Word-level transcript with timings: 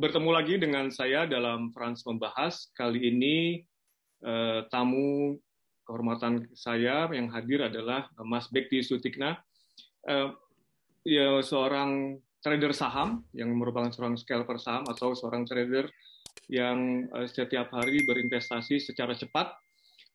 bertemu 0.00 0.30
lagi 0.32 0.56
dengan 0.56 0.88
saya 0.88 1.28
dalam 1.28 1.68
Frans 1.76 2.08
Membahas. 2.08 2.72
Kali 2.72 3.12
ini 3.12 3.60
eh, 4.24 4.60
tamu 4.72 5.36
kehormatan 5.84 6.48
saya 6.56 7.04
yang 7.12 7.28
hadir 7.28 7.68
adalah 7.68 8.08
Mas 8.24 8.48
Bekti 8.48 8.80
Sutikna. 8.80 9.36
Eh, 10.08 10.32
ya, 11.04 11.44
seorang 11.44 12.16
trader 12.40 12.72
saham 12.72 13.28
yang 13.36 13.52
merupakan 13.52 13.92
seorang 13.92 14.16
scalper 14.16 14.56
saham 14.56 14.88
atau 14.88 15.12
seorang 15.12 15.44
trader 15.44 15.84
yang 16.48 17.04
eh, 17.04 17.28
setiap 17.28 17.68
hari 17.68 18.00
berinvestasi 18.08 18.80
secara 18.80 19.12
cepat 19.12 19.52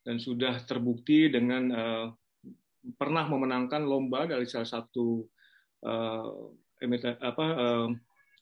dan 0.02 0.18
sudah 0.18 0.66
terbukti 0.66 1.30
dengan 1.30 1.64
eh, 1.70 2.08
pernah 2.98 3.30
memenangkan 3.30 3.86
lomba 3.86 4.26
dari 4.26 4.50
salah 4.50 4.82
satu 4.82 5.26
emiten, 6.82 7.14
apa 7.22 7.46
uh, 7.54 7.90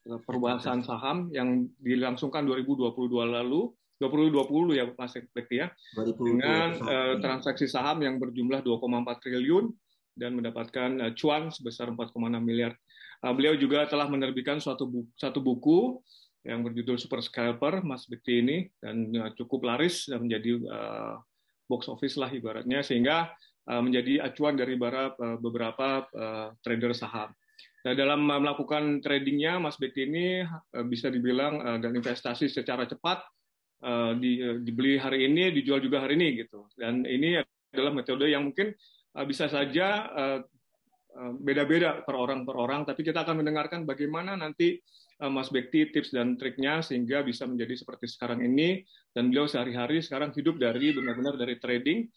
perbahasan 0.03 0.83
saham 0.83 1.31
yang 1.31 1.67
dilangsungkan 1.79 2.43
2022 2.43 2.91
lalu 3.23 3.71
2020 4.03 4.75
ya 4.75 4.83
Mas 4.99 5.15
Bekti 5.31 5.63
ya 5.63 5.71
2020. 5.95 6.27
dengan 6.27 6.67
uh, 6.83 7.15
transaksi 7.23 7.71
saham 7.71 8.03
yang 8.03 8.19
berjumlah 8.19 8.59
2,4 8.59 9.23
triliun 9.23 9.71
dan 10.19 10.35
mendapatkan 10.35 10.89
uh, 10.99 11.11
cuan 11.15 11.47
sebesar 11.49 11.87
4,6 11.87 12.19
miliar. 12.43 12.75
Uh, 13.23 13.31
beliau 13.31 13.55
juga 13.55 13.87
telah 13.87 14.11
menerbitkan 14.11 14.59
suatu 14.59 14.91
buku, 14.91 15.07
satu 15.15 15.39
buku 15.39 16.03
yang 16.43 16.59
berjudul 16.59 16.99
Super 16.99 17.23
Scalper 17.23 17.79
Mas 17.87 18.03
Bekti 18.11 18.43
ini 18.43 18.67
dan 18.83 19.07
uh, 19.15 19.31
cukup 19.39 19.63
laris 19.63 20.11
dan 20.11 20.27
menjadi 20.27 20.59
uh, 20.67 21.15
box 21.71 21.87
office 21.87 22.19
lah 22.19 22.27
ibaratnya 22.27 22.83
sehingga 22.83 23.31
uh, 23.71 23.79
menjadi 23.79 24.27
acuan 24.27 24.59
dari 24.59 24.75
beberapa, 24.75 25.39
beberapa 25.39 26.03
uh, 26.11 26.51
trader 26.59 26.91
saham. 26.91 27.31
Nah, 27.83 27.93
dalam 27.99 28.23
melakukan 28.23 29.03
tradingnya, 29.03 29.59
Mas 29.59 29.75
Bekti 29.75 30.07
ini 30.07 30.39
eh, 30.39 30.85
bisa 30.87 31.11
dibilang 31.11 31.59
eh, 31.59 31.77
dan 31.83 31.91
investasi 31.91 32.47
secara 32.47 32.87
cepat 32.87 33.19
eh, 33.83 34.11
di, 34.15 34.39
dibeli 34.63 34.95
hari 34.95 35.27
ini, 35.27 35.51
dijual 35.51 35.83
juga 35.83 35.99
hari 35.99 36.15
ini 36.15 36.47
gitu. 36.47 36.71
Dan 36.79 37.03
ini 37.03 37.43
adalah 37.75 37.91
metode 37.91 38.31
yang 38.31 38.47
mungkin 38.47 38.71
bisa 39.13 39.45
saja 39.45 40.09
beda-beda 41.37 42.01
per 42.01 42.17
orang 42.17 42.49
per 42.49 42.57
orang, 42.57 42.81
tapi 42.81 43.05
kita 43.05 43.21
akan 43.21 43.45
mendengarkan 43.45 43.85
bagaimana 43.85 44.33
nanti 44.33 44.81
Mas 45.21 45.53
Bekti 45.53 45.93
tips 45.93 46.09
dan 46.09 46.33
triknya 46.33 46.81
sehingga 46.81 47.21
bisa 47.21 47.45
menjadi 47.45 47.77
seperti 47.77 48.09
sekarang 48.09 48.41
ini 48.41 48.81
dan 49.13 49.29
beliau 49.29 49.45
sehari-hari 49.45 50.01
sekarang 50.01 50.33
hidup 50.33 50.57
dari 50.57 50.97
benar-benar 50.97 51.37
dari 51.37 51.61
trading 51.61 52.09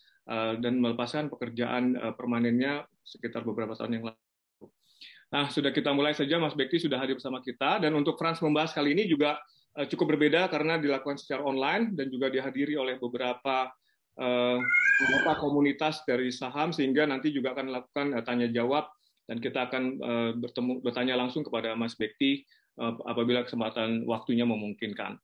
dan 0.64 0.80
melepaskan 0.80 1.28
pekerjaan 1.28 2.16
permanennya 2.16 2.88
sekitar 3.04 3.44
beberapa 3.44 3.76
tahun 3.76 4.00
yang 4.00 4.04
lalu. 4.08 4.25
Nah, 5.36 5.52
sudah 5.52 5.68
kita 5.68 5.92
mulai 5.92 6.16
saja, 6.16 6.40
Mas 6.40 6.56
Bekti 6.56 6.80
sudah 6.80 6.96
hadir 6.96 7.20
bersama 7.20 7.44
kita. 7.44 7.76
Dan 7.76 7.92
untuk 7.92 8.16
Frans 8.16 8.40
membahas 8.40 8.72
kali 8.72 8.96
ini 8.96 9.04
juga 9.04 9.36
uh, 9.76 9.84
cukup 9.84 10.16
berbeda 10.16 10.48
karena 10.48 10.80
dilakukan 10.80 11.20
secara 11.20 11.44
online 11.44 11.92
dan 11.92 12.08
juga 12.08 12.32
dihadiri 12.32 12.72
oleh 12.80 12.96
beberapa 12.96 13.68
uh, 14.16 14.58
beberapa 14.96 15.32
komunitas 15.36 16.00
dari 16.08 16.32
saham 16.32 16.72
sehingga 16.72 17.04
nanti 17.04 17.36
juga 17.36 17.52
akan 17.52 17.68
melakukan 17.68 18.06
uh, 18.16 18.24
tanya 18.24 18.48
jawab 18.48 18.88
dan 19.28 19.36
kita 19.36 19.68
akan 19.68 19.82
uh, 20.00 20.30
bertemu 20.40 20.72
bertanya 20.80 21.14
langsung 21.20 21.44
kepada 21.44 21.76
Mas 21.76 21.92
Bekti 22.00 22.48
uh, 22.80 22.96
apabila 23.04 23.44
kesempatan 23.44 24.08
waktunya 24.08 24.48
memungkinkan. 24.48 25.20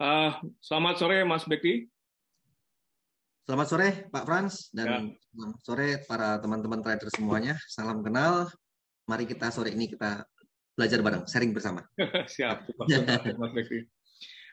Uh, 0.00 0.40
selamat 0.64 1.04
sore, 1.04 1.20
Mas 1.28 1.44
Bekti. 1.44 1.84
Selamat 3.44 3.66
sore, 3.68 4.08
Pak 4.08 4.24
Frans, 4.24 4.72
dan 4.72 4.88
ya. 4.88 4.98
selamat 5.36 5.58
sore 5.60 5.88
para 6.08 6.40
teman-teman 6.40 6.80
trader 6.80 7.12
semuanya. 7.12 7.60
Salam 7.68 8.00
kenal, 8.00 8.48
mari 9.04 9.24
kita 9.28 9.52
sore 9.52 9.72
ini 9.72 9.88
kita 9.88 10.24
belajar 10.74 10.98
bareng, 11.00 11.22
sharing 11.28 11.52
bersama. 11.54 11.86
Siap, 12.34 12.68
Mas 13.38 13.52
Bekti. 13.54 13.80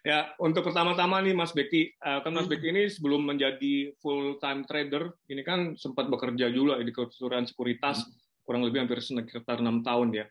Ya, 0.02 0.34
untuk 0.42 0.66
pertama-tama 0.66 1.22
nih 1.22 1.38
Mas 1.38 1.54
Bekti, 1.54 1.94
eh, 1.94 2.20
kan 2.26 2.34
Mas 2.34 2.50
Bekti 2.50 2.74
ini 2.74 2.90
sebelum 2.90 3.22
menjadi 3.22 3.94
full 4.02 4.42
time 4.42 4.66
trader, 4.66 5.14
ini 5.30 5.46
kan 5.46 5.78
sempat 5.78 6.10
bekerja 6.10 6.50
juga 6.50 6.82
di 6.82 6.90
keseluruhan 6.90 7.46
sekuritas 7.46 8.10
kurang 8.42 8.66
lebih 8.66 8.82
hampir 8.82 8.98
sekitar 8.98 9.62
enam 9.62 9.86
tahun 9.86 10.10
ya. 10.10 10.26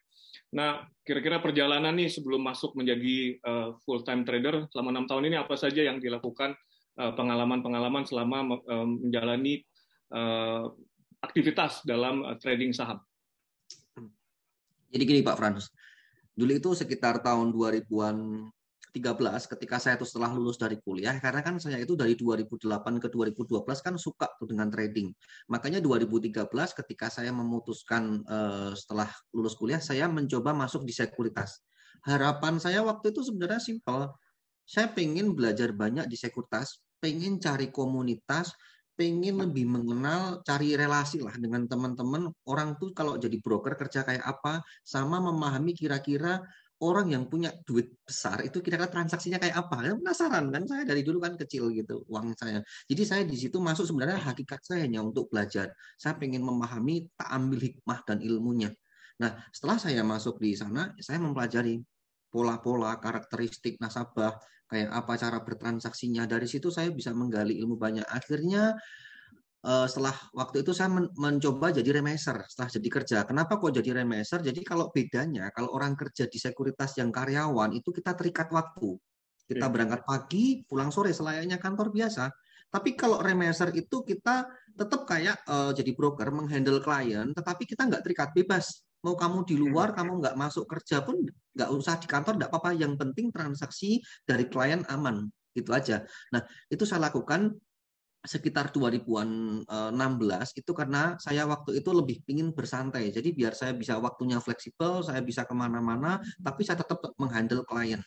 Nah, 0.58 0.82
kira-kira 1.06 1.38
perjalanan 1.38 1.94
nih 1.94 2.10
sebelum 2.10 2.42
masuk 2.42 2.74
menjadi 2.74 3.38
uh, 3.46 3.70
eh, 3.70 3.78
full 3.86 4.02
time 4.02 4.26
trader 4.26 4.66
selama 4.74 4.90
enam 4.90 5.06
tahun 5.06 5.30
ini 5.30 5.36
apa 5.38 5.54
saja 5.54 5.86
yang 5.86 6.02
dilakukan 6.02 6.58
eh, 6.98 7.12
pengalaman-pengalaman 7.14 8.02
selama 8.02 8.58
uh, 8.66 8.86
menjalani 8.86 9.62
aktivitas 11.22 11.86
dalam 11.86 12.26
trading 12.42 12.74
saham? 12.74 12.98
Jadi 14.90 15.02
gini 15.06 15.20
Pak 15.22 15.36
Frans, 15.38 15.70
dulu 16.34 16.52
itu 16.52 16.70
sekitar 16.74 17.22
tahun 17.22 17.54
2000-an 17.54 18.16
13 18.90 19.14
ketika 19.46 19.78
saya 19.78 19.94
itu 19.94 20.02
setelah 20.02 20.34
lulus 20.34 20.58
dari 20.58 20.74
kuliah 20.82 21.14
karena 21.22 21.46
kan 21.46 21.62
saya 21.62 21.78
itu 21.78 21.94
dari 21.94 22.18
2008 22.18 22.58
ke 22.98 23.06
2012 23.06 23.62
kan 23.86 23.94
suka 23.94 24.26
tuh 24.34 24.50
dengan 24.50 24.66
trading. 24.66 25.14
Makanya 25.46 25.78
2013 25.78 26.42
ketika 26.50 27.06
saya 27.06 27.30
memutuskan 27.30 28.26
uh, 28.26 28.74
setelah 28.74 29.06
lulus 29.30 29.54
kuliah 29.54 29.78
saya 29.78 30.10
mencoba 30.10 30.50
masuk 30.50 30.82
di 30.82 30.90
sekuritas. 30.90 31.62
Harapan 32.02 32.58
saya 32.58 32.82
waktu 32.82 33.14
itu 33.14 33.22
sebenarnya 33.22 33.62
simpel. 33.62 34.10
Saya 34.66 34.90
pengen 34.90 35.34
belajar 35.34 35.74
banyak 35.74 36.06
di 36.06 36.14
sekuritas, 36.18 36.82
pengen 37.02 37.38
cari 37.42 37.70
komunitas, 37.70 38.54
pengen 39.00 39.40
lebih 39.40 39.64
mengenal, 39.64 40.44
cari 40.44 40.76
relasi 40.76 41.24
lah 41.24 41.32
dengan 41.40 41.64
teman-teman. 41.64 42.28
Orang 42.44 42.76
tuh 42.76 42.92
kalau 42.92 43.16
jadi 43.16 43.40
broker 43.40 43.72
kerja 43.72 44.04
kayak 44.04 44.20
apa, 44.20 44.60
sama 44.84 45.16
memahami 45.24 45.72
kira-kira 45.72 46.44
orang 46.84 47.12
yang 47.12 47.24
punya 47.28 47.48
duit 47.64 47.96
besar 48.04 48.44
itu 48.44 48.60
kira-kira 48.60 48.92
transaksinya 48.92 49.40
kayak 49.40 49.56
apa. 49.56 49.88
Ya, 49.88 49.92
penasaran 49.96 50.52
kan 50.52 50.68
saya 50.68 50.84
dari 50.84 51.00
dulu 51.00 51.24
kan 51.24 51.40
kecil 51.40 51.72
gitu 51.72 52.04
uang 52.12 52.36
saya. 52.36 52.60
Jadi 52.84 53.02
saya 53.08 53.22
di 53.24 53.40
situ 53.40 53.56
masuk 53.56 53.88
sebenarnya 53.88 54.20
hakikat 54.20 54.60
saya 54.60 54.84
hanya 54.84 55.00
untuk 55.00 55.32
belajar. 55.32 55.72
Saya 55.96 56.20
pengen 56.20 56.44
memahami, 56.44 57.08
tak 57.16 57.28
ambil 57.32 57.56
hikmah 57.56 58.04
dan 58.04 58.20
ilmunya. 58.20 58.68
Nah, 59.20 59.32
setelah 59.48 59.80
saya 59.80 60.04
masuk 60.04 60.36
di 60.40 60.52
sana, 60.56 60.92
saya 61.00 61.16
mempelajari 61.20 61.80
pola-pola, 62.28 62.96
karakteristik 63.00 63.80
nasabah, 63.80 64.36
kayak 64.70 64.88
apa 64.94 65.12
cara 65.18 65.38
bertransaksinya. 65.42 66.24
Dari 66.30 66.46
situ 66.46 66.70
saya 66.70 66.94
bisa 66.94 67.10
menggali 67.10 67.58
ilmu 67.58 67.74
banyak. 67.74 68.06
Akhirnya 68.06 68.78
uh, 69.66 69.86
setelah 69.90 70.14
waktu 70.30 70.62
itu 70.62 70.70
saya 70.70 70.88
men 70.94 71.10
mencoba 71.18 71.74
jadi 71.74 71.98
remeser 71.98 72.46
setelah 72.46 72.70
jadi 72.70 72.88
kerja. 72.88 73.18
Kenapa 73.26 73.58
kok 73.58 73.74
jadi 73.74 73.90
remeser? 74.00 74.40
Jadi 74.46 74.62
kalau 74.62 74.94
bedanya, 74.94 75.50
kalau 75.50 75.74
orang 75.74 75.98
kerja 75.98 76.30
di 76.30 76.38
sekuritas 76.38 76.94
yang 77.02 77.10
karyawan 77.10 77.74
itu 77.74 77.90
kita 77.90 78.14
terikat 78.14 78.48
waktu. 78.54 78.94
Kita 79.50 79.66
berangkat 79.66 80.06
pagi, 80.06 80.62
pulang 80.62 80.94
sore 80.94 81.10
selayaknya 81.10 81.58
kantor 81.58 81.90
biasa. 81.90 82.30
Tapi 82.70 82.94
kalau 82.94 83.18
remeser 83.18 83.74
itu 83.74 84.06
kita 84.06 84.46
tetap 84.78 85.02
kayak 85.02 85.42
uh, 85.50 85.74
jadi 85.74 85.90
broker 85.90 86.30
menghandle 86.30 86.78
klien, 86.78 87.34
tetapi 87.34 87.66
kita 87.66 87.90
nggak 87.90 88.06
terikat 88.06 88.30
bebas 88.30 88.86
mau 89.00 89.16
kamu 89.16 89.48
di 89.48 89.56
luar 89.56 89.96
kamu 89.96 90.20
nggak 90.20 90.36
masuk 90.36 90.68
kerja 90.68 91.00
pun 91.00 91.20
nggak 91.56 91.70
usah 91.72 91.96
di 92.00 92.06
kantor 92.06 92.36
nggak 92.36 92.50
apa-apa. 92.52 92.76
Yang 92.76 92.94
penting 93.00 93.26
transaksi 93.32 94.00
dari 94.24 94.46
klien 94.46 94.84
aman. 94.88 95.28
Itu 95.56 95.74
aja. 95.74 96.04
Nah 96.30 96.42
itu 96.70 96.86
saya 96.86 97.10
lakukan 97.10 97.56
sekitar 98.20 98.68
2016 98.68 99.64
itu 100.60 100.72
karena 100.76 101.16
saya 101.16 101.48
waktu 101.48 101.80
itu 101.80 101.90
lebih 101.96 102.20
ingin 102.28 102.52
bersantai. 102.52 103.08
Jadi 103.08 103.32
biar 103.32 103.56
saya 103.56 103.72
bisa 103.72 103.96
waktunya 103.96 104.36
fleksibel 104.36 105.00
saya 105.00 105.24
bisa 105.24 105.48
ke 105.48 105.54
mana-mana 105.56 106.20
tapi 106.44 106.60
saya 106.60 106.84
tetap 106.84 107.00
menghandle 107.16 107.64
klien. 107.64 108.04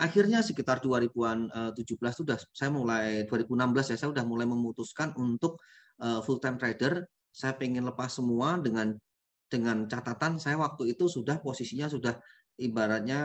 Akhirnya 0.00 0.40
sekitar 0.40 0.80
2017 0.80 1.76
sudah 1.92 2.40
saya 2.56 2.72
mulai 2.72 3.28
2016 3.28 3.92
ya 3.92 3.96
saya 4.00 4.08
sudah 4.16 4.24
mulai 4.24 4.48
memutuskan 4.48 5.12
untuk 5.20 5.60
eh, 6.00 6.20
full 6.24 6.40
time 6.40 6.56
trader. 6.56 7.04
Saya 7.30 7.52
pengen 7.54 7.84
lepas 7.84 8.16
semua 8.16 8.56
dengan 8.58 8.96
dengan 9.50 9.90
catatan 9.90 10.38
saya 10.38 10.56
waktu 10.56 10.94
itu 10.94 11.10
sudah 11.10 11.42
posisinya 11.42 11.90
sudah 11.90 12.14
ibaratnya 12.62 13.20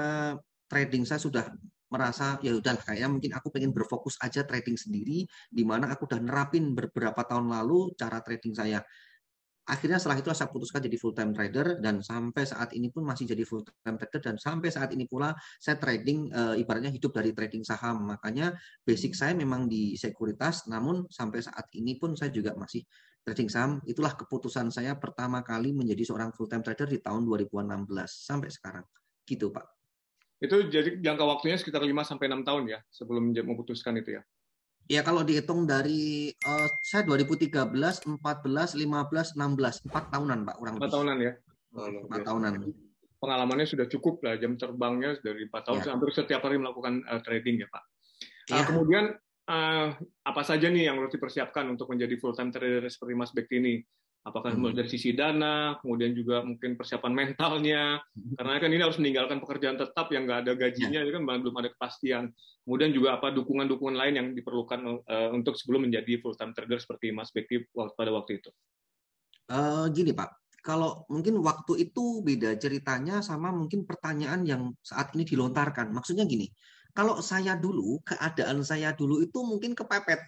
trading 0.65 1.05
saya 1.05 1.21
sudah 1.21 1.45
merasa 1.85 2.41
ya 2.41 2.57
udah 2.57 2.75
kayaknya 2.81 3.09
mungkin 3.09 3.31
aku 3.37 3.47
pengen 3.53 3.71
berfokus 3.71 4.17
aja 4.19 4.41
trading 4.43 4.75
sendiri 4.75 5.23
di 5.29 5.63
mana 5.63 5.93
aku 5.93 6.09
udah 6.09 6.19
nerapin 6.19 6.73
beberapa 6.73 7.21
tahun 7.23 7.53
lalu 7.53 7.93
cara 7.93 8.19
trading 8.25 8.57
saya. 8.57 8.81
Akhirnya 9.65 9.97
setelah 9.97 10.21
itu 10.21 10.29
saya 10.29 10.53
putuskan 10.53 10.77
jadi 10.77 10.93
full 10.93 11.17
time 11.17 11.33
trader 11.33 11.81
dan 11.81 11.97
sampai 11.97 12.45
saat 12.45 12.69
ini 12.77 12.93
pun 12.93 13.01
masih 13.01 13.25
jadi 13.25 13.41
full 13.49 13.65
time 13.65 13.97
trader 13.97 14.21
dan 14.21 14.37
sampai 14.37 14.69
saat 14.69 14.93
ini 14.93 15.09
pula 15.09 15.33
saya 15.57 15.81
trading 15.81 16.29
e, 16.29 16.61
ibaratnya 16.61 16.93
hidup 16.93 17.09
dari 17.09 17.33
trading 17.33 17.65
saham. 17.65 18.05
Makanya 18.05 18.53
basic 18.85 19.17
saya 19.17 19.33
memang 19.33 19.65
di 19.65 19.97
sekuritas 19.97 20.69
namun 20.69 21.09
sampai 21.09 21.41
saat 21.41 21.65
ini 21.73 21.97
pun 21.97 22.13
saya 22.13 22.29
juga 22.29 22.53
masih 22.53 22.85
trading 23.25 23.49
saham 23.49 23.81
itulah 23.89 24.13
keputusan 24.13 24.69
saya 24.69 24.93
pertama 25.01 25.41
kali 25.41 25.73
menjadi 25.73 26.13
seorang 26.13 26.29
full 26.31 26.45
time 26.45 26.61
trader 26.61 26.85
di 26.85 27.01
tahun 27.01 27.25
2016 27.25 27.89
sampai 28.05 28.53
sekarang 28.53 28.85
gitu 29.25 29.49
Pak 29.49 29.65
itu 30.45 30.69
jadi 30.69 31.01
jangka 31.01 31.25
waktunya 31.25 31.57
sekitar 31.57 31.81
5 31.81 31.89
sampai 32.05 32.29
6 32.29 32.45
tahun 32.45 32.63
ya 32.69 32.79
sebelum 32.93 33.33
memutuskan 33.33 33.97
itu 33.97 34.21
ya 34.21 34.23
Ya 34.85 35.01
kalau 35.01 35.25
dihitung 35.25 35.65
dari 35.65 36.29
uh, 36.45 36.69
saya 36.85 37.01
2013, 37.09 37.49
14, 37.57 38.05
15, 38.05 38.77
16, 38.77 38.77
4 38.85 40.13
tahunan 40.13 40.39
Pak 40.45 40.55
kurang 40.61 40.75
lebih. 40.77 40.85
4 40.85 40.93
tahunan 40.93 41.17
ya. 41.17 41.33
Oh, 41.73 41.89
4 42.05 42.21
tahunan. 42.21 42.53
pengalamannya 43.15 43.65
sudah 43.65 43.89
cukup 43.89 44.21
lah 44.21 44.37
jam 44.37 44.53
terbangnya 44.53 45.17
dari 45.25 45.49
empat 45.49 45.65
tahun, 45.65 45.81
ya. 45.81 45.97
hampir 45.97 46.13
setiap 46.13 46.45
hari 46.45 46.61
melakukan 46.61 47.01
uh, 47.09 47.17
trading 47.25 47.65
ya 47.65 47.67
Pak. 47.73 47.83
Ya. 48.53 48.61
Uh, 48.61 48.65
kemudian 48.69 49.17
uh, 49.49 49.87
apa 50.25 50.41
saja 50.41 50.67
nih 50.69 50.89
yang 50.89 51.01
harus 51.01 51.13
dipersiapkan 51.13 51.65
untuk 51.69 51.89
menjadi 51.89 52.17
full 52.17 52.33
time 52.33 52.49
trader 52.49 52.85
seperti 52.89 53.13
Mas 53.13 53.31
Bekti 53.33 53.57
ini? 53.61 53.75
Apakah 54.25 54.57
hmm. 54.57 54.73
dari 54.73 54.89
sisi 54.89 55.13
dana, 55.13 55.77
kemudian 55.85 56.09
juga 56.17 56.41
mungkin 56.41 56.73
persiapan 56.73 57.13
mentalnya, 57.37 58.01
karena 58.41 58.57
kan 58.57 58.69
ini 58.73 58.81
harus 58.81 58.97
meninggalkan 58.97 59.37
pekerjaan 59.37 59.77
tetap 59.77 60.09
yang 60.09 60.25
nggak 60.25 60.49
ada 60.49 60.53
gajinya, 60.57 61.05
ya. 61.05 61.13
kan 61.13 61.21
belum 61.21 61.55
ada 61.61 61.69
kepastian. 61.69 62.33
Kemudian 62.65 62.89
juga 62.89 63.21
apa 63.21 63.29
dukungan-dukungan 63.29 63.93
lain 63.93 64.13
yang 64.17 64.27
diperlukan 64.33 65.05
uh, 65.05 65.29
untuk 65.29 65.53
sebelum 65.53 65.85
menjadi 65.85 66.17
full 66.25 66.33
time 66.33 66.57
trader 66.57 66.81
seperti 66.81 67.13
Mas 67.13 67.29
Bekti 67.29 67.61
pada 67.69 68.09
waktu 68.09 68.41
itu. 68.41 68.49
Uh, 69.45 69.85
gini 69.93 70.09
Pak, 70.09 70.57
kalau 70.65 71.05
mungkin 71.13 71.37
waktu 71.45 71.85
itu 71.85 72.25
beda 72.25 72.57
ceritanya 72.57 73.21
sama 73.21 73.53
mungkin 73.53 73.85
pertanyaan 73.85 74.41
yang 74.41 74.73
saat 74.81 75.13
ini 75.13 75.21
dilontarkan. 75.21 75.93
Maksudnya 75.93 76.25
gini, 76.25 76.49
kalau 76.95 77.19
saya 77.19 77.59
dulu, 77.59 77.99
keadaan 78.07 78.63
saya 78.63 78.95
dulu 78.95 79.19
itu 79.19 79.43
mungkin 79.43 79.75
kepepet. 79.75 80.23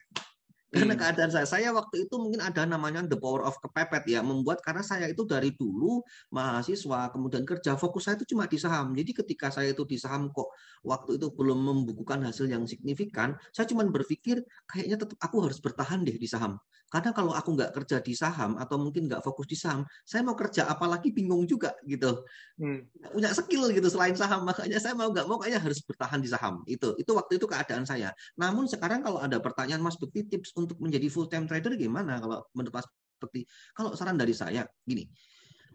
Karena 0.68 1.00
hmm. 1.00 1.02
keadaan 1.02 1.31
saya, 1.31 1.48
saya 1.48 1.69
waktu 1.72 2.12
itu 2.12 2.16
mungkin 2.19 2.44
ada 2.44 2.68
namanya 2.68 3.00
the 3.08 3.16
power 3.16 3.40
of 3.48 3.56
kepepet 3.64 4.04
ya, 4.12 4.19
membuat 4.19 4.60
karena 4.60 4.84
saya 4.84 5.08
itu 5.08 5.24
dari 5.24 5.56
dulu 5.56 6.04
mahasiswa, 6.36 7.08
kemudian 7.16 7.48
kerja, 7.48 7.80
fokus 7.80 8.12
saya 8.12 8.19
itu 8.19 8.36
cuma 8.36 8.52
di 8.52 8.60
saham. 8.60 8.92
Jadi 8.92 9.16
ketika 9.16 9.48
saya 9.48 9.72
itu 9.72 9.88
di 9.88 9.96
saham 9.96 10.28
kok 10.36 10.52
waktu 10.84 11.16
itu 11.16 11.31
belum 11.31 11.56
membukukan 11.64 12.19
hasil 12.28 12.52
yang 12.52 12.68
signifikan, 12.68 13.40
saya 13.56 13.64
cuma 13.72 13.88
berpikir 13.88 14.44
kayaknya 14.68 15.00
tetap 15.00 15.16
aku 15.24 15.48
harus 15.48 15.64
bertahan 15.64 16.04
deh 16.04 16.19
di 16.19 16.28
saham. 16.28 16.60
Karena 16.88 17.12
kalau 17.12 17.36
aku 17.36 17.52
nggak 17.52 17.72
kerja 17.75 18.00
di 18.00 18.16
saham 18.16 18.56
atau 18.56 18.80
mungkin 18.80 19.12
nggak 19.12 19.19
fokus 19.19 19.48
di 19.48 19.60
saham, 19.60 19.84
saya 20.08 20.24
mau 20.24 20.40
kerja 20.40 20.72
apalagi 20.72 21.12
bingung 21.12 21.44
juga 21.44 21.75
gitu. 21.84 22.24
Hmm. 22.56 22.88
Punya 23.12 23.36
skill 23.36 23.72
gitu 23.75 23.92
selain 23.92 24.16
saham, 24.16 24.48
makanya 24.48 24.80
saya 24.80 24.96
mau 24.96 25.12
nggak 25.12 25.28
mau 25.28 25.36
kayaknya 25.36 25.64
harus 25.68 25.84
bertahan 25.84 26.24
di 26.24 26.31
saham. 26.31 26.64
Itu 26.64 26.96
itu 26.96 27.12
waktu 27.12 27.44
itu 27.44 27.46
keadaan 27.48 27.84
saya. 27.84 28.16
Namun 28.40 28.72
sekarang 28.72 29.04
kalau 29.04 29.19
ada 29.19 29.36
pertanyaan 29.44 29.84
Mas 29.84 30.00
Bekti 30.00 30.28
tips 30.31 30.56
untuk 30.57 30.81
menjadi 30.81 31.07
full 31.07 31.30
time 31.30 31.45
trader 31.45 31.77
gimana 31.77 32.18
kalau 32.18 32.42
menurut 32.57 32.81
Mas 32.81 32.88
Bekti? 33.18 33.45
Kalau 33.77 33.94
saran 33.94 34.18
dari 34.18 34.33
saya 34.33 34.65
gini, 34.83 35.06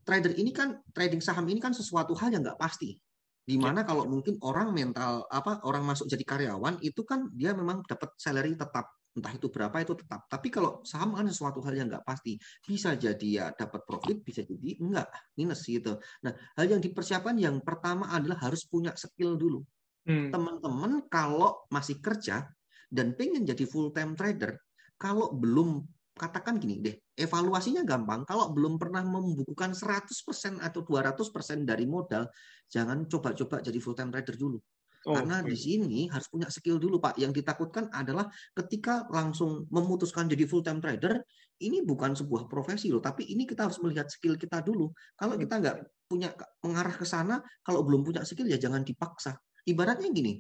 trader 0.03 0.35
ini 0.35 0.51
kan 0.51 0.83
trading 0.91 1.23
saham 1.23 1.47
ini 1.47 1.63
kan 1.63 1.71
sesuatu 1.71 2.13
hal 2.19 2.35
yang 2.35 2.43
nggak 2.43 2.59
pasti 2.59 2.99
di 3.43 3.59
mana 3.59 3.83
kalau 3.83 4.07
mungkin 4.07 4.39
orang 4.47 4.71
mental 4.71 5.27
apa 5.27 5.67
orang 5.67 5.83
masuk 5.83 6.07
jadi 6.07 6.23
karyawan 6.23 6.79
itu 6.79 7.03
kan 7.03 7.27
dia 7.35 7.51
memang 7.51 7.83
dapat 7.83 8.15
salary 8.15 8.55
tetap 8.55 8.87
entah 9.13 9.33
itu 9.37 9.53
berapa 9.53 9.77
itu 9.85 9.93
tetap. 9.93 10.25
Tapi 10.25 10.49
kalau 10.49 10.81
saham 10.89 11.13
kan 11.13 11.29
sesuatu 11.29 11.61
hal 11.69 11.77
yang 11.77 11.89
nggak 11.93 12.05
pasti, 12.05 12.41
bisa 12.65 12.97
jadi 12.97 13.29
ya 13.29 13.47
dapat 13.53 13.85
profit, 13.85 14.25
bisa 14.25 14.41
jadi 14.41 14.81
enggak 14.81 15.09
minus 15.37 15.69
gitu. 15.69 16.01
Nah, 16.25 16.33
hal 16.57 16.67
yang 16.73 16.81
dipersiapkan 16.81 17.37
yang 17.37 17.61
pertama 17.61 18.09
adalah 18.09 18.41
harus 18.41 18.65
punya 18.65 18.97
skill 18.97 19.37
dulu. 19.37 19.61
Hmm. 20.09 20.33
Teman-teman 20.33 21.07
kalau 21.13 21.69
masih 21.69 22.01
kerja 22.01 22.49
dan 22.89 23.13
pengen 23.13 23.45
jadi 23.45 23.69
full 23.69 23.93
time 23.93 24.17
trader, 24.17 24.57
kalau 25.03 25.35
belum 25.35 25.83
katakan 26.15 26.63
gini 26.63 26.79
deh, 26.79 26.95
evaluasinya 27.19 27.83
gampang. 27.83 28.23
Kalau 28.23 28.55
belum 28.55 28.79
pernah 28.79 29.03
membukukan 29.03 29.75
100% 29.75 30.63
atau 30.63 30.81
200% 30.87 31.67
dari 31.67 31.91
modal, 31.91 32.31
jangan 32.71 33.11
coba-coba 33.11 33.59
jadi 33.59 33.79
full 33.83 33.99
time 33.99 34.15
trader 34.15 34.39
dulu. 34.39 34.63
Oh, 35.03 35.19
Karena 35.19 35.43
di 35.43 35.59
sini 35.59 36.07
harus 36.07 36.31
punya 36.31 36.47
skill 36.47 36.79
dulu, 36.79 37.03
Pak. 37.03 37.19
Yang 37.19 37.43
ditakutkan 37.43 37.91
adalah 37.91 38.31
ketika 38.55 39.03
langsung 39.11 39.67
memutuskan 39.75 40.31
jadi 40.31 40.47
full 40.47 40.63
time 40.63 40.79
trader, 40.79 41.19
ini 41.59 41.83
bukan 41.83 42.15
sebuah 42.15 42.47
profesi 42.47 42.87
loh, 42.87 43.03
tapi 43.03 43.27
ini 43.27 43.43
kita 43.43 43.67
harus 43.67 43.83
melihat 43.83 44.07
skill 44.07 44.39
kita 44.39 44.63
dulu. 44.63 44.95
Kalau 45.19 45.35
kita 45.35 45.59
nggak 45.59 45.77
punya 46.07 46.31
mengarah 46.63 46.95
ke 46.95 47.03
sana, 47.03 47.43
kalau 47.67 47.83
belum 47.83 48.07
punya 48.07 48.23
skill 48.23 48.47
ya 48.47 48.63
jangan 48.63 48.87
dipaksa. 48.87 49.35
Ibaratnya 49.67 50.07
gini, 50.15 50.39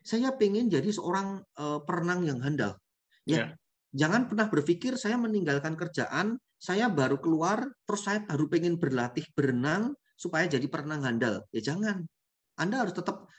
saya 0.00 0.32
pengen 0.32 0.72
jadi 0.72 0.88
seorang 0.88 1.44
uh, 1.60 1.84
perenang 1.84 2.24
yang 2.24 2.40
handal. 2.40 2.80
Ya, 3.28 3.36
yeah. 3.36 3.48
Jangan 3.94 4.28
pernah 4.28 4.46
berpikir 4.50 4.96
saya 4.96 5.16
meninggalkan 5.16 5.74
kerjaan, 5.78 6.36
saya 6.58 6.90
baru 6.90 7.22
keluar, 7.22 7.70
terus 7.86 8.02
saya 8.02 8.24
baru 8.26 8.50
pengen 8.50 8.76
berlatih 8.76 9.24
berenang 9.32 9.94
supaya 10.18 10.50
jadi 10.50 10.66
perenang 10.66 11.06
handal. 11.06 11.46
Ya 11.54 11.62
jangan. 11.62 12.04
Anda 12.58 12.82
harus 12.82 12.94
tetap 12.98 13.30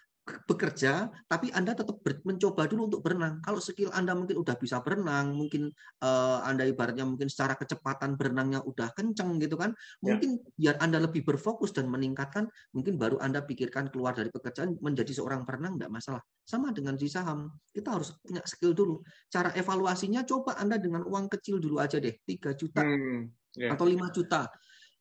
bekerja, 0.45 1.09
tapi 1.25 1.49
Anda 1.53 1.73
tetap 1.73 2.01
mencoba 2.25 2.65
dulu 2.69 2.89
untuk 2.89 3.01
berenang. 3.01 3.41
Kalau 3.41 3.57
skill 3.57 3.89
Anda 3.93 4.13
mungkin 4.13 4.37
udah 4.39 4.55
bisa 4.57 4.81
berenang, 4.81 5.33
mungkin 5.33 5.73
uh, 6.01 6.39
Anda 6.45 6.69
ibaratnya 6.69 7.05
mungkin 7.05 7.29
secara 7.29 7.57
kecepatan 7.57 8.15
berenangnya 8.15 8.61
udah 8.65 8.93
kenceng 8.93 9.41
gitu 9.41 9.57
kan, 9.57 9.73
ya. 9.73 10.13
mungkin 10.13 10.37
ya. 10.37 10.51
biar 10.55 10.75
Anda 10.81 11.01
lebih 11.03 11.25
berfokus 11.25 11.73
dan 11.73 11.89
meningkatkan, 11.89 12.47
mungkin 12.73 12.97
baru 12.97 13.17
Anda 13.19 13.41
pikirkan 13.45 13.89
keluar 13.89 14.13
dari 14.13 14.29
pekerjaan 14.29 14.77
menjadi 14.79 15.15
seorang 15.17 15.43
perenang 15.43 15.77
nggak 15.77 15.91
masalah. 15.91 16.21
Sama 16.45 16.73
dengan 16.73 16.97
di 16.97 17.09
saham, 17.09 17.49
kita 17.69 17.95
harus 17.95 18.15
punya 18.21 18.41
skill 18.45 18.73
dulu. 18.73 19.01
Cara 19.29 19.53
evaluasinya 19.53 20.25
coba 20.25 20.57
Anda 20.57 20.81
dengan 20.81 21.05
uang 21.05 21.29
kecil 21.33 21.57
dulu 21.61 21.81
aja 21.81 22.01
deh, 22.01 22.17
3 22.25 22.53
juta 22.57 22.81
hmm, 22.81 23.19
yeah. 23.57 23.73
atau 23.73 23.85
5 23.85 24.15
juta 24.15 24.49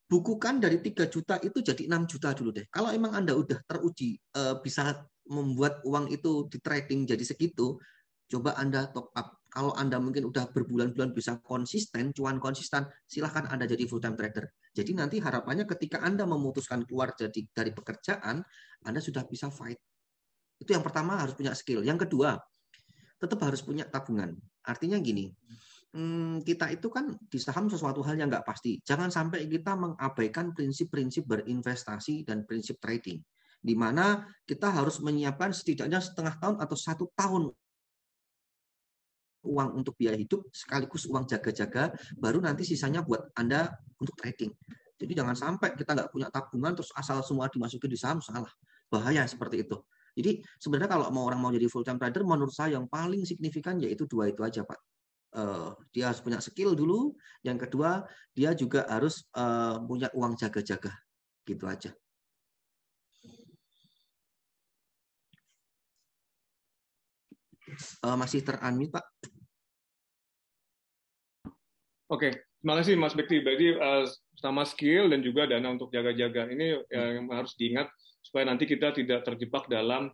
bukukan 0.09 0.57
dari 0.59 0.81
3 0.81 1.05
juta 1.13 1.37
itu 1.45 1.61
jadi 1.61 1.85
6 1.85 2.09
juta 2.17 2.33
dulu 2.33 2.51
deh. 2.51 2.67
Kalau 2.73 2.89
emang 2.91 3.13
Anda 3.13 3.37
udah 3.37 3.61
teruji 3.69 4.17
uh, 4.35 4.57
bisa 4.59 5.05
membuat 5.29 5.85
uang 5.85 6.09
itu 6.09 6.49
di 6.49 6.59
trading 6.59 7.05
jadi 7.05 7.25
segitu, 7.25 7.77
coba 8.29 8.57
Anda 8.57 8.89
top 8.93 9.13
up. 9.17 9.41
Kalau 9.49 9.73
Anda 9.73 9.97
mungkin 9.97 10.29
udah 10.29 10.53
berbulan-bulan 10.53 11.17
bisa 11.17 11.41
konsisten, 11.41 12.13
cuan 12.13 12.37
konsisten, 12.37 12.85
silahkan 13.09 13.49
Anda 13.49 13.65
jadi 13.65 13.89
full 13.89 14.01
time 14.01 14.17
trader. 14.17 14.45
Jadi 14.77 14.93
nanti 14.93 15.17
harapannya 15.21 15.65
ketika 15.65 16.05
Anda 16.05 16.29
memutuskan 16.29 16.85
keluar 16.85 17.17
jadi 17.17 17.49
dari 17.57 17.73
pekerjaan, 17.73 18.45
Anda 18.85 19.01
sudah 19.01 19.25
bisa 19.25 19.49
fight. 19.49 19.81
Itu 20.61 20.77
yang 20.77 20.85
pertama 20.85 21.17
harus 21.17 21.33
punya 21.33 21.57
skill. 21.57 21.81
Yang 21.81 22.09
kedua, 22.09 22.37
tetap 23.17 23.41
harus 23.41 23.65
punya 23.65 23.89
tabungan. 23.89 24.37
Artinya 24.69 25.01
gini, 25.01 25.33
hmm, 25.97 26.45
kita 26.45 26.69
itu 26.69 26.93
kan 26.93 27.17
di 27.17 27.41
saham 27.41 27.73
sesuatu 27.73 28.05
hal 28.05 28.21
yang 28.21 28.29
nggak 28.29 28.45
pasti. 28.45 28.85
Jangan 28.85 29.09
sampai 29.09 29.49
kita 29.49 29.73
mengabaikan 29.81 30.53
prinsip-prinsip 30.53 31.25
berinvestasi 31.25 32.29
dan 32.29 32.45
prinsip 32.45 32.77
trading 32.77 33.25
di 33.59 33.75
mana 33.75 34.23
kita 34.47 34.71
harus 34.71 35.03
menyiapkan 35.03 35.51
setidaknya 35.51 35.99
setengah 35.99 36.39
tahun 36.39 36.57
atau 36.63 36.77
satu 36.79 37.05
tahun 37.19 37.51
uang 39.49 39.81
untuk 39.83 39.95
biaya 39.95 40.19
hidup 40.19 40.47
sekaligus 40.51 41.07
uang 41.07 41.27
jaga-jaga 41.27 41.95
baru 42.19 42.43
nanti 42.43 42.67
sisanya 42.67 43.03
buat 43.07 43.31
anda 43.39 43.71
untuk 43.99 44.15
trading. 44.19 44.53
Jadi 44.99 45.13
jangan 45.15 45.37
sampai 45.39 45.79
kita 45.79 45.95
nggak 45.95 46.11
punya 46.11 46.27
tabungan 46.27 46.75
terus 46.75 46.91
asal 46.99 47.23
semua 47.23 47.47
dimasukin 47.47 47.87
di 47.87 47.99
saham 47.99 48.19
salah. 48.19 48.51
Bahaya 48.91 49.23
seperti 49.31 49.63
itu. 49.63 49.79
Jadi 50.19 50.43
sebenarnya 50.59 50.91
kalau 50.91 51.07
mau 51.15 51.31
orang 51.31 51.39
mau 51.39 51.55
jadi 51.55 51.71
full 51.71 51.87
time 51.87 52.03
trader 52.03 52.27
menurut 52.27 52.51
saya 52.51 52.75
yang 52.75 52.91
paling 52.91 53.23
signifikan 53.23 53.79
yaitu 53.79 54.11
dua 54.11 54.27
itu 54.27 54.43
aja 54.43 54.67
pak. 54.67 54.79
Uh, 55.29 55.71
dia 55.95 56.11
harus 56.11 56.19
punya 56.19 56.43
skill 56.43 56.75
dulu. 56.75 57.15
Yang 57.47 57.71
kedua 57.71 58.03
dia 58.35 58.51
juga 58.59 58.91
harus 58.91 59.23
uh, 59.39 59.79
punya 59.87 60.11
uang 60.19 60.35
jaga-jaga. 60.35 60.91
Gitu 61.47 61.63
aja 61.63 61.95
uh, 68.05 68.17
masih 68.19 68.45
terunmute 68.45 68.93
Pak. 68.95 69.05
Oke, 72.09 72.41
terima 72.61 72.75
kasih 72.81 72.97
Mas 72.97 73.13
Bekti. 73.13 73.45
Berarti 73.45 73.77
uh, 73.77 74.05
sama 74.41 74.65
skill 74.65 75.13
dan 75.13 75.21
juga 75.21 75.45
dana 75.45 75.69
untuk 75.69 75.93
jaga-jaga 75.93 76.49
ini 76.49 76.79
yang 76.89 77.29
harus 77.29 77.53
diingat 77.59 77.93
supaya 78.25 78.49
nanti 78.49 78.65
kita 78.65 78.93
tidak 78.97 79.25
terjebak 79.25 79.69
dalam 79.69 80.09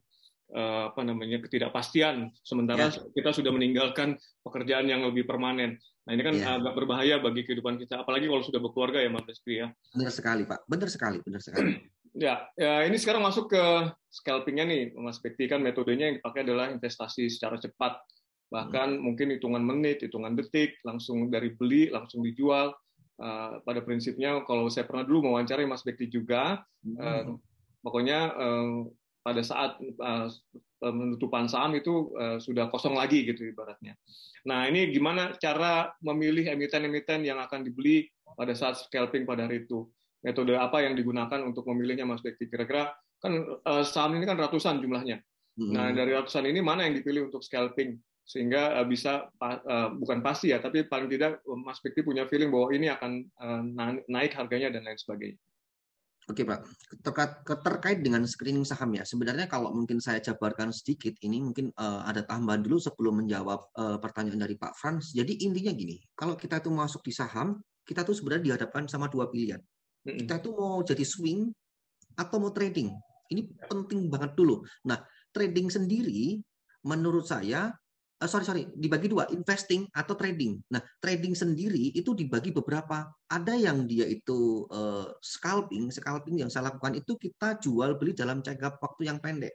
uh, 0.52 0.90
apa 0.92 1.02
namanya 1.02 1.40
ketidakpastian 1.42 2.30
sementara 2.44 2.90
ya. 2.90 3.02
kita 3.14 3.30
sudah 3.34 3.50
meninggalkan 3.54 4.18
pekerjaan 4.44 4.86
yang 4.90 5.06
lebih 5.06 5.24
permanen. 5.24 5.78
Nah 6.04 6.12
ini 6.12 6.22
kan 6.22 6.34
ya. 6.36 6.60
agak 6.60 6.76
berbahaya 6.76 7.16
bagi 7.22 7.48
kehidupan 7.48 7.80
kita, 7.80 8.04
apalagi 8.04 8.28
kalau 8.28 8.44
sudah 8.44 8.60
berkeluarga 8.60 9.00
ya 9.00 9.08
Mas 9.08 9.24
Bekti 9.24 9.64
ya. 9.64 9.72
Benar 9.96 10.12
sekali 10.12 10.42
Pak, 10.44 10.68
benar 10.68 10.88
sekali, 10.92 11.18
benar 11.24 11.40
sekali. 11.40 11.72
Ya, 12.14 12.46
ya 12.54 12.86
ini 12.86 12.94
sekarang 12.94 13.26
masuk 13.26 13.50
ke 13.50 13.64
scalpingnya 14.14 14.62
nih, 14.70 14.94
Mas 14.94 15.18
Bekti 15.18 15.50
kan 15.50 15.58
metodenya 15.58 16.06
yang 16.06 16.22
dipakai 16.22 16.46
adalah 16.46 16.70
investasi 16.70 17.26
secara 17.26 17.58
cepat, 17.58 17.98
bahkan 18.54 18.94
hmm. 18.94 19.02
mungkin 19.02 19.34
hitungan 19.34 19.66
menit, 19.66 20.06
hitungan 20.06 20.38
detik, 20.38 20.78
langsung 20.86 21.26
dari 21.26 21.50
beli 21.50 21.90
langsung 21.90 22.22
dijual. 22.22 22.70
Uh, 23.14 23.62
pada 23.62 23.78
prinsipnya 23.78 24.42
kalau 24.42 24.66
saya 24.66 24.90
pernah 24.90 25.06
dulu 25.06 25.30
mewawancarai 25.30 25.66
Mas 25.66 25.82
Bekti 25.82 26.06
juga, 26.06 26.62
hmm. 26.86 26.98
uh, 26.98 27.24
pokoknya 27.82 28.30
uh, 28.30 28.86
pada 29.26 29.42
saat 29.42 29.78
uh, 29.82 30.30
penutupan 30.78 31.50
saham 31.50 31.74
itu 31.74 32.14
uh, 32.14 32.38
sudah 32.38 32.70
kosong 32.70 32.94
lagi 32.94 33.26
gitu 33.26 33.42
ibaratnya. 33.48 33.98
Nah 34.46 34.70
ini 34.70 34.90
gimana 34.92 35.34
cara 35.40 35.90
memilih 36.04 36.46
emiten-emiten 36.46 37.24
yang 37.26 37.40
akan 37.40 37.64
dibeli 37.64 38.06
pada 38.36 38.52
saat 38.54 38.78
scalping 38.82 39.24
pada 39.26 39.48
hari 39.48 39.66
itu? 39.66 39.88
Metode 40.24 40.56
apa 40.56 40.80
yang 40.80 40.96
digunakan 40.96 41.44
untuk 41.44 41.68
memilihnya 41.68 42.08
Mas 42.08 42.24
Bekti? 42.24 42.48
Kira-kira 42.48 42.96
kan 43.20 43.32
uh, 43.62 43.84
saham 43.84 44.16
ini 44.16 44.24
kan 44.24 44.40
ratusan 44.40 44.80
jumlahnya. 44.80 45.20
Hmm. 45.60 45.70
Nah 45.76 45.92
dari 45.92 46.16
ratusan 46.16 46.48
ini 46.48 46.64
mana 46.64 46.88
yang 46.88 46.96
dipilih 46.96 47.28
untuk 47.28 47.44
scalping 47.44 48.00
sehingga 48.24 48.80
uh, 48.80 48.88
bisa 48.88 49.28
uh, 49.38 49.92
bukan 49.92 50.24
pasti 50.24 50.50
ya, 50.50 50.58
tapi 50.64 50.88
paling 50.88 51.12
tidak 51.12 51.44
Mas 51.44 51.78
Bekti 51.84 52.00
punya 52.00 52.24
feeling 52.24 52.48
bahwa 52.48 52.72
ini 52.72 52.88
akan 52.88 53.28
naik 54.08 54.32
harganya 54.32 54.72
dan 54.72 54.88
lain 54.88 54.96
sebagainya. 54.96 55.38
Oke 56.24 56.40
Pak, 56.40 56.64
terkait, 57.04 57.44
terkait 57.44 57.98
dengan 58.00 58.24
screening 58.24 58.64
saham 58.64 58.96
ya, 58.96 59.04
sebenarnya 59.04 59.44
kalau 59.44 59.76
mungkin 59.76 60.00
saya 60.00 60.24
jabarkan 60.24 60.72
sedikit, 60.72 61.12
ini 61.20 61.36
mungkin 61.36 61.68
uh, 61.76 62.00
ada 62.08 62.24
tambahan 62.24 62.64
dulu 62.64 62.80
sebelum 62.80 63.20
menjawab 63.20 63.60
uh, 63.76 64.00
pertanyaan 64.00 64.40
dari 64.40 64.56
Pak 64.56 64.72
Frans. 64.72 65.12
Jadi 65.12 65.44
intinya 65.44 65.76
gini, 65.76 66.00
kalau 66.16 66.32
kita 66.32 66.64
itu 66.64 66.72
masuk 66.72 67.04
di 67.04 67.12
saham, 67.12 67.60
kita 67.84 68.08
tuh 68.08 68.16
sebenarnya 68.16 68.56
dihadapkan 68.56 68.88
sama 68.88 69.12
dua 69.12 69.28
pilihan. 69.28 69.60
Kita 70.04 70.36
itu 70.38 70.50
mau 70.52 70.84
jadi 70.84 71.04
swing 71.04 71.48
atau 72.14 72.36
mau 72.38 72.52
trading. 72.52 72.92
Ini 73.32 73.42
penting 73.66 74.12
banget 74.12 74.36
dulu. 74.36 74.60
Nah, 74.84 75.00
trading 75.32 75.72
sendiri 75.72 76.38
menurut 76.84 77.24
saya 77.24 77.72
uh, 78.20 78.28
sorry 78.28 78.44
sorry 78.48 78.62
dibagi 78.72 79.10
dua 79.10 79.26
investing 79.32 79.84
atau 79.92 80.16
trading. 80.16 80.60
Nah 80.72 80.80
trading 81.02 81.36
sendiri 81.36 81.92
itu 81.92 82.16
dibagi 82.16 82.54
beberapa. 82.54 83.04
Ada 83.28 83.56
yang 83.58 83.84
dia 83.84 84.08
itu 84.08 84.68
uh, 84.70 85.12
scalping, 85.20 85.90
scalping 85.90 86.40
yang 86.40 86.50
saya 86.52 86.72
lakukan 86.72 86.96
itu 86.96 87.18
kita 87.18 87.58
jual 87.58 88.00
beli 88.00 88.16
dalam 88.16 88.40
jangka 88.40 88.78
waktu 88.78 89.12
yang 89.12 89.18
pendek. 89.18 89.52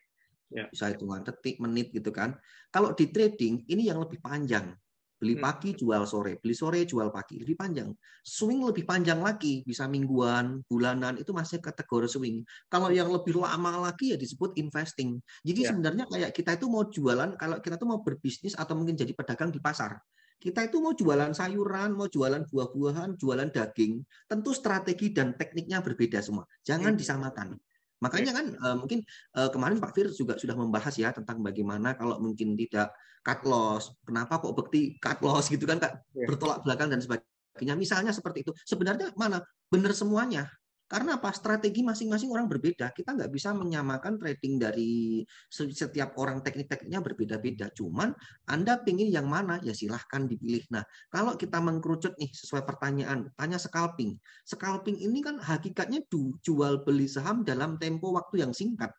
Ya. 0.49 0.65
Bisa 0.69 0.89
hitungan 0.89 1.21
detik, 1.21 1.61
menit 1.61 1.93
gitu 1.93 2.09
kan. 2.09 2.37
Kalau 2.73 2.93
di 2.93 3.09
trading 3.09 3.65
ini 3.69 3.89
yang 3.89 4.01
lebih 4.01 4.21
panjang. 4.21 4.73
Beli 5.19 5.35
hmm. 5.35 5.43
pagi, 5.43 5.69
jual 5.75 6.07
sore. 6.07 6.39
Beli 6.39 6.55
sore, 6.55 6.87
jual 6.87 7.11
pagi. 7.11 7.43
Lebih 7.43 7.59
panjang. 7.59 7.91
Swing 8.23 8.63
lebih 8.63 8.87
panjang 8.87 9.19
lagi. 9.19 9.67
Bisa 9.67 9.83
mingguan, 9.91 10.63
bulanan. 10.63 11.19
Itu 11.19 11.35
masih 11.35 11.59
kategori 11.59 12.07
swing. 12.07 12.47
Kalau 12.71 12.87
yang 12.87 13.11
lebih 13.11 13.35
lama 13.35 13.91
lagi 13.91 14.15
ya 14.15 14.17
disebut 14.17 14.55
investing. 14.55 15.19
Jadi 15.43 15.67
ya. 15.67 15.75
sebenarnya 15.75 16.07
kayak 16.07 16.31
kita 16.31 16.55
itu 16.55 16.71
mau 16.71 16.87
jualan, 16.87 17.35
kalau 17.35 17.59
kita 17.59 17.75
tuh 17.75 17.87
mau 17.91 17.99
berbisnis 17.99 18.55
atau 18.55 18.79
mungkin 18.79 18.95
jadi 18.95 19.11
pedagang 19.11 19.51
di 19.51 19.59
pasar. 19.59 19.99
Kita 20.39 20.63
itu 20.63 20.79
mau 20.79 20.95
jualan 20.95 21.35
sayuran, 21.35 21.99
mau 21.99 22.07
jualan 22.07 22.47
buah-buahan, 22.47 23.19
jualan 23.19 23.51
daging. 23.51 23.99
Tentu 24.23 24.55
strategi 24.55 25.11
dan 25.11 25.35
tekniknya 25.35 25.83
berbeda 25.83 26.23
semua. 26.23 26.47
Jangan 26.63 26.95
hmm. 26.95 26.99
disamakan. 27.03 27.59
Makanya 27.99 28.31
kan 28.31 28.45
uh, 28.63 28.75
mungkin 28.79 29.03
uh, 29.35 29.51
kemarin 29.51 29.83
Pak 29.83 29.91
Fir 29.91 30.07
juga 30.15 30.39
sudah 30.39 30.55
membahas 30.55 30.95
ya 30.95 31.11
tentang 31.11 31.43
bagaimana 31.43 31.99
kalau 31.99 32.23
mungkin 32.23 32.55
tidak 32.55 32.95
cut 33.21 33.41
loss, 33.45 33.93
kenapa 34.07 34.39
kok 34.39 34.55
bukti 34.55 34.95
cut 34.97 35.19
loss 35.21 35.51
gitu 35.51 35.67
kan 35.67 35.77
Kak 35.77 36.03
yeah. 36.15 36.27
bertolak 36.27 36.63
belakang 36.63 36.89
dan 36.91 37.03
sebagainya. 37.03 37.75
Misalnya 37.75 38.15
seperti 38.15 38.47
itu. 38.47 38.51
Sebenarnya 38.63 39.11
mana 39.19 39.43
benar 39.67 39.91
semuanya. 39.91 40.47
Karena 40.89 41.21
apa? 41.21 41.29
Strategi 41.29 41.85
masing-masing 41.85 42.33
orang 42.33 42.49
berbeda. 42.49 42.89
Kita 42.89 43.13
nggak 43.13 43.29
bisa 43.29 43.53
menyamakan 43.53 44.17
trading 44.17 44.57
dari 44.57 45.21
setiap 45.53 46.17
orang 46.17 46.41
teknik-tekniknya 46.41 46.97
berbeda-beda. 47.05 47.69
Cuman 47.77 48.09
Anda 48.49 48.81
pingin 48.81 49.13
yang 49.13 49.29
mana? 49.29 49.61
Ya 49.61 49.77
silahkan 49.77 50.25
dipilih. 50.25 50.65
Nah, 50.73 50.81
kalau 51.13 51.37
kita 51.37 51.61
mengkerucut 51.61 52.17
nih 52.17 52.33
sesuai 52.33 52.65
pertanyaan, 52.65 53.29
tanya 53.37 53.61
scalping. 53.61 54.17
Scalping 54.49 54.97
ini 54.97 55.21
kan 55.21 55.37
hakikatnya 55.37 56.09
jual 56.41 56.81
beli 56.81 57.05
saham 57.05 57.45
dalam 57.45 57.77
tempo 57.77 58.09
waktu 58.09 58.41
yang 58.41 58.49
singkat. 58.57 58.89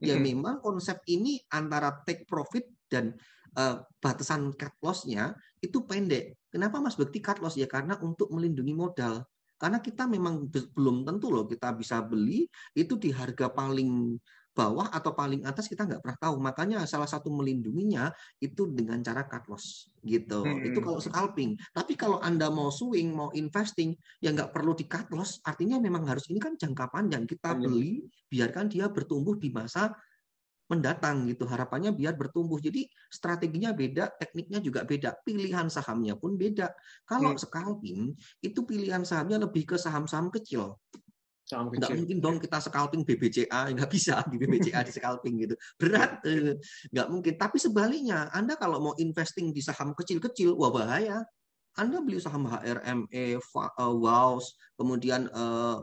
Ya 0.00 0.16
memang 0.16 0.64
konsep 0.64 1.04
ini 1.12 1.44
antara 1.52 1.92
take 2.08 2.24
profit 2.24 2.64
dan 2.88 3.12
uh, 3.56 3.82
batasan 4.02 4.52
cut 4.54 4.74
loss-nya 4.82 5.34
itu 5.62 5.82
pendek. 5.86 6.36
Kenapa 6.50 6.78
Mas 6.78 6.98
Bekti 6.98 7.18
cut 7.18 7.40
loss? 7.40 7.58
Ya 7.58 7.66
karena 7.66 7.98
untuk 8.02 8.30
melindungi 8.30 8.74
modal. 8.74 9.24
Karena 9.54 9.78
kita 9.80 10.04
memang 10.10 10.50
belum 10.50 11.06
tentu 11.06 11.30
loh 11.30 11.46
kita 11.46 11.72
bisa 11.78 12.02
beli 12.02 12.44
itu 12.74 12.98
di 12.98 13.14
harga 13.14 13.48
paling 13.48 14.18
bawah 14.54 14.86
atau 14.94 15.10
paling 15.10 15.42
atas 15.42 15.66
kita 15.66 15.82
nggak 15.82 16.00
pernah 16.00 16.18
tahu. 16.18 16.34
Makanya 16.38 16.78
salah 16.86 17.10
satu 17.10 17.28
melindunginya 17.34 18.14
itu 18.38 18.70
dengan 18.70 19.02
cara 19.02 19.26
cut 19.26 19.50
loss 19.50 19.90
gitu. 20.06 20.46
Hmm. 20.46 20.62
Itu 20.62 20.78
kalau 20.78 21.02
scalping. 21.02 21.58
Tapi 21.74 21.98
kalau 21.98 22.22
Anda 22.22 22.48
mau 22.48 22.70
swing, 22.70 23.10
mau 23.10 23.34
investing, 23.34 23.98
ya 24.22 24.30
nggak 24.30 24.54
perlu 24.54 24.78
di 24.78 24.86
cut 24.86 25.10
loss. 25.10 25.42
Artinya 25.42 25.82
memang 25.82 26.06
harus 26.06 26.30
ini 26.30 26.38
kan 26.38 26.54
jangka 26.54 26.86
panjang. 26.94 27.26
Kita 27.26 27.58
beli, 27.58 28.06
biarkan 28.30 28.70
dia 28.70 28.86
bertumbuh 28.86 29.34
di 29.34 29.50
masa 29.50 29.90
mendatang 30.64 31.28
gitu 31.28 31.44
harapannya 31.44 31.92
biar 31.92 32.16
bertumbuh 32.16 32.56
jadi 32.56 32.88
strateginya 33.12 33.76
beda 33.76 34.16
tekniknya 34.16 34.64
juga 34.64 34.80
beda 34.82 35.12
pilihan 35.20 35.68
sahamnya 35.68 36.16
pun 36.16 36.40
beda 36.40 36.72
kalau 37.04 37.36
hmm. 37.36 37.40
scalping 37.44 38.00
itu 38.40 38.60
pilihan 38.64 39.04
sahamnya 39.04 39.44
lebih 39.44 39.68
ke 39.68 39.76
saham-saham 39.76 40.32
kecil 40.32 40.80
saham 41.44 41.68
kecil. 41.68 41.80
Nggak 41.84 41.98
mungkin 42.00 42.18
dong 42.24 42.36
kita 42.40 42.58
scalping 42.58 43.02
BBCA, 43.04 43.60
nggak 43.76 43.90
bisa 43.92 44.24
di 44.32 44.36
BBCA 44.40 44.80
di 44.82 44.92
scalping 44.92 45.34
gitu. 45.44 45.54
Berat, 45.76 46.24
eh, 46.24 46.56
nggak 46.90 47.08
mungkin. 47.12 47.34
Tapi 47.36 47.56
sebaliknya, 47.60 48.32
Anda 48.32 48.56
kalau 48.56 48.80
mau 48.80 48.94
investing 48.96 49.52
di 49.52 49.60
saham 49.60 49.92
kecil-kecil, 49.92 50.56
wah 50.56 50.72
bahaya. 50.72 51.22
Anda 51.74 52.00
beli 52.00 52.22
saham 52.22 52.48
HRME, 52.48 53.36
eh, 53.36 53.38
WOWS, 53.78 54.78
kemudian 54.78 55.26
uh, 55.34 55.82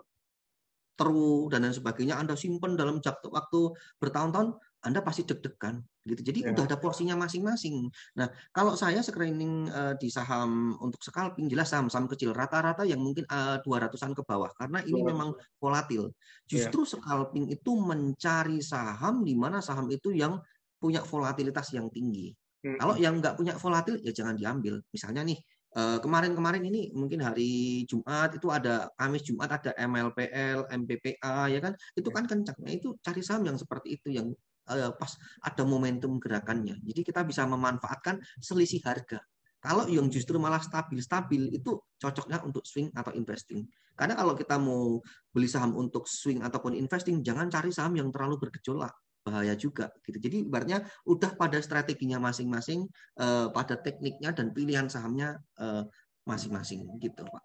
Teru, 0.95 1.49
dan 1.51 1.67
lain 1.67 1.75
sebagainya, 1.75 2.15
Anda 2.15 2.39
simpan 2.39 2.79
dalam 2.79 3.03
waktu 3.03 3.61
bertahun-tahun, 3.99 4.55
anda 4.81 5.05
pasti 5.05 5.21
deg-degan 5.21 5.77
gitu. 6.09 6.21
Jadi 6.25 6.39
ya. 6.41 6.49
udah 6.53 6.65
ada 6.65 6.77
porsinya 6.81 7.13
masing-masing. 7.13 7.85
Nah, 8.17 8.27
kalau 8.49 8.73
saya 8.73 9.05
screening 9.05 9.69
uh, 9.69 9.93
di 9.97 10.09
saham 10.09 10.73
untuk 10.81 11.01
scalping 11.05 11.45
jelas 11.45 11.69
saham-saham 11.69 12.09
kecil 12.09 12.33
rata-rata 12.33 12.81
yang 12.81 12.97
mungkin 12.97 13.25
uh, 13.29 13.61
200-an 13.61 14.17
ke 14.17 14.23
bawah 14.25 14.49
karena 14.57 14.81
ini 14.81 15.05
200. 15.05 15.09
memang 15.13 15.29
volatil. 15.61 16.09
Justru 16.49 16.81
ya. 16.83 16.97
scalping 16.97 17.53
itu 17.53 17.71
mencari 17.77 18.59
saham 18.65 19.21
di 19.21 19.37
mana 19.37 19.61
saham 19.61 19.85
itu 19.93 20.09
yang 20.09 20.41
punya 20.81 21.05
volatilitas 21.05 21.69
yang 21.77 21.93
tinggi. 21.93 22.33
Hmm. 22.65 22.77
Kalau 22.81 22.97
yang 22.97 23.21
nggak 23.21 23.37
punya 23.37 23.53
volatil 23.57 24.01
ya 24.01 24.09
jangan 24.09 24.33
diambil. 24.33 24.81
Misalnya 24.89 25.21
nih 25.21 25.37
eh, 25.77 25.97
kemarin-kemarin 26.01 26.65
ini 26.65 26.89
mungkin 26.93 27.21
hari 27.21 27.85
Jumat 27.85 28.33
itu 28.33 28.49
ada 28.49 28.89
Kamis 28.97 29.25
Jumat 29.25 29.49
ada 29.61 29.73
MLPL, 29.77 30.69
MPPA 30.69 31.37
ya 31.53 31.59
kan 31.61 31.73
itu 31.93 32.09
ya. 32.09 32.15
kan 32.17 32.25
kencang. 32.25 32.57
Nah, 32.61 32.73
itu 32.73 32.97
cari 33.01 33.21
saham 33.21 33.45
yang 33.45 33.57
seperti 33.61 34.01
itu 34.01 34.09
yang 34.09 34.33
pas 34.67 35.11
ada 35.43 35.63
momentum 35.65 36.17
gerakannya. 36.21 36.79
Jadi 36.85 37.01
kita 37.01 37.25
bisa 37.25 37.43
memanfaatkan 37.45 38.21
selisih 38.39 38.81
harga. 38.85 39.19
Kalau 39.61 39.85
yang 39.85 40.09
justru 40.09 40.41
malah 40.41 40.57
stabil-stabil 40.57 41.53
itu 41.53 41.77
cocoknya 42.01 42.41
untuk 42.41 42.65
swing 42.65 42.89
atau 42.97 43.13
investing. 43.13 43.69
Karena 43.93 44.17
kalau 44.17 44.33
kita 44.33 44.57
mau 44.57 44.97
beli 45.29 45.45
saham 45.45 45.77
untuk 45.77 46.09
swing 46.09 46.41
ataupun 46.41 46.73
investing, 46.73 47.21
jangan 47.21 47.45
cari 47.45 47.69
saham 47.69 47.93
yang 47.93 48.09
terlalu 48.09 48.41
bergejolak 48.41 48.89
bahaya 49.21 49.53
juga 49.53 49.93
gitu. 50.01 50.17
Jadi 50.17 50.49
ibaratnya 50.49 50.81
udah 51.05 51.37
pada 51.37 51.61
strateginya 51.61 52.17
masing-masing, 52.17 52.89
uh, 53.21 53.53
pada 53.53 53.77
tekniknya 53.77 54.33
dan 54.33 54.49
pilihan 54.49 54.89
sahamnya 54.89 55.37
uh, 55.61 55.85
masing-masing 56.25 56.89
gitu, 56.97 57.21
Pak. 57.21 57.43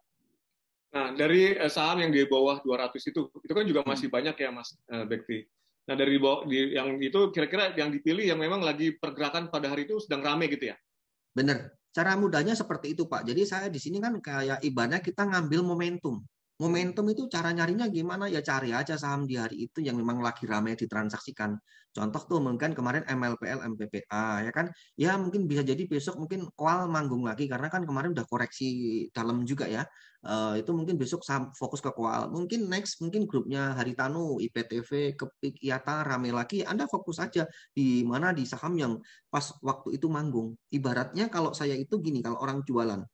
Nah, 0.96 1.12
dari 1.12 1.52
saham 1.68 2.00
yang 2.00 2.08
di 2.08 2.25
bawah 2.25 2.64
200 2.64 2.96
itu, 3.12 3.28
itu 3.28 3.52
kan 3.52 3.64
juga 3.68 3.85
masih 3.85 4.08
hmm. 4.08 4.16
banyak 4.16 4.37
ya, 4.40 4.49
Mas 4.49 4.73
Bekti. 5.04 5.44
Nah 5.86 5.94
dari 5.94 6.18
di, 6.18 6.58
yang 6.74 6.98
itu 6.98 7.30
kira-kira 7.30 7.70
yang 7.78 7.94
dipilih 7.94 8.26
yang 8.34 8.42
memang 8.42 8.58
lagi 8.62 8.98
pergerakan 8.98 9.54
pada 9.54 9.70
hari 9.70 9.86
itu 9.86 10.02
sedang 10.02 10.22
rame 10.26 10.50
gitu 10.50 10.74
ya? 10.74 10.76
Benar. 11.30 11.70
Cara 11.94 12.12
mudahnya 12.18 12.52
seperti 12.52 12.92
itu 12.92 13.08
Pak. 13.08 13.24
Jadi 13.24 13.42
saya 13.46 13.66
di 13.72 13.80
sini 13.80 14.02
kan 14.02 14.18
kayak 14.20 14.60
ibaratnya 14.66 15.00
kita 15.00 15.24
ngambil 15.24 15.64
momentum. 15.64 16.20
Momentum 16.56 17.04
itu 17.12 17.28
cara 17.28 17.52
nyarinya 17.52 17.84
gimana? 17.92 18.32
Ya 18.32 18.40
cari 18.40 18.72
aja 18.72 18.96
saham 18.96 19.28
di 19.28 19.36
hari 19.36 19.68
itu 19.68 19.84
yang 19.84 20.00
memang 20.00 20.25
lagi 20.25 20.48
ramai 20.48 20.72
ditransaksikan. 20.72 21.52
Contoh 21.92 22.22
tuh 22.25 22.40
mungkin 22.40 22.72
kemarin 22.72 23.04
MLPL, 23.04 23.60
MPPA 23.76 24.40
ya 24.40 24.52
kan? 24.56 24.72
Ya 24.96 25.20
mungkin 25.20 25.44
bisa 25.44 25.60
jadi 25.60 25.84
besok 25.84 26.16
mungkin 26.16 26.48
kual 26.56 26.88
manggung 26.88 27.28
lagi 27.28 27.44
karena 27.44 27.68
kan 27.68 27.84
kemarin 27.84 28.16
udah 28.16 28.25
koreksi 28.25 28.68
dalam 29.12 29.44
juga 29.44 29.68
ya. 29.68 29.84
Uh, 30.25 30.56
itu 30.56 30.72
mungkin 30.72 30.96
besok 30.96 31.20
saham 31.28 31.52
fokus 31.52 31.84
ke 31.84 31.92
kual. 31.92 32.32
Mungkin 32.32 32.72
next 32.72 33.04
mungkin 33.04 33.28
grupnya 33.28 33.76
Haritanu, 33.76 34.40
IPTV, 34.40 35.12
Kepik, 35.12 35.60
IATA 35.60 36.08
rame 36.08 36.32
lagi. 36.32 36.64
Anda 36.64 36.88
fokus 36.88 37.20
aja 37.20 37.44
di 37.76 38.00
mana 38.00 38.32
di 38.32 38.48
saham 38.48 38.80
yang 38.80 38.96
pas 39.28 39.52
waktu 39.60 40.00
itu 40.00 40.08
manggung. 40.08 40.56
Ibaratnya 40.72 41.28
kalau 41.28 41.52
saya 41.52 41.76
itu 41.76 42.00
gini, 42.00 42.25
kalau 42.25 42.40
orang 42.40 42.64
jualan. 42.64 43.04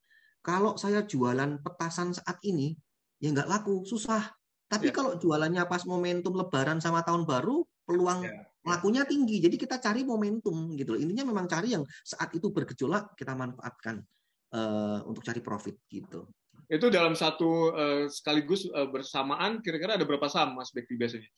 Kalau 0.43 0.79
saya 0.79 1.03
jualan 1.03 1.59
petasan 1.63 2.11
saat 2.15 2.39
ini, 2.43 2.75
ya 3.23 3.31
nggak 3.31 3.47
laku, 3.47 3.87
susah. 3.87 4.27
Tapi 4.67 4.91
ya. 4.91 4.93
kalau 4.93 5.15
jualannya 5.15 5.63
pas 5.63 5.87
momentum 5.87 6.35
Lebaran 6.35 6.83
sama 6.83 6.99
Tahun 7.07 7.23
Baru, 7.23 7.63
peluang 7.87 8.27
ya. 8.27 8.43
lakunya 8.67 9.07
tinggi. 9.07 9.39
Jadi 9.39 9.55
kita 9.55 9.79
cari 9.79 10.03
momentum 10.03 10.75
gitu. 10.75 10.99
Intinya 10.99 11.31
memang 11.31 11.47
cari 11.47 11.71
yang 11.71 11.87
saat 12.03 12.35
itu 12.35 12.51
bergejolak 12.51 13.15
kita 13.15 13.31
manfaatkan 13.31 14.03
uh, 14.51 14.99
untuk 15.07 15.23
cari 15.23 15.39
profit 15.39 15.79
gitu. 15.87 16.27
Itu 16.67 16.91
dalam 16.91 17.13
satu 17.13 17.71
uh, 17.71 18.05
sekaligus 18.11 18.67
uh, 18.71 18.89
bersamaan 18.91 19.63
kira-kira 19.63 19.95
ada 19.95 20.03
berapa 20.03 20.27
saham 20.27 20.59
Mas 20.59 20.73
Bekti 20.75 20.99
biasanya? 20.99 21.29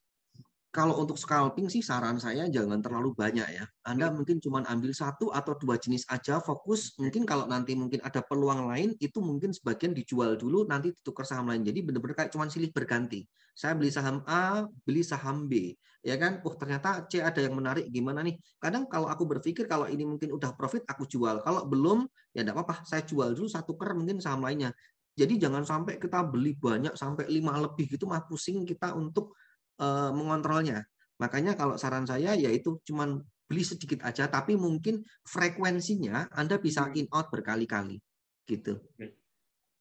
Kalau 0.76 1.00
untuk 1.00 1.16
scalping 1.16 1.72
sih 1.72 1.80
saran 1.80 2.20
saya 2.20 2.52
jangan 2.52 2.84
terlalu 2.84 3.16
banyak 3.16 3.48
ya. 3.48 3.64
Anda 3.88 4.12
hmm. 4.12 4.16
mungkin 4.20 4.38
cuma 4.44 4.60
ambil 4.68 4.92
satu 4.92 5.32
atau 5.32 5.56
dua 5.56 5.80
jenis 5.80 6.04
aja 6.12 6.44
fokus. 6.44 7.00
Mungkin 7.00 7.24
kalau 7.24 7.48
nanti 7.48 7.80
mungkin 7.80 8.04
ada 8.04 8.20
peluang 8.20 8.68
lain 8.68 8.92
itu 9.00 9.24
mungkin 9.24 9.56
sebagian 9.56 9.96
dijual 9.96 10.36
dulu 10.36 10.68
nanti 10.68 10.92
ditukar 10.92 11.24
saham 11.24 11.48
lain. 11.48 11.64
Jadi 11.64 11.80
benar-benar 11.80 12.20
kayak 12.20 12.36
cuma 12.36 12.52
silih 12.52 12.76
berganti. 12.76 13.24
Saya 13.56 13.72
beli 13.72 13.88
saham 13.88 14.20
A, 14.28 14.68
beli 14.84 15.00
saham 15.00 15.48
B. 15.48 15.72
Ya 16.04 16.20
kan? 16.20 16.44
Oh 16.44 16.52
ternyata 16.60 17.08
C 17.08 17.24
ada 17.24 17.40
yang 17.40 17.56
menarik 17.56 17.88
gimana 17.88 18.20
nih? 18.20 18.36
Kadang 18.60 18.84
kalau 18.92 19.08
aku 19.08 19.24
berpikir 19.24 19.72
kalau 19.72 19.88
ini 19.88 20.04
mungkin 20.04 20.36
udah 20.36 20.60
profit 20.60 20.84
aku 20.92 21.08
jual. 21.08 21.40
Kalau 21.40 21.64
belum 21.72 22.04
ya 22.36 22.44
enggak 22.44 22.52
apa-apa, 22.52 22.84
saya 22.84 23.00
jual 23.08 23.32
dulu 23.32 23.48
satu 23.48 23.80
ker 23.80 23.96
mungkin 23.96 24.20
saham 24.20 24.44
lainnya 24.44 24.76
Jadi 25.16 25.40
jangan 25.40 25.64
sampai 25.64 25.96
kita 25.96 26.28
beli 26.28 26.60
banyak 26.60 27.00
sampai 27.00 27.32
lima 27.32 27.56
lebih 27.64 27.88
gitu 27.88 28.04
mah 28.04 28.28
pusing 28.28 28.68
kita 28.68 28.92
untuk 28.92 29.32
uh, 29.80 30.12
mengontrolnya. 30.12 30.84
Makanya 31.20 31.56
kalau 31.56 31.80
saran 31.80 32.04
saya 32.04 32.36
yaitu 32.36 32.80
cuman 32.84 33.24
beli 33.46 33.62
sedikit 33.62 34.02
aja 34.02 34.26
tapi 34.26 34.58
mungkin 34.58 35.06
frekuensinya 35.24 36.34
Anda 36.34 36.58
bisa 36.58 36.90
hmm. 36.90 36.98
in 36.98 37.08
out 37.14 37.30
berkali-kali 37.30 38.02
gitu. 38.50 38.82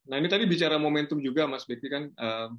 Nah, 0.05 0.21
ini 0.21 0.29
tadi 0.29 0.45
bicara 0.45 0.77
momentum 0.77 1.17
juga 1.21 1.49
Mas 1.49 1.65
Bekti 1.65 1.89
kan 1.89 2.13
uh, 2.21 2.53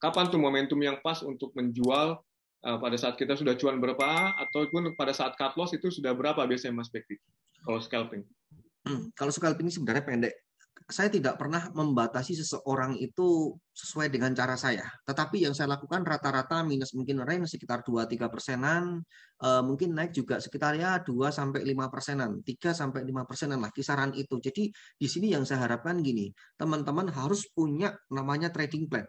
kapan 0.00 0.32
tuh 0.32 0.40
momentum 0.40 0.80
yang 0.80 0.96
pas 1.04 1.20
untuk 1.20 1.52
menjual 1.52 2.16
uh, 2.64 2.78
pada 2.80 2.96
saat 2.96 3.20
kita 3.20 3.36
sudah 3.36 3.60
cuan 3.60 3.76
berapa 3.76 4.32
ataupun 4.48 4.96
pada 4.96 5.12
saat 5.12 5.36
cut 5.36 5.52
loss 5.60 5.76
itu 5.76 5.92
sudah 5.92 6.16
berapa 6.16 6.40
biasanya 6.48 6.80
Mas 6.80 6.88
Bekti 6.88 7.20
kalau 7.60 7.80
scalping? 7.84 8.24
Hmm, 8.88 9.12
kalau 9.12 9.28
scalping 9.28 9.68
sebenarnya 9.68 10.04
pendek 10.04 10.34
saya 10.88 11.12
tidak 11.12 11.36
pernah 11.36 11.68
membatasi 11.76 12.32
seseorang 12.32 12.96
itu 12.96 13.52
sesuai 13.76 14.08
dengan 14.08 14.32
cara 14.32 14.56
saya. 14.56 14.88
Tetapi 15.04 15.44
yang 15.44 15.52
saya 15.52 15.76
lakukan 15.76 16.00
rata-rata 16.00 16.64
minus 16.64 16.96
mungkin 16.96 17.20
range 17.20 17.52
sekitar 17.52 17.84
2-3 17.84 18.32
persenan, 18.32 19.04
uh, 19.44 19.60
mungkin 19.60 19.92
naik 19.92 20.16
juga 20.16 20.40
sekitar 20.40 20.80
ya 20.80 20.96
2 21.04 21.28
sampai 21.28 21.60
5 21.60 21.92
persenan, 21.92 22.40
3 22.40 22.72
sampai 22.72 23.04
5 23.04 23.28
persenan 23.28 23.60
lah 23.60 23.68
kisaran 23.68 24.16
itu. 24.16 24.40
Jadi 24.40 24.72
di 24.72 25.06
sini 25.12 25.28
yang 25.28 25.44
saya 25.44 25.68
harapkan 25.68 26.00
gini, 26.00 26.32
teman-teman 26.56 27.12
harus 27.12 27.44
punya 27.52 27.92
namanya 28.08 28.48
trading 28.48 28.88
plan. 28.88 29.04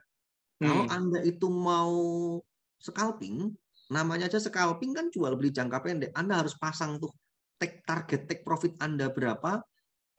Hmm. 0.59 0.67
Kalau 0.67 0.85
Anda 0.91 1.19
itu 1.23 1.47
mau 1.47 1.95
scalping, 2.75 3.55
namanya 3.87 4.27
aja 4.27 4.43
scalping 4.43 4.91
kan 4.91 5.07
jual 5.15 5.31
beli 5.39 5.55
jangka 5.55 5.79
pendek. 5.79 6.11
Anda 6.11 6.43
harus 6.43 6.59
pasang 6.59 6.99
tuh 6.99 7.15
take 7.55 7.87
target 7.87 8.27
take 8.27 8.43
profit 8.43 8.75
Anda 8.83 9.07
berapa, 9.07 9.63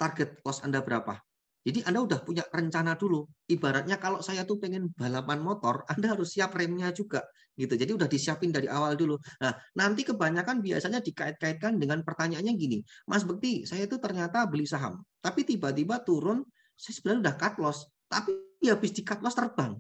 target 0.01 0.41
loss 0.41 0.65
Anda 0.65 0.81
berapa. 0.81 1.21
Jadi 1.61 1.85
Anda 1.85 2.01
udah 2.01 2.19
punya 2.25 2.45
rencana 2.49 2.97
dulu. 2.97 3.29
Ibaratnya 3.45 4.01
kalau 4.01 4.25
saya 4.25 4.49
tuh 4.49 4.57
pengen 4.57 4.89
balapan 4.97 5.45
motor, 5.45 5.85
Anda 5.93 6.17
harus 6.17 6.33
siap 6.33 6.57
remnya 6.57 6.89
juga 6.97 7.21
gitu. 7.61 7.77
Jadi 7.77 7.93
udah 7.93 8.09
disiapin 8.09 8.49
dari 8.49 8.67
awal 8.73 8.97
dulu. 8.97 9.21
Nah, 9.45 9.53
nanti 9.77 10.09
kebanyakan 10.09 10.65
biasanya 10.65 11.05
dikait-kaitkan 11.05 11.77
dengan 11.77 12.01
pertanyaannya 12.01 12.53
gini, 12.57 12.81
Mas 13.05 13.29
Bekti, 13.29 13.69
saya 13.69 13.85
itu 13.85 14.01
ternyata 14.01 14.49
beli 14.49 14.65
saham, 14.65 15.05
tapi 15.21 15.45
tiba-tiba 15.45 16.01
turun, 16.01 16.41
saya 16.73 16.93
sebenarnya 16.97 17.21
udah 17.29 17.35
cut 17.37 17.55
loss, 17.61 17.79
tapi 18.09 18.33
habis 18.65 18.93
di 18.97 19.03
cut 19.05 19.21
loss 19.21 19.37
terbang. 19.37 19.77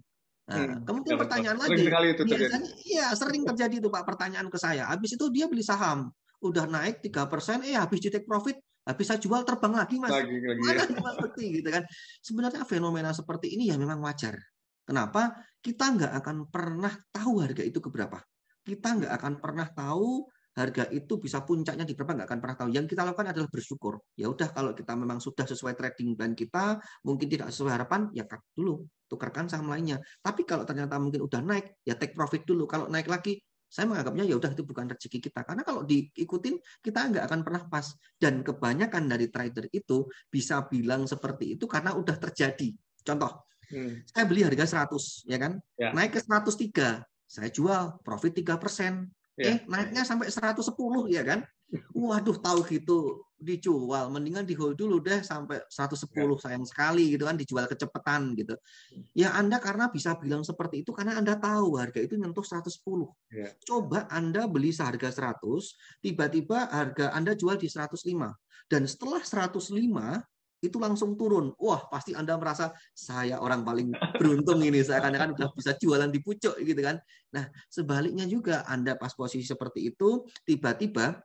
Nah, 0.50 0.56
hmm, 0.66 0.82
kemudian 0.84 1.16
pertanyaan 1.16 1.58
lagi, 1.62 1.86
itu 1.86 2.22
biasanya 2.26 2.70
iya 2.84 3.06
sering 3.14 3.46
terjadi 3.46 3.78
itu 3.78 3.88
Pak 3.88 4.02
pertanyaan 4.02 4.50
ke 4.50 4.58
saya. 4.58 4.90
Habis 4.90 5.14
itu 5.16 5.24
dia 5.30 5.46
beli 5.46 5.62
saham, 5.62 6.10
udah 6.42 6.66
naik 6.68 7.00
tiga 7.00 7.24
persen, 7.30 7.64
eh 7.64 7.78
habis 7.78 8.02
di 8.02 8.10
take 8.12 8.26
profit 8.26 8.58
habis 8.90 9.06
saya 9.06 9.22
jual 9.22 9.46
terbang 9.46 9.74
lagi 9.78 9.96
mas 10.02 10.10
lagi, 10.10 10.36
lagi, 10.42 11.46
ya. 11.46 11.48
gitu 11.62 11.68
kan 11.70 11.84
sebenarnya 12.20 12.62
fenomena 12.66 13.10
seperti 13.14 13.54
ini 13.54 13.70
ya 13.70 13.78
memang 13.78 14.02
wajar 14.02 14.34
kenapa 14.82 15.38
kita 15.62 15.84
nggak 15.94 16.12
akan 16.18 16.36
pernah 16.50 16.92
tahu 17.14 17.40
harga 17.40 17.62
itu 17.62 17.78
keberapa 17.78 18.18
kita 18.66 18.88
nggak 18.98 19.12
akan 19.14 19.32
pernah 19.38 19.66
tahu 19.70 20.28
harga 20.50 20.90
itu 20.90 21.16
bisa 21.16 21.46
puncaknya 21.46 21.86
di 21.86 21.94
berapa 21.94 22.12
nggak 22.20 22.28
akan 22.28 22.40
pernah 22.42 22.56
tahu. 22.58 22.68
Yang 22.74 22.86
kita 22.94 23.02
lakukan 23.06 23.28
adalah 23.30 23.48
bersyukur. 23.48 23.94
Ya 24.18 24.26
udah 24.26 24.50
kalau 24.50 24.74
kita 24.74 24.92
memang 24.98 25.22
sudah 25.22 25.46
sesuai 25.46 25.78
trading 25.78 26.18
plan 26.18 26.34
kita, 26.34 26.76
mungkin 27.06 27.26
tidak 27.30 27.54
sesuai 27.54 27.72
harapan, 27.80 28.10
ya 28.12 28.26
cut 28.26 28.42
dulu, 28.52 28.84
tukarkan 29.06 29.46
saham 29.46 29.70
lainnya. 29.70 30.02
Tapi 30.20 30.42
kalau 30.42 30.66
ternyata 30.66 30.98
mungkin 30.98 31.22
udah 31.22 31.40
naik, 31.40 31.80
ya 31.86 31.94
take 31.94 32.12
profit 32.12 32.42
dulu. 32.42 32.66
Kalau 32.66 32.90
naik 32.90 33.06
lagi, 33.06 33.38
saya 33.70 33.86
menganggapnya 33.86 34.26
ya 34.26 34.34
udah 34.34 34.50
itu 34.50 34.66
bukan 34.66 34.90
rezeki 34.90 35.30
kita. 35.30 35.46
Karena 35.46 35.62
kalau 35.62 35.86
diikutin 35.86 36.58
kita 36.82 36.98
nggak 37.14 37.24
akan 37.30 37.40
pernah 37.46 37.62
pas. 37.70 37.94
Dan 38.18 38.42
kebanyakan 38.42 39.06
dari 39.06 39.30
trader 39.30 39.70
itu 39.70 40.10
bisa 40.26 40.66
bilang 40.66 41.06
seperti 41.06 41.54
itu 41.54 41.70
karena 41.70 41.94
udah 41.94 42.18
terjadi. 42.18 42.74
Contoh 43.06 43.46
hmm. 43.70 44.10
saya 44.10 44.26
beli 44.26 44.42
harga 44.42 44.90
100 44.90 45.30
ya 45.30 45.38
kan? 45.38 45.52
Ya. 45.78 45.94
naik 45.94 46.18
ke 46.18 46.20
103 46.20 47.06
saya 47.30 47.48
jual 47.48 48.02
profit 48.02 48.42
3 48.42 48.58
persen. 48.58 49.06
Ya. 49.38 49.54
eh 49.54 49.58
naiknya 49.70 50.02
sampai 50.02 50.34
110 50.34 50.66
ya 51.14 51.22
kan? 51.22 51.46
Waduh 51.94 52.42
tahu 52.42 52.66
gitu 52.66 53.22
dijual 53.40 54.12
mendingan 54.12 54.44
di 54.44 54.52
hold 54.52 54.76
dulu 54.76 55.00
deh 55.00 55.24
sampai 55.24 55.64
110 55.66 56.12
ya. 56.12 56.36
sayang 56.36 56.64
sekali 56.68 57.16
gitu 57.16 57.24
kan 57.24 57.40
dijual 57.40 57.64
kecepatan 57.64 58.36
gitu 58.36 58.54
ya 59.16 59.32
Anda 59.32 59.56
karena 59.56 59.88
bisa 59.88 60.14
bilang 60.20 60.44
seperti 60.44 60.84
itu 60.84 60.92
karena 60.92 61.16
Anda 61.16 61.40
tahu 61.40 61.80
harga 61.80 62.04
itu 62.04 62.20
nyentuh 62.20 62.44
110 62.44 62.68
ya. 63.32 63.48
coba 63.64 64.04
Anda 64.12 64.44
beli 64.44 64.70
seharga 64.70 65.08
100 65.08 65.40
tiba-tiba 66.04 66.68
harga 66.68 67.16
Anda 67.16 67.32
jual 67.32 67.56
di 67.56 67.72
105 67.72 67.96
dan 68.68 68.82
setelah 68.84 69.24
105 69.24 69.72
itu 70.60 70.76
langsung 70.76 71.16
turun. 71.16 71.56
Wah, 71.56 71.88
pasti 71.88 72.12
Anda 72.12 72.36
merasa 72.36 72.68
saya 72.92 73.40
orang 73.40 73.64
paling 73.64 73.96
beruntung 74.20 74.60
ini. 74.60 74.84
Saya 74.84 75.00
kan 75.00 75.16
kan 75.16 75.32
udah 75.32 75.48
bisa 75.56 75.72
jualan 75.80 76.12
di 76.12 76.20
pucuk 76.20 76.60
gitu 76.60 76.80
kan. 76.84 77.00
Nah, 77.32 77.48
sebaliknya 77.72 78.28
juga 78.28 78.62
Anda 78.68 78.94
pas 79.00 79.16
posisi 79.16 79.48
seperti 79.48 79.88
itu, 79.88 80.28
tiba-tiba 80.44 81.16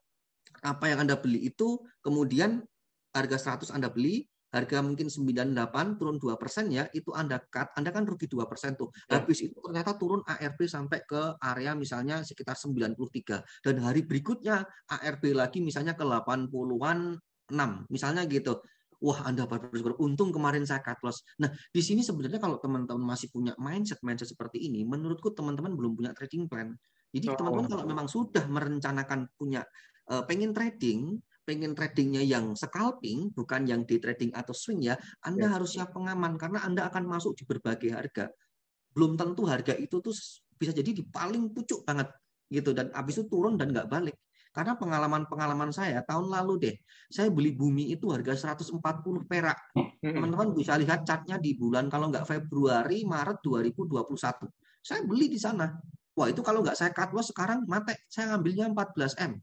apa 0.65 0.89
yang 0.89 1.06
Anda 1.06 1.21
beli 1.21 1.45
itu 1.45 1.78
kemudian 2.01 2.65
harga 3.13 3.62
100 3.62 3.71
Anda 3.71 3.93
beli, 3.93 4.25
harga 4.51 4.80
mungkin 4.80 5.08
98 5.08 5.99
turun 5.99 6.15
2 6.19 6.36
persen 6.41 6.67
ya, 6.73 6.88
itu 6.91 7.12
Anda 7.15 7.39
cut, 7.47 7.71
Anda 7.75 7.91
kan 7.91 8.04
rugi 8.04 8.28
2 8.28 8.43
persen 8.49 8.75
tuh. 8.75 8.91
Ya. 9.08 9.19
Habis 9.21 9.47
itu 9.51 9.56
ternyata 9.60 9.95
turun 9.95 10.23
ARB 10.23 10.60
sampai 10.67 11.04
ke 11.04 11.36
area 11.39 11.75
misalnya 11.75 12.23
sekitar 12.23 12.56
93. 12.56 13.43
Dan 13.63 13.75
hari 13.84 14.04
berikutnya 14.04 14.63
ARB 14.88 15.32
lagi 15.32 15.60
misalnya 15.60 15.95
ke 15.95 16.04
80-an 16.04 17.19
6, 17.51 17.93
misalnya 17.93 18.23
gitu. 18.28 18.60
Wah, 19.04 19.28
Anda 19.28 19.43
bersyukur. 19.43 19.99
Untung 19.99 20.32
kemarin 20.32 20.63
saya 20.63 20.80
cut 20.80 20.97
loss. 21.04 21.19
Nah, 21.43 21.51
di 21.51 21.84
sini 21.84 21.99
sebenarnya 21.99 22.39
kalau 22.39 22.58
teman-teman 22.58 23.04
masih 23.04 23.28
punya 23.28 23.51
mindset 23.60 23.99
mindset 24.01 24.32
seperti 24.32 24.63
ini, 24.65 24.88
menurutku 24.88 25.36
teman-teman 25.36 25.75
belum 25.75 25.99
punya 25.99 26.12
trading 26.15 26.47
plan. 26.47 26.71
Jadi 27.12 27.32
teman-teman 27.32 27.67
oh. 27.67 27.71
kalau 27.71 27.86
memang 27.88 28.08
sudah 28.08 28.43
merencanakan 28.47 29.28
punya 29.36 29.63
pengen 30.05 30.53
trading, 30.53 31.17
pengen 31.45 31.77
tradingnya 31.77 32.25
yang 32.25 32.57
scalping, 32.57 33.29
bukan 33.31 33.69
yang 33.69 33.85
di 33.85 34.01
trading 34.01 34.33
atau 34.33 34.51
swing 34.51 34.81
ya, 34.81 34.97
Anda 35.21 35.45
ya. 35.45 35.51
harus 35.57 35.77
siap 35.77 35.93
pengaman 35.93 36.35
karena 36.41 36.65
Anda 36.65 36.89
akan 36.89 37.05
masuk 37.05 37.37
di 37.37 37.43
berbagai 37.45 37.93
harga. 37.93 38.33
Belum 38.91 39.13
tentu 39.13 39.45
harga 39.45 39.77
itu 39.77 40.01
tuh 40.01 40.15
bisa 40.57 40.73
jadi 40.73 40.91
di 40.91 41.03
paling 41.05 41.53
pucuk 41.53 41.85
banget 41.85 42.09
gitu 42.49 42.71
dan 42.71 42.89
habis 42.93 43.21
itu 43.21 43.29
turun 43.29 43.55
dan 43.55 43.69
nggak 43.69 43.87
balik. 43.87 44.17
Karena 44.55 44.79
pengalaman-pengalaman 44.79 45.75
saya 45.75 45.99
tahun 46.07 46.31
lalu 46.31 46.53
deh, 46.63 46.75
saya 47.11 47.27
beli 47.27 47.51
bumi 47.51 47.91
itu 47.91 48.07
harga 48.07 48.55
140 48.55 48.79
perak. 49.27 49.59
Teman-teman 49.99 50.55
bisa 50.55 50.79
lihat 50.79 51.03
catnya 51.03 51.35
di 51.35 51.59
bulan 51.59 51.91
kalau 51.91 52.07
nggak 52.07 52.23
Februari, 52.23 53.03
Maret 53.03 53.43
2021. 53.43 54.47
Saya 54.79 55.03
beli 55.03 55.27
di 55.27 55.35
sana. 55.35 55.75
Wah 56.15 56.31
itu 56.31 56.39
kalau 56.39 56.63
nggak 56.63 56.79
saya 56.79 56.95
cut 56.95 57.11
loss 57.11 57.35
sekarang 57.35 57.67
mate. 57.67 58.07
Saya 58.07 58.31
ngambilnya 58.31 58.71
14 58.71 59.19
M. 59.27 59.35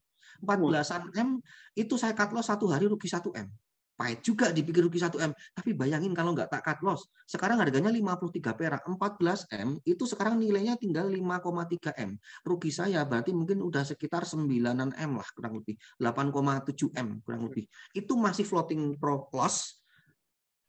14-an 0.43 1.15
M 1.17 1.39
itu 1.79 1.95
saya 1.97 2.13
cut 2.13 2.35
loss 2.35 2.51
satu 2.51 2.69
hari 2.69 2.91
rugi 2.91 3.07
1 3.07 3.23
M. 3.39 3.49
Pahit 3.93 4.25
juga 4.25 4.51
dipikir 4.51 4.83
rugi 4.83 4.99
1 4.99 5.15
M. 5.21 5.33
Tapi 5.55 5.79
bayangin 5.79 6.11
kalau 6.11 6.35
nggak 6.35 6.51
tak 6.51 6.67
cut 6.67 6.81
loss. 6.83 7.07
Sekarang 7.25 7.63
harganya 7.63 7.89
53 7.89 8.59
perak. 8.59 8.83
14 8.83 9.47
M 9.55 9.79
itu 9.87 10.05
sekarang 10.09 10.43
nilainya 10.43 10.75
tinggal 10.75 11.07
5,3 11.07 11.95
M. 12.03 12.19
Rugi 12.43 12.71
saya 12.75 13.07
berarti 13.07 13.31
mungkin 13.31 13.63
udah 13.63 13.87
sekitar 13.87 14.27
9 14.27 14.51
M 14.99 15.11
lah 15.15 15.29
kurang 15.39 15.63
lebih. 15.63 15.79
8,7 16.03 16.91
M 16.99 17.23
kurang 17.23 17.47
lebih. 17.47 17.71
Itu 17.95 18.19
masih 18.19 18.43
floating 18.43 18.99
pro 18.99 19.31
loss 19.31 19.83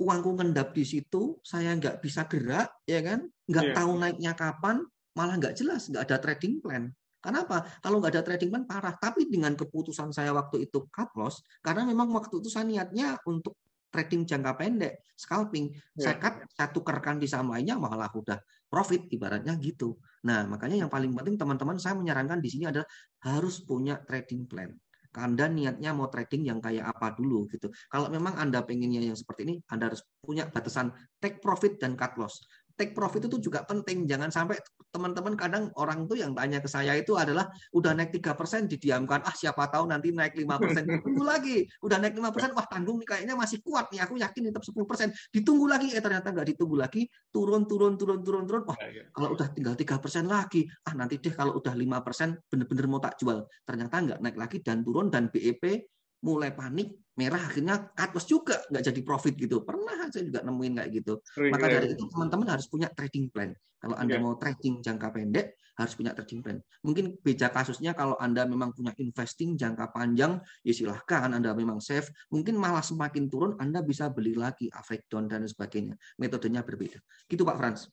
uangku 0.03 0.35
ngendap 0.35 0.73
di 0.73 0.83
situ, 0.83 1.37
saya 1.45 1.71
nggak 1.77 2.01
bisa 2.01 2.25
gerak, 2.25 2.69
ya 2.83 2.99
kan? 3.05 3.29
Nggak 3.45 3.65
yeah. 3.71 3.75
tahu 3.77 3.91
naiknya 4.01 4.33
kapan, 4.33 4.83
malah 5.13 5.35
nggak 5.37 5.55
jelas, 5.55 5.87
nggak 5.87 6.03
ada 6.09 6.17
trading 6.19 6.59
plan. 6.59 6.89
Kenapa? 7.23 7.63
Kalau 7.79 8.03
nggak 8.03 8.19
ada 8.19 8.23
trading 8.27 8.51
plan 8.51 8.67
parah. 8.67 8.99
Tapi 8.99 9.31
dengan 9.31 9.55
keputusan 9.55 10.11
saya 10.11 10.35
waktu 10.35 10.67
itu 10.67 10.91
cut 10.91 11.15
loss, 11.15 11.39
karena 11.63 11.87
memang 11.87 12.11
waktu 12.11 12.43
itu 12.43 12.51
saya 12.51 12.67
niatnya 12.67 13.15
untuk 13.23 13.55
trading 13.93 14.27
jangka 14.27 14.51
pendek, 14.59 14.93
scalping. 15.15 15.71
Ya. 15.95 16.11
Saya 16.11 16.15
cut, 16.19 16.35
saya 16.51 16.67
tukarkan 16.75 17.21
di 17.21 17.29
saham 17.29 17.53
lainnya, 17.53 17.79
malah 17.79 18.11
udah 18.11 18.41
profit 18.67 19.07
ibaratnya 19.07 19.55
gitu. 19.61 19.95
Nah, 20.27 20.49
makanya 20.49 20.83
yang 20.83 20.91
paling 20.91 21.13
penting 21.13 21.37
teman-teman 21.39 21.77
saya 21.79 21.95
menyarankan 21.95 22.41
di 22.41 22.49
sini 22.49 22.67
adalah 22.67 22.89
harus 23.23 23.61
punya 23.63 24.01
trading 24.01 24.49
plan. 24.49 24.73
Anda 25.13 25.45
niatnya 25.45 25.93
mau 25.93 26.09
trading 26.09 26.49
yang 26.49 26.57
kayak 26.57 26.89
apa 26.89 27.13
dulu 27.13 27.45
gitu. 27.53 27.69
Kalau 27.85 28.09
memang 28.09 28.33
Anda 28.33 28.65
pengennya 28.65 29.13
yang 29.13 29.13
seperti 29.13 29.45
ini, 29.45 29.55
Anda 29.69 29.93
harus 29.93 30.01
punya 30.25 30.49
batasan 30.49 30.89
take 31.21 31.37
profit 31.37 31.77
dan 31.77 31.93
cut 31.93 32.17
loss 32.17 32.41
take 32.73 32.93
profit 32.97 33.29
itu 33.29 33.37
juga 33.49 33.61
penting. 33.63 34.05
Jangan 34.09 34.29
sampai 34.33 34.57
teman-teman 34.89 35.33
kadang 35.33 35.69
orang 35.77 36.05
tuh 36.05 36.17
yang 36.17 36.33
tanya 36.37 36.61
ke 36.61 36.69
saya 36.69 36.93
itu 36.97 37.17
adalah 37.17 37.49
udah 37.73 37.91
naik 37.93 38.13
tiga 38.13 38.33
persen 38.33 38.65
didiamkan. 38.65 39.21
Ah 39.25 39.33
siapa 39.33 39.69
tahu 39.69 39.89
nanti 39.89 40.13
naik 40.13 40.37
lima 40.37 40.57
persen 40.57 40.85
Tunggu 41.05 41.23
lagi. 41.25 41.65
Udah 41.81 41.97
naik 42.01 42.17
lima 42.17 42.29
persen 42.29 42.53
wah 42.53 42.65
tanggung 42.65 43.01
nih 43.01 43.07
kayaknya 43.07 43.35
masih 43.37 43.61
kuat 43.61 43.89
nih. 43.93 44.01
Aku 44.05 44.17
yakin 44.17 44.41
tetap 44.49 44.63
sepuluh 44.65 44.85
persen 44.85 45.13
Ditunggu 45.29 45.65
lagi 45.69 45.93
eh 45.93 46.01
ternyata 46.01 46.33
nggak 46.33 46.47
ditunggu 46.55 46.77
lagi. 46.77 47.05
Turun 47.29 47.65
turun 47.65 47.97
turun 47.97 48.19
turun 48.21 48.43
turun. 48.45 48.61
Wah, 48.69 48.77
ya. 48.89 49.05
kalau 49.13 49.33
udah 49.33 49.47
tinggal 49.53 49.73
tiga 49.73 49.97
persen 49.97 50.29
lagi, 50.29 50.65
ah 50.85 50.93
nanti 50.93 51.17
deh 51.17 51.33
kalau 51.33 51.57
udah 51.57 51.73
lima 51.73 52.01
persen 52.05 52.37
bener-bener 52.49 52.85
mau 52.89 53.01
tak 53.01 53.17
jual. 53.21 53.45
Ternyata 53.65 53.95
nggak 53.97 54.19
naik 54.21 54.37
lagi 54.37 54.57
dan 54.61 54.85
turun 54.85 55.09
dan 55.09 55.29
BEP 55.29 55.89
mulai 56.23 56.55
panik, 56.55 56.95
merah 57.19 57.43
akhirnya 57.43 57.91
cut 57.93 58.15
loss 58.15 58.25
juga 58.25 58.63
nggak 58.71 58.83
jadi 58.89 59.01
profit 59.03 59.35
gitu. 59.35 59.61
Pernah 59.61 60.07
saya 60.09 60.23
juga 60.23 60.41
nemuin 60.41 60.73
kayak 60.79 60.89
gitu. 60.95 61.13
Maka 61.51 61.65
dari 61.67 61.87
itu 61.91 62.05
teman-teman 62.07 62.47
harus 62.47 62.65
punya 62.71 62.87
trading 62.89 63.27
plan. 63.29 63.51
Kalau 63.83 63.99
Anda 63.99 64.15
yeah. 64.15 64.23
mau 64.23 64.39
trading 64.39 64.79
jangka 64.79 65.11
pendek 65.11 65.59
harus 65.73 65.93
punya 65.97 66.15
trading 66.15 66.39
plan. 66.39 66.57
Mungkin 66.85 67.19
beda 67.19 67.51
kasusnya 67.51 67.91
kalau 67.91 68.15
Anda 68.15 68.47
memang 68.47 68.71
punya 68.71 68.95
investing 68.95 69.59
jangka 69.59 69.91
panjang, 69.91 70.39
ya 70.63 70.71
silahkan 70.71 71.33
Anda 71.33 71.51
memang 71.51 71.83
save. 71.83 72.07
Mungkin 72.31 72.55
malah 72.55 72.85
semakin 72.85 73.27
turun 73.27 73.59
Anda 73.59 73.83
bisa 73.83 74.07
beli 74.07 74.37
lagi 74.39 74.71
average 74.71 75.11
down 75.11 75.27
dan 75.27 75.43
sebagainya. 75.43 75.99
Metodenya 76.15 76.63
berbeda. 76.63 77.03
Gitu 77.27 77.43
Pak 77.43 77.57
Franz. 77.59 77.91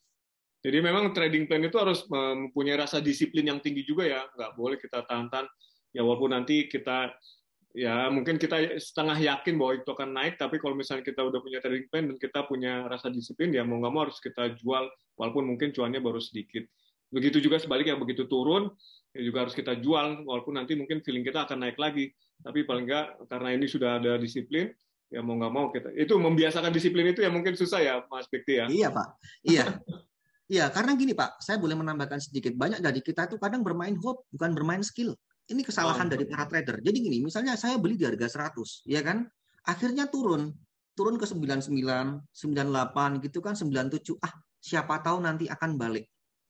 Jadi 0.61 0.79
memang 0.85 1.17
trading 1.17 1.49
plan 1.49 1.65
itu 1.65 1.77
harus 1.81 2.05
mempunyai 2.05 2.77
rasa 2.77 3.01
disiplin 3.01 3.49
yang 3.49 3.59
tinggi 3.65 3.83
juga 3.83 4.05
ya. 4.07 4.23
Nggak 4.29 4.53
boleh 4.55 4.77
kita 4.77 5.03
tahan-tahan. 5.09 5.49
Ya 5.91 6.07
walaupun 6.07 6.31
nanti 6.37 6.71
kita 6.71 7.11
ya 7.71 8.11
mungkin 8.11 8.35
kita 8.39 8.79
setengah 8.83 9.19
yakin 9.19 9.55
bahwa 9.55 9.73
itu 9.79 9.91
akan 9.91 10.11
naik, 10.11 10.35
tapi 10.39 10.59
kalau 10.59 10.75
misalnya 10.75 11.07
kita 11.07 11.23
udah 11.23 11.39
punya 11.39 11.63
trading 11.63 11.87
plan 11.87 12.05
dan 12.11 12.17
kita 12.19 12.41
punya 12.47 12.87
rasa 12.91 13.11
disiplin, 13.11 13.55
ya 13.55 13.63
mau 13.63 13.79
nggak 13.79 13.93
mau 13.95 14.03
harus 14.07 14.19
kita 14.19 14.55
jual, 14.59 14.91
walaupun 15.15 15.47
mungkin 15.47 15.71
cuannya 15.71 16.03
baru 16.03 16.19
sedikit. 16.19 16.67
Begitu 17.11 17.43
juga 17.43 17.59
sebaliknya, 17.59 17.99
begitu 17.99 18.27
turun, 18.31 18.71
ya 19.11 19.23
juga 19.27 19.47
harus 19.47 19.55
kita 19.55 19.79
jual, 19.79 20.23
walaupun 20.23 20.59
nanti 20.59 20.79
mungkin 20.79 21.03
feeling 21.03 21.27
kita 21.27 21.47
akan 21.47 21.67
naik 21.67 21.79
lagi. 21.79 22.15
Tapi 22.41 22.65
paling 22.65 22.87
nggak, 22.87 23.29
karena 23.29 23.49
ini 23.53 23.67
sudah 23.67 23.99
ada 24.01 24.17
disiplin, 24.17 24.71
ya 25.11 25.21
mau 25.21 25.35
nggak 25.37 25.53
mau 25.53 25.67
kita. 25.75 25.91
Itu 25.93 26.17
membiasakan 26.23 26.71
disiplin 26.71 27.11
itu 27.11 27.21
ya 27.21 27.31
mungkin 27.31 27.59
susah 27.59 27.83
ya, 27.83 27.95
Mas 28.07 28.31
Bekti 28.31 28.63
ya. 28.63 28.67
Iya, 28.71 28.89
Pak. 28.95 29.09
Iya. 29.45 29.65
Iya, 30.51 30.67
karena 30.75 30.99
gini 30.99 31.15
Pak, 31.15 31.39
saya 31.39 31.63
boleh 31.63 31.79
menambahkan 31.79 32.19
sedikit. 32.19 32.51
Banyak 32.59 32.83
dari 32.83 32.99
kita 32.99 33.31
itu 33.31 33.39
kadang 33.39 33.63
bermain 33.63 33.95
hope, 34.03 34.27
bukan 34.35 34.51
bermain 34.51 34.83
skill. 34.83 35.15
Ini 35.51 35.63
kesalahan 35.67 36.07
oh. 36.07 36.11
dari 36.15 36.25
para 36.31 36.47
trader. 36.47 36.79
Jadi 36.79 36.99
gini, 37.03 37.19
misalnya 37.21 37.59
saya 37.59 37.77
beli 37.77 37.99
di 37.99 38.07
harga 38.07 38.51
100, 38.55 38.87
ya 38.87 39.03
kan? 39.03 39.27
Akhirnya 39.67 40.07
turun. 40.07 40.55
Turun 40.95 41.19
ke 41.19 41.27
99, 41.27 41.67
98 42.31 43.25
gitu 43.27 43.39
kan, 43.43 43.55
97. 43.59 44.19
Ah, 44.23 44.33
siapa 44.63 45.03
tahu 45.03 45.19
nanti 45.23 45.51
akan 45.51 45.75
balik. 45.75 46.07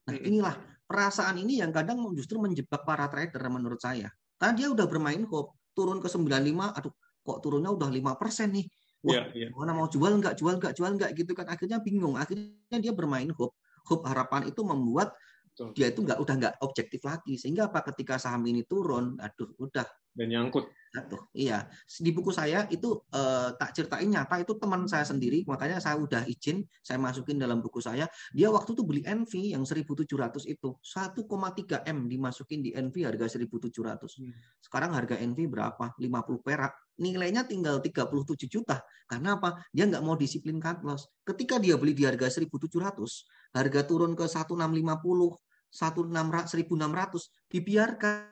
Nah, 0.08 0.16
inilah 0.20 0.54
perasaan 0.84 1.40
ini 1.40 1.64
yang 1.64 1.72
kadang 1.72 2.02
justru 2.12 2.36
menjebak 2.36 2.84
para 2.84 3.08
trader 3.08 3.40
menurut 3.48 3.80
saya. 3.80 4.10
Karena 4.36 4.54
dia 4.56 4.68
udah 4.72 4.84
bermain 4.84 5.22
hope, 5.28 5.56
turun 5.72 6.00
ke 6.02 6.08
95, 6.08 6.76
aduh 6.76 6.92
kok 7.20 7.38
turunnya 7.44 7.70
udah 7.72 7.88
5% 7.88 8.48
nih. 8.52 8.66
Wah, 9.00 9.16
yeah, 9.32 9.48
yeah. 9.48 9.50
mana 9.56 9.72
mau 9.72 9.88
jual 9.88 10.12
nggak, 10.20 10.36
jual 10.36 10.60
nggak, 10.60 10.76
jual 10.76 10.92
nggak 10.92 11.10
gitu 11.16 11.32
kan. 11.32 11.48
Akhirnya 11.48 11.80
bingung. 11.80 12.20
Akhirnya 12.20 12.78
dia 12.80 12.92
bermain 12.92 13.28
hope 13.32 13.56
hope 13.90 14.04
harapan 14.06 14.48
itu 14.48 14.60
membuat 14.62 15.14
Betul. 15.60 15.76
dia 15.76 15.92
itu 15.92 16.00
nggak 16.00 16.18
udah 16.24 16.34
nggak 16.40 16.54
objektif 16.64 17.04
lagi. 17.04 17.36
Sehingga 17.36 17.68
apa? 17.68 17.84
Ketika 17.92 18.16
saham 18.16 18.48
ini 18.48 18.64
turun 18.64 19.20
aduh 19.20 19.52
udah. 19.60 19.84
Dan 20.16 20.32
nyangkut. 20.32 20.72
Tuh, 20.90 21.30
iya. 21.38 21.70
Di 21.86 22.10
buku 22.10 22.34
saya 22.34 22.66
itu 22.66 22.98
eh, 23.14 23.54
tak 23.54 23.70
ceritain 23.76 24.10
nyata 24.10 24.42
itu 24.42 24.58
teman 24.58 24.88
saya 24.90 25.06
sendiri. 25.06 25.46
Makanya 25.46 25.78
saya 25.78 26.00
udah 26.00 26.26
izin 26.26 26.66
saya 26.82 26.98
masukin 26.98 27.38
dalam 27.38 27.62
buku 27.62 27.78
saya. 27.78 28.10
Dia 28.34 28.50
waktu 28.50 28.74
itu 28.74 28.82
beli 28.82 29.04
NV 29.04 29.30
yang 29.54 29.62
1700 29.62 30.50
itu. 30.50 30.70
1,3 30.80 31.86
m 31.86 31.98
dimasukin 32.08 32.64
di 32.64 32.74
NV 32.74 32.96
harga 33.06 33.38
1700 33.38 33.70
hmm. 33.70 34.32
sekarang 34.64 34.90
harga 34.96 35.14
NV 35.20 35.38
berapa? 35.46 35.94
50 35.94 36.40
perak. 36.42 36.72
Nilainya 36.98 37.46
tinggal 37.46 37.78
37 37.78 38.48
juta. 38.50 38.82
Karena 39.06 39.38
apa? 39.38 39.62
Dia 39.70 39.86
nggak 39.86 40.02
mau 40.02 40.18
disiplin 40.18 40.58
cut 40.58 40.82
loss. 40.82 41.06
Ketika 41.22 41.62
dia 41.62 41.78
beli 41.78 41.94
di 41.94 42.02
harga 42.02 42.26
1700 42.26 42.66
harga 43.54 43.80
turun 43.86 44.18
ke 44.18 44.26
1650 44.26 45.49
1600 45.70 46.66
1600 46.66 47.30
dibiarkan. 47.50 48.26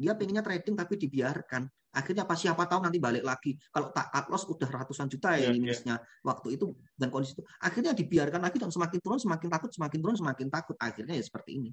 Dia 0.00 0.12
pengennya 0.16 0.40
trading 0.40 0.74
tapi 0.74 0.96
dibiarkan. 0.96 1.68
Akhirnya 1.90 2.22
pas 2.22 2.38
siapa 2.38 2.70
tahu 2.70 2.86
nanti 2.86 3.02
balik 3.02 3.26
lagi. 3.26 3.58
Kalau 3.74 3.90
tak 3.90 4.14
cut 4.14 4.26
loss 4.30 4.46
udah 4.46 4.68
ratusan 4.70 5.10
juta 5.10 5.34
ya 5.34 5.50
iya. 5.50 5.58
minusnya 5.58 5.98
yeah. 5.98 6.22
waktu 6.22 6.54
itu 6.54 6.70
dan 6.94 7.10
kondisi 7.10 7.34
itu. 7.34 7.42
Akhirnya 7.58 7.92
dibiarkan 7.92 8.40
lagi 8.46 8.62
dan 8.62 8.70
semakin 8.70 8.98
turun 9.02 9.18
semakin 9.18 9.48
takut 9.50 9.70
semakin 9.74 9.98
turun 9.98 10.16
semakin 10.16 10.46
takut. 10.48 10.76
Akhirnya 10.78 11.18
ya 11.18 11.24
seperti 11.26 11.58
ini. 11.58 11.70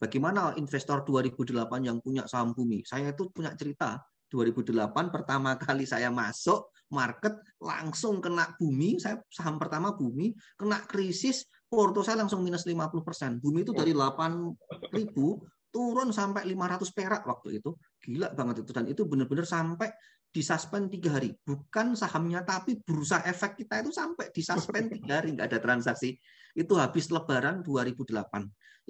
Bagaimana 0.00 0.56
investor 0.58 1.06
2008 1.06 1.54
yang 1.86 2.02
punya 2.02 2.26
saham 2.26 2.50
bumi? 2.56 2.82
Saya 2.82 3.14
itu 3.14 3.30
punya 3.30 3.54
cerita. 3.54 4.00
2008 4.30 5.10
pertama 5.10 5.58
kali 5.58 5.82
saya 5.86 6.06
masuk 6.10 6.70
market 6.90 7.38
langsung 7.62 8.18
kena 8.18 8.50
bumi. 8.58 8.98
Saya 8.98 9.22
saham 9.30 9.54
pertama 9.60 9.94
bumi 9.94 10.34
kena 10.58 10.82
krisis 10.82 11.46
porto 11.70 12.02
saya 12.02 12.26
langsung 12.26 12.42
minus 12.42 12.66
50%. 12.66 13.38
Bumi 13.38 13.62
itu 13.62 13.70
dari 13.70 13.94
8 13.94 14.90
ribu 14.90 15.38
turun 15.70 16.10
sampai 16.10 16.42
500 16.50 16.90
perak 16.90 17.22
waktu 17.22 17.62
itu. 17.62 17.70
Gila 18.02 18.34
banget 18.34 18.66
itu. 18.66 18.70
Dan 18.74 18.90
itu 18.90 19.06
benar-benar 19.06 19.46
sampai 19.46 19.86
disuspend 20.34 20.90
tiga 20.90 21.14
hari. 21.14 21.30
Bukan 21.46 21.94
sahamnya, 21.94 22.42
tapi 22.42 22.82
bursa 22.82 23.22
efek 23.22 23.62
kita 23.62 23.86
itu 23.86 23.94
sampai 23.94 24.34
disuspend 24.34 24.90
tiga 24.98 25.22
hari. 25.22 25.38
Nggak 25.38 25.46
ada 25.46 25.58
transaksi. 25.62 26.18
Itu 26.58 26.74
habis 26.74 27.06
lebaran 27.14 27.62
2008. 27.62 28.18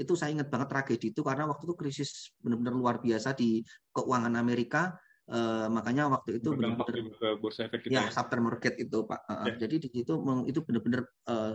Itu 0.00 0.16
saya 0.16 0.32
ingat 0.32 0.48
banget 0.48 0.72
tragedi 0.72 1.12
itu 1.12 1.20
karena 1.20 1.44
waktu 1.44 1.68
itu 1.68 1.76
krisis 1.76 2.32
benar-benar 2.40 2.72
luar 2.72 2.96
biasa 3.04 3.36
di 3.36 3.60
keuangan 3.92 4.32
Amerika. 4.40 4.96
Uh, 5.30 5.70
makanya 5.70 6.10
waktu 6.10 6.42
itu 6.42 6.56
benar-benar 6.56 7.36
bursa 7.38 7.68
efek 7.68 7.86
kita. 7.86 7.92
Ya, 7.92 8.08
ya. 8.08 8.38
market 8.40 8.74
itu, 8.80 9.04
Pak. 9.04 9.20
Uh, 9.28 9.52
ya. 9.52 9.68
Jadi 9.68 9.76
di 9.84 9.88
situ 9.92 10.16
itu 10.48 10.60
benar-benar 10.64 11.04
uh, 11.28 11.54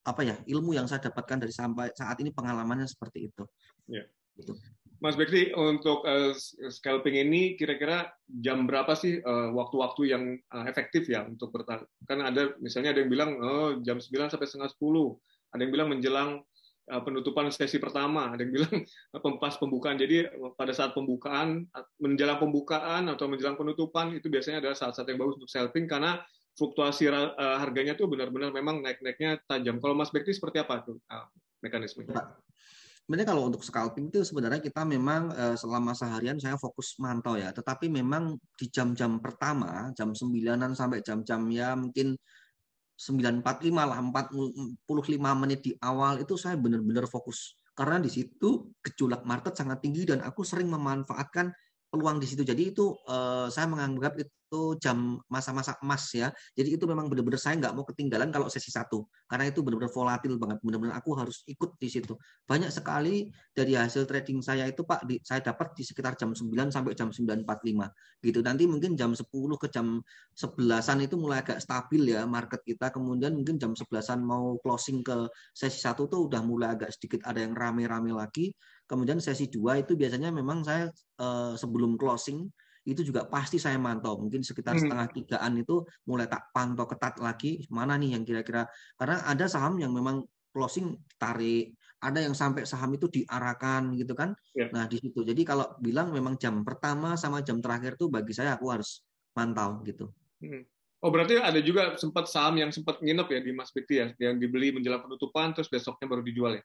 apa 0.00 0.20
ya 0.24 0.36
ilmu 0.48 0.72
yang 0.72 0.88
saya 0.88 1.04
dapatkan 1.12 1.44
dari 1.44 1.52
sampai 1.52 1.92
saat 1.92 2.16
ini 2.24 2.32
pengalamannya 2.32 2.88
seperti 2.88 3.28
itu. 3.28 3.44
Ya. 3.88 4.04
Gitu. 4.36 4.56
Mas 5.00 5.16
Bekti, 5.16 5.48
untuk 5.56 6.04
uh, 6.04 6.36
scalping 6.68 7.16
ini 7.16 7.56
kira-kira 7.56 8.12
jam 8.28 8.68
berapa 8.68 8.92
sih 8.92 9.16
uh, 9.24 9.48
waktu-waktu 9.56 10.12
yang 10.12 10.36
uh, 10.52 10.68
efektif 10.68 11.08
ya 11.08 11.24
untuk 11.24 11.48
bertahan? 11.56 11.88
Kan 12.04 12.20
ada 12.20 12.52
misalnya 12.60 12.92
ada 12.92 13.00
yang 13.00 13.08
bilang 13.08 13.30
oh, 13.40 13.80
jam 13.80 13.96
9 13.96 14.28
sampai 14.28 14.44
setengah 14.44 14.68
10, 14.68 15.56
ada 15.56 15.60
yang 15.64 15.72
bilang 15.72 15.88
menjelang 15.88 16.30
uh, 16.92 17.00
penutupan 17.00 17.48
sesi 17.48 17.80
pertama, 17.80 18.36
ada 18.36 18.44
yang 18.44 18.52
bilang 18.52 18.76
pas 19.40 19.56
pembukaan. 19.56 19.96
Jadi 19.96 20.28
pada 20.52 20.76
saat 20.76 20.92
pembukaan, 20.92 21.64
menjelang 21.96 22.36
pembukaan 22.36 23.08
atau 23.08 23.24
menjelang 23.24 23.56
penutupan 23.56 24.12
itu 24.12 24.28
biasanya 24.28 24.60
adalah 24.60 24.76
saat-saat 24.76 25.08
yang 25.08 25.16
bagus 25.16 25.40
untuk 25.40 25.48
scalping 25.48 25.88
karena 25.88 26.20
fluktuasi 26.58 27.08
harganya 27.38 27.94
tuh 27.96 28.10
benar-benar 28.10 28.50
memang 28.50 28.82
naik-naiknya 28.84 29.40
tajam. 29.46 29.78
Kalau 29.78 29.94
Mas 29.96 30.12
Bekti 30.12 30.34
seperti 30.34 30.60
apa 30.60 30.82
tuh 30.84 30.98
mekanismenya? 31.64 32.40
sebenarnya 33.10 33.34
kalau 33.34 33.50
untuk 33.50 33.66
scalping 33.66 34.06
itu 34.06 34.22
sebenarnya 34.22 34.62
kita 34.62 34.86
memang 34.86 35.34
uh, 35.34 35.58
selama 35.58 35.98
seharian 35.98 36.38
saya 36.38 36.54
fokus 36.54 36.94
mantau 37.02 37.34
ya. 37.34 37.50
Tetapi 37.50 37.90
memang 37.90 38.38
di 38.54 38.70
jam-jam 38.70 39.18
pertama, 39.18 39.90
jam 39.98 40.14
9-an 40.14 40.78
sampai 40.78 41.02
jam-jam 41.02 41.42
ya 41.50 41.74
mungkin 41.74 42.14
9.45 42.94 43.74
lah, 43.74 43.98
45 43.98 45.42
menit 45.42 45.58
di 45.58 45.74
awal 45.82 46.22
itu 46.22 46.38
saya 46.38 46.54
benar-benar 46.54 47.10
fokus. 47.10 47.58
Karena 47.74 47.98
di 47.98 48.14
situ 48.14 48.70
gejolak 48.78 49.26
market 49.26 49.58
sangat 49.58 49.82
tinggi 49.82 50.06
dan 50.06 50.22
aku 50.22 50.46
sering 50.46 50.70
memanfaatkan 50.70 51.50
peluang 51.90 52.22
di 52.22 52.26
situ. 52.30 52.46
Jadi 52.46 52.70
itu 52.70 52.94
uh, 53.10 53.50
saya 53.50 53.66
menganggap 53.66 54.14
itu 54.22 54.78
jam 54.78 55.18
masa-masa 55.26 55.74
emas 55.82 56.10
ya. 56.14 56.30
Jadi 56.54 56.78
itu 56.78 56.84
memang 56.86 57.10
benar-benar 57.10 57.38
saya 57.38 57.58
nggak 57.58 57.74
mau 57.74 57.82
ketinggalan 57.86 58.30
kalau 58.30 58.46
sesi 58.46 58.70
satu. 58.70 59.06
Karena 59.26 59.50
itu 59.50 59.62
benar-benar 59.62 59.90
volatil 59.90 60.38
banget. 60.38 60.58
Benar-benar 60.62 60.94
aku 60.98 61.18
harus 61.18 61.42
ikut 61.50 61.78
di 61.78 61.90
situ. 61.90 62.14
Banyak 62.46 62.70
sekali 62.70 63.30
dari 63.50 63.74
hasil 63.74 64.06
trading 64.06 64.42
saya 64.42 64.70
itu 64.70 64.86
Pak, 64.86 65.06
di, 65.06 65.18
saya 65.22 65.42
dapat 65.42 65.74
di 65.74 65.82
sekitar 65.82 66.14
jam 66.14 66.30
9 66.30 66.46
sampai 66.70 66.94
jam 66.94 67.10
9.45. 67.10 68.22
Gitu. 68.22 68.38
Nanti 68.42 68.64
mungkin 68.70 68.94
jam 68.94 69.10
10 69.10 69.26
ke 69.58 69.66
jam 69.70 69.98
11-an 70.34 70.98
itu 71.06 71.14
mulai 71.18 71.42
agak 71.42 71.58
stabil 71.58 72.14
ya 72.14 72.22
market 72.26 72.62
kita. 72.62 72.94
Kemudian 72.94 73.34
mungkin 73.34 73.58
jam 73.58 73.74
11-an 73.74 74.22
mau 74.22 74.58
closing 74.62 75.02
ke 75.02 75.26
sesi 75.54 75.82
satu 75.82 76.06
tuh 76.06 76.30
udah 76.30 76.42
mulai 76.46 76.74
agak 76.74 76.94
sedikit 76.94 77.26
ada 77.26 77.42
yang 77.42 77.54
rame-rame 77.54 78.14
lagi. 78.14 78.54
Kemudian 78.90 79.22
sesi 79.22 79.46
dua 79.46 79.78
itu 79.78 79.94
biasanya 79.94 80.34
memang 80.34 80.66
saya 80.66 80.90
eh, 81.22 81.54
sebelum 81.54 81.94
closing 81.94 82.50
itu 82.82 83.06
juga 83.06 83.22
pasti 83.30 83.62
saya 83.62 83.78
mantau. 83.78 84.18
Mungkin 84.18 84.42
sekitar 84.42 84.74
hmm. 84.74 84.82
setengah 84.82 85.06
tigaan 85.14 85.54
itu 85.62 85.86
mulai 86.10 86.26
tak 86.26 86.50
pantau 86.50 86.90
ketat 86.90 87.22
lagi 87.22 87.62
mana 87.70 87.94
nih 87.94 88.18
yang 88.18 88.26
kira-kira 88.26 88.66
karena 88.98 89.22
ada 89.30 89.46
saham 89.46 89.78
yang 89.78 89.94
memang 89.94 90.26
closing 90.50 90.98
tarik, 91.14 91.78
ada 92.02 92.18
yang 92.18 92.34
sampai 92.34 92.66
saham 92.66 92.90
itu 92.98 93.06
diarahkan 93.06 93.94
gitu 93.94 94.18
kan. 94.18 94.34
Ya. 94.58 94.66
Nah 94.74 94.90
di 94.90 94.98
situ. 94.98 95.22
Jadi 95.22 95.46
kalau 95.46 95.70
bilang 95.78 96.10
memang 96.10 96.34
jam 96.40 96.66
pertama 96.66 97.14
sama 97.14 97.46
jam 97.46 97.62
terakhir 97.62 97.94
tuh 97.94 98.10
bagi 98.10 98.34
saya 98.34 98.58
aku 98.58 98.66
harus 98.74 99.06
mantau 99.38 99.78
gitu. 99.86 100.10
Hmm. 100.42 100.66
Oh 101.00 101.08
berarti 101.08 101.40
ada 101.40 101.56
juga 101.64 101.96
sempat 101.96 102.28
saham 102.28 102.60
yang 102.60 102.68
sempat 102.68 103.00
nginep 103.00 103.28
ya 103.32 103.40
di 103.40 103.52
Mas 103.56 103.72
Bekti 103.72 104.04
ya, 104.04 104.12
yang 104.20 104.36
dibeli 104.36 104.68
menjelang 104.68 105.00
penutupan 105.00 105.56
terus 105.56 105.72
besoknya 105.72 106.04
baru 106.04 106.20
dijual 106.20 106.60
ya? 106.60 106.64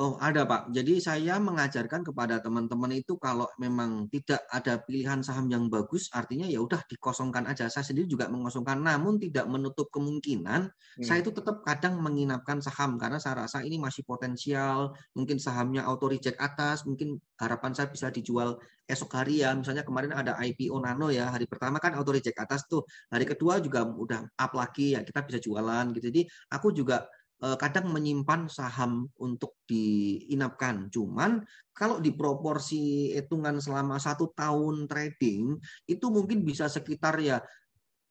Oh, 0.00 0.16
ada 0.16 0.48
Pak. 0.48 0.72
Jadi 0.72 0.96
saya 0.96 1.36
mengajarkan 1.36 2.00
kepada 2.00 2.40
teman-teman 2.40 2.88
itu 2.96 3.20
kalau 3.20 3.44
memang 3.60 4.08
tidak 4.08 4.40
ada 4.48 4.80
pilihan 4.80 5.20
saham 5.20 5.44
yang 5.52 5.68
bagus, 5.68 6.08
artinya 6.16 6.48
ya 6.48 6.56
udah 6.64 6.80
dikosongkan 6.88 7.44
aja. 7.44 7.68
Saya 7.68 7.84
sendiri 7.84 8.08
juga 8.08 8.32
mengosongkan, 8.32 8.80
namun 8.80 9.20
tidak 9.20 9.44
menutup 9.44 9.92
kemungkinan 9.92 10.72
hmm. 10.72 11.04
saya 11.04 11.20
itu 11.20 11.36
tetap 11.36 11.60
kadang 11.68 12.00
menginapkan 12.00 12.64
saham 12.64 12.96
karena 12.96 13.20
saya 13.20 13.44
rasa 13.44 13.60
ini 13.60 13.76
masih 13.76 14.00
potensial. 14.08 14.96
Mungkin 15.12 15.36
sahamnya 15.36 15.84
auto 15.84 16.08
reject 16.08 16.40
atas, 16.40 16.88
mungkin 16.88 17.20
harapan 17.36 17.76
saya 17.76 17.92
bisa 17.92 18.08
dijual 18.08 18.56
esok 18.88 19.20
hari 19.20 19.44
ya. 19.44 19.52
Misalnya 19.52 19.84
kemarin 19.84 20.16
ada 20.16 20.40
IPO 20.40 20.80
Nano 20.80 21.12
ya, 21.12 21.28
hari 21.28 21.44
pertama 21.44 21.76
kan 21.76 21.92
auto 21.92 22.16
reject 22.16 22.40
atas 22.40 22.64
tuh, 22.64 22.88
hari 23.12 23.28
kedua 23.28 23.60
juga 23.60 23.84
udah 23.84 24.32
up 24.32 24.52
lagi 24.56 24.96
ya, 24.96 25.04
kita 25.04 25.28
bisa 25.28 25.44
jualan 25.44 25.92
gitu. 25.92 26.08
Jadi 26.08 26.24
aku 26.56 26.72
juga 26.72 27.04
kadang 27.40 27.88
menyimpan 27.88 28.52
saham 28.52 29.08
untuk 29.16 29.56
diinapkan. 29.64 30.92
Cuman 30.92 31.40
kalau 31.72 31.96
di 31.96 32.12
proporsi 32.12 33.16
hitungan 33.16 33.56
selama 33.56 33.96
satu 33.96 34.28
tahun 34.36 34.84
trading 34.84 35.56
itu 35.88 36.06
mungkin 36.12 36.44
bisa 36.44 36.68
sekitar 36.68 37.16
ya 37.16 37.40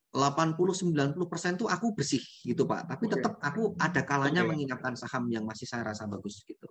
80-90 0.09 1.13
persen 1.29 1.53
tuh 1.53 1.69
aku 1.69 1.93
bersih 1.93 2.21
gitu 2.41 2.65
pak. 2.65 2.89
Tapi 2.89 3.05
tetap 3.05 3.37
aku 3.37 3.77
ada 3.77 4.01
kalanya 4.01 4.41
okay. 4.41 4.49
menginapkan 4.49 4.97
saham 4.97 5.29
yang 5.29 5.45
masih 5.45 5.69
saya 5.69 5.85
rasa 5.85 6.09
bagus 6.09 6.41
gitu. 6.49 6.65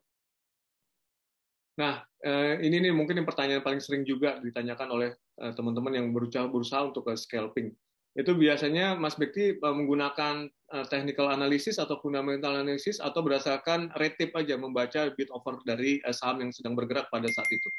Nah, 1.79 2.03
eh, 2.27 2.59
ini 2.67 2.83
nih 2.83 2.91
mungkin 2.91 3.23
yang 3.23 3.29
pertanyaan 3.31 3.63
paling 3.63 3.79
sering 3.79 4.03
juga 4.03 4.43
ditanyakan 4.43 4.89
oleh 4.91 5.11
eh, 5.15 5.53
teman-teman 5.55 5.95
yang 5.95 6.07
berusaha 6.11 6.51
berusaha 6.51 6.91
untuk 6.91 7.07
scalping 7.15 7.71
itu 8.19 8.35
biasanya 8.35 8.99
Mas 8.99 9.15
Bekti 9.15 9.55
eh, 9.55 9.75
menggunakan 9.79 10.51
eh, 10.51 10.87
technical 10.91 11.31
analysis 11.31 11.79
atau 11.79 12.03
fundamental 12.03 12.59
analysis 12.59 12.99
atau 12.99 13.23
berdasarkan 13.23 13.95
rate 13.95 14.35
aja 14.35 14.59
membaca 14.59 15.15
bid 15.15 15.31
offer 15.31 15.63
dari 15.63 16.03
eh, 16.03 16.15
saham 16.15 16.43
yang 16.43 16.51
sedang 16.51 16.75
bergerak 16.75 17.07
pada 17.15 17.31
saat 17.31 17.47
itu. 17.55 17.71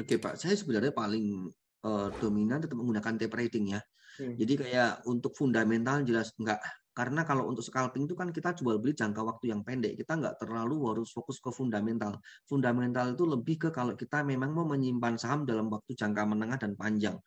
Oke 0.00 0.16
Pak, 0.16 0.40
saya 0.40 0.56
sebenarnya 0.56 0.88
paling 0.96 1.52
uh, 1.84 2.08
dominan 2.16 2.64
tetap 2.64 2.80
menggunakan 2.80 3.12
tape 3.20 3.36
rating 3.36 3.76
ya. 3.76 3.80
Hmm. 4.16 4.40
Jadi 4.40 4.64
kayak 4.64 5.04
untuk 5.04 5.36
fundamental 5.36 6.00
jelas 6.00 6.32
enggak. 6.40 6.64
Karena 6.96 7.28
kalau 7.28 7.44
untuk 7.44 7.60
scalping 7.60 8.08
itu 8.08 8.16
kan 8.16 8.32
kita 8.32 8.56
jual 8.56 8.80
beli 8.80 8.96
jangka 8.96 9.20
waktu 9.20 9.52
yang 9.52 9.60
pendek. 9.60 10.00
Kita 10.00 10.16
nggak 10.16 10.40
terlalu 10.40 10.80
harus 10.96 11.12
fokus 11.12 11.44
ke 11.44 11.52
fundamental. 11.52 12.16
Fundamental 12.48 13.12
itu 13.12 13.28
lebih 13.28 13.56
ke 13.56 13.68
kalau 13.68 13.92
kita 13.92 14.24
memang 14.24 14.56
mau 14.56 14.64
menyimpan 14.64 15.20
saham 15.20 15.44
dalam 15.44 15.68
waktu 15.68 15.92
jangka 15.92 16.24
menengah 16.24 16.56
dan 16.56 16.72
panjang. 16.72 17.20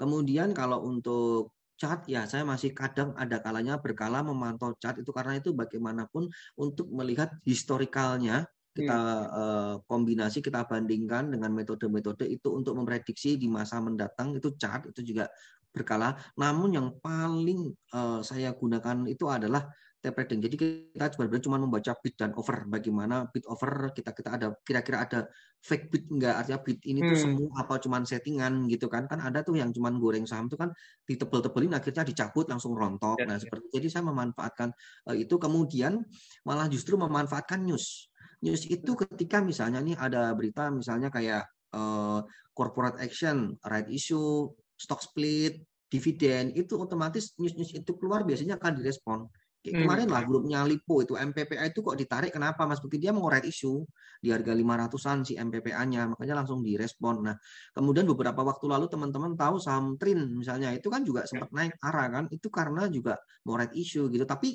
Kemudian 0.00 0.56
kalau 0.56 0.84
untuk 0.84 1.55
Cat 1.76 2.08
ya 2.08 2.24
saya 2.24 2.40
masih 2.42 2.72
kadang 2.72 3.12
ada 3.20 3.36
kalanya 3.36 3.76
berkala 3.76 4.24
memantau 4.24 4.72
cat 4.80 4.96
itu 4.96 5.12
karena 5.12 5.36
itu 5.36 5.52
bagaimanapun 5.52 6.32
untuk 6.56 6.88
melihat 6.88 7.36
historikalnya 7.44 8.48
kita 8.76 9.00
uh, 9.32 9.74
kombinasi 9.88 10.44
kita 10.44 10.68
bandingkan 10.68 11.32
dengan 11.32 11.48
metode-metode 11.52 12.28
itu 12.28 12.52
untuk 12.52 12.76
memprediksi 12.76 13.40
di 13.40 13.48
masa 13.48 13.80
mendatang 13.80 14.36
itu 14.36 14.52
cat 14.60 14.84
itu 14.88 15.00
juga 15.00 15.32
berkala. 15.72 16.16
Namun 16.40 16.76
yang 16.76 16.88
paling 17.00 17.72
uh, 17.92 18.20
saya 18.20 18.52
gunakan 18.56 19.04
itu 19.08 19.28
adalah 19.28 19.68
tape 20.06 20.22
trading. 20.22 20.40
Jadi 20.46 20.56
kita 20.94 21.18
benar-benar 21.18 21.42
cuma 21.42 21.58
membaca 21.58 21.92
bid 21.98 22.14
dan 22.14 22.30
over. 22.38 22.62
Bagaimana 22.70 23.26
bid 23.26 23.42
over 23.50 23.90
kita 23.90 24.14
kita 24.14 24.30
ada 24.38 24.46
kira-kira 24.62 25.02
ada 25.02 25.26
fake 25.58 25.90
bid 25.90 26.04
enggak 26.14 26.34
artinya 26.38 26.58
bid 26.62 26.78
ini 26.86 27.00
hmm. 27.02 27.08
tuh 27.10 27.18
semua 27.18 27.50
apa 27.58 27.74
cuma 27.82 27.98
settingan 28.06 28.70
gitu 28.70 28.86
kan. 28.86 29.10
Kan 29.10 29.18
ada 29.18 29.42
tuh 29.42 29.58
yang 29.58 29.74
cuma 29.74 29.90
goreng 29.98 30.22
saham 30.22 30.46
tuh 30.46 30.62
kan 30.62 30.70
ditebel-tebelin 31.10 31.74
akhirnya 31.74 32.06
dicabut 32.06 32.46
langsung 32.46 32.78
rontok. 32.78 33.18
Ya, 33.18 33.26
nah, 33.26 33.36
ya. 33.36 33.42
seperti 33.42 33.66
jadi 33.74 33.88
saya 33.90 34.04
memanfaatkan 34.06 34.70
uh, 35.10 35.16
itu 35.18 35.34
kemudian 35.42 36.06
malah 36.46 36.70
justru 36.70 36.94
memanfaatkan 36.94 37.66
news. 37.66 38.06
News 38.46 38.62
itu 38.70 38.94
ketika 38.94 39.42
misalnya 39.42 39.82
nih 39.82 39.98
ada 39.98 40.30
berita 40.38 40.70
misalnya 40.70 41.10
kayak 41.10 41.50
uh, 41.74 42.22
corporate 42.54 43.02
action, 43.02 43.58
right 43.66 43.90
issue, 43.90 44.46
stock 44.78 45.02
split, 45.02 45.60
dividen 45.86 46.50
itu 46.52 46.74
otomatis 46.74 47.34
news-news 47.38 47.72
itu 47.72 47.92
keluar 47.96 48.26
biasanya 48.26 48.58
akan 48.58 48.72
direspon. 48.78 49.18
Hmm. 49.66 49.82
Kemarin 49.82 50.08
lah 50.08 50.22
grupnya 50.22 50.62
Lipo 50.62 51.02
itu 51.02 51.18
MPPA 51.18 51.74
itu 51.74 51.82
kok 51.82 51.98
ditarik 51.98 52.30
kenapa 52.30 52.62
Mas 52.70 52.78
Bukti 52.78 53.02
dia 53.02 53.10
red 53.10 53.42
issue 53.42 53.82
di 54.22 54.30
harga 54.30 54.54
500-an 54.54 55.18
si 55.26 55.34
MPPA-nya 55.34 56.06
makanya 56.14 56.44
langsung 56.44 56.62
direspon. 56.62 57.26
Nah, 57.26 57.36
kemudian 57.74 58.06
beberapa 58.06 58.46
waktu 58.46 58.66
lalu 58.70 58.86
teman-teman 58.86 59.34
tahu 59.34 59.58
saham 59.58 59.98
Trin 59.98 60.22
misalnya 60.38 60.70
itu 60.70 60.86
kan 60.86 61.02
juga 61.02 61.26
sempat 61.26 61.50
naik 61.50 61.74
arah 61.82 62.06
kan 62.10 62.24
itu 62.30 62.46
karena 62.46 62.86
juga 62.86 63.18
red 63.42 63.74
issue 63.74 64.06
gitu. 64.06 64.22
Tapi 64.22 64.54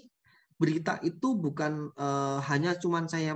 berita 0.56 1.02
itu 1.02 1.36
bukan 1.36 1.90
uh, 1.98 2.40
hanya 2.48 2.78
cuman 2.78 3.10
saya 3.10 3.36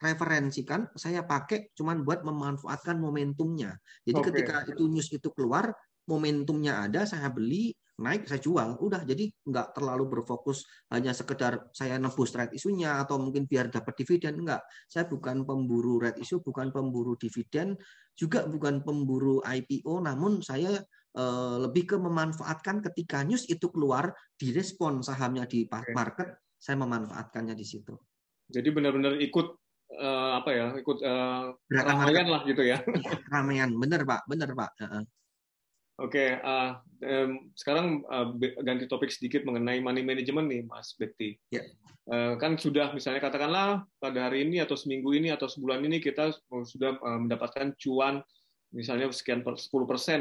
referensikan, 0.00 0.88
saya 0.96 1.28
pakai 1.28 1.76
cuman 1.76 2.00
buat 2.00 2.24
memanfaatkan 2.24 2.96
momentumnya. 2.96 3.76
Jadi 4.06 4.16
okay. 4.16 4.28
ketika 4.32 4.56
itu 4.72 4.88
news 4.88 5.12
itu 5.12 5.28
keluar, 5.36 5.76
momentumnya 6.08 6.88
ada, 6.88 7.04
saya 7.04 7.28
beli, 7.28 7.76
naik 8.00 8.26
saya 8.26 8.40
jual. 8.40 8.80
Udah 8.80 9.04
jadi 9.04 9.28
nggak 9.28 9.76
terlalu 9.76 10.18
berfokus 10.18 10.64
hanya 10.88 11.12
sekedar 11.12 11.68
saya 11.76 12.00
nebus 12.00 12.32
red 12.32 12.50
isunya 12.56 12.98
atau 12.98 13.20
mungkin 13.20 13.44
biar 13.44 13.68
dapat 13.68 13.92
dividen 14.00 14.40
enggak 14.40 14.64
saya 14.88 15.06
bukan 15.06 15.44
pemburu 15.44 16.00
red 16.00 16.16
isu 16.16 16.40
bukan 16.40 16.72
pemburu 16.72 17.14
dividen 17.20 17.76
juga 18.16 18.48
bukan 18.48 18.80
pemburu 18.80 19.44
IPO 19.44 20.00
namun 20.04 20.40
saya 20.40 20.80
uh, 21.20 21.56
lebih 21.60 21.94
ke 21.94 21.96
memanfaatkan 22.00 22.80
ketika 22.90 23.20
news 23.22 23.44
itu 23.46 23.68
keluar 23.68 24.16
direspon 24.40 25.04
sahamnya 25.04 25.44
di 25.44 25.68
market 25.94 26.40
saya 26.56 26.80
memanfaatkannya 26.80 27.52
di 27.56 27.64
situ. 27.68 27.94
Jadi 28.50 28.68
benar-benar 28.74 29.16
ikut 29.22 29.46
uh, 29.96 30.32
apa 30.42 30.50
ya 30.50 30.66
ikut 30.76 30.98
uh, 31.04 31.54
ramaian 31.70 32.26
lah 32.28 32.42
gitu 32.48 32.64
ya. 32.64 32.82
Ramaian. 33.32 33.70
Bener 33.76 34.02
pak. 34.02 34.26
Bener 34.26 34.50
pak 34.52 34.72
Oke, 36.00 36.16
okay, 36.16 36.28
uh, 36.40 36.80
um, 37.04 37.52
sekarang 37.52 38.00
uh, 38.08 38.32
ganti 38.64 38.88
topik 38.88 39.12
sedikit 39.12 39.44
mengenai 39.44 39.84
money 39.84 40.00
management 40.00 40.48
nih, 40.48 40.64
Mas 40.64 40.96
Bekti. 40.96 41.36
Yeah. 41.52 41.68
Uh, 42.08 42.40
kan 42.40 42.56
sudah 42.56 42.96
misalnya 42.96 43.20
katakanlah 43.20 43.84
pada 44.00 44.32
hari 44.32 44.48
ini 44.48 44.64
atau 44.64 44.80
seminggu 44.80 45.12
ini 45.12 45.28
atau 45.28 45.44
sebulan 45.44 45.84
ini 45.84 46.00
kita 46.00 46.32
sudah 46.48 46.96
uh, 47.04 47.20
mendapatkan 47.20 47.76
cuan 47.76 48.24
misalnya 48.72 49.12
sekian 49.12 49.44
10% 49.44 49.60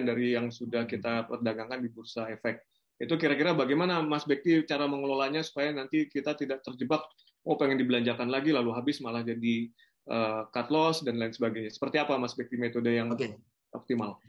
dari 0.03 0.35
yang 0.35 0.51
sudah 0.51 0.83
kita 0.83 1.31
perdagangkan 1.31 1.79
di 1.79 1.87
bursa 1.87 2.27
efek. 2.27 2.59
Itu 2.99 3.15
kira-kira 3.15 3.55
bagaimana 3.55 4.03
Mas 4.03 4.27
Bekti 4.27 4.59
cara 4.67 4.83
mengelolanya 4.83 5.39
supaya 5.47 5.71
nanti 5.71 6.11
kita 6.11 6.35
tidak 6.35 6.59
terjebak 6.59 7.07
oh 7.47 7.55
pengen 7.55 7.79
dibelanjakan 7.79 8.27
lagi 8.27 8.51
lalu 8.51 8.75
habis 8.75 8.99
malah 8.99 9.23
jadi 9.23 9.71
uh, 10.11 10.43
cut 10.51 10.67
loss 10.75 11.07
dan 11.07 11.15
lain 11.15 11.31
sebagainya. 11.31 11.71
Seperti 11.71 12.03
apa 12.03 12.19
Mas 12.19 12.35
Bekti 12.35 12.59
metode 12.59 12.91
yang 12.91 13.15
okay. 13.15 13.39
optimal? 13.71 14.19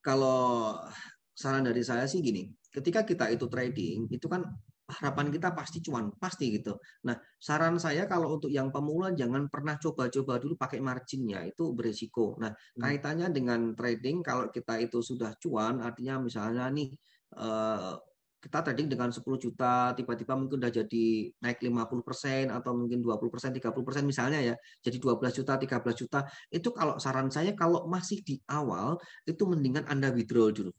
Kalau 0.00 0.76
saran 1.34 1.66
dari 1.66 1.82
saya 1.86 2.04
sih 2.10 2.18
gini, 2.18 2.50
ketika 2.74 3.06
kita 3.06 3.30
itu 3.30 3.46
trading, 3.46 4.10
itu 4.10 4.26
kan 4.26 4.42
harapan 4.88 5.28
kita 5.28 5.52
pasti 5.52 5.84
cuan, 5.84 6.08
pasti 6.16 6.48
gitu. 6.48 6.80
Nah, 7.04 7.14
saran 7.36 7.76
saya 7.76 8.08
kalau 8.08 8.40
untuk 8.40 8.48
yang 8.48 8.72
pemula 8.72 9.12
jangan 9.12 9.44
pernah 9.52 9.76
coba-coba 9.76 10.40
dulu 10.40 10.56
pakai 10.56 10.80
marginnya, 10.80 11.44
itu 11.44 11.76
berisiko. 11.76 12.40
Nah, 12.40 12.48
hmm. 12.48 12.80
kaitannya 12.80 13.28
dengan 13.28 13.76
trading 13.76 14.24
kalau 14.24 14.48
kita 14.48 14.80
itu 14.80 15.04
sudah 15.04 15.36
cuan, 15.36 15.84
artinya 15.84 16.24
misalnya 16.24 16.72
nih 16.72 16.88
eh, 17.36 17.92
kita 18.38 18.62
trading 18.62 18.86
dengan 18.86 19.10
10 19.10 19.26
juta 19.34 19.90
tiba-tiba 19.98 20.38
mungkin 20.38 20.62
udah 20.62 20.70
jadi 20.70 21.06
naik 21.42 21.58
50% 21.58 22.54
atau 22.54 22.70
mungkin 22.70 23.02
20%, 23.02 23.50
30% 23.58 24.06
misalnya 24.06 24.38
ya. 24.38 24.54
Jadi 24.78 25.02
12 25.02 25.34
juta, 25.42 25.58
13 25.58 25.98
juta. 25.98 26.22
Itu 26.46 26.70
kalau 26.70 27.02
saran 27.02 27.34
saya 27.34 27.58
kalau 27.58 27.90
masih 27.90 28.22
di 28.22 28.38
awal 28.46 28.94
itu 29.26 29.42
mendingan 29.42 29.90
Anda 29.90 30.14
withdraw 30.14 30.54
dulu. 30.54 30.70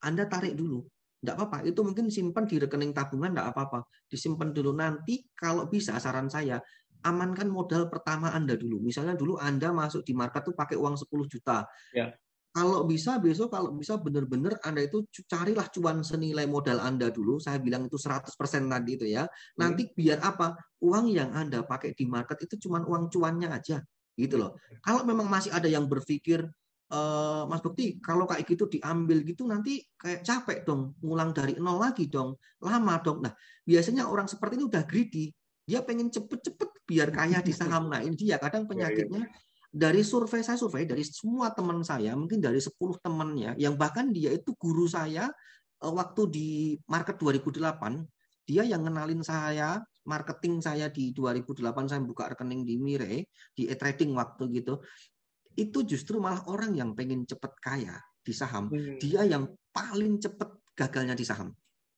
Anda 0.00 0.24
tarik 0.24 0.56
dulu. 0.56 0.80
Enggak 1.22 1.36
apa-apa, 1.38 1.58
itu 1.68 1.80
mungkin 1.86 2.10
simpan 2.10 2.50
di 2.50 2.58
rekening 2.58 2.90
tabungan 2.90 3.30
enggak 3.36 3.54
apa-apa. 3.54 3.86
Disimpan 4.10 4.50
dulu 4.50 4.74
nanti 4.74 5.22
kalau 5.36 5.68
bisa 5.70 5.94
saran 6.02 6.26
saya 6.26 6.58
amankan 7.04 7.46
modal 7.46 7.92
pertama 7.92 8.32
Anda 8.32 8.56
dulu. 8.56 8.80
Misalnya 8.80 9.14
dulu 9.14 9.36
Anda 9.38 9.70
masuk 9.70 10.02
di 10.02 10.16
market 10.16 10.48
tuh 10.48 10.56
pakai 10.56 10.80
uang 10.80 10.96
10 10.98 11.28
juta. 11.28 11.62
Ya 11.92 12.10
kalau 12.52 12.84
bisa 12.84 13.16
besok 13.16 13.56
kalau 13.56 13.72
bisa 13.72 13.96
benar-benar 13.96 14.60
Anda 14.60 14.84
itu 14.84 15.08
carilah 15.24 15.72
cuan 15.72 16.04
senilai 16.04 16.44
modal 16.44 16.84
Anda 16.84 17.08
dulu. 17.08 17.40
Saya 17.40 17.56
bilang 17.56 17.88
itu 17.88 17.96
100% 17.96 18.28
tadi 18.68 18.90
itu 19.00 19.08
ya. 19.08 19.24
Nanti 19.56 19.88
hmm. 19.88 19.92
biar 19.96 20.18
apa? 20.20 20.52
Uang 20.84 21.08
yang 21.08 21.32
Anda 21.32 21.64
pakai 21.64 21.96
di 21.96 22.04
market 22.04 22.44
itu 22.44 22.68
cuma 22.68 22.84
uang 22.84 23.08
cuannya 23.08 23.48
aja. 23.48 23.80
Gitu 24.12 24.36
loh. 24.36 24.60
Kalau 24.84 25.00
memang 25.08 25.32
masih 25.32 25.48
ada 25.48 25.64
yang 25.64 25.88
berpikir 25.88 26.44
e, 26.92 27.00
Mas 27.48 27.64
Bukti, 27.64 27.96
kalau 28.04 28.28
kayak 28.28 28.44
gitu 28.44 28.68
diambil 28.68 29.24
gitu 29.24 29.48
nanti 29.48 29.80
kayak 29.96 30.20
capek 30.20 30.68
dong, 30.68 30.92
ngulang 31.00 31.32
dari 31.32 31.56
nol 31.56 31.80
lagi 31.80 32.12
dong, 32.12 32.36
lama 32.60 33.00
dong. 33.00 33.24
Nah, 33.24 33.32
biasanya 33.64 34.12
orang 34.12 34.28
seperti 34.28 34.60
ini 34.60 34.68
udah 34.68 34.84
greedy, 34.84 35.32
dia 35.64 35.80
pengen 35.80 36.12
cepet-cepet 36.12 36.84
biar 36.84 37.08
kaya 37.16 37.40
di 37.40 37.56
saham. 37.56 37.88
Nah, 37.88 38.04
ini 38.04 38.12
dia 38.12 38.36
kadang 38.36 38.68
iya, 38.68 38.92
iya. 38.92 38.92
penyakitnya 38.92 39.24
dari 39.72 40.04
survei 40.04 40.44
saya 40.44 40.60
survei 40.60 40.84
dari 40.84 41.00
semua 41.00 41.48
teman 41.56 41.80
saya 41.80 42.12
mungkin 42.12 42.44
dari 42.44 42.60
10 42.60 42.76
temannya 43.00 43.56
yang 43.56 43.72
bahkan 43.80 44.12
dia 44.12 44.28
itu 44.28 44.52
guru 44.60 44.84
saya 44.84 45.32
eh, 45.80 45.92
waktu 45.92 46.22
di 46.28 46.48
market 46.92 47.16
2008 47.16 47.64
dia 48.44 48.68
yang 48.68 48.84
kenalin 48.84 49.24
saya 49.24 49.80
marketing 50.06 50.58
saya 50.58 50.90
di 50.90 51.14
2008 51.14 51.90
saya 51.90 52.00
buka 52.02 52.34
rekening 52.34 52.66
di 52.66 52.74
Mire, 52.78 53.30
di 53.54 53.70
e-trading 53.70 54.14
waktu 54.18 54.50
gitu, 54.58 54.82
itu 55.54 55.78
justru 55.86 56.18
malah 56.18 56.42
orang 56.50 56.74
yang 56.74 56.90
pengen 56.96 57.22
cepet 57.22 57.52
kaya 57.62 57.96
di 58.22 58.34
saham, 58.34 58.70
hmm. 58.70 58.98
dia 58.98 59.26
yang 59.26 59.46
paling 59.70 60.18
cepet 60.18 60.48
gagalnya 60.74 61.14
di 61.14 61.24
saham. 61.26 61.54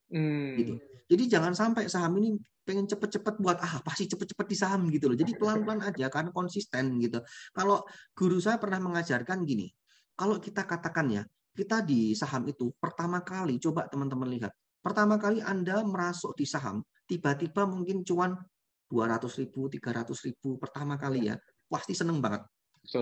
Hmm. 0.09 0.53
Gitu. 0.57 0.73
Jadi 1.05 1.23
jangan 1.29 1.53
sampai 1.53 1.89
saham 1.89 2.17
ini 2.21 2.37
pengen 2.65 2.89
cepet-cepet 2.89 3.37
buat 3.39 3.61
ah 3.61 3.79
pasti 3.85 4.09
cepet-cepet 4.09 4.47
di 4.49 4.57
saham 4.57 4.89
gitu 4.89 5.07
loh. 5.07 5.17
Jadi 5.17 5.31
pelan-pelan 5.39 5.85
aja 5.85 6.09
karena 6.09 6.33
konsisten 6.33 6.97
gitu. 6.99 7.21
Kalau 7.53 7.85
guru 8.17 8.41
saya 8.41 8.57
pernah 8.57 8.81
mengajarkan 8.81 9.45
gini, 9.45 9.69
kalau 10.17 10.41
kita 10.41 10.65
katakan 10.65 11.07
ya, 11.13 11.23
kita 11.55 11.85
di 11.85 12.17
saham 12.17 12.49
itu 12.49 12.73
pertama 12.81 13.21
kali 13.23 13.61
coba 13.61 13.87
teman-teman 13.87 14.27
lihat 14.33 14.51
Pertama 14.85 15.17
kali 15.17 15.41
Anda 15.41 15.81
merasuk 15.81 16.37
di 16.37 16.45
saham, 16.45 16.85
tiba-tiba 17.09 17.65
mungkin 17.65 18.05
cuan 18.05 18.37
200 18.85 19.41
ribu, 19.41 19.65
300 19.65 20.13
ribu 20.29 20.61
pertama 20.61 20.93
kali 20.93 21.25
ya, 21.25 21.41
pasti 21.65 21.97
seneng 21.97 22.21
banget. 22.21 22.45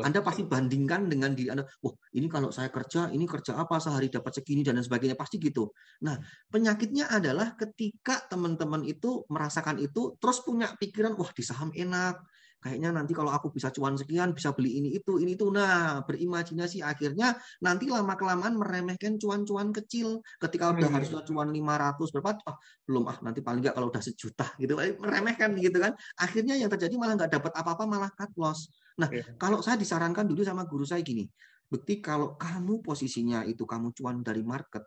Anda 0.04 0.20
pasti 0.24 0.48
bandingkan 0.48 1.12
dengan 1.12 1.36
diri 1.36 1.52
Anda, 1.52 1.68
wah 1.84 1.94
ini 2.16 2.28
kalau 2.32 2.50
saya 2.50 2.72
kerja, 2.72 3.12
ini 3.12 3.28
kerja 3.28 3.60
apa 3.60 3.78
sehari 3.78 4.08
dapat 4.08 4.42
segini 4.42 4.64
dan 4.64 4.80
sebagainya, 4.80 5.20
pasti 5.20 5.42
gitu. 5.42 5.72
Nah, 6.08 6.16
penyakitnya 6.48 7.12
adalah 7.12 7.56
ketika 7.60 8.24
teman-teman 8.32 8.88
itu 8.88 9.28
merasakan 9.28 9.80
itu, 9.82 10.16
terus 10.18 10.42
punya 10.42 10.72
pikiran, 10.80 11.16
wah 11.20 11.32
di 11.36 11.44
saham 11.44 11.70
enak, 11.76 12.24
kayaknya 12.64 12.96
nanti 12.96 13.12
kalau 13.12 13.28
aku 13.36 13.52
bisa 13.52 13.68
cuan 13.76 14.00
sekian 14.00 14.32
bisa 14.32 14.56
beli 14.56 14.80
ini 14.80 14.96
itu 14.96 15.20
ini 15.20 15.36
itu. 15.36 15.52
Nah 15.52 16.00
berimajinasi. 16.08 16.80
Akhirnya 16.80 17.36
nanti 17.60 17.92
lama 17.92 18.16
kelamaan 18.16 18.56
meremehkan 18.56 19.20
cuan-cuan 19.20 19.76
kecil. 19.76 20.24
Ketika 20.40 20.72
udah 20.72 20.88
hmm. 20.88 20.96
harusnya 20.96 21.22
cuan 21.28 21.52
500 21.52 22.14
berapa 22.16 22.30
ah 22.48 22.58
belum 22.88 23.04
ah 23.12 23.18
nanti 23.20 23.44
paling 23.44 23.60
nggak 23.60 23.76
kalau 23.76 23.92
udah 23.92 24.00
sejuta 24.00 24.48
gitu. 24.56 24.80
Eh, 24.80 24.96
meremehkan 24.96 25.52
gitu 25.60 25.76
kan. 25.84 25.92
Akhirnya 26.16 26.56
yang 26.56 26.72
terjadi 26.72 26.96
malah 26.96 27.20
nggak 27.20 27.32
dapat 27.36 27.52
apa-apa 27.52 27.84
malah 27.84 28.10
cut 28.16 28.32
loss 28.40 28.72
nah 29.00 29.10
yeah. 29.10 29.26
kalau 29.42 29.60
saya 29.66 29.80
disarankan 29.80 30.28
dulu 30.30 30.46
sama 30.46 30.70
guru 30.70 30.86
saya 30.86 31.02
gini 31.02 31.26
bukti 31.66 31.98
kalau 32.04 32.38
kamu 32.38 32.86
posisinya 32.86 33.42
itu 33.48 33.66
kamu 33.66 33.96
cuan 33.98 34.22
dari 34.22 34.46
market 34.46 34.86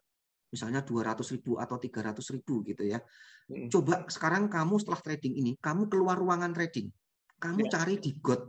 misalnya 0.51 0.81
200 0.81 1.21
ribu 1.37 1.59
atau 1.59 1.77
300 1.77 2.17
ribu 2.39 2.63
gitu 2.63 2.87
ya. 2.87 3.03
Hmm. 3.51 3.69
Coba 3.71 4.07
sekarang 4.07 4.47
kamu 4.47 4.79
setelah 4.79 5.01
trading 5.03 5.35
ini, 5.37 5.53
kamu 5.59 5.91
keluar 5.91 6.17
ruangan 6.19 6.55
trading. 6.55 6.91
Kamu 7.37 7.67
ya. 7.67 7.71
cari 7.77 7.99
di 7.99 8.17
God. 8.17 8.43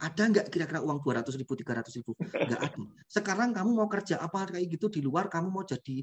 Ada 0.00 0.32
nggak 0.32 0.46
kira-kira 0.48 0.80
uang 0.80 1.04
200 1.04 1.36
ribu, 1.36 1.52
300 1.52 1.92
ribu? 2.00 2.16
Nggak 2.16 2.60
ada. 2.64 2.78
Sekarang 3.04 3.52
kamu 3.52 3.70
mau 3.76 3.88
kerja 3.90 4.16
apa 4.16 4.48
kayak 4.48 4.80
gitu 4.80 4.88
di 4.88 5.04
luar, 5.04 5.28
kamu 5.28 5.52
mau 5.52 5.60
jadi 5.66 6.00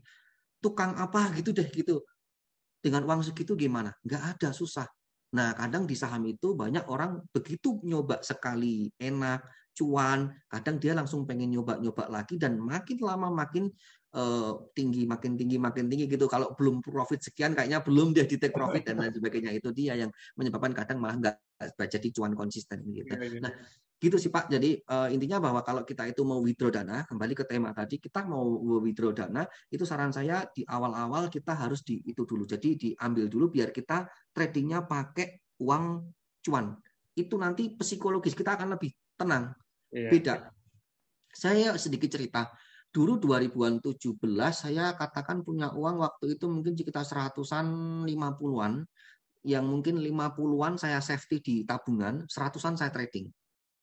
tukang 0.62 0.94
apa 0.94 1.34
gitu 1.34 1.50
deh 1.50 1.66
gitu. 1.74 2.06
Dengan 2.78 3.10
uang 3.10 3.26
segitu 3.26 3.58
gimana? 3.58 3.90
Nggak 4.06 4.38
ada, 4.38 4.50
susah. 4.54 4.86
Nah, 5.36 5.52
kadang 5.58 5.84
di 5.84 5.96
saham 5.98 6.24
itu 6.24 6.56
banyak 6.56 6.88
orang 6.88 7.20
begitu 7.36 7.84
nyoba 7.84 8.24
sekali 8.24 8.88
enak, 8.96 9.44
cuan, 9.76 10.32
kadang 10.48 10.80
dia 10.80 10.96
langsung 10.96 11.28
pengen 11.28 11.52
nyoba-nyoba 11.52 12.08
lagi 12.08 12.40
dan 12.40 12.56
makin 12.56 12.98
lama 13.04 13.28
makin 13.28 13.68
uh, 14.16 14.72
tinggi 14.72 15.04
makin 15.04 15.36
tinggi 15.36 15.60
makin 15.60 15.92
tinggi 15.92 16.08
gitu. 16.08 16.26
Kalau 16.32 16.56
belum 16.56 16.80
profit 16.80 17.20
sekian 17.20 17.52
kayaknya 17.54 17.84
belum 17.84 18.16
dia 18.16 18.24
di 18.24 18.40
take 18.40 18.56
profit 18.56 18.88
dan 18.88 19.04
lain 19.04 19.14
sebagainya. 19.14 19.52
Itu 19.52 19.76
dia 19.76 20.00
yang 20.00 20.10
menyebabkan 20.40 20.72
kadang 20.72 20.98
malah 21.04 21.20
nggak 21.20 21.90
jadi 21.92 22.08
cuan 22.16 22.32
konsisten 22.32 22.88
gitu. 22.90 23.12
Iya, 23.12 23.28
iya. 23.28 23.40
nah 23.44 23.54
gitu 23.98 24.18
sih 24.22 24.30
Pak. 24.30 24.54
Jadi 24.54 24.78
uh, 24.78 25.10
intinya 25.10 25.42
bahwa 25.42 25.66
kalau 25.66 25.82
kita 25.82 26.06
itu 26.06 26.22
mau 26.22 26.38
withdraw 26.38 26.70
dana 26.70 27.02
kembali 27.10 27.34
ke 27.34 27.46
tema 27.50 27.74
tadi 27.74 27.98
kita 27.98 28.30
mau 28.30 28.46
withdraw 28.82 29.10
dana 29.10 29.42
itu 29.74 29.84
saran 29.90 30.14
saya 30.14 30.46
di 30.54 30.62
awal-awal 30.62 31.34
kita 31.34 31.58
harus 31.58 31.82
di 31.82 32.06
itu 32.06 32.22
dulu. 32.22 32.46
Jadi 32.46 32.78
diambil 32.78 33.26
dulu 33.26 33.50
biar 33.50 33.74
kita 33.74 34.06
tradingnya 34.30 34.86
pakai 34.86 35.58
uang 35.66 35.86
cuan. 36.46 36.78
Itu 37.18 37.42
nanti 37.42 37.74
psikologis 37.74 38.38
kita 38.38 38.54
akan 38.54 38.78
lebih 38.78 38.94
tenang. 39.18 39.58
Iya. 39.88 40.10
beda. 40.12 40.36
Saya 41.32 41.80
sedikit 41.80 42.12
cerita. 42.12 42.52
Dulu 42.92 43.20
2017 43.22 43.94
saya 44.52 44.96
katakan 44.98 45.46
punya 45.46 45.70
uang 45.72 46.02
waktu 46.02 46.36
itu 46.40 46.50
mungkin 46.50 46.74
sekitar 46.74 47.06
seratusan 47.06 47.66
lima 48.04 48.36
puluhan. 48.36 48.84
Yang 49.48 49.66
mungkin 49.70 49.96
lima 50.04 50.36
puluhan 50.36 50.76
saya 50.76 51.00
safety 51.00 51.40
di 51.40 51.56
tabungan, 51.64 52.28
seratusan 52.28 52.76
saya 52.76 52.92
trading. 52.92 53.32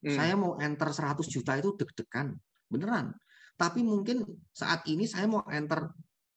Hmm. 0.04 0.12
Saya 0.12 0.34
mau 0.36 0.60
enter 0.60 0.92
100 0.92 1.24
juta 1.32 1.56
itu 1.56 1.72
deg-degan, 1.80 2.36
beneran. 2.68 3.16
Tapi 3.56 3.80
mungkin 3.80 4.22
saat 4.52 4.84
ini 4.84 5.08
saya 5.08 5.24
mau 5.24 5.40
enter 5.48 5.88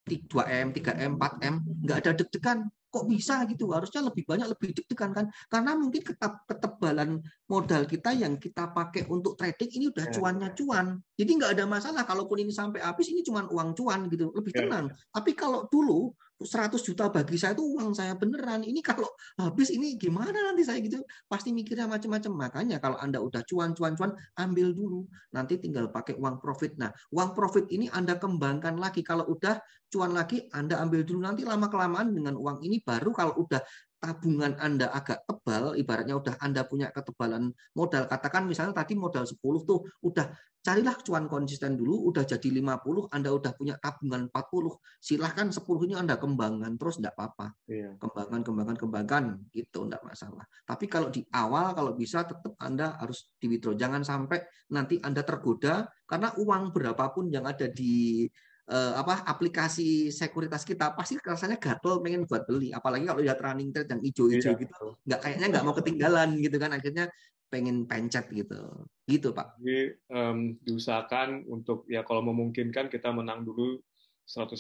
2M, 0.08 0.72
3M, 0.72 1.20
4M, 1.20 1.56
nggak 1.84 1.98
ada 2.00 2.12
deg-degan 2.16 2.64
kok 2.88 3.06
bisa 3.06 3.44
gitu 3.52 3.68
harusnya 3.76 4.00
lebih 4.00 4.24
banyak 4.24 4.48
lebih 4.48 4.72
deg-degan 4.72 5.12
kan 5.12 5.26
karena 5.52 5.76
mungkin 5.76 6.02
ketebalan 6.48 7.20
modal 7.52 7.84
kita 7.84 8.16
yang 8.16 8.40
kita 8.40 8.72
pakai 8.72 9.06
untuk 9.12 9.36
trading 9.36 9.70
ini 9.76 9.86
udah 9.92 10.08
ya. 10.08 10.14
cuannya 10.16 10.50
cuan 10.56 10.96
jadi 11.20 11.32
nggak 11.36 11.52
ada 11.60 11.66
masalah 11.68 12.08
kalaupun 12.08 12.48
ini 12.48 12.50
sampai 12.56 12.80
habis 12.80 13.12
ini 13.12 13.22
cuma 13.28 13.44
uang 13.46 13.76
cuan 13.76 14.08
gitu 14.08 14.32
lebih 14.32 14.56
ya. 14.56 14.66
tenang 14.66 14.86
tapi 15.12 15.36
kalau 15.36 15.68
dulu 15.68 16.16
100 16.38 16.78
juta 16.86 17.10
bagi 17.10 17.34
saya 17.34 17.58
itu 17.58 17.66
uang 17.66 17.98
saya 17.98 18.14
beneran. 18.14 18.62
Ini 18.62 18.78
kalau 18.86 19.10
habis 19.42 19.74
ini 19.74 19.98
gimana 19.98 20.34
nanti 20.34 20.62
saya 20.62 20.78
gitu? 20.86 21.02
Pasti 21.26 21.50
mikirnya 21.50 21.90
macam-macam. 21.90 22.32
Makanya 22.38 22.78
kalau 22.78 22.98
Anda 23.02 23.18
udah 23.18 23.42
cuan-cuan-cuan, 23.42 24.14
ambil 24.38 24.78
dulu. 24.78 25.10
Nanti 25.34 25.58
tinggal 25.58 25.90
pakai 25.90 26.14
uang 26.14 26.38
profit. 26.38 26.78
Nah, 26.78 26.94
uang 27.10 27.34
profit 27.34 27.66
ini 27.74 27.90
Anda 27.90 28.22
kembangkan 28.22 28.78
lagi. 28.78 29.02
Kalau 29.02 29.26
udah 29.26 29.58
cuan 29.90 30.14
lagi, 30.14 30.46
Anda 30.54 30.78
ambil 30.78 31.02
dulu. 31.02 31.26
Nanti 31.26 31.42
lama-kelamaan 31.42 32.14
dengan 32.14 32.38
uang 32.38 32.62
ini 32.62 32.86
baru 32.86 33.10
kalau 33.10 33.34
udah 33.42 33.62
tabungan 34.08 34.56
Anda 34.56 34.88
agak 34.96 35.28
tebal, 35.28 35.76
ibaratnya 35.76 36.16
udah 36.16 36.40
Anda 36.40 36.64
punya 36.64 36.96
ketebalan 36.96 37.52
modal, 37.76 38.08
katakan 38.08 38.48
misalnya 38.48 38.72
tadi 38.72 38.96
modal 38.96 39.28
10 39.28 39.36
tuh, 39.68 39.84
udah 40.00 40.32
carilah 40.64 40.96
cuan 41.04 41.28
konsisten 41.28 41.76
dulu, 41.76 42.08
udah 42.12 42.24
jadi 42.24 42.48
50, 42.48 43.12
Anda 43.12 43.36
udah 43.36 43.52
punya 43.56 43.76
tabungan 43.84 44.32
40, 44.32 44.80
silahkan 45.04 45.48
10 45.52 45.64
ini 45.92 46.00
Anda 46.00 46.16
kembangkan 46.16 46.80
terus 46.80 47.04
enggak 47.04 47.20
apa-apa. 47.20 47.48
Iya. 47.68 48.00
Kembangkan, 48.00 48.42
kembangkan, 48.48 48.78
kembangkan, 48.80 49.24
gitu 49.52 49.88
enggak 49.88 50.04
masalah. 50.08 50.48
Tapi 50.64 50.88
kalau 50.88 51.12
di 51.12 51.28
awal, 51.36 51.76
kalau 51.76 51.92
bisa 51.92 52.24
tetap 52.24 52.56
Anda 52.64 52.96
harus 52.96 53.32
di 53.36 53.52
withdraw. 53.52 53.76
Jangan 53.76 54.08
sampai 54.08 54.44
nanti 54.72 55.04
Anda 55.04 55.24
tergoda, 55.28 55.88
karena 56.08 56.32
uang 56.40 56.72
berapapun 56.72 57.28
yang 57.28 57.44
ada 57.44 57.68
di 57.68 58.28
uh, 58.72 58.94
apa 59.00 59.24
aplikasi 59.28 60.12
sekuritas 60.12 60.68
kita 60.68 60.94
pasti 60.94 61.16
rasanya 61.24 61.58
gatel 61.58 62.04
pengen 62.04 62.28
buat 62.28 62.44
beli 62.46 62.76
apalagi 62.76 63.08
kalau 63.08 63.22
lihat 63.24 63.40
running 63.40 63.72
trade 63.72 63.90
yang 63.92 64.02
hijau-hijau 64.04 64.54
iya. 64.54 64.62
gitu 64.62 64.86
nggak 65.08 65.20
kayaknya 65.24 65.48
nggak 65.56 65.66
mau 65.66 65.76
ketinggalan 65.76 66.30
gitu 66.40 66.58
kan 66.60 66.72
akhirnya 66.76 67.06
pengen 67.48 67.88
pencet 67.88 68.28
gitu 68.36 68.60
gitu 69.08 69.32
pak 69.32 69.56
jadi 69.64 69.96
um, 70.12 70.60
diusahakan 70.68 71.48
untuk 71.48 71.88
ya 71.88 72.04
kalau 72.04 72.20
memungkinkan 72.28 72.92
kita 72.92 73.08
menang 73.16 73.48
dulu 73.48 73.80
100% 74.28 74.52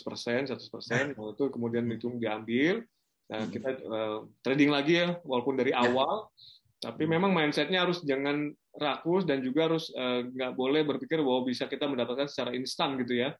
100% 0.47 0.55
nah. 0.55 1.11
itu 1.11 1.43
kemudian 1.51 1.83
hmm. 1.83 1.95
itu 1.99 2.07
diambil 2.15 2.79
nah 3.27 3.43
hmm. 3.43 3.51
kita 3.51 3.69
uh, 3.83 4.19
trading 4.39 4.71
lagi 4.71 5.03
ya 5.03 5.19
walaupun 5.27 5.59
dari 5.59 5.75
ya. 5.75 5.83
awal 5.83 6.31
tapi 6.79 7.03
hmm. 7.03 7.11
memang 7.19 7.31
mindsetnya 7.35 7.83
harus 7.83 7.99
jangan 8.07 8.55
rakus 8.77 9.27
dan 9.27 9.43
juga 9.43 9.67
harus 9.67 9.91
nggak 10.31 10.51
uh, 10.53 10.55
boleh 10.55 10.85
berpikir 10.87 11.19
bahwa 11.19 11.43
bisa 11.43 11.67
kita 11.67 11.89
mendapatkan 11.89 12.29
secara 12.31 12.55
instan 12.55 12.95
gitu 13.03 13.19
ya 13.19 13.35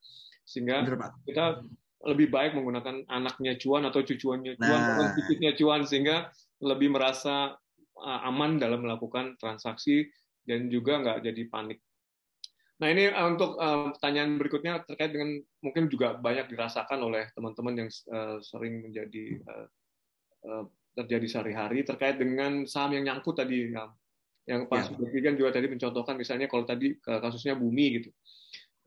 sehingga 0.48 0.88
kita 1.28 1.60
lebih 2.08 2.32
baik 2.32 2.56
menggunakan 2.56 3.04
anaknya 3.12 3.60
cuan 3.60 3.84
atau 3.84 4.00
cucuannya 4.00 4.56
cuan 4.56 4.80
nah. 4.80 4.92
atau 4.96 5.06
cicitnya 5.20 5.52
cuan 5.60 5.84
sehingga 5.84 6.32
lebih 6.64 6.96
merasa 6.96 7.60
aman 8.00 8.62
dalam 8.62 8.86
melakukan 8.86 9.36
transaksi 9.36 10.08
dan 10.48 10.72
juga 10.72 11.04
nggak 11.04 11.28
jadi 11.28 11.44
panik. 11.52 11.84
Nah 12.78 12.94
ini 12.94 13.10
untuk 13.10 13.58
pertanyaan 13.98 14.38
berikutnya 14.38 14.86
terkait 14.86 15.12
dengan 15.12 15.42
mungkin 15.66 15.90
juga 15.90 16.16
banyak 16.16 16.48
dirasakan 16.54 17.02
oleh 17.02 17.28
teman-teman 17.34 17.74
yang 17.86 17.90
sering 18.40 18.86
menjadi 18.86 19.42
terjadi 20.98 21.28
sehari-hari 21.30 21.86
terkait 21.86 22.22
dengan 22.22 22.66
saham 22.70 22.98
yang 22.98 23.10
nyangkut 23.10 23.38
tadi 23.38 23.74
yang 24.48 24.64
Pak 24.72 24.96
ya. 24.96 25.22
kan 25.28 25.36
juga 25.36 25.50
tadi 25.60 25.68
mencontohkan 25.68 26.16
misalnya 26.16 26.48
kalau 26.48 26.64
tadi 26.64 26.96
kasusnya 27.04 27.60
bumi 27.60 28.00
gitu 28.00 28.10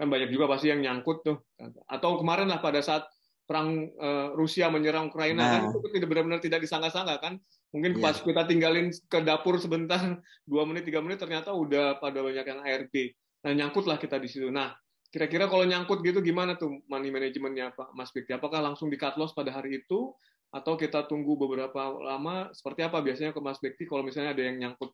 kan 0.01 0.09
banyak 0.09 0.33
juga 0.33 0.49
pasti 0.49 0.73
yang 0.73 0.81
nyangkut 0.81 1.21
tuh. 1.21 1.37
Atau 1.85 2.17
kemarin 2.25 2.49
lah 2.49 2.65
pada 2.65 2.81
saat 2.81 3.05
perang 3.45 3.93
uh, 4.01 4.33
Rusia 4.33 4.73
menyerang 4.73 5.13
Ukraina 5.13 5.43
kan, 5.45 5.61
nah. 5.67 5.75
kan 5.75 5.77
itu 5.77 5.89
tidak 5.93 6.09
benar-benar 6.09 6.41
tidak 6.41 6.65
disangka-sangka 6.65 7.21
kan. 7.21 7.37
Mungkin 7.77 8.01
yeah. 8.01 8.03
pas 8.09 8.17
kita 8.17 8.43
tinggalin 8.49 8.89
ke 8.91 9.19
dapur 9.21 9.61
sebentar 9.61 10.01
dua 10.51 10.65
menit 10.65 10.89
tiga 10.89 11.05
menit 11.05 11.21
ternyata 11.21 11.53
udah 11.53 12.01
pada 12.01 12.25
banyak 12.25 12.47
yang 12.47 12.63
ARB 12.65 12.95
nah 13.41 13.57
nyangkut 13.57 13.89
lah 13.89 13.97
kita 14.01 14.17
di 14.21 14.29
situ. 14.29 14.49
Nah 14.53 14.73
kira-kira 15.11 15.51
kalau 15.51 15.67
nyangkut 15.67 16.05
gitu 16.07 16.23
gimana 16.23 16.55
tuh 16.55 16.81
money 16.87 17.11
manajemennya 17.11 17.75
Pak? 17.75 17.93
Mas 17.97 18.15
Bikti 18.15 18.37
apakah 18.37 18.63
langsung 18.63 18.87
di 18.93 18.97
cut 19.01 19.19
loss 19.19 19.35
pada 19.35 19.51
hari 19.51 19.83
itu? 19.83 20.15
Atau 20.51 20.75
kita 20.75 21.07
tunggu 21.07 21.39
beberapa 21.39 21.95
lama? 22.03 22.51
Seperti 22.51 22.83
apa 22.83 22.99
biasanya 22.99 23.31
ke 23.31 23.39
Mas 23.39 23.63
Bekti 23.63 23.87
kalau 23.87 24.03
misalnya 24.03 24.35
ada 24.35 24.43
yang 24.43 24.59
nyangkut? 24.59 24.91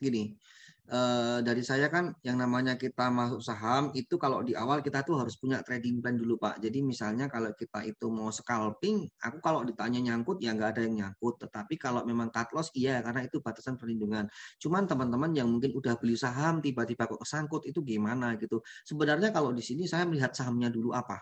Gini, 0.00 0.32
uh, 0.90 1.38
dari 1.42 1.62
saya 1.62 1.90
kan 1.90 2.14
yang 2.22 2.38
namanya 2.38 2.78
kita 2.78 3.10
masuk 3.10 3.42
saham 3.42 3.90
itu 3.94 4.14
kalau 4.18 4.42
di 4.42 4.54
awal 4.54 4.82
kita 4.82 5.02
tuh 5.02 5.18
harus 5.18 5.34
punya 5.38 5.62
trading 5.62 5.98
plan 5.98 6.14
dulu 6.14 6.38
Pak. 6.38 6.62
Jadi 6.62 6.82
misalnya 6.82 7.26
kalau 7.26 7.50
kita 7.54 7.82
itu 7.86 8.06
mau 8.10 8.30
scalping, 8.30 9.06
aku 9.22 9.38
kalau 9.42 9.66
ditanya 9.66 10.12
nyangkut 10.12 10.38
ya 10.42 10.54
nggak 10.54 10.78
ada 10.78 10.80
yang 10.86 10.94
nyangkut. 11.06 11.42
Tetapi 11.42 11.74
kalau 11.78 12.02
memang 12.06 12.30
cut 12.30 12.50
loss 12.54 12.70
iya 12.78 13.02
karena 13.02 13.26
itu 13.26 13.42
batasan 13.42 13.74
perlindungan. 13.78 14.26
Cuman 14.62 14.86
teman-teman 14.86 15.30
yang 15.34 15.48
mungkin 15.50 15.74
udah 15.74 15.98
beli 15.98 16.14
saham 16.14 16.62
tiba-tiba 16.62 17.10
kok 17.10 17.20
kesangkut 17.22 17.66
itu 17.66 17.82
gimana 17.82 18.38
gitu. 18.38 18.62
Sebenarnya 18.86 19.34
kalau 19.34 19.50
di 19.50 19.62
sini 19.62 19.84
saya 19.90 20.06
melihat 20.06 20.34
sahamnya 20.34 20.70
dulu 20.70 20.94
apa. 20.94 21.18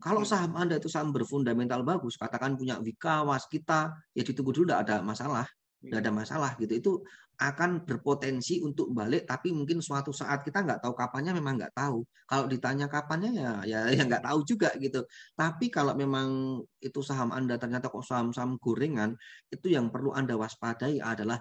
Kalau 0.00 0.24
hmm. 0.24 0.30
saham 0.32 0.52
Anda 0.56 0.80
itu 0.80 0.88
saham 0.88 1.12
berfundamental 1.12 1.84
bagus, 1.84 2.16
katakan 2.16 2.56
punya 2.56 2.80
Wika, 2.80 3.20
Waskita, 3.20 3.92
ya 4.16 4.22
ditunggu 4.24 4.48
dulu 4.56 4.72
tidak 4.72 4.80
ada 4.88 4.96
masalah 5.04 5.44
nggak 5.80 6.00
ada 6.04 6.12
masalah 6.12 6.50
gitu 6.60 6.72
itu 6.76 6.92
akan 7.40 7.88
berpotensi 7.88 8.60
untuk 8.60 8.92
balik 8.92 9.24
tapi 9.24 9.48
mungkin 9.56 9.80
suatu 9.80 10.12
saat 10.12 10.44
kita 10.44 10.60
nggak 10.60 10.84
tahu 10.84 10.92
kapannya 10.92 11.32
memang 11.32 11.56
nggak 11.56 11.72
tahu. 11.72 12.04
Kalau 12.28 12.44
ditanya 12.52 12.86
kapannya 12.86 13.30
ya 13.32 13.50
ya 13.64 13.80
ya 13.96 14.02
nggak 14.04 14.24
tahu 14.28 14.40
juga 14.44 14.68
gitu. 14.76 15.00
Tapi 15.34 15.72
kalau 15.72 15.96
memang 15.96 16.60
itu 16.84 17.00
saham 17.00 17.32
anda 17.32 17.56
ternyata 17.56 17.88
kok 17.88 18.04
saham-saham 18.04 18.60
gorengan 18.60 19.16
itu 19.48 19.72
yang 19.72 19.88
perlu 19.88 20.12
anda 20.12 20.36
waspadai 20.36 21.00
adalah 21.00 21.40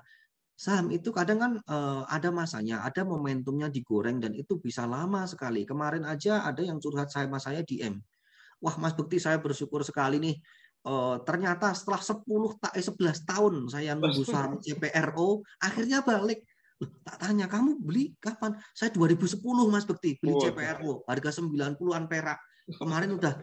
saham 0.56 0.92
itu 0.92 1.12
kadang 1.12 1.40
kan 1.44 1.52
uh, 1.68 2.04
ada 2.08 2.32
masanya 2.32 2.84
ada 2.88 3.04
momentumnya 3.04 3.68
digoreng 3.72 4.24
dan 4.24 4.32
itu 4.36 4.56
bisa 4.64 4.88
lama 4.88 5.28
sekali. 5.28 5.68
Kemarin 5.68 6.08
aja 6.08 6.48
ada 6.48 6.64
yang 6.64 6.80
curhat 6.80 7.12
saya 7.12 7.28
mas 7.28 7.44
saya 7.44 7.60
DM 7.68 8.00
wah 8.64 8.76
mas 8.76 8.94
Bukti 8.96 9.18
saya 9.18 9.40
bersyukur 9.40 9.82
sekali 9.88 10.20
nih 10.20 10.36
Uh, 10.80 11.20
ternyata 11.28 11.76
setelah 11.76 12.00
10 12.00 12.24
tak 12.64 12.74
eh, 12.80 12.86
11 12.88 13.28
tahun 13.28 13.54
saya 13.68 14.00
nunggu 14.00 14.24
saham 14.24 14.58
CPRO 14.64 15.44
akhirnya 15.60 16.00
balik. 16.02 16.44
Loh, 16.80 16.90
tak 17.04 17.20
tanya 17.20 17.52
kamu 17.52 17.84
beli 17.84 18.16
kapan? 18.24 18.56
Saya 18.72 18.96
2010 18.96 19.44
Mas 19.68 19.84
Bekti 19.84 20.16
beli 20.24 20.32
oh, 20.32 20.40
CPRO 20.40 21.04
harga 21.04 21.30
90-an 21.44 22.08
perak. 22.08 22.40
Kemarin 22.72 23.20
udah 23.20 23.34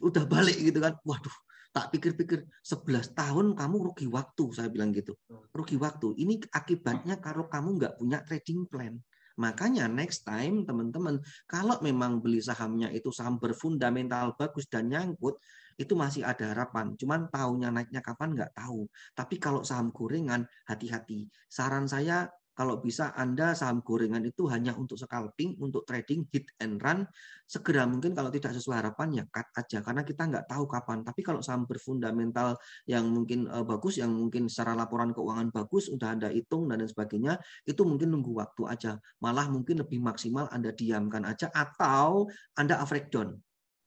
udah 0.00 0.24
balik 0.24 0.56
gitu 0.56 0.80
kan. 0.80 0.96
Waduh 1.04 1.36
tak 1.68 1.94
pikir-pikir 1.94 2.48
11 2.64 3.14
tahun 3.14 3.46
kamu 3.54 3.76
rugi 3.92 4.06
waktu 4.08 4.44
saya 4.50 4.66
bilang 4.72 4.90
gitu. 4.90 5.14
Rugi 5.54 5.76
waktu. 5.76 6.16
Ini 6.16 6.48
akibatnya 6.50 7.20
kalau 7.20 7.46
kamu 7.46 7.78
nggak 7.78 7.94
punya 8.00 8.18
trading 8.24 8.66
plan. 8.66 8.96
Makanya 9.38 9.86
next 9.86 10.26
time 10.26 10.66
teman-teman 10.66 11.22
kalau 11.46 11.78
memang 11.78 12.18
beli 12.18 12.42
sahamnya 12.42 12.90
itu 12.90 13.14
saham 13.14 13.38
berfundamental 13.38 14.34
bagus 14.34 14.66
dan 14.66 14.90
nyangkut, 14.90 15.38
itu 15.78 15.94
masih 15.94 16.26
ada 16.26 16.50
harapan. 16.50 16.98
Cuman 16.98 17.30
tahunya 17.30 17.70
naiknya 17.70 18.02
kapan 18.02 18.34
nggak 18.34 18.52
tahu. 18.58 18.90
Tapi 19.14 19.38
kalau 19.38 19.62
saham 19.62 19.94
gorengan, 19.94 20.42
hati-hati. 20.66 21.30
Saran 21.46 21.86
saya 21.86 22.26
kalau 22.58 22.82
bisa 22.82 23.14
Anda 23.14 23.54
saham 23.54 23.86
gorengan 23.86 24.18
itu 24.26 24.50
hanya 24.50 24.74
untuk 24.74 24.98
scalping, 24.98 25.54
untuk 25.62 25.86
trading, 25.86 26.26
hit 26.34 26.50
and 26.58 26.82
run. 26.82 27.06
Segera 27.46 27.86
mungkin 27.86 28.18
kalau 28.18 28.34
tidak 28.34 28.50
sesuai 28.58 28.82
harapan 28.82 29.22
ya 29.22 29.24
cut 29.30 29.46
aja. 29.54 29.78
Karena 29.78 30.02
kita 30.02 30.26
nggak 30.26 30.50
tahu 30.50 30.66
kapan. 30.66 31.06
Tapi 31.06 31.22
kalau 31.22 31.38
saham 31.38 31.70
berfundamental 31.70 32.58
yang 32.90 33.06
mungkin 33.06 33.46
uh, 33.46 33.62
bagus, 33.62 34.02
yang 34.02 34.10
mungkin 34.10 34.50
secara 34.50 34.74
laporan 34.74 35.14
keuangan 35.14 35.54
bagus, 35.54 35.86
udah 35.86 36.18
Anda 36.18 36.34
hitung 36.34 36.66
dan 36.66 36.82
lain 36.82 36.90
sebagainya, 36.90 37.38
itu 37.62 37.86
mungkin 37.86 38.10
nunggu 38.10 38.34
waktu 38.34 38.66
aja. 38.66 38.92
Malah 39.22 39.46
mungkin 39.54 39.78
lebih 39.78 40.02
maksimal 40.02 40.50
Anda 40.50 40.74
diamkan 40.74 41.30
aja 41.30 41.54
atau 41.54 42.26
Anda 42.58 42.82
average. 42.82 43.38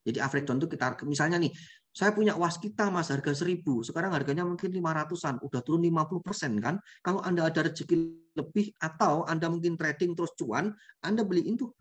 Jadi 0.01 0.17
average 0.17 0.49
itu 0.49 0.67
kita 0.71 0.97
misalnya 1.05 1.37
nih 1.37 1.51
saya 1.91 2.15
punya 2.15 2.39
waskita 2.39 2.87
mas 2.87 3.11
harga 3.11 3.35
1000, 3.35 3.83
sekarang 3.83 4.15
harganya 4.15 4.47
mungkin 4.47 4.71
500-an, 4.71 5.43
udah 5.43 5.61
turun 5.63 5.83
50% 5.83 6.63
kan. 6.63 6.79
Kalau 7.03 7.19
Anda 7.19 7.51
ada 7.51 7.67
rezeki 7.67 7.95
lebih 8.39 8.71
atau 8.79 9.27
Anda 9.27 9.51
mungkin 9.51 9.75
trading 9.75 10.15
terus 10.15 10.31
cuan, 10.39 10.71
Anda 11.03 11.27
beliin 11.27 11.59
tuh 11.59 11.75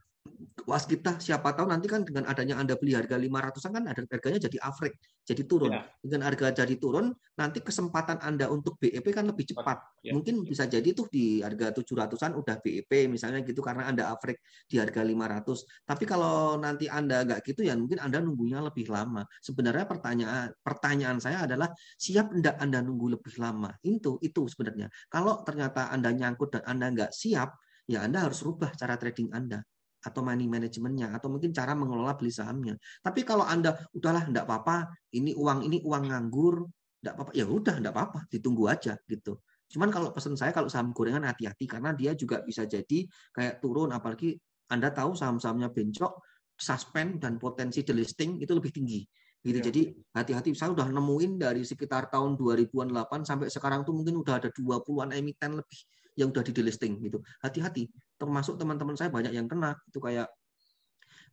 was 0.68 0.84
kita 0.84 1.16
siapa 1.18 1.56
tahu 1.56 1.66
nanti 1.66 1.88
kan 1.88 2.04
dengan 2.04 2.28
adanya 2.28 2.60
Anda 2.60 2.76
beli 2.76 2.92
harga 2.92 3.16
500-an 3.16 3.70
kan 3.72 3.84
ada 3.88 4.02
harganya 4.06 4.38
jadi 4.46 4.58
average, 4.62 4.96
jadi 5.24 5.42
turun. 5.48 5.72
Ya. 5.72 5.82
Dengan 5.98 6.20
harga 6.28 6.46
jadi 6.62 6.74
turun, 6.76 7.10
nanti 7.34 7.58
kesempatan 7.64 8.20
Anda 8.20 8.46
untuk 8.52 8.76
BEP 8.78 9.10
kan 9.10 9.26
lebih 9.26 9.50
cepat. 9.50 9.80
Ya. 10.04 10.12
Mungkin 10.14 10.44
bisa 10.44 10.70
jadi 10.70 10.86
tuh 10.92 11.08
di 11.08 11.40
harga 11.40 11.72
700-an 11.74 12.36
udah 12.36 12.56
BEP 12.60 13.10
misalnya 13.10 13.40
gitu 13.42 13.64
karena 13.64 13.88
Anda 13.88 14.12
average 14.12 14.40
di 14.68 14.76
harga 14.78 15.02
500. 15.02 15.88
Tapi 15.88 16.04
kalau 16.06 16.60
nanti 16.60 16.86
Anda 16.86 17.24
nggak 17.24 17.40
gitu 17.46 17.64
ya 17.64 17.74
mungkin 17.74 17.98
Anda 17.98 18.20
nunggunya 18.20 18.60
lebih 18.62 18.86
lama. 18.92 19.24
Sebenarnya 19.40 19.88
pertanyaan 19.88 20.54
pertanyaan 20.60 21.18
saya 21.18 21.48
adalah 21.48 21.72
siap 21.96 22.30
enggak 22.30 22.60
Anda 22.60 22.84
nunggu 22.84 23.18
lebih 23.18 23.34
lama? 23.40 23.72
Itu 23.82 24.20
itu 24.22 24.46
sebenarnya. 24.46 24.86
Kalau 25.08 25.42
ternyata 25.42 25.90
Anda 25.90 26.12
nyangkut 26.14 26.54
dan 26.54 26.62
Anda 26.68 26.86
nggak 26.92 27.10
siap, 27.10 27.58
ya 27.90 28.06
Anda 28.06 28.28
harus 28.28 28.44
rubah 28.46 28.70
cara 28.78 28.94
trading 28.94 29.34
Anda 29.34 29.64
atau 30.00 30.20
money 30.24 30.48
manajemennya 30.48 31.12
atau 31.12 31.28
mungkin 31.28 31.52
cara 31.52 31.76
mengelola 31.76 32.16
beli 32.16 32.32
sahamnya. 32.32 32.74
Tapi 33.04 33.20
kalau 33.22 33.44
Anda 33.44 33.76
udahlah 33.92 34.28
enggak 34.28 34.44
apa-apa, 34.48 34.90
ini 35.16 35.36
uang 35.36 35.66
ini 35.68 35.84
uang 35.84 36.04
nganggur, 36.08 36.64
enggak 37.04 37.14
apa-apa, 37.16 37.32
ya 37.36 37.44
udah 37.44 37.74
enggak 37.78 37.94
apa-apa, 37.94 38.18
ditunggu 38.32 38.64
aja 38.68 38.96
gitu. 39.04 39.40
Cuman 39.70 39.88
kalau 39.94 40.10
pesan 40.10 40.34
saya 40.34 40.50
kalau 40.50 40.66
saham 40.66 40.90
gorengan 40.90 41.22
hati-hati 41.28 41.70
karena 41.70 41.94
dia 41.94 42.16
juga 42.18 42.42
bisa 42.42 42.66
jadi 42.66 43.06
kayak 43.30 43.62
turun 43.62 43.94
apalagi 43.94 44.34
Anda 44.66 44.90
tahu 44.90 45.14
saham-sahamnya 45.14 45.70
bencok, 45.70 46.18
suspend 46.58 47.22
dan 47.22 47.38
potensi 47.38 47.86
delisting 47.86 48.42
itu 48.42 48.50
lebih 48.50 48.74
tinggi 48.74 49.00
gitu. 49.40 49.58
Ya. 49.58 49.64
Jadi 49.72 49.82
hati-hati 50.12 50.50
saya 50.52 50.76
udah 50.76 50.88
nemuin 50.92 51.40
dari 51.40 51.62
sekitar 51.64 52.12
tahun 52.12 52.36
2008 52.36 52.92
sampai 53.24 53.48
sekarang 53.48 53.86
tuh 53.88 53.96
mungkin 53.96 54.20
udah 54.20 54.36
ada 54.36 54.48
20-an 54.52 55.16
emiten 55.16 55.56
lebih 55.56 55.80
yang 56.18 56.28
udah 56.28 56.44
di 56.44 56.52
delisting 56.52 57.00
gitu. 57.00 57.24
Hati-hati. 57.40 57.88
Termasuk 58.20 58.60
teman-teman 58.60 58.94
saya 59.00 59.08
banyak 59.08 59.32
yang 59.32 59.48
kena 59.48 59.72
itu 59.88 59.96
kayak 59.96 60.28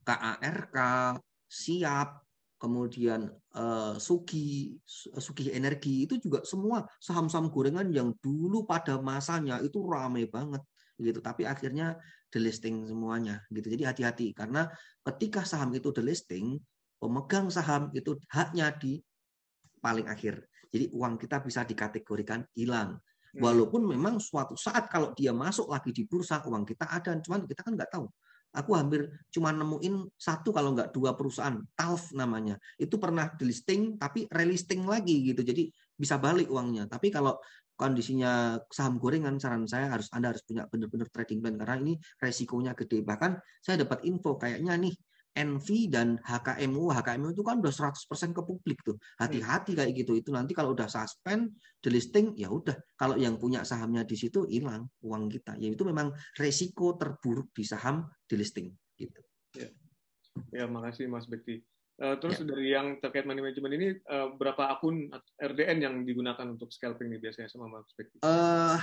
KARK, 0.08 0.78
Siap, 1.48 2.10
kemudian 2.58 3.28
uh, 3.56 3.96
Sugi, 4.00 4.76
Sugi 5.20 5.52
Energi 5.54 6.08
itu 6.08 6.18
juga 6.18 6.42
semua 6.48 6.88
saham-saham 6.98 7.54
gorengan 7.54 7.88
yang 7.94 8.16
dulu 8.24 8.66
pada 8.66 8.98
masanya 8.98 9.60
itu 9.60 9.84
ramai 9.86 10.26
banget 10.32 10.64
gitu. 10.98 11.20
Tapi 11.22 11.46
akhirnya 11.46 12.00
delisting 12.34 12.90
semuanya 12.90 13.46
gitu. 13.54 13.68
Jadi 13.70 13.84
hati-hati 13.84 14.28
karena 14.34 14.68
ketika 15.06 15.46
saham 15.46 15.72
itu 15.76 15.94
delisting, 15.94 16.58
pemegang 16.98 17.48
saham 17.54 17.94
itu 17.94 18.18
haknya 18.32 18.74
di 18.76 19.00
paling 19.80 20.10
akhir. 20.10 20.42
Jadi 20.74 20.92
uang 20.92 21.16
kita 21.22 21.40
bisa 21.46 21.64
dikategorikan 21.64 22.44
hilang. 22.58 23.00
Hmm. 23.36 23.42
Walaupun 23.44 23.82
memang 23.84 24.22
suatu 24.22 24.56
saat 24.56 24.88
kalau 24.88 25.12
dia 25.12 25.36
masuk 25.36 25.68
lagi 25.68 25.92
di 25.92 26.08
bursa 26.08 26.40
uang 26.46 26.64
kita 26.64 26.88
ada, 26.88 27.18
cuman 27.20 27.44
kita 27.44 27.62
kan 27.66 27.74
nggak 27.76 27.92
tahu. 27.92 28.08
Aku 28.56 28.74
hampir 28.74 29.12
cuma 29.30 29.52
nemuin 29.52 30.18
satu 30.18 30.50
kalau 30.56 30.74
nggak 30.74 30.96
dua 30.96 31.14
perusahaan, 31.14 31.60
TALF 31.76 32.16
namanya. 32.16 32.56
Itu 32.80 32.98
pernah 32.98 33.30
delisting 33.36 34.00
tapi 34.00 34.26
relisting 34.32 34.88
lagi 34.88 35.30
gitu. 35.30 35.44
Jadi 35.44 35.70
bisa 35.94 36.18
balik 36.18 36.48
uangnya. 36.48 36.88
Tapi 36.90 37.12
kalau 37.12 37.38
kondisinya 37.78 38.58
saham 38.74 38.98
gorengan 38.98 39.38
saran 39.38 39.70
saya 39.70 39.94
harus 39.94 40.10
Anda 40.10 40.34
harus 40.34 40.42
punya 40.42 40.66
benar-benar 40.66 41.14
trading 41.14 41.40
plan 41.46 41.56
karena 41.62 41.76
ini 41.78 41.94
resikonya 42.18 42.74
gede. 42.74 43.06
Bahkan 43.06 43.32
saya 43.62 43.86
dapat 43.86 44.02
info 44.10 44.34
kayaknya 44.42 44.74
nih 44.74 44.96
NV 45.38 45.68
dan 45.94 46.18
HKMU, 46.26 46.90
HKMU 46.90 47.30
itu 47.30 47.46
kan 47.46 47.62
udah 47.62 47.70
100% 47.70 48.34
ke 48.34 48.42
publik 48.42 48.82
tuh. 48.82 48.98
Hati-hati 49.22 49.78
kayak 49.78 49.94
gitu. 49.94 50.18
Itu 50.18 50.34
nanti 50.34 50.58
kalau 50.58 50.74
udah 50.74 50.90
suspend, 50.90 51.54
delisting, 51.78 52.34
ya 52.34 52.50
udah. 52.50 52.74
Kalau 52.98 53.14
yang 53.14 53.38
punya 53.38 53.62
sahamnya 53.62 54.02
di 54.02 54.18
situ 54.18 54.50
hilang 54.50 54.90
uang 55.06 55.30
kita. 55.30 55.54
Ya 55.62 55.70
itu 55.70 55.86
memang 55.86 56.10
resiko 56.34 56.98
terburuk 56.98 57.54
di 57.54 57.62
saham 57.62 58.10
delisting 58.26 58.74
gitu. 58.98 59.22
Ya, 59.54 59.70
ya 60.52 60.66
makasih 60.66 61.06
Mas 61.06 61.30
Bekti. 61.30 61.62
Uh, 61.98 62.14
terus 62.22 62.38
ya. 62.38 62.46
dari 62.46 62.68
yang 62.70 63.02
terkait 63.02 63.26
money 63.26 63.42
management 63.42 63.74
ini 63.74 63.88
uh, 64.06 64.30
berapa 64.38 64.70
akun 64.70 65.10
RDN 65.42 65.82
yang 65.82 65.96
digunakan 66.06 66.46
untuk 66.46 66.70
scalping 66.70 67.10
nih 67.10 67.18
biasanya 67.18 67.50
sama 67.50 67.74
Mas 67.74 67.90
Bekti? 67.98 68.22
Uh, 68.22 68.78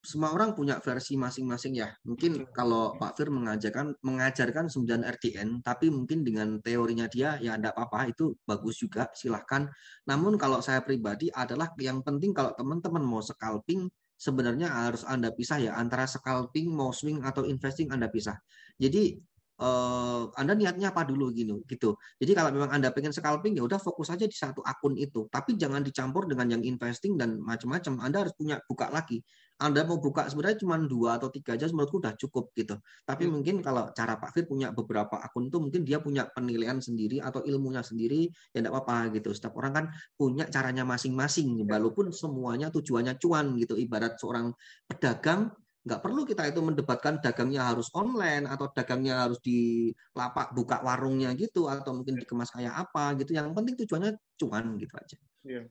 semua 0.00 0.32
orang 0.32 0.56
punya 0.56 0.80
versi 0.80 1.12
masing-masing 1.20 1.76
ya. 1.76 1.92
Mungkin 2.08 2.48
kalau 2.56 2.96
Pak 2.96 3.20
Fir 3.20 3.28
mengajarkan 3.28 4.00
mengajarkan 4.00 4.72
9 4.72 5.04
RDN, 5.04 5.60
tapi 5.60 5.92
mungkin 5.92 6.24
dengan 6.24 6.56
teorinya 6.64 7.04
dia 7.04 7.36
ya 7.36 7.56
enggak 7.60 7.76
apa-apa, 7.76 8.08
itu 8.08 8.32
bagus 8.48 8.80
juga, 8.80 9.12
silahkan. 9.12 9.68
Namun 10.08 10.40
kalau 10.40 10.64
saya 10.64 10.80
pribadi 10.80 11.28
adalah 11.28 11.68
yang 11.76 12.00
penting 12.00 12.32
kalau 12.32 12.56
teman-teman 12.56 13.04
mau 13.04 13.20
scalping, 13.20 13.92
sebenarnya 14.16 14.72
harus 14.72 15.04
Anda 15.04 15.32
pisah 15.32 15.60
ya 15.60 15.72
antara 15.76 16.08
scalping, 16.08 16.72
mau 16.72 16.92
swing 16.96 17.20
atau 17.20 17.44
investing 17.44 17.92
Anda 17.92 18.08
pisah. 18.08 18.40
Jadi 18.80 19.20
uh, 19.60 20.32
Anda 20.40 20.56
niatnya 20.56 20.90
apa 20.90 21.04
dulu 21.04 21.30
gitu 21.30 21.62
gitu. 21.68 22.00
Jadi 22.18 22.32
kalau 22.32 22.50
memang 22.50 22.72
Anda 22.72 22.90
pengen 22.90 23.12
scalping 23.12 23.54
ya 23.54 23.62
udah 23.62 23.78
fokus 23.78 24.08
aja 24.10 24.24
di 24.24 24.34
satu 24.34 24.64
akun 24.64 24.96
itu. 24.96 25.28
Tapi 25.28 25.54
jangan 25.60 25.84
dicampur 25.84 26.26
dengan 26.26 26.48
yang 26.58 26.62
investing 26.64 27.20
dan 27.20 27.38
macam-macam. 27.38 28.00
Anda 28.00 28.26
harus 28.26 28.34
punya 28.34 28.58
buka 28.64 28.88
lagi. 28.88 29.20
Anda 29.60 29.84
mau 29.84 30.00
buka 30.00 30.24
sebenarnya 30.24 30.64
cuma 30.64 30.80
dua 30.80 31.20
atau 31.20 31.28
tiga 31.28 31.52
aja 31.52 31.68
menurutku 31.68 32.00
udah 32.00 32.16
cukup 32.16 32.56
gitu. 32.56 32.80
Tapi 33.04 33.28
hmm. 33.28 33.32
mungkin 33.36 33.54
kalau 33.60 33.92
cara 33.92 34.16
Pak 34.16 34.32
Fir 34.32 34.48
punya 34.48 34.72
beberapa 34.72 35.20
akun 35.20 35.52
tuh 35.52 35.60
mungkin 35.60 35.84
dia 35.84 36.00
punya 36.00 36.24
penilaian 36.32 36.80
sendiri 36.80 37.20
atau 37.20 37.44
ilmunya 37.44 37.84
sendiri 37.84 38.32
ya 38.56 38.64
enggak 38.64 38.72
apa-apa 38.72 39.12
gitu. 39.20 39.36
Setiap 39.36 39.52
orang 39.60 39.72
kan 39.76 39.84
punya 40.16 40.48
caranya 40.48 40.88
masing-masing. 40.88 41.60
Ya. 41.60 41.76
Walaupun 41.76 42.08
semuanya 42.08 42.72
tujuannya 42.72 43.20
cuan 43.20 43.52
gitu. 43.60 43.76
Ibarat 43.76 44.16
seorang 44.16 44.56
pedagang 44.88 45.52
nggak 45.90 46.06
perlu 46.06 46.22
kita 46.22 46.46
itu 46.46 46.62
mendebatkan 46.62 47.18
dagangnya 47.18 47.74
harus 47.74 47.90
online 47.98 48.46
atau 48.46 48.70
dagangnya 48.70 49.26
harus 49.26 49.42
di 49.42 49.90
lapak 50.14 50.54
buka 50.54 50.78
warungnya 50.86 51.34
gitu 51.34 51.66
atau 51.66 51.90
mungkin 51.90 52.14
dikemas 52.14 52.54
kayak 52.54 52.86
apa 52.86 53.18
gitu. 53.18 53.34
Yang 53.34 53.50
penting 53.50 53.74
tujuannya 53.82 54.12
cuan 54.38 54.78
gitu 54.78 54.94
aja. 54.94 55.16
Iya. 55.42 55.62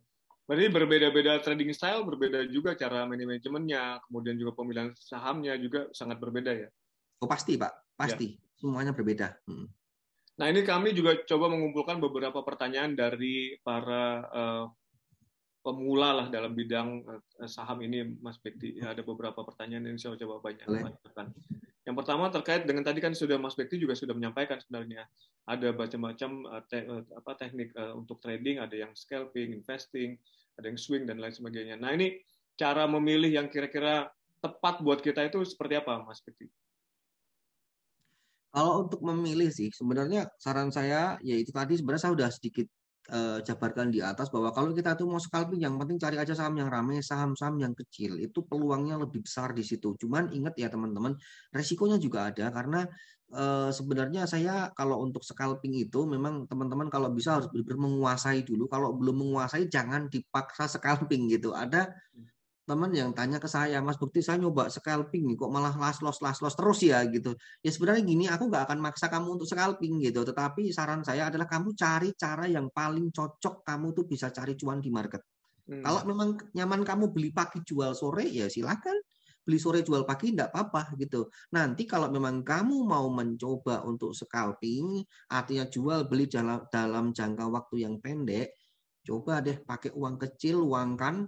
Berarti 0.43 0.65
berbeda-beda 0.73 1.39
trading 1.39 1.71
style, 1.71 2.03
berbeda 2.03 2.43
juga 2.51 2.75
cara 2.75 3.07
manajemennya, 3.07 4.03
kemudian 4.09 4.35
juga 4.35 4.57
pemilihan 4.59 4.91
sahamnya 4.97 5.55
juga 5.55 5.87
sangat 5.95 6.19
berbeda 6.19 6.51
ya. 6.51 6.67
Oh 7.23 7.29
pasti 7.29 7.55
pak, 7.55 7.95
pasti 7.95 8.35
ya. 8.35 8.59
semuanya 8.59 8.91
berbeda. 8.91 9.39
Hmm. 9.47 9.69
Nah 10.41 10.47
ini 10.49 10.65
kami 10.65 10.97
juga 10.97 11.21
coba 11.23 11.53
mengumpulkan 11.53 12.01
beberapa 12.01 12.41
pertanyaan 12.41 12.97
dari 12.97 13.61
para 13.61 14.25
uh, 14.25 14.65
pemula 15.69 16.09
lah 16.17 16.27
dalam 16.33 16.57
bidang 16.57 17.05
uh, 17.05 17.45
saham 17.45 17.85
ini, 17.85 18.17
Mas 18.17 18.41
Bekti. 18.41 18.81
Ya, 18.81 18.97
ada 18.97 19.05
beberapa 19.05 19.45
pertanyaan 19.45 19.93
yang 19.93 20.01
saya 20.01 20.17
coba 20.17 20.49
banyak 20.49 20.65
bacakan. 20.65 21.29
Yang 21.85 21.95
pertama 22.01 22.25
terkait 22.33 22.65
dengan 22.65 22.81
tadi 22.81 22.97
kan 22.97 23.13
sudah 23.13 23.37
Mas 23.37 23.53
Bekti 23.53 23.77
juga 23.77 23.93
sudah 23.93 24.17
menyampaikan 24.17 24.57
sebenarnya 24.57 25.05
ada 25.45 25.69
macam-macam 25.69 26.31
te 26.65 26.81
uh, 26.89 27.05
apa 27.13 27.31
teknik 27.37 27.77
untuk 27.93 28.17
trading, 28.17 28.57
ada 28.57 28.73
yang 28.73 28.97
scalping, 28.97 29.53
investing, 29.53 30.17
ada 30.57 30.65
yang 30.73 30.79
swing 30.81 31.05
dan 31.05 31.21
lain 31.21 31.33
sebagainya. 31.33 31.77
Nah 31.77 31.93
ini 31.93 32.17
cara 32.57 32.89
memilih 32.89 33.29
yang 33.29 33.47
kira-kira 33.47 34.09
tepat 34.41 34.81
buat 34.81 35.05
kita 35.05 35.29
itu 35.29 35.45
seperti 35.45 35.77
apa, 35.77 36.01
Mas 36.01 36.25
Bekti? 36.25 36.49
Kalau 38.49 38.81
untuk 38.81 39.05
memilih 39.05 39.53
sih, 39.53 39.69
sebenarnya 39.69 40.25
saran 40.41 40.73
saya 40.73 41.21
yaitu 41.21 41.53
tadi 41.53 41.77
sebenarnya 41.77 42.09
saya 42.09 42.13
sudah 42.17 42.29
sedikit 42.33 42.65
uh, 43.09 43.37
jabarkan 43.43 43.89
di 43.89 43.99
atas 43.99 44.29
bahwa 44.29 44.53
kalau 44.53 44.71
kita 44.71 44.93
tuh 44.93 45.09
mau 45.09 45.19
scalping, 45.19 45.65
yang 45.65 45.75
penting 45.81 45.97
cari 45.97 46.17
aja 46.21 46.33
saham 46.37 46.55
yang 46.57 46.69
ramai, 46.69 47.01
saham-saham 47.01 47.57
yang 47.59 47.73
kecil. 47.73 48.15
Itu 48.21 48.45
peluangnya 48.45 48.95
lebih 49.01 49.25
besar 49.25 49.51
di 49.57 49.65
situ. 49.65 49.97
Cuman 49.97 50.31
ingat 50.31 50.55
ya 50.55 50.69
teman-teman, 50.69 51.17
resikonya 51.51 51.97
juga 51.97 52.29
ada 52.29 52.53
karena 52.53 52.85
uh, 53.33 53.69
sebenarnya 53.73 54.25
saya 54.25 54.69
kalau 54.77 55.01
untuk 55.01 55.21
scalping 55.25 55.73
itu 55.77 56.05
memang 56.05 56.45
teman-teman 56.49 56.87
kalau 56.89 57.09
bisa 57.13 57.37
harus 57.41 57.49
benar-benar 57.51 57.81
menguasai 57.89 58.41
dulu. 58.45 58.65
Kalau 58.69 58.95
belum 58.95 59.27
menguasai 59.27 59.67
jangan 59.67 60.07
dipaksa 60.07 60.69
scalping 60.69 61.29
gitu. 61.29 61.53
Ada 61.53 61.89
teman 62.69 62.93
yang 62.93 63.09
tanya 63.17 63.41
ke 63.41 63.49
saya, 63.49 63.81
Mas 63.81 63.97
Bukti 63.97 64.21
saya 64.21 64.37
nyoba 64.37 64.69
scalping 64.69 65.33
kok 65.33 65.49
malah 65.49 65.73
las 65.73 65.97
los 66.05 66.21
las 66.21 66.37
los 66.37 66.53
terus 66.53 66.85
ya 66.85 67.01
gitu. 67.09 67.33
Ya 67.65 67.73
sebenarnya 67.73 68.05
gini, 68.05 68.25
aku 68.29 68.45
nggak 68.45 68.69
akan 68.69 68.77
maksa 68.77 69.09
kamu 69.09 69.41
untuk 69.41 69.49
scalping 69.49 69.97
gitu, 70.05 70.21
tetapi 70.21 70.69
saran 70.69 71.01
saya 71.01 71.33
adalah 71.33 71.49
kamu 71.49 71.73
cari 71.73 72.13
cara 72.13 72.45
yang 72.45 72.69
paling 72.69 73.09
cocok 73.09 73.65
kamu 73.65 73.97
tuh 73.97 74.05
bisa 74.05 74.29
cari 74.29 74.53
cuan 74.53 74.77
di 74.77 74.93
market. 74.93 75.25
Hmm. 75.65 75.81
Kalau 75.81 76.01
memang 76.05 76.37
nyaman 76.53 76.85
kamu 76.85 77.09
beli 77.09 77.33
pagi 77.33 77.65
jual 77.65 77.97
sore 77.97 78.29
ya 78.29 78.45
silakan 78.45 78.97
beli 79.49 79.57
sore 79.57 79.81
jual 79.81 80.05
pagi 80.05 80.29
tidak 80.29 80.53
apa-apa 80.53 80.93
gitu. 81.01 81.25
Nanti 81.57 81.89
kalau 81.89 82.13
memang 82.13 82.45
kamu 82.45 82.85
mau 82.85 83.09
mencoba 83.09 83.81
untuk 83.81 84.13
scalping, 84.13 85.01
artinya 85.33 85.65
jual 85.65 86.05
beli 86.05 86.29
dalam 86.29 86.69
dalam 86.69 87.09
jangka 87.09 87.49
waktu 87.49 87.81
yang 87.81 87.97
pendek, 87.97 88.53
coba 89.01 89.41
deh 89.41 89.57
pakai 89.57 89.89
uang 89.97 90.21
kecil, 90.21 90.61
uangkan 90.69 91.25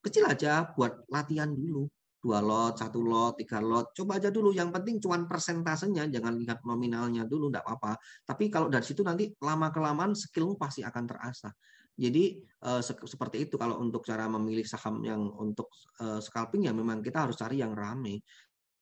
kecil 0.00 0.24
aja 0.28 0.72
buat 0.74 1.04
latihan 1.08 1.52
dulu 1.52 1.88
dua 2.20 2.44
lot, 2.44 2.76
satu 2.76 3.00
lot, 3.00 3.40
tiga 3.40 3.64
lot, 3.64 3.96
coba 3.96 4.20
aja 4.20 4.28
dulu. 4.28 4.52
Yang 4.52 4.76
penting 4.76 5.00
cuan 5.00 5.24
persentasenya, 5.24 6.04
jangan 6.12 6.36
lihat 6.36 6.60
nominalnya 6.68 7.24
dulu, 7.24 7.48
enggak 7.48 7.64
apa-apa. 7.64 7.96
Tapi 8.28 8.52
kalau 8.52 8.68
dari 8.68 8.84
situ 8.84 9.00
nanti 9.00 9.32
lama 9.40 9.72
kelamaan 9.72 10.12
skillmu 10.12 10.60
pasti 10.60 10.84
akan 10.84 11.04
terasa. 11.08 11.48
Jadi 11.96 12.40
se 12.80 12.92
seperti 12.96 13.44
itu 13.48 13.60
kalau 13.60 13.80
untuk 13.80 14.04
cara 14.04 14.24
memilih 14.28 14.64
saham 14.64 15.04
yang 15.04 15.20
untuk 15.36 15.68
uh, 16.00 16.16
scalping 16.20 16.64
ya 16.68 16.72
memang 16.72 17.00
kita 17.00 17.28
harus 17.28 17.36
cari 17.36 17.60
yang 17.60 17.72
rame. 17.72 18.20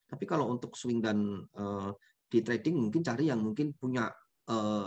Tapi 0.07 0.25
kalau 0.27 0.51
untuk 0.51 0.75
swing 0.75 1.03
dan 1.03 1.19
uh, 1.59 1.91
di 2.27 2.43
trading 2.43 2.79
mungkin 2.79 3.07
cari 3.07 3.31
yang 3.31 3.41
mungkin 3.41 3.75
punya 3.75 4.11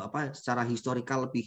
apa 0.02 0.34
secara 0.34 0.66
historikal 0.66 1.30
lebih 1.30 1.46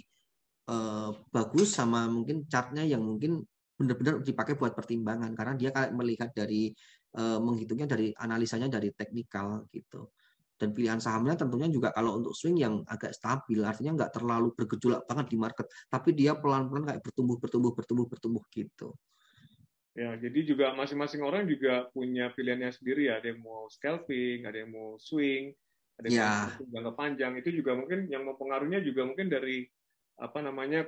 bagus 1.35 1.75
sama 1.75 2.07
mungkin 2.07 2.47
chartnya 2.47 2.87
yang 2.87 3.03
mungkin 3.03 3.43
benar-benar 3.75 4.23
dipakai 4.23 4.55
buat 4.55 4.73
pertimbangan 4.73 5.35
karena 5.35 5.55
dia 5.59 5.71
kayak 5.75 5.93
melihat 5.93 6.31
dari 6.31 6.71
uh, 7.19 7.39
menghitungnya 7.43 7.91
dari 7.91 8.15
analisanya 8.15 8.71
dari 8.71 8.95
teknikal 8.95 9.67
gitu. 9.75 10.11
Dan 10.55 10.71
pilihan 10.71 11.03
sahamnya 11.03 11.35
tentunya 11.35 11.67
juga 11.67 11.91
kalau 11.91 12.23
untuk 12.23 12.31
swing 12.31 12.63
yang 12.63 12.87
agak 12.87 13.11
stabil 13.11 13.59
artinya 13.67 13.99
nggak 13.99 14.15
terlalu 14.15 14.55
bergejolak 14.55 15.03
banget 15.03 15.35
di 15.35 15.37
market 15.37 15.67
tapi 15.91 16.15
dia 16.15 16.39
pelan-pelan 16.39 16.87
kayak 16.87 17.03
bertumbuh 17.03 17.37
bertumbuh 17.43 17.75
bertumbuh 17.75 18.07
bertumbuh 18.07 18.45
gitu. 18.55 18.95
Ya 19.95 20.15
jadi 20.19 20.47
juga 20.47 20.75
masing-masing 20.75 21.23
orang 21.23 21.47
juga 21.51 21.91
punya 21.91 22.31
pilihannya 22.35 22.71
sendiri. 22.71 23.11
Ya 23.11 23.19
ada 23.19 23.35
yang 23.35 23.43
mau 23.43 23.67
scalping 23.67 24.47
ada 24.47 24.63
yang 24.63 24.71
mau 24.71 24.95
swing 25.03 25.55
ada 25.99 26.07
yang 26.07 26.23
ya. 26.23 26.35
mau 26.55 26.67
jangka 26.71 26.93
panjang. 26.95 27.33
Itu 27.39 27.51
juga 27.51 27.75
mungkin 27.75 28.07
yang 28.07 28.23
mempengaruhinya 28.23 28.79
juga 28.83 29.03
mungkin 29.07 29.27
dari 29.31 29.67
apa 30.19 30.39
namanya 30.39 30.87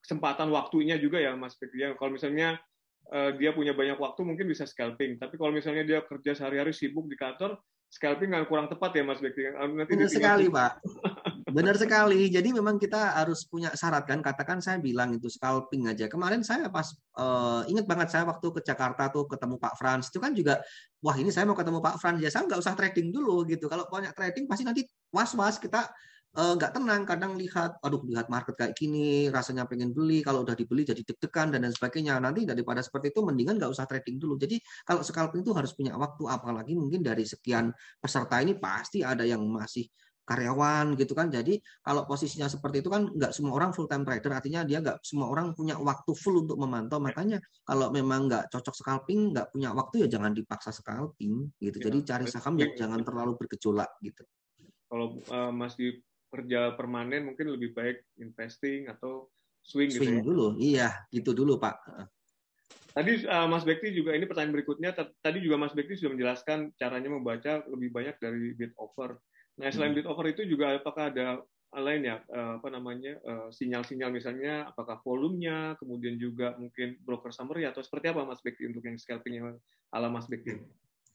kesempatan 0.00 0.48
waktunya 0.50 0.96
juga 0.96 1.20
ya 1.20 1.36
Mas 1.36 1.56
Fikri. 1.56 1.84
Kalau 1.96 2.12
misalnya 2.12 2.56
uh, 3.12 3.30
dia 3.36 3.52
punya 3.52 3.76
banyak 3.76 4.00
waktu 4.00 4.20
mungkin 4.24 4.48
bisa 4.48 4.64
scalping. 4.64 5.20
Tapi 5.20 5.36
kalau 5.36 5.52
misalnya 5.52 5.84
dia 5.84 6.00
kerja 6.04 6.32
sehari-hari 6.36 6.72
sibuk 6.72 7.06
di 7.06 7.16
kantor, 7.16 7.60
scalping 7.90 8.32
nggak 8.32 8.48
kurang 8.48 8.70
tepat 8.70 8.96
ya 8.96 9.02
Mas 9.04 9.20
Fikri. 9.20 9.50
Nanti 9.52 9.92
Benar 9.92 10.10
sekali 10.10 10.46
Pak. 10.48 10.72
Benar 11.50 11.74
sekali. 11.74 12.30
Jadi 12.30 12.54
memang 12.54 12.78
kita 12.78 13.18
harus 13.18 13.42
punya 13.42 13.74
syarat 13.74 14.06
kan. 14.06 14.22
Katakan 14.22 14.62
saya 14.62 14.78
bilang 14.78 15.10
itu 15.10 15.26
scalping 15.26 15.90
aja. 15.90 16.06
Kemarin 16.06 16.46
saya 16.46 16.70
pas 16.70 16.94
uh, 17.18 17.66
ingat 17.66 17.90
banget 17.90 18.08
saya 18.14 18.22
waktu 18.22 18.46
ke 18.54 18.60
Jakarta 18.62 19.10
tuh 19.10 19.26
ketemu 19.26 19.58
Pak 19.58 19.74
Frans 19.74 20.06
itu 20.14 20.22
kan 20.22 20.30
juga 20.30 20.62
wah 21.02 21.18
ini 21.18 21.34
saya 21.34 21.50
mau 21.50 21.58
ketemu 21.58 21.82
Pak 21.82 21.98
Frans 21.98 22.22
ya 22.22 22.30
saya 22.30 22.46
nggak 22.46 22.60
usah 22.62 22.78
trading 22.78 23.10
dulu 23.10 23.42
gitu. 23.50 23.66
Kalau 23.66 23.90
banyak 23.90 24.14
trading 24.14 24.46
pasti 24.46 24.62
nanti 24.62 24.86
was-was 25.10 25.58
kita 25.58 25.90
nggak 26.30 26.70
uh, 26.70 26.74
tenang 26.78 27.02
kadang 27.02 27.34
lihat 27.34 27.82
aduh 27.82 28.06
lihat 28.06 28.30
market 28.30 28.54
kayak 28.54 28.78
gini 28.78 29.26
rasanya 29.34 29.66
pengen 29.66 29.90
beli 29.90 30.22
kalau 30.22 30.46
udah 30.46 30.54
dibeli 30.54 30.86
jadi 30.86 31.02
deg-degan 31.02 31.50
dan 31.50 31.66
lain 31.66 31.74
sebagainya. 31.74 32.22
Nanti 32.22 32.46
daripada 32.46 32.78
seperti 32.86 33.10
itu 33.10 33.26
mendingan 33.26 33.58
nggak 33.58 33.72
usah 33.74 33.82
trading 33.90 34.22
dulu. 34.22 34.38
Jadi 34.38 34.62
kalau 34.86 35.02
scalping 35.02 35.42
itu 35.42 35.50
harus 35.50 35.74
punya 35.74 35.98
waktu 35.98 36.22
apalagi 36.30 36.78
mungkin 36.78 37.02
dari 37.02 37.26
sekian 37.26 37.74
peserta 37.98 38.38
ini 38.38 38.54
pasti 38.54 39.02
ada 39.02 39.26
yang 39.26 39.42
masih 39.42 39.90
karyawan 40.22 40.94
gitu 40.94 41.18
kan. 41.18 41.34
Jadi 41.34 41.58
kalau 41.82 42.06
posisinya 42.06 42.46
seperti 42.46 42.86
itu 42.86 42.94
kan 42.94 43.10
nggak 43.10 43.34
semua 43.34 43.58
orang 43.58 43.74
full 43.74 43.90
time 43.90 44.06
trader 44.06 44.30
artinya 44.30 44.62
dia 44.62 44.78
nggak 44.78 45.02
semua 45.02 45.26
orang 45.26 45.50
punya 45.58 45.74
waktu 45.82 46.14
full 46.14 46.46
untuk 46.46 46.62
memantau. 46.62 47.02
Makanya 47.02 47.42
kalau 47.66 47.90
memang 47.90 48.30
nggak 48.30 48.54
cocok 48.54 48.74
scalping 48.78 49.34
nggak 49.34 49.50
punya 49.50 49.74
waktu 49.74 50.06
ya 50.06 50.14
jangan 50.14 50.30
dipaksa 50.30 50.70
scalping 50.70 51.50
gitu. 51.58 51.82
Ya, 51.82 51.90
jadi 51.90 51.98
cari 52.06 52.26
saham 52.30 52.54
yang 52.54 52.70
jangan 52.78 53.02
terlalu 53.02 53.34
bergejolak 53.34 53.90
gitu. 53.98 54.22
Kalau 54.86 55.18
uh, 55.26 55.50
masih 55.50 56.02
kerja 56.30 56.78
permanen 56.78 57.26
mungkin 57.26 57.50
lebih 57.50 57.74
baik 57.74 58.06
investing 58.22 58.86
atau 58.86 59.28
swing, 59.60 59.90
swing 59.92 60.22
gitu 60.22 60.22
ya. 60.22 60.26
dulu. 60.26 60.46
Iya, 60.56 60.88
gitu 61.10 61.30
dulu, 61.36 61.58
Pak. 61.58 61.76
Tadi 62.90 63.22
uh, 63.26 63.46
Mas 63.46 63.62
Bekti 63.62 63.94
juga 63.94 64.14
ini 64.18 64.26
pertanyaan 64.26 64.54
berikutnya. 64.54 64.90
Tadi 64.94 65.38
juga 65.38 65.60
Mas 65.60 65.74
Bekti 65.74 65.94
sudah 65.94 66.14
menjelaskan 66.14 66.74
caranya 66.74 67.10
membaca 67.10 67.62
lebih 67.70 67.94
banyak 67.94 68.16
dari 68.18 68.54
bid 68.58 68.74
offer. 68.74 69.14
Nah, 69.62 69.70
selain 69.70 69.94
hmm. 69.94 70.02
bid 70.02 70.06
offer 70.10 70.26
itu 70.32 70.42
juga 70.48 70.74
apakah 70.74 71.12
ada 71.12 71.38
lain 71.70 72.02
ya 72.02 72.18
uh, 72.34 72.58
apa 72.58 72.66
namanya 72.66 73.14
eh, 73.22 73.48
sinyal-sinyal 73.54 74.10
uh, 74.10 74.14
misalnya 74.18 74.66
apakah 74.74 74.98
volumenya, 75.06 75.78
kemudian 75.78 76.18
juga 76.18 76.58
mungkin 76.58 76.98
broker 77.06 77.30
summary 77.30 77.62
atau 77.62 77.78
seperti 77.78 78.10
apa 78.10 78.26
Mas 78.26 78.42
Bekti 78.42 78.66
untuk 78.66 78.82
yang 78.82 78.98
scalping 78.98 79.38
ala 79.94 80.10
Mas 80.10 80.26
Bekti? 80.26 80.58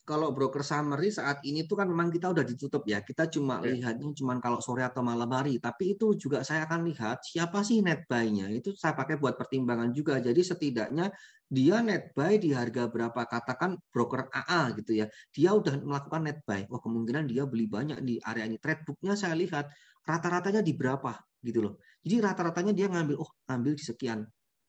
Kalau 0.05 0.29
broker 0.29 0.61
summary 0.61 1.09
saat 1.09 1.41
ini 1.41 1.65
tuh 1.65 1.81
kan 1.81 1.89
memang 1.89 2.13
kita 2.13 2.29
udah 2.29 2.45
ditutup 2.45 2.85
ya. 2.85 3.01
Kita 3.01 3.25
cuma 3.25 3.57
yeah. 3.65 3.73
lihatnya 3.73 4.13
cuma 4.13 4.37
kalau 4.37 4.61
sore 4.61 4.85
atau 4.85 5.01
malam 5.01 5.27
hari. 5.33 5.57
Tapi 5.57 5.97
itu 5.97 6.13
juga 6.13 6.45
saya 6.45 6.69
akan 6.69 6.85
lihat 6.85 7.25
siapa 7.25 7.65
sih 7.65 7.81
net 7.81 8.05
buy-nya. 8.05 8.53
Itu 8.53 8.77
saya 8.77 8.93
pakai 8.93 9.17
buat 9.17 9.33
pertimbangan 9.33 9.89
juga. 9.97 10.21
Jadi 10.21 10.45
setidaknya 10.45 11.09
dia 11.49 11.81
net 11.81 12.13
buy 12.13 12.37
di 12.37 12.53
harga 12.53 12.85
berapa 12.85 13.17
katakan 13.25 13.81
broker 13.89 14.29
AA 14.29 14.77
gitu 14.77 14.93
ya. 14.93 15.09
Dia 15.33 15.57
udah 15.57 15.81
melakukan 15.81 16.21
net 16.21 16.39
buy. 16.45 16.69
Wah 16.69 16.79
kemungkinan 16.79 17.25
dia 17.25 17.49
beli 17.49 17.65
banyak 17.65 17.97
di 18.05 18.21
area 18.21 18.45
ini. 18.45 18.61
Trade 18.61 18.85
book-nya 18.85 19.17
saya 19.17 19.33
lihat 19.33 19.73
rata-ratanya 20.05 20.61
di 20.61 20.77
berapa 20.77 21.17
gitu 21.41 21.65
loh. 21.65 21.81
Jadi 22.05 22.21
rata-ratanya 22.21 22.77
dia 22.77 22.85
ngambil 22.93 23.17
oh 23.17 23.29
ngambil 23.49 23.73
di 23.73 23.83
sekian 23.83 24.21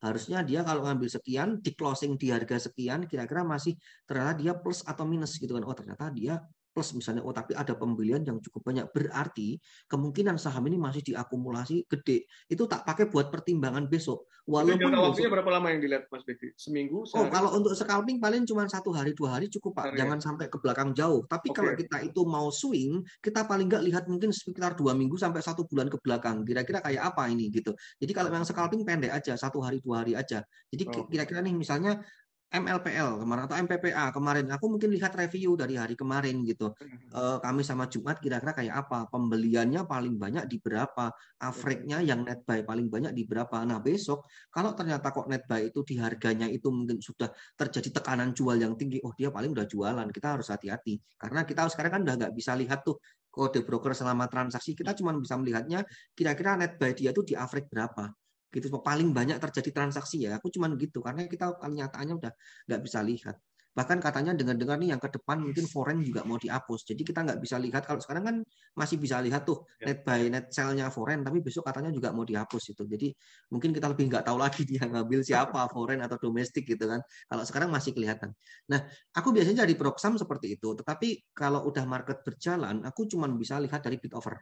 harusnya 0.05 0.45
dia 0.45 0.61
kalau 0.61 0.85
ngambil 0.85 1.09
sekian 1.09 1.49
di 1.65 1.73
closing 1.73 2.21
di 2.21 2.29
harga 2.29 2.69
sekian 2.69 3.09
kira-kira 3.09 3.43
masih 3.43 3.77
ternyata 4.05 4.33
dia 4.41 4.53
plus 4.57 4.85
atau 4.85 5.05
minus 5.09 5.37
gitu 5.41 5.57
kan. 5.57 5.65
Oh 5.65 5.75
ternyata 5.77 6.13
dia 6.13 6.41
plus 6.77 6.93
misalnya 6.93 7.25
oh 7.25 7.33
tapi 7.33 7.57
ada 7.57 7.73
pembelian 7.73 8.21
yang 8.21 8.37
cukup 8.45 8.69
banyak 8.69 8.85
berarti 8.93 9.57
kemungkinan 9.89 10.37
saham 10.37 10.61
ini 10.69 10.77
masih 10.77 11.01
diakumulasi 11.01 11.89
gede. 11.89 12.29
Itu 12.45 12.69
tak 12.69 12.85
pakai 12.85 13.09
buat 13.09 13.33
pertimbangan 13.33 13.89
besok. 13.89 14.29
Walaupun 14.45 14.93
jangka 14.93 15.01
waktunya 15.01 15.31
berapa 15.33 15.51
lama 15.57 15.73
yang 15.73 15.81
dilihat 15.81 16.05
Mas 16.13 16.23
Bekti 16.29 16.53
seminggu 16.61 17.09
sehari? 17.09 17.25
oh 17.25 17.27
kalau 17.33 17.51
untuk 17.57 17.73
scalping 17.73 18.21
paling 18.21 18.45
cuma 18.45 18.69
satu 18.69 18.93
hari 18.93 19.17
dua 19.17 19.41
hari 19.41 19.49
cukup 19.49 19.73
pak. 19.73 19.97
Jangan 19.97 20.21
sampai 20.21 20.53
ke 20.53 20.61
belakang 20.61 20.93
jauh. 20.93 21.25
Tapi 21.25 21.49
okay. 21.49 21.57
kalau 21.57 21.73
kita 21.73 21.97
itu 22.05 22.21
mau 22.29 22.53
swing 22.53 23.01
kita 23.25 23.49
paling 23.49 23.73
nggak 23.73 23.85
lihat 23.89 24.05
mungkin 24.05 24.37
sekitar 24.37 24.77
dua 24.77 24.93
minggu 24.93 25.17
sampai 25.17 25.41
satu 25.41 25.65
bulan 25.65 25.89
ke 25.89 25.97
belakang. 25.97 26.45
Kira-kira 26.45 26.85
kayak 26.85 27.17
apa 27.17 27.33
ini 27.33 27.49
gitu. 27.49 27.73
Jadi 27.97 28.13
kalau 28.13 28.29
memang 28.29 28.45
scalping 28.45 28.85
pendek 28.85 29.17
aja 29.17 29.33
satu 29.33 29.65
hari 29.65 29.81
dua 29.81 30.05
hari 30.05 30.13
aja. 30.13 30.45
Jadi 30.69 30.85
kira-kira 31.09 31.41
nih 31.41 31.57
misalnya 31.57 32.05
MLPL 32.47 33.19
kemarin 33.19 33.43
atau 33.51 33.57
MPPA 33.59 34.05
kemarin. 34.15 34.47
Aku 34.55 34.71
mungkin 34.71 34.95
lihat 34.95 35.19
review 35.19 35.59
dari 35.59 35.75
hari 35.75 35.99
kemarin 35.99 36.47
gitu. 36.47 36.71
Uh, 37.11 37.43
kami 37.43 37.67
sama 37.67 37.91
Jumat 37.91 38.23
kira-kira 38.23 38.55
kayak 38.55 38.87
apa? 38.87 39.11
Pembeliannya 39.11 39.83
paling 39.83 40.15
banyak 40.15 40.47
di 40.47 40.63
berapa? 40.63 41.11
Average-nya 41.43 42.07
yang 42.07 42.23
net 42.23 42.47
buy 42.47 42.63
paling 42.63 42.87
banyak 42.87 43.13
di 43.19 43.27
berapa? 43.27 43.67
Nah 43.67 43.83
besok 43.83 44.31
kalau 44.55 44.79
ternyata 44.79 45.11
kok 45.11 45.27
net 45.27 45.43
buy 45.51 45.67
itu 45.67 45.83
di 45.83 45.99
harganya 45.99 46.47
itu 46.47 46.71
mungkin 46.71 47.03
sudah 47.03 47.35
terjadi 47.59 47.99
tekanan 47.99 48.31
jual 48.31 48.55
yang 48.55 48.79
tinggi 48.79 49.03
oh 49.03 49.11
dia 49.19 49.35
paling 49.35 49.51
udah 49.51 49.67
jualan. 49.67 50.07
Kita 50.15 50.39
harus 50.39 50.47
hati-hati. 50.47 51.03
Karena 51.19 51.43
kita 51.43 51.67
sekarang 51.67 51.99
kan 51.99 52.03
udah 52.07 52.15
nggak 52.15 52.33
bisa 52.33 52.55
lihat 52.55 52.87
tuh 52.87 53.03
kode 53.27 53.67
broker 53.67 53.91
selama 53.91 54.31
transaksi. 54.31 54.79
Kita 54.79 54.95
cuma 54.95 55.11
bisa 55.19 55.35
melihatnya 55.35 55.83
kira-kira 56.15 56.55
net 56.55 56.79
buy 56.79 56.95
dia 56.95 57.11
tuh 57.11 57.27
di 57.27 57.35
average 57.35 57.67
berapa 57.67 58.07
gitu 58.55 58.69
paling 58.83 59.09
banyak 59.17 59.37
terjadi 59.43 59.71
transaksi 59.77 60.17
ya. 60.27 60.39
Aku 60.39 60.49
cuman 60.55 60.75
gitu 60.81 60.99
karena 61.07 61.27
kita 61.29 61.57
kenyataannya 61.63 62.15
udah 62.21 62.33
nggak 62.69 62.81
bisa 62.87 63.01
lihat 63.05 63.37
bahkan 63.77 64.01
katanya 64.01 64.33
dengar-dengar 64.33 64.81
nih 64.81 64.97
yang 64.97 65.01
ke 65.05 65.13
depan 65.13 65.37
mungkin 65.37 65.69
foreign 65.69 66.01
juga 66.01 66.25
mau 66.25 66.41
dihapus. 66.41 66.89
Jadi 66.89 67.05
kita 67.05 67.21
nggak 67.29 67.39
bisa 67.45 67.61
lihat. 67.61 67.85
Kalau 67.85 68.01
sekarang 68.01 68.25
kan 68.25 68.37
masih 68.73 68.97
bisa 68.97 69.21
lihat 69.21 69.45
tuh 69.45 69.69
ya. 69.77 69.93
net 69.93 70.01
buy 70.01 70.33
net 70.33 70.49
sell-nya 70.49 70.89
foreign 70.89 71.21
tapi 71.21 71.45
besok 71.45 71.69
katanya 71.69 71.93
juga 71.93 72.09
mau 72.17 72.25
dihapus 72.25 72.73
itu. 72.73 72.83
Jadi 72.89 73.13
mungkin 73.53 73.77
kita 73.77 73.93
lebih 73.93 74.09
nggak 74.09 74.25
tahu 74.25 74.41
lagi 74.41 74.65
dia 74.71 74.81
ngambil 74.89 75.21
siapa 75.21 75.61
foreign 75.77 76.01
atau 76.01 76.17
domestik 76.17 76.65
gitu 76.65 76.89
kan. 76.89 77.05
Kalau 77.29 77.45
sekarang 77.45 77.69
masih 77.69 77.93
kelihatan. 77.93 78.33
Nah 78.73 78.81
aku 79.13 79.29
biasanya 79.37 79.69
jadi 79.69 79.77
proxam 79.77 80.17
seperti 80.17 80.57
itu. 80.57 80.73
Tetapi 80.73 81.37
kalau 81.37 81.69
udah 81.69 81.85
market 81.85 82.25
berjalan 82.25 82.81
aku 82.81 83.05
cuma 83.05 83.29
bisa 83.29 83.61
lihat 83.61 83.85
dari 83.85 84.01
bid 84.01 84.17
over. 84.17 84.41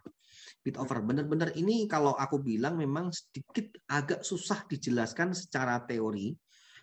Bid 0.62 0.78
over. 0.78 1.02
Bener-bener 1.02 1.50
ini 1.58 1.90
kalau 1.90 2.14
aku 2.14 2.38
bilang 2.38 2.78
memang 2.78 3.10
sedikit 3.10 3.82
agak 3.90 4.22
susah 4.22 4.62
dijelaskan 4.70 5.34
secara 5.34 5.82
teori 5.82 6.30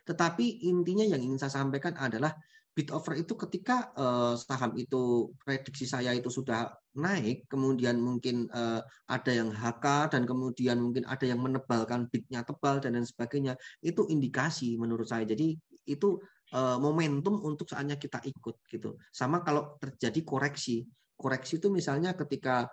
tetapi 0.08 0.66
intinya 0.66 1.06
yang 1.06 1.22
ingin 1.22 1.39
saya 1.39 1.62
sampaikan 1.62 1.93
adalah 1.97 2.34
bid 2.72 2.88
over 2.95 3.20
itu 3.20 3.36
ketika 3.36 3.91
uh, 3.99 4.34
saham 4.39 4.72
itu 4.80 5.36
prediksi 5.43 5.84
saya 5.84 6.16
itu 6.16 6.32
sudah 6.32 6.72
naik, 6.95 7.52
kemudian 7.52 7.99
mungkin 7.99 8.47
uh, 8.47 8.80
ada 9.12 9.32
yang 9.32 9.52
HK 9.52 10.16
dan 10.16 10.24
kemudian 10.24 10.80
mungkin 10.80 11.04
ada 11.04 11.28
yang 11.28 11.43
menebalkan 11.43 12.08
bidnya 12.08 12.47
tebal 12.47 12.80
dan 12.80 12.95
lain 12.95 13.04
sebagainya, 13.04 13.60
itu 13.84 14.08
indikasi 14.08 14.80
menurut 14.80 15.04
saya. 15.12 15.28
Jadi 15.28 15.60
itu 15.84 16.16
uh, 16.56 16.80
momentum 16.80 17.43
untuk 17.43 17.68
saatnya 17.68 17.99
kita 17.99 18.24
ikut 18.24 18.64
gitu. 18.72 18.95
Sama 19.12 19.43
kalau 19.43 19.76
terjadi 19.84 20.24
koreksi. 20.24 20.88
Koreksi 21.20 21.60
itu 21.60 21.68
misalnya 21.68 22.16
ketika 22.16 22.72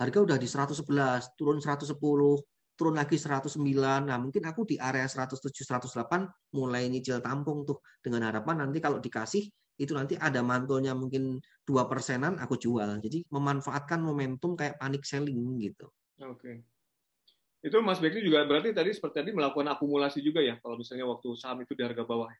harga 0.00 0.18
udah 0.18 0.36
di 0.40 0.48
111, 0.48 1.36
turun 1.36 1.60
110, 1.60 1.92
turun 2.76 2.94
lagi 3.00 3.16
109. 3.16 3.56
Nah, 4.06 4.16
mungkin 4.20 4.44
aku 4.44 4.68
di 4.68 4.76
area 4.76 5.08
107 5.08 5.64
108 5.64 6.52
mulai 6.54 6.86
nyicil 6.92 7.24
tampung 7.24 7.64
tuh 7.64 7.80
dengan 8.04 8.28
harapan 8.28 8.68
nanti 8.68 8.78
kalau 8.78 9.00
dikasih 9.00 9.48
itu 9.76 9.92
nanti 9.92 10.16
ada 10.16 10.40
mantulnya 10.40 10.96
mungkin 10.96 11.36
dua 11.64 11.88
persenan 11.88 12.40
aku 12.40 12.56
jual. 12.56 13.00
Jadi 13.00 13.28
memanfaatkan 13.28 14.00
momentum 14.00 14.56
kayak 14.56 14.80
panik 14.80 15.04
selling 15.04 15.36
gitu. 15.60 15.88
Oke. 16.24 16.64
Itu 17.60 17.82
Mas 17.82 17.98
Bekri 18.00 18.22
juga 18.22 18.46
berarti 18.46 18.72
tadi 18.72 18.94
seperti 18.94 19.20
tadi 19.20 19.30
melakukan 19.34 19.68
akumulasi 19.74 20.22
juga 20.22 20.38
ya 20.40 20.56
kalau 20.62 20.78
misalnya 20.78 21.04
waktu 21.08 21.28
saham 21.36 21.64
itu 21.64 21.72
di 21.74 21.82
harga 21.84 22.04
bawah. 22.06 22.30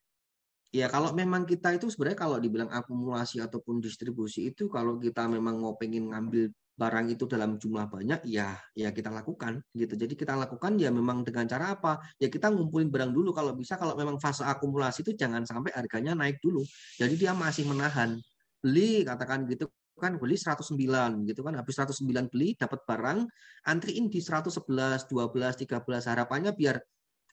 Ya 0.74 0.86
kalau 0.92 1.12
memang 1.16 1.48
kita 1.48 1.76
itu 1.76 1.88
sebenarnya 1.88 2.18
kalau 2.20 2.36
dibilang 2.36 2.68
akumulasi 2.68 3.40
ataupun 3.40 3.80
distribusi 3.80 4.52
itu 4.52 4.68
kalau 4.68 5.00
kita 5.00 5.24
memang 5.30 5.56
mau 5.56 5.74
pengen 5.78 6.12
ngambil 6.12 6.52
barang 6.76 7.08
itu 7.08 7.24
dalam 7.24 7.56
jumlah 7.56 7.88
banyak 7.88 8.28
ya 8.28 8.52
ya 8.76 8.92
kita 8.92 9.08
lakukan 9.08 9.64
gitu. 9.72 9.96
Jadi 9.96 10.12
kita 10.12 10.36
lakukan 10.36 10.76
ya 10.76 10.92
memang 10.92 11.24
dengan 11.24 11.48
cara 11.48 11.72
apa? 11.72 12.04
Ya 12.20 12.28
kita 12.28 12.52
ngumpulin 12.52 12.92
barang 12.92 13.16
dulu. 13.16 13.32
Kalau 13.32 13.56
bisa 13.56 13.80
kalau 13.80 13.96
memang 13.96 14.20
fase 14.20 14.44
akumulasi 14.44 15.00
itu 15.00 15.16
jangan 15.16 15.48
sampai 15.48 15.72
harganya 15.72 16.12
naik 16.12 16.36
dulu. 16.44 16.60
Jadi 17.00 17.16
dia 17.16 17.32
masih 17.32 17.64
menahan. 17.64 18.20
Beli 18.60 19.08
katakan 19.08 19.48
gitu 19.48 19.72
kan 19.96 20.20
beli 20.20 20.36
109 20.36 21.24
gitu 21.24 21.40
kan. 21.40 21.56
Habis 21.56 21.74
109 21.80 22.28
beli 22.28 22.52
dapat 22.60 22.84
barang 22.84 23.24
antriin 23.64 24.12
di 24.12 24.20
111 24.20 25.08
12 25.08 25.08
13 25.08 25.80
harapannya 26.12 26.52
biar 26.52 26.76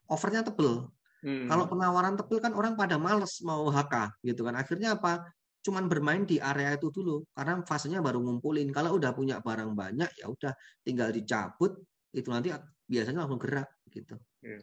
overnya 0.08 0.48
tebel. 0.48 0.88
Hmm. 1.20 1.52
Kalau 1.52 1.68
penawaran 1.68 2.16
tebel 2.16 2.40
kan 2.40 2.56
orang 2.56 2.80
pada 2.80 2.96
males 2.96 3.44
mau 3.44 3.68
HK 3.68 4.24
gitu 4.24 4.48
kan. 4.48 4.56
Akhirnya 4.56 4.96
apa? 4.96 5.20
Cuman 5.64 5.88
bermain 5.88 6.28
di 6.28 6.38
area 6.44 6.76
itu 6.76 6.92
dulu 6.92 7.24
karena 7.32 7.64
fasenya 7.64 8.04
baru 8.04 8.20
ngumpulin. 8.20 8.70
Kalau 8.76 9.00
udah 9.00 9.16
punya 9.16 9.40
barang 9.40 9.72
banyak 9.72 10.12
ya 10.20 10.28
udah 10.28 10.52
tinggal 10.84 11.10
dicabut 11.10 11.80
itu 12.12 12.28
nanti 12.30 12.52
biasanya 12.86 13.26
langsung 13.26 13.40
gerak 13.40 13.72
gitu. 13.88 14.20
Iya. 14.44 14.62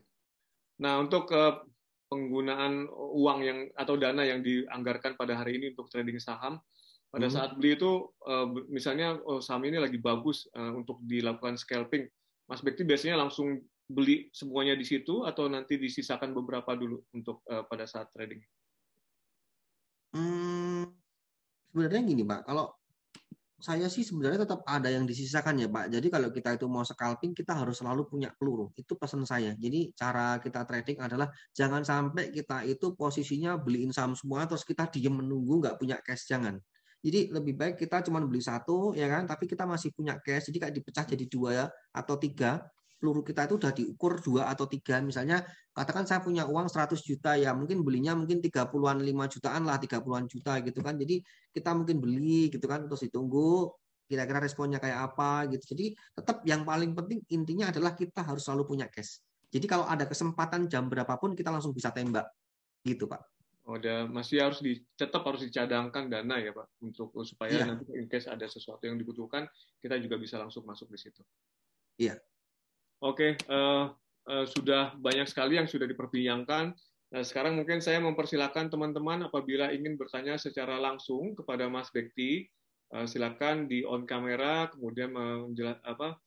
Nah 0.85 1.01
untuk 1.01 1.33
uh, 1.33 1.65
penggunaan 2.13 2.87
uang 2.93 3.41
yang 3.41 3.59
atau 3.75 3.97
dana 3.97 4.23
yang 4.23 4.45
dianggarkan 4.45 5.17
pada 5.17 5.41
hari 5.41 5.57
ini 5.57 5.73
untuk 5.73 5.89
trading 5.89 6.21
saham 6.21 6.61
pada 7.11 7.27
hmm. 7.27 7.35
saat 7.35 7.51
beli 7.59 7.75
itu 7.75 8.07
uh, 8.23 8.47
misalnya 8.71 9.19
oh, 9.27 9.43
saham 9.43 9.67
ini 9.67 9.83
lagi 9.83 9.99
bagus 9.99 10.47
uh, 10.55 10.71
untuk 10.79 11.03
dilakukan 11.03 11.59
scalping, 11.59 12.07
Mas 12.47 12.63
Bekti 12.63 12.87
biasanya 12.87 13.19
langsung 13.19 13.59
beli 13.91 14.31
semuanya 14.31 14.79
di 14.79 14.87
situ 14.87 15.27
atau 15.27 15.51
nanti 15.51 15.75
disisakan 15.75 16.31
beberapa 16.31 16.79
dulu 16.79 17.03
untuk 17.11 17.43
uh, 17.51 17.67
pada 17.67 17.91
saat 17.91 18.15
trading? 18.15 18.39
Hmm, 20.11 20.91
sebenarnya 21.71 22.01
gini 22.07 22.23
Pak, 22.27 22.41
kalau 22.49 22.67
saya 23.61 23.87
sih 23.93 24.01
sebenarnya 24.09 24.49
tetap 24.49 24.65
ada 24.65 24.89
yang 24.89 25.05
disisakan 25.05 25.61
ya 25.61 25.69
Pak. 25.69 25.93
Jadi 25.93 26.09
kalau 26.09 26.29
kita 26.33 26.57
itu 26.57 26.67
mau 26.67 26.81
scalping, 26.83 27.37
kita 27.37 27.53
harus 27.61 27.77
selalu 27.85 28.09
punya 28.09 28.33
peluru. 28.35 28.73
Itu 28.73 28.97
pesan 28.97 29.29
saya. 29.29 29.53
Jadi 29.55 29.93
cara 29.93 30.41
kita 30.41 30.65
trading 30.65 30.99
adalah 31.05 31.29
jangan 31.53 31.85
sampai 31.85 32.33
kita 32.33 32.65
itu 32.65 32.97
posisinya 32.97 33.61
beliin 33.61 33.93
saham 33.93 34.17
semua 34.17 34.49
terus 34.49 34.65
kita 34.65 34.89
diem 34.89 35.13
menunggu 35.13 35.61
nggak 35.61 35.77
punya 35.77 36.01
cash 36.01 36.25
jangan. 36.33 36.57
Jadi 37.05 37.33
lebih 37.33 37.55
baik 37.57 37.77
kita 37.81 38.01
cuma 38.05 38.21
beli 38.25 38.41
satu 38.45 38.93
ya 38.97 39.09
kan, 39.13 39.29
tapi 39.29 39.45
kita 39.45 39.65
masih 39.69 39.93
punya 39.93 40.17
cash. 40.25 40.49
Jadi 40.49 40.59
kayak 40.61 40.75
dipecah 40.81 41.05
jadi 41.05 41.25
dua 41.29 41.51
ya, 41.53 41.67
atau 41.93 42.17
tiga 42.17 42.65
peluru 43.01 43.25
kita 43.25 43.49
itu 43.49 43.57
udah 43.57 43.73
diukur 43.73 44.21
dua 44.21 44.53
atau 44.53 44.69
tiga 44.69 45.01
misalnya 45.01 45.41
katakan 45.73 46.05
saya 46.05 46.21
punya 46.21 46.45
uang 46.45 46.69
100 46.69 47.01
juta 47.01 47.35
ya 47.41 47.57
mungkin 47.57 47.81
belinya 47.81 48.13
mungkin 48.13 48.45
30-an 48.45 49.01
5 49.01 49.33
jutaan 49.33 49.63
lah 49.65 49.81
30-an 49.81 50.29
juta 50.29 50.61
gitu 50.61 50.85
kan 50.85 51.01
jadi 51.01 51.25
kita 51.57 51.73
mungkin 51.73 51.97
beli 51.99 52.53
gitu 52.53 52.69
kan 52.69 52.85
terus 52.85 53.09
ditunggu 53.09 53.73
kira-kira 54.05 54.45
responnya 54.45 54.77
kayak 54.77 55.11
apa 55.11 55.49
gitu 55.49 55.73
jadi 55.73 55.97
tetap 56.13 56.45
yang 56.45 56.69
paling 56.69 56.93
penting 56.93 57.25
intinya 57.33 57.73
adalah 57.73 57.97
kita 57.97 58.21
harus 58.21 58.45
selalu 58.45 58.69
punya 58.69 58.87
cash 58.93 59.25
jadi 59.49 59.65
kalau 59.65 59.89
ada 59.89 60.05
kesempatan 60.05 60.69
jam 60.69 60.87
berapapun 60.93 61.33
kita 61.33 61.49
langsung 61.49 61.73
bisa 61.73 61.89
tembak 61.89 62.29
gitu 62.85 63.09
pak 63.09 63.25
Oh, 63.71 63.79
ada 63.79 64.03
masih 64.11 64.43
harus 64.43 64.59
di, 64.59 64.83
tetap 64.99 65.23
harus 65.23 65.47
dicadangkan 65.47 66.11
dana 66.11 66.43
ya 66.43 66.51
Pak 66.51 66.83
untuk 66.83 67.15
supaya 67.23 67.55
iya. 67.55 67.71
nanti 67.71 67.87
in 67.95 68.11
case 68.11 68.27
ada 68.27 68.43
sesuatu 68.51 68.83
yang 68.83 68.99
dibutuhkan 68.99 69.47
kita 69.79 69.95
juga 70.03 70.19
bisa 70.19 70.43
langsung 70.43 70.67
masuk 70.67 70.91
di 70.91 70.99
situ. 70.99 71.23
Iya. 71.95 72.19
Oke, 73.01 73.37
uh, 73.49 73.89
uh, 74.29 74.45
sudah 74.45 74.93
banyak 75.01 75.25
sekali 75.25 75.57
yang 75.57 75.65
sudah 75.65 75.89
diperbincangkan. 75.89 76.77
Nah, 77.11 77.25
sekarang 77.25 77.57
mungkin 77.57 77.81
saya 77.81 77.99
mempersilahkan 78.05 78.69
teman-teman 78.69 79.25
apabila 79.27 79.73
ingin 79.73 79.97
bertanya 79.97 80.37
secara 80.37 80.77
langsung 80.77 81.33
kepada 81.33 81.67
Mas 81.73 81.89
Bekti, 81.89 82.45
uh, 82.93 83.09
silakan 83.09 83.67
di 83.67 83.83
on 83.89 84.05
kamera, 84.05 84.69
kemudian 84.71 85.17
menjelat, 85.17 85.81
apa, 85.83 86.21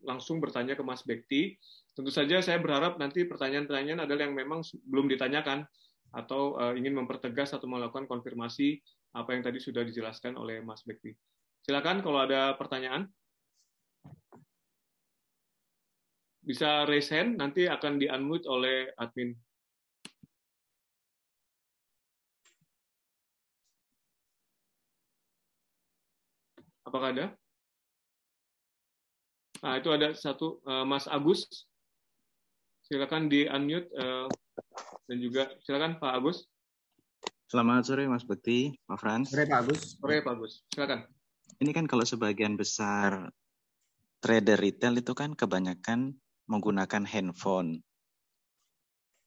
langsung 0.00 0.40
bertanya 0.40 0.72
ke 0.72 0.80
Mas 0.80 1.04
Bekti. 1.04 1.60
Tentu 1.92 2.08
saja 2.08 2.40
saya 2.40 2.56
berharap 2.56 2.96
nanti 2.96 3.28
pertanyaan-pertanyaan 3.28 4.08
adalah 4.08 4.24
yang 4.24 4.32
memang 4.32 4.64
belum 4.88 5.12
ditanyakan 5.12 5.68
atau 6.10 6.58
uh, 6.58 6.74
ingin 6.74 6.96
mempertegas 6.96 7.54
atau 7.54 7.70
melakukan 7.70 8.08
konfirmasi 8.10 8.80
apa 9.14 9.36
yang 9.36 9.42
tadi 9.44 9.62
sudah 9.62 9.86
dijelaskan 9.86 10.34
oleh 10.34 10.64
Mas 10.64 10.82
Bekti. 10.82 11.14
Silakan 11.62 12.02
kalau 12.02 12.24
ada 12.24 12.56
pertanyaan. 12.56 13.06
Bisa 16.50 16.82
raise 16.90 17.14
hand, 17.14 17.38
nanti 17.38 17.70
akan 17.70 18.02
di-unmute 18.02 18.42
oleh 18.50 18.90
admin. 18.98 19.30
Apakah 26.82 27.14
ada? 27.14 27.26
Nah, 29.62 29.78
itu 29.78 29.94
ada 29.94 30.10
satu, 30.10 30.58
uh, 30.66 30.82
Mas 30.82 31.06
Agus. 31.06 31.46
Silakan 32.82 33.30
di-unmute, 33.30 33.86
uh, 33.94 34.26
dan 35.06 35.16
juga 35.22 35.54
silakan 35.62 36.02
Pak 36.02 36.18
Agus. 36.18 36.50
Selamat 37.46 37.86
sore 37.86 38.10
Mas 38.10 38.26
Bekti, 38.26 38.74
Pak 38.90 38.98
Frans. 38.98 39.30
Sore 39.30 39.46
Pak 39.46 39.58
Agus. 39.62 39.94
Sore 40.02 40.18
Pak 40.18 40.34
Agus, 40.34 40.66
silakan. 40.74 41.06
Ini 41.62 41.70
kan 41.70 41.86
kalau 41.86 42.02
sebagian 42.02 42.58
besar 42.58 43.30
trader 44.18 44.58
retail 44.58 44.98
itu 44.98 45.14
kan 45.14 45.38
kebanyakan 45.38 46.18
menggunakan 46.50 47.06
handphone. 47.06 47.78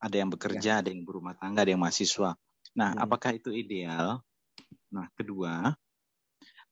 Ada 0.03 0.19
yang 0.19 0.29
bekerja, 0.35 0.71
ya. 0.77 0.79
ada 0.83 0.91
yang 0.91 1.07
berumah 1.07 1.39
tangga, 1.39 1.63
ada 1.63 1.71
yang 1.71 1.79
mahasiswa. 1.79 2.35
Nah, 2.75 2.89
hmm. 2.91 2.99
apakah 2.99 3.31
itu 3.39 3.55
ideal? 3.55 4.19
Nah, 4.91 5.07
kedua, 5.15 5.71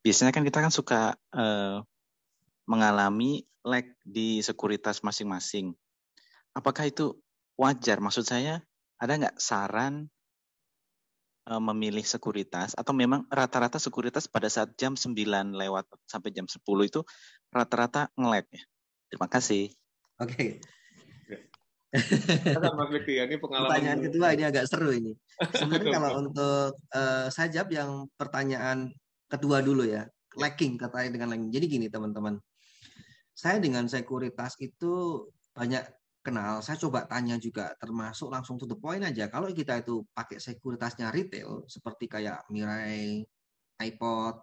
biasanya 0.03 0.35
kan 0.35 0.43
kita 0.43 0.59
kan 0.59 0.73
suka 0.75 1.15
uh, 1.31 1.79
mengalami 2.67 3.47
lag 3.63 3.87
di 4.03 4.43
sekuritas 4.43 4.99
masing-masing. 4.99 5.71
Apakah 6.51 6.91
itu 6.91 7.15
wajar? 7.55 8.03
Maksud 8.03 8.27
saya, 8.27 8.59
ada 8.99 9.15
nggak 9.15 9.39
saran 9.39 10.11
uh, 11.47 11.61
memilih 11.71 12.03
sekuritas 12.03 12.75
atau 12.75 12.91
memang 12.91 13.23
rata-rata 13.31 13.79
sekuritas 13.79 14.27
pada 14.27 14.51
saat 14.51 14.75
jam 14.75 14.99
9 14.99 15.15
lewat 15.55 15.87
sampai 16.03 16.35
jam 16.35 16.51
10 16.51 16.59
itu 16.83 17.01
rata-rata 17.47 18.11
nge 18.19 18.43
ya? 18.51 18.63
Terima 19.07 19.27
kasih. 19.31 19.71
Oke. 20.21 20.35
Okay. 20.37 20.49
Mas 21.91 23.03
ya, 23.03 23.27
ini 23.27 23.35
pengalaman. 23.35 23.67
Pertanyaan 23.67 23.99
kedua 23.99 24.27
ini 24.31 24.43
agak 24.47 24.65
seru 24.69 24.95
ini. 24.95 25.11
Sebenarnya 25.59 25.91
kalau 25.99 26.11
untuk 26.23 26.71
uh, 26.95 27.27
saya 27.27 27.51
jawab 27.51 27.69
yang 27.75 27.91
pertanyaan 28.15 28.87
kedua 29.27 29.59
dulu 29.59 29.83
ya, 29.83 30.07
lagging 30.39 30.79
katanya 30.79 31.09
dengan 31.11 31.35
lagging. 31.35 31.51
Jadi 31.51 31.65
gini 31.67 31.87
teman-teman, 31.91 32.39
saya 33.35 33.59
dengan 33.59 33.91
sekuritas 33.91 34.55
itu 34.63 35.25
banyak 35.51 35.83
kenal, 36.23 36.63
saya 36.63 36.79
coba 36.79 37.03
tanya 37.09 37.35
juga, 37.35 37.75
termasuk 37.81 38.31
langsung 38.31 38.55
to 38.55 38.69
the 38.69 38.77
point 38.77 39.03
aja. 39.03 39.27
Kalau 39.27 39.51
kita 39.51 39.83
itu 39.83 40.05
pakai 40.15 40.39
sekuritasnya 40.39 41.11
retail, 41.11 41.67
seperti 41.67 42.07
kayak 42.07 42.45
Mirai, 42.47 43.25
iPod, 43.81 44.35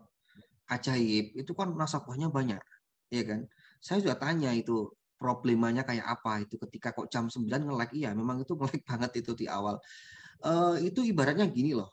Ajaib, 0.68 1.32
itu 1.32 1.52
kan 1.56 1.72
nasabahnya 1.72 2.28
banyak, 2.28 2.60
ya 3.08 3.22
kan? 3.24 3.48
Saya 3.80 4.04
sudah 4.04 4.18
tanya 4.20 4.52
itu 4.52 4.90
problemanya 5.18 5.82
kayak 5.82 6.06
apa 6.06 6.46
itu 6.46 6.54
ketika 6.56 6.94
kok 6.94 7.10
jam 7.10 7.26
9 7.26 7.44
nge-lag, 7.44 7.90
iya 7.92 8.14
memang 8.14 8.40
itu 8.46 8.54
nge 8.54 8.78
banget 8.88 9.10
itu 9.20 9.34
di 9.34 9.50
awal. 9.50 9.76
Uh, 10.38 10.78
itu 10.78 11.02
ibaratnya 11.02 11.50
gini 11.50 11.74
loh, 11.74 11.90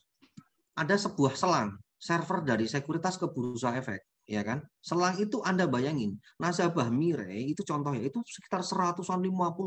ada 0.78 0.94
sebuah 0.94 1.34
selang 1.34 1.74
server 1.98 2.46
dari 2.46 2.70
sekuritas 2.70 3.18
ke 3.18 3.26
bursa 3.34 3.74
efek 3.74 4.06
ya 4.26 4.42
kan? 4.42 4.62
Selang 4.82 5.18
itu 5.22 5.42
Anda 5.46 5.70
bayangin, 5.70 6.18
nasabah 6.42 6.90
Mire 6.90 7.30
itu 7.30 7.62
contohnya 7.62 8.02
itu 8.02 8.22
sekitar 8.26 8.66
150 8.66 9.22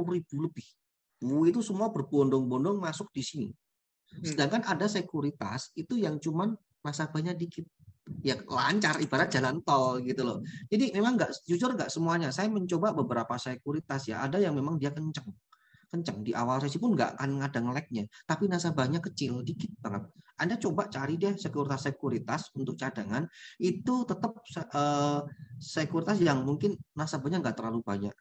ribu 0.06 0.34
lebih. 0.42 0.66
Itu 1.46 1.62
semua 1.62 1.90
berbondong-bondong 1.90 2.78
masuk 2.78 3.10
di 3.14 3.22
sini. 3.22 3.48
Hmm. 3.50 4.22
Sedangkan 4.26 4.62
ada 4.66 4.86
sekuritas 4.86 5.74
itu 5.78 5.98
yang 5.98 6.18
cuman 6.18 6.54
nasabahnya 6.82 7.34
dikit. 7.34 7.66
Ya 8.24 8.36
lancar 8.46 8.98
ibarat 8.98 9.28
jalan 9.30 9.62
tol 9.62 10.00
gitu 10.02 10.22
loh. 10.24 10.38
Jadi 10.68 10.92
memang 10.92 11.16
nggak 11.18 11.44
jujur 11.46 11.74
nggak 11.74 11.90
semuanya. 11.92 12.28
Saya 12.34 12.48
mencoba 12.50 12.92
beberapa 12.96 13.34
sekuritas 13.36 14.08
ya. 14.08 14.24
Ada 14.24 14.42
yang 14.42 14.56
memang 14.56 14.76
dia 14.80 14.90
kenceng. 14.90 15.28
Kencang 15.88 16.20
di 16.20 16.36
awal 16.36 16.60
sesi 16.60 16.76
pun 16.76 16.92
nggak 16.92 17.16
akan 17.16 17.40
ada 17.40 17.64
ngeleknya 17.64 18.04
tapi 18.28 18.44
nasabahnya 18.44 19.00
kecil 19.00 19.40
dikit 19.40 19.72
banget. 19.80 20.04
Anda 20.38 20.60
coba 20.60 20.86
cari 20.86 21.16
deh 21.18 21.34
sekuritas-sekuritas 21.34 22.54
untuk 22.54 22.76
cadangan. 22.76 23.26
Itu 23.56 24.04
tetap 24.04 24.38
uh, 24.76 25.24
sekuritas 25.58 26.20
yang 26.22 26.44
mungkin 26.44 26.76
nasabahnya 26.92 27.40
nggak 27.42 27.56
terlalu 27.56 27.80
banyak. 27.82 28.14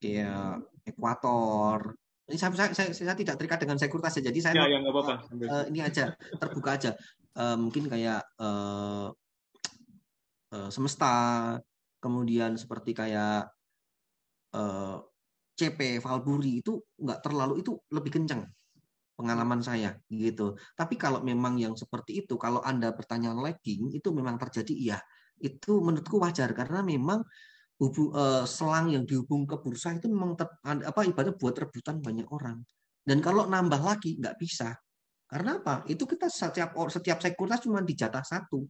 Ya 0.00 0.56
ekuator. 0.86 1.98
Ini 2.30 2.38
saya, 2.38 2.54
saya, 2.54 2.70
saya, 2.72 2.90
saya 2.94 3.18
tidak 3.18 3.36
terikat 3.36 3.58
dengan 3.60 3.76
sekuritas 3.76 4.14
ya. 4.22 4.30
Jadi 4.30 4.38
saya 4.40 4.54
ya, 4.56 4.70
ya, 4.70 4.78
apa-apa. 4.80 5.14
Uh, 5.34 5.64
ini 5.68 5.82
aja 5.82 6.14
terbuka 6.38 6.78
aja. 6.78 6.90
Uh, 7.34 7.58
mungkin 7.58 7.90
kayak 7.90 8.22
uh, 8.38 9.12
uh, 10.54 10.70
semesta 10.70 11.12
kemudian 12.00 12.56
seperti 12.56 12.96
kayak 12.96 13.50
uh, 14.56 14.96
CP 15.58 16.00
Valburi 16.00 16.64
itu 16.64 16.80
nggak 16.96 17.20
terlalu 17.20 17.60
itu 17.60 17.76
lebih 17.92 18.16
kencang 18.16 18.48
pengalaman 19.20 19.60
saya 19.60 19.92
gitu. 20.08 20.56
Tapi 20.72 20.96
kalau 20.96 21.20
memang 21.20 21.60
yang 21.60 21.76
seperti 21.76 22.24
itu, 22.24 22.40
kalau 22.40 22.64
Anda 22.64 22.96
bertanya 22.96 23.36
lagging 23.36 23.92
itu 23.92 24.08
memang 24.16 24.40
terjadi 24.40 24.72
iya. 24.72 24.98
Itu 25.36 25.84
menurutku 25.84 26.16
wajar 26.16 26.56
karena 26.56 26.80
memang 26.80 27.20
hubung, 27.76 28.16
uh, 28.16 28.48
selang 28.48 28.88
yang 28.88 29.04
dihubung 29.04 29.44
ke 29.44 29.60
bursa 29.60 29.92
itu 29.92 30.08
memang 30.08 30.40
ter, 30.40 30.48
apa 30.64 31.00
ibadah 31.04 31.36
buat 31.36 31.52
rebutan 31.52 32.00
banyak 32.00 32.28
orang. 32.32 32.64
Dan 33.04 33.20
kalau 33.20 33.44
nambah 33.44 33.80
lagi 33.84 34.16
nggak 34.16 34.40
bisa. 34.40 34.72
Karena 35.28 35.60
apa? 35.60 35.84
Itu 35.86 36.08
kita 36.08 36.26
setiap 36.32 36.72
setiap 36.88 37.20
sekuritas 37.20 37.60
cuma 37.64 37.84
dijatah 37.84 38.24
satu. 38.24 38.64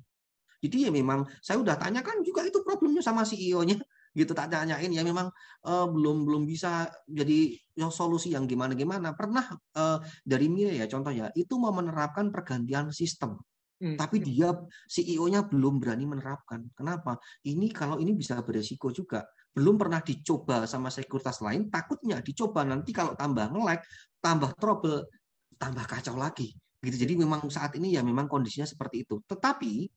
Jadi 0.61 0.89
ya 0.89 0.91
memang 0.93 1.25
saya 1.41 1.59
udah 1.61 1.77
tanyakan 1.81 2.21
juga 2.21 2.45
itu 2.45 2.61
problemnya 2.61 3.01
sama 3.01 3.25
CEO-nya 3.25 3.81
gitu 4.19 4.33
tak 4.37 4.53
tanyain. 4.53 4.93
Ya 4.93 5.03
memang 5.03 5.33
uh, 5.65 5.87
belum 5.89 6.29
belum 6.29 6.43
bisa 6.45 6.93
jadi 7.09 7.57
yang 7.81 7.89
solusi 7.89 8.37
yang 8.37 8.45
gimana 8.45 8.77
gimana 8.77 9.17
pernah 9.17 9.49
uh, 9.77 9.99
dari 10.23 10.53
Mia 10.53 10.77
ya 10.77 10.85
contoh 10.87 11.11
ya 11.11 11.33
itu 11.33 11.57
mau 11.57 11.73
menerapkan 11.73 12.29
pergantian 12.29 12.93
sistem. 12.93 13.41
Hmm. 13.81 13.97
tapi 13.97 14.21
dia 14.21 14.53
CEO-nya 14.85 15.49
belum 15.49 15.81
berani 15.81 16.05
menerapkan. 16.05 16.69
Kenapa? 16.77 17.17
Ini 17.49 17.73
kalau 17.73 17.97
ini 17.97 18.13
bisa 18.13 18.37
beresiko 18.45 18.93
juga. 18.93 19.25
Belum 19.57 19.81
pernah 19.81 20.05
dicoba 20.05 20.69
sama 20.69 20.93
sekuritas 20.93 21.41
lain 21.41 21.73
takutnya 21.73 22.21
dicoba 22.21 22.61
nanti 22.69 22.93
kalau 22.93 23.17
tambah 23.17 23.49
nge 23.49 23.81
tambah 24.21 24.53
trouble 24.61 25.09
tambah 25.57 25.85
kacau 25.89 26.13
lagi. 26.21 26.53
Gitu. 26.81 26.97
Jadi 27.09 27.25
memang 27.25 27.49
saat 27.49 27.73
ini 27.81 27.97
ya 27.97 28.05
memang 28.05 28.29
kondisinya 28.29 28.69
seperti 28.69 29.09
itu. 29.09 29.25
Tetapi 29.25 29.89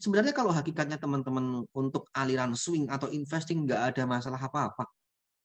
Sebenarnya 0.00 0.32
kalau 0.32 0.48
hakikatnya 0.56 0.96
teman-teman 0.96 1.68
untuk 1.76 2.08
aliran 2.16 2.56
swing 2.56 2.88
atau 2.88 3.12
investing 3.12 3.68
nggak 3.68 3.94
ada 3.94 4.08
masalah 4.08 4.40
apa-apa, 4.40 4.88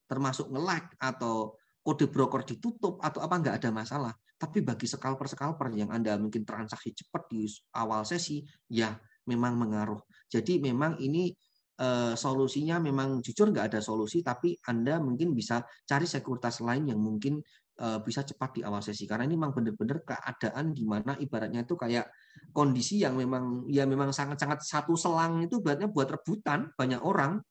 termasuk 0.07 0.47
nge-lag 0.47 0.87
atau 0.95 1.59
kode 1.83 2.07
broker 2.07 2.41
ditutup 2.47 2.97
atau 3.03 3.19
apa 3.19 3.35
nggak 3.35 3.55
ada 3.59 3.69
masalah. 3.75 4.13
Tapi 4.39 4.63
bagi 4.63 4.87
scalper-scalper 4.87 5.75
yang 5.75 5.91
Anda 5.91 6.15
mungkin 6.15 6.47
transaksi 6.47 6.95
cepat 6.95 7.27
di 7.27 7.43
awal 7.75 8.07
sesi, 8.07 8.41
ya 8.71 8.95
memang 9.27 9.59
mengaruh. 9.59 9.99
Jadi 10.31 10.63
memang 10.63 11.03
ini 11.03 11.35
eh, 11.75 12.13
solusinya 12.15 12.79
memang 12.79 13.19
jujur 13.19 13.51
nggak 13.51 13.75
ada 13.75 13.79
solusi, 13.83 14.23
tapi 14.23 14.55
Anda 14.71 15.03
mungkin 15.03 15.35
bisa 15.35 15.67
cari 15.83 16.07
sekuritas 16.07 16.63
lain 16.63 16.95
yang 16.95 16.99
mungkin 17.03 17.43
bisa 17.75 18.23
cepat 18.23 18.59
di 18.59 18.61
awal 18.63 18.79
sesi. 18.79 19.03
Karena 19.03 19.27
ini 19.27 19.35
memang 19.35 19.51
benar-benar 19.51 20.03
keadaan 20.07 20.71
di 20.71 20.87
mana 20.87 21.19
ibaratnya 21.19 21.67
itu 21.67 21.75
kayak 21.75 22.07
kondisi 22.55 23.03
yang 23.03 23.19
memang 23.19 23.67
ya 23.67 23.83
memang 23.83 24.15
sangat-sangat 24.15 24.63
satu 24.63 24.95
selang 24.95 25.43
itu 25.43 25.59
buatnya 25.59 25.91
buat 25.91 26.07
rebutan 26.07 26.71
banyak 26.79 27.03
orang 27.03 27.43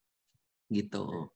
gitu. 0.73 1.29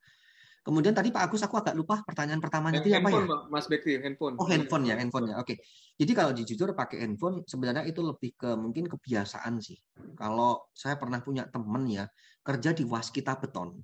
Kemudian 0.60 0.94
tadi 0.94 1.10
Pak 1.10 1.32
Agus 1.32 1.42
aku 1.42 1.56
agak 1.58 1.74
lupa 1.74 2.04
pertanyaan 2.04 2.38
pertamanya 2.38 2.84
itu 2.84 2.94
apa 2.94 3.10
ya? 3.10 3.26
Mas 3.50 3.66
Bekti, 3.66 3.96
handphone. 3.98 4.38
Oh, 4.38 4.46
handphone 4.46 4.86
ya, 4.86 5.00
handphone 5.00 5.32
ya. 5.32 5.40
Oke. 5.42 5.58
Jadi 5.98 6.12
kalau 6.14 6.36
jujur 6.36 6.76
pakai 6.76 7.06
handphone 7.06 7.42
sebenarnya 7.48 7.88
itu 7.88 8.04
lebih 8.06 8.38
ke 8.38 8.54
mungkin 8.60 8.86
kebiasaan 8.86 9.58
sih. 9.64 9.80
Kalau 10.14 10.70
saya 10.76 11.00
pernah 11.00 11.24
punya 11.24 11.48
temen 11.48 11.90
ya 11.90 12.06
kerja 12.44 12.76
di 12.76 12.86
waskita 12.86 13.40
beton. 13.40 13.82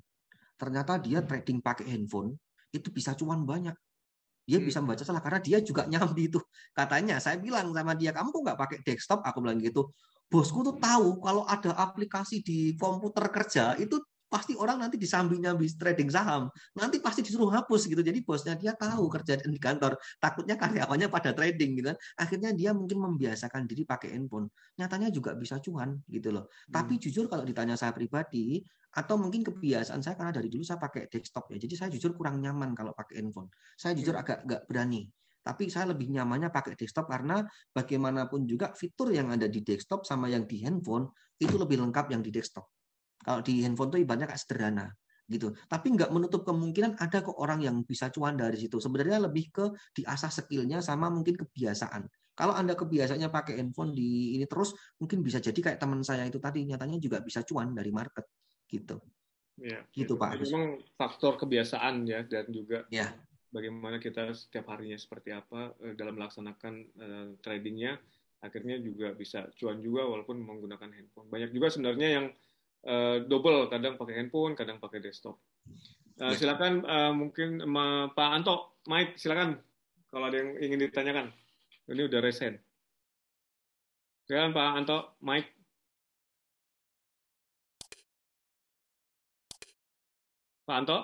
Ternyata 0.59 0.99
dia 0.99 1.23
trading 1.23 1.63
pakai 1.63 1.89
handphone 1.89 2.35
itu 2.69 2.91
bisa 2.91 3.15
cuan 3.15 3.47
banyak 3.47 3.73
dia 4.45 4.61
hmm. 4.61 4.67
bisa 4.69 4.79
membaca 4.79 5.03
salah 5.03 5.21
karena 5.21 5.41
dia 5.41 5.57
juga 5.59 5.83
nyambi 5.91 6.29
itu. 6.29 6.39
Katanya 6.71 7.17
saya 7.17 7.41
bilang 7.41 7.73
sama 7.73 7.93
dia 7.97 8.13
kamu 8.13 8.29
kok 8.31 8.41
nggak 8.45 8.59
pakai 8.61 8.77
desktop 8.85 9.19
aku 9.25 9.37
bilang 9.41 9.59
gitu. 9.59 9.89
Bosku 10.25 10.65
tuh 10.65 10.77
tahu 10.81 11.21
kalau 11.21 11.45
ada 11.45 11.73
aplikasi 11.77 12.41
di 12.41 12.73
komputer 12.77 13.29
kerja 13.29 13.77
itu 13.77 14.01
pasti 14.25 14.57
orang 14.57 14.81
nanti 14.81 14.97
disambi 14.97 15.37
nyambi 15.37 15.69
trading 15.77 16.09
saham 16.09 16.49
nanti 16.75 16.97
pasti 16.99 17.21
disuruh 17.21 17.49
hapus 17.53 17.87
gitu. 17.87 18.01
Jadi 18.01 18.19
bosnya 18.25 18.53
dia 18.57 18.73
tahu 18.75 19.07
kerja 19.07 19.39
di 19.39 19.59
kantor 19.61 19.95
takutnya 20.19 20.59
karyawannya 20.59 21.07
pada 21.07 21.31
trading 21.31 21.79
gitu 21.79 21.87
kan. 21.93 21.97
Akhirnya 22.19 22.51
dia 22.51 22.71
mungkin 22.75 22.99
membiasakan 22.99 23.69
diri 23.69 23.85
pakai 23.85 24.17
handphone. 24.17 24.49
Nyatanya 24.81 25.09
juga 25.13 25.37
bisa 25.37 25.61
cuan 25.61 26.01
gitu 26.09 26.33
loh. 26.33 26.45
Hmm. 26.45 26.81
tapi 26.81 27.01
jujur 27.01 27.25
kalau 27.29 27.45
ditanya 27.45 27.73
saya 27.77 27.91
pribadi 27.93 28.61
atau 28.95 29.19
mungkin 29.19 29.43
kebiasaan 29.43 29.99
saya 29.99 30.15
karena 30.15 30.31
dari 30.31 30.47
dulu 30.47 30.63
saya 30.63 30.79
pakai 30.79 31.11
desktop 31.11 31.51
ya 31.51 31.57
jadi 31.59 31.73
saya 31.75 31.89
jujur 31.91 32.15
kurang 32.15 32.39
nyaman 32.39 32.73
kalau 32.73 32.91
pakai 32.95 33.21
handphone. 33.21 33.49
Saya 33.77 33.93
jujur 33.95 34.15
hmm. 34.15 34.23
agak 34.23 34.39
nggak 34.45 34.61
berani 34.67 35.03
tapi 35.45 35.69
saya 35.69 35.93
lebih 35.93 36.09
nyamannya 36.09 36.49
pakai 36.49 36.73
desktop 36.73 37.05
karena 37.05 37.45
bagaimanapun 37.69 38.49
juga 38.49 38.73
fitur 38.73 39.13
yang 39.13 39.29
ada 39.29 39.45
di 39.45 39.61
desktop 39.61 40.01
sama 40.01 40.25
yang 40.25 40.49
di 40.49 40.65
handphone 40.65 41.05
itu 41.37 41.53
lebih 41.53 41.77
lengkap 41.85 42.09
yang 42.09 42.25
di 42.25 42.33
desktop 42.33 42.65
kalau 43.25 43.41
di 43.41 43.65
handphone 43.65 43.89
tuh 43.89 43.97
ibaratnya 43.97 44.29
kayak 44.29 44.41
sederhana 44.41 44.87
gitu. 45.25 45.57
Tapi 45.65 45.97
nggak 45.97 46.13
menutup 46.13 46.45
kemungkinan 46.45 47.01
ada 47.01 47.25
kok 47.25 47.33
orang 47.41 47.65
yang 47.65 47.81
bisa 47.81 48.13
cuan 48.13 48.37
dari 48.37 48.61
situ. 48.61 48.77
Sebenarnya 48.77 49.17
lebih 49.25 49.49
ke 49.49 49.65
diasah 49.97 50.29
skillnya 50.29 50.85
sama 50.85 51.09
mungkin 51.09 51.33
kebiasaan. 51.33 52.05
Kalau 52.35 52.51
Anda 52.51 52.75
kebiasaannya 52.75 53.31
pakai 53.31 53.63
handphone 53.63 53.95
di 53.95 54.35
ini 54.35 54.45
terus, 54.45 54.75
mungkin 54.99 55.23
bisa 55.23 55.39
jadi 55.39 55.55
kayak 55.55 55.79
teman 55.79 56.03
saya 56.03 56.27
itu 56.27 56.37
tadi, 56.37 56.67
nyatanya 56.67 56.99
juga 56.99 57.23
bisa 57.23 57.41
cuan 57.47 57.71
dari 57.71 57.95
market. 57.95 58.27
Gitu. 58.67 58.99
Ya, 59.55 59.87
gitu 59.95 60.19
ya. 60.19 60.21
Pak. 60.21 60.43
Memang 60.43 60.83
faktor 60.99 61.39
kebiasaan 61.39 62.03
ya, 62.03 62.27
dan 62.27 62.51
juga 62.51 62.83
ya. 62.91 63.15
bagaimana 63.55 64.03
kita 64.03 64.35
setiap 64.35 64.67
harinya 64.75 64.99
seperti 64.99 65.31
apa 65.31 65.71
eh, 65.79 65.95
dalam 65.95 66.19
melaksanakan 66.19 66.73
uh, 66.99 67.27
tradingnya, 67.39 67.95
akhirnya 68.43 68.83
juga 68.83 69.15
bisa 69.15 69.47
cuan 69.55 69.79
juga 69.79 70.03
walaupun 70.03 70.43
menggunakan 70.43 70.91
handphone. 70.91 71.31
Banyak 71.31 71.55
juga 71.55 71.71
sebenarnya 71.71 72.19
yang 72.19 72.25
uh, 72.85 73.25
double, 73.25 73.67
kadang 73.67 73.97
pakai 73.97 74.15
handphone, 74.21 74.53
kadang 74.53 74.77
pakai 74.77 75.01
desktop. 75.01 75.41
Uh, 76.15 76.31
silakan 76.31 76.85
uh, 76.87 77.11
mungkin 77.11 77.59
uh, 77.59 78.07
Pak 78.13 78.29
Anto, 78.31 78.79
Mike, 78.87 79.19
silakan 79.19 79.59
kalau 80.07 80.31
ada 80.31 80.39
yang 80.39 80.55
ingin 80.61 80.79
ditanyakan. 80.87 81.33
Ini 81.91 82.07
udah 82.07 82.19
resen. 82.23 82.55
Silakan 84.25 84.55
Pak 84.55 84.69
Anto, 84.79 84.97
Mike. 85.21 85.49
Pak 90.65 90.77
Anto? 90.81 90.99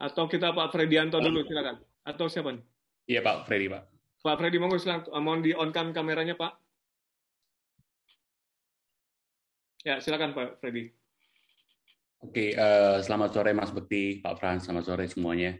Atau 0.00 0.30
kita 0.30 0.54
Pak 0.54 0.70
Fredianto 0.70 1.18
dulu, 1.18 1.42
silakan. 1.44 1.82
atau 2.06 2.26
siapa 2.30 2.56
nih? 2.56 2.64
Iya 3.10 3.20
Pak 3.20 3.44
Freddy 3.44 3.66
Pak. 3.68 3.82
Pak 4.22 4.36
Freddy 4.36 4.56
monggo 4.60 4.78
silakan 4.78 5.08
mohon 5.20 5.40
di 5.42 5.52
on 5.52 5.74
cam 5.74 5.92
kameranya 5.92 6.38
Pak. 6.38 6.52
Ya 9.80 9.96
silakan 9.96 10.36
Pak 10.36 10.60
Freddy. 10.60 10.92
Oke, 12.20 12.52
uh, 12.52 13.00
selamat 13.00 13.32
sore 13.32 13.56
Mas 13.56 13.72
Bekti, 13.72 14.20
Pak 14.20 14.36
Frans, 14.36 14.68
selamat 14.68 14.84
sore 14.84 15.08
semuanya. 15.08 15.56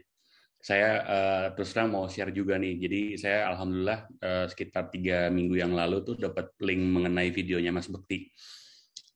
Saya 0.61 1.01
uh, 1.01 1.45
terus 1.57 1.73
terang 1.73 1.89
mau 1.89 2.05
share 2.05 2.29
juga 2.29 2.61
nih. 2.61 2.77
Jadi 2.77 3.01
saya 3.17 3.49
alhamdulillah 3.49 4.05
uh, 4.21 4.45
sekitar 4.45 4.93
tiga 4.93 5.33
minggu 5.33 5.57
yang 5.57 5.73
lalu 5.73 6.05
tuh 6.05 6.21
dapat 6.21 6.53
link 6.61 6.85
mengenai 6.85 7.33
videonya 7.33 7.73
Mas 7.73 7.89
Bekti. 7.89 8.29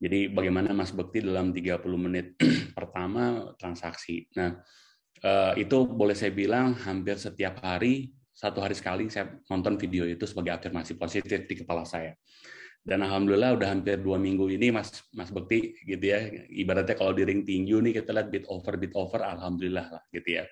Jadi 0.01 0.33
bagaimana 0.33 0.73
Mas 0.73 0.89
Bekti 0.89 1.21
dalam 1.21 1.53
30 1.53 1.85
menit 2.01 2.33
pertama 2.77 3.53
transaksi. 3.61 4.25
Nah, 4.33 4.57
uh, 5.21 5.53
itu 5.53 5.85
boleh 5.85 6.17
saya 6.17 6.33
bilang 6.33 6.73
hampir 6.81 7.21
setiap 7.21 7.61
hari, 7.61 8.09
satu 8.33 8.57
hari 8.57 8.73
sekali 8.73 9.05
saya 9.13 9.37
nonton 9.53 9.77
video 9.77 10.09
itu 10.09 10.25
sebagai 10.25 10.57
afirmasi 10.57 10.97
positif 10.97 11.45
di 11.45 11.61
kepala 11.61 11.85
saya 11.85 12.17
dan 12.85 13.01
alhamdulillah 13.01 13.57
udah 13.57 13.67
hampir 13.73 13.97
dua 13.97 14.21
minggu 14.21 14.45
ini 14.53 14.69
mas 14.69 15.01
mas 15.17 15.33
Bekti 15.33 15.73
gitu 15.89 16.05
ya. 16.05 16.21
Ibaratnya 16.53 16.93
kalau 16.93 17.17
di 17.17 17.25
ring 17.25 17.41
tinju 17.41 17.81
nih 17.81 17.97
kita 17.97 18.13
lihat 18.13 18.29
bit 18.29 18.45
over 18.45 18.77
bit 18.77 18.93
over 18.93 19.25
alhamdulillah 19.25 19.89
lah 19.89 20.03
gitu 20.13 20.37
ya. 20.37 20.45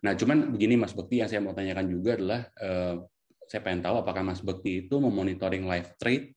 Nah 0.00 0.16
cuman 0.16 0.48
begini 0.48 0.80
mas 0.80 0.96
Bekti 0.96 1.20
yang 1.20 1.28
saya 1.28 1.44
mau 1.44 1.52
tanyakan 1.52 1.84
juga 1.92 2.16
adalah 2.16 2.40
eh, 2.56 2.96
saya 3.44 3.60
pengen 3.60 3.84
tahu 3.84 4.00
apakah 4.00 4.24
mas 4.24 4.40
Bekti 4.40 4.88
itu 4.88 4.96
memonitoring 4.96 5.68
live 5.68 5.92
trade? 6.00 6.32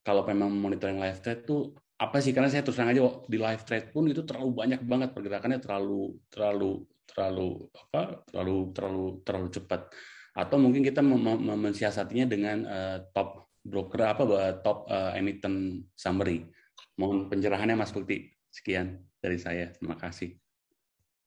Kalau 0.00 0.24
memang 0.24 0.48
monitoring 0.48 0.96
live 0.96 1.20
trade 1.20 1.44
itu 1.44 1.76
apa 2.00 2.16
sih? 2.24 2.32
Karena 2.32 2.48
saya 2.48 2.64
terus 2.64 2.80
terang 2.80 2.96
aja 2.96 3.04
di 3.28 3.36
live 3.36 3.62
trade 3.68 3.92
pun 3.92 4.08
itu 4.08 4.24
terlalu 4.24 4.64
banyak 4.64 4.80
banget 4.88 5.12
pergerakannya 5.12 5.60
terlalu 5.60 6.16
terlalu 6.32 6.88
terlalu 7.04 7.68
apa 7.76 8.24
terlalu 8.32 8.56
terlalu 8.72 9.06
terlalu 9.28 9.48
cepat. 9.52 9.92
Atau 10.32 10.56
mungkin 10.56 10.80
kita 10.80 11.04
mensiasatinya 11.04 12.24
dengan 12.24 12.64
uh, 12.64 12.98
top 13.12 13.49
broker 13.60 14.00
apa 14.02 14.22
top 14.64 14.88
uh, 14.88 15.12
emiten 15.16 15.84
summary. 15.92 16.48
Mohon 16.96 17.28
pencerahannya 17.28 17.76
Mas 17.76 17.92
Bukti. 17.92 18.28
Sekian 18.50 18.98
dari 19.20 19.38
saya. 19.38 19.70
Terima 19.70 19.94
kasih. 19.94 20.34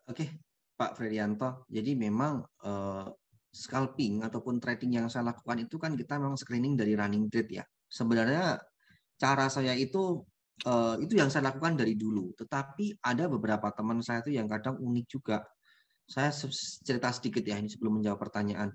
Oke, 0.10 0.28
Pak 0.76 1.00
Fredianto. 1.00 1.64
Jadi 1.72 1.96
memang 1.96 2.44
uh, 2.68 3.08
scalping 3.54 4.26
ataupun 4.26 4.58
trading 4.58 4.98
yang 5.00 5.08
saya 5.08 5.30
lakukan 5.30 5.64
itu 5.64 5.78
kan 5.78 5.94
kita 5.94 6.18
memang 6.18 6.36
screening 6.36 6.74
dari 6.76 6.98
running 6.98 7.30
trade 7.30 7.62
ya. 7.62 7.66
Sebenarnya 7.88 8.58
cara 9.16 9.46
saya 9.48 9.78
itu 9.78 10.26
uh, 10.66 10.98
itu 11.00 11.14
yang 11.16 11.30
saya 11.30 11.54
lakukan 11.54 11.78
dari 11.78 11.94
dulu. 11.94 12.34
Tetapi 12.34 13.06
ada 13.06 13.30
beberapa 13.30 13.70
teman 13.72 14.02
saya 14.02 14.26
itu 14.26 14.36
yang 14.36 14.50
kadang 14.50 14.82
unik 14.82 15.06
juga. 15.08 15.46
Saya 16.04 16.34
cerita 16.84 17.14
sedikit 17.16 17.46
ya 17.48 17.56
ini 17.56 17.72
sebelum 17.72 18.02
menjawab 18.02 18.20
pertanyaan 18.20 18.74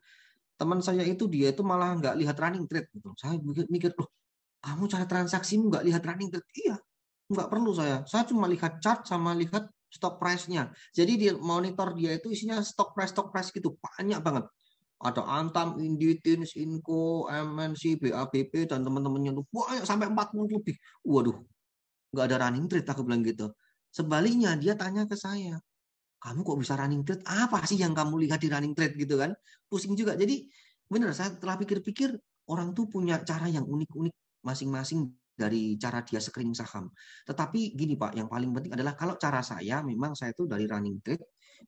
teman 0.59 0.83
saya 0.83 1.07
itu 1.07 1.25
dia 1.31 1.55
itu 1.55 1.63
malah 1.63 1.95
nggak 1.99 2.15
lihat 2.21 2.37
running 2.43 2.67
trade 2.67 2.89
gitu. 2.91 3.15
Saya 3.15 3.39
mikir, 3.45 3.95
loh, 3.95 4.11
kamu 4.59 4.85
cara 4.91 5.05
transaksimu 5.07 5.71
nggak 5.71 5.85
lihat 5.89 6.03
running 6.03 6.29
trade? 6.35 6.49
Iya, 6.59 6.77
nggak 7.31 7.49
perlu 7.53 7.71
saya. 7.73 8.03
Saya 8.11 8.27
cuma 8.27 8.51
lihat 8.51 8.83
chart 8.83 9.07
sama 9.07 9.33
lihat 9.39 9.71
stock 9.89 10.21
price-nya. 10.21 10.75
Jadi 10.93 11.13
dia 11.17 11.33
monitor 11.39 11.95
dia 11.97 12.19
itu 12.19 12.29
isinya 12.35 12.61
stock 12.61 12.93
price 12.93 13.15
stock 13.15 13.31
price 13.33 13.55
gitu 13.55 13.79
banyak 13.79 14.21
banget. 14.21 14.45
Ada 14.99 15.23
Antam, 15.23 15.79
Inditins, 15.79 16.59
Inco, 16.59 17.31
MNC, 17.31 18.03
BABP 18.03 18.67
dan 18.67 18.83
teman-temannya 18.83 19.31
tuh 19.39 19.47
banyak 19.55 19.87
sampai 19.87 20.11
40 20.11 20.59
lebih. 20.59 20.75
Waduh, 21.07 21.39
nggak 22.11 22.25
ada 22.29 22.37
running 22.51 22.67
trade 22.67 22.89
aku 22.91 23.07
bilang 23.07 23.23
gitu. 23.23 23.55
Sebaliknya 23.95 24.59
dia 24.59 24.75
tanya 24.75 25.07
ke 25.07 25.15
saya, 25.15 25.57
kamu 26.19 26.41
kok 26.43 26.59
bisa 26.59 26.75
running 26.75 27.03
trade? 27.07 27.23
Apa 27.27 27.63
sih 27.65 27.79
yang 27.79 27.95
kamu 27.95 28.27
lihat 28.27 28.43
di 28.43 28.49
running 28.51 28.75
trade 28.75 28.95
gitu 28.99 29.15
kan? 29.19 29.31
Pusing 29.71 29.95
juga. 29.95 30.19
Jadi 30.19 30.51
benar 30.91 31.15
saya 31.15 31.35
telah 31.39 31.55
pikir-pikir 31.61 32.17
orang 32.51 32.75
tuh 32.75 32.89
punya 32.91 33.21
cara 33.23 33.47
yang 33.47 33.65
unik-unik 33.69 34.15
masing-masing 34.43 35.13
dari 35.39 35.79
cara 35.79 36.03
dia 36.03 36.19
screening 36.19 36.59
saham. 36.59 36.91
Tetapi 37.23 37.79
gini 37.79 37.95
Pak, 37.95 38.19
yang 38.19 38.27
paling 38.27 38.51
penting 38.51 38.75
adalah 38.75 38.99
kalau 38.99 39.15
cara 39.15 39.39
saya 39.39 39.87
memang 39.87 40.19
saya 40.19 40.35
itu 40.35 40.51
dari 40.51 40.67
running 40.67 40.99
trade 40.99 41.23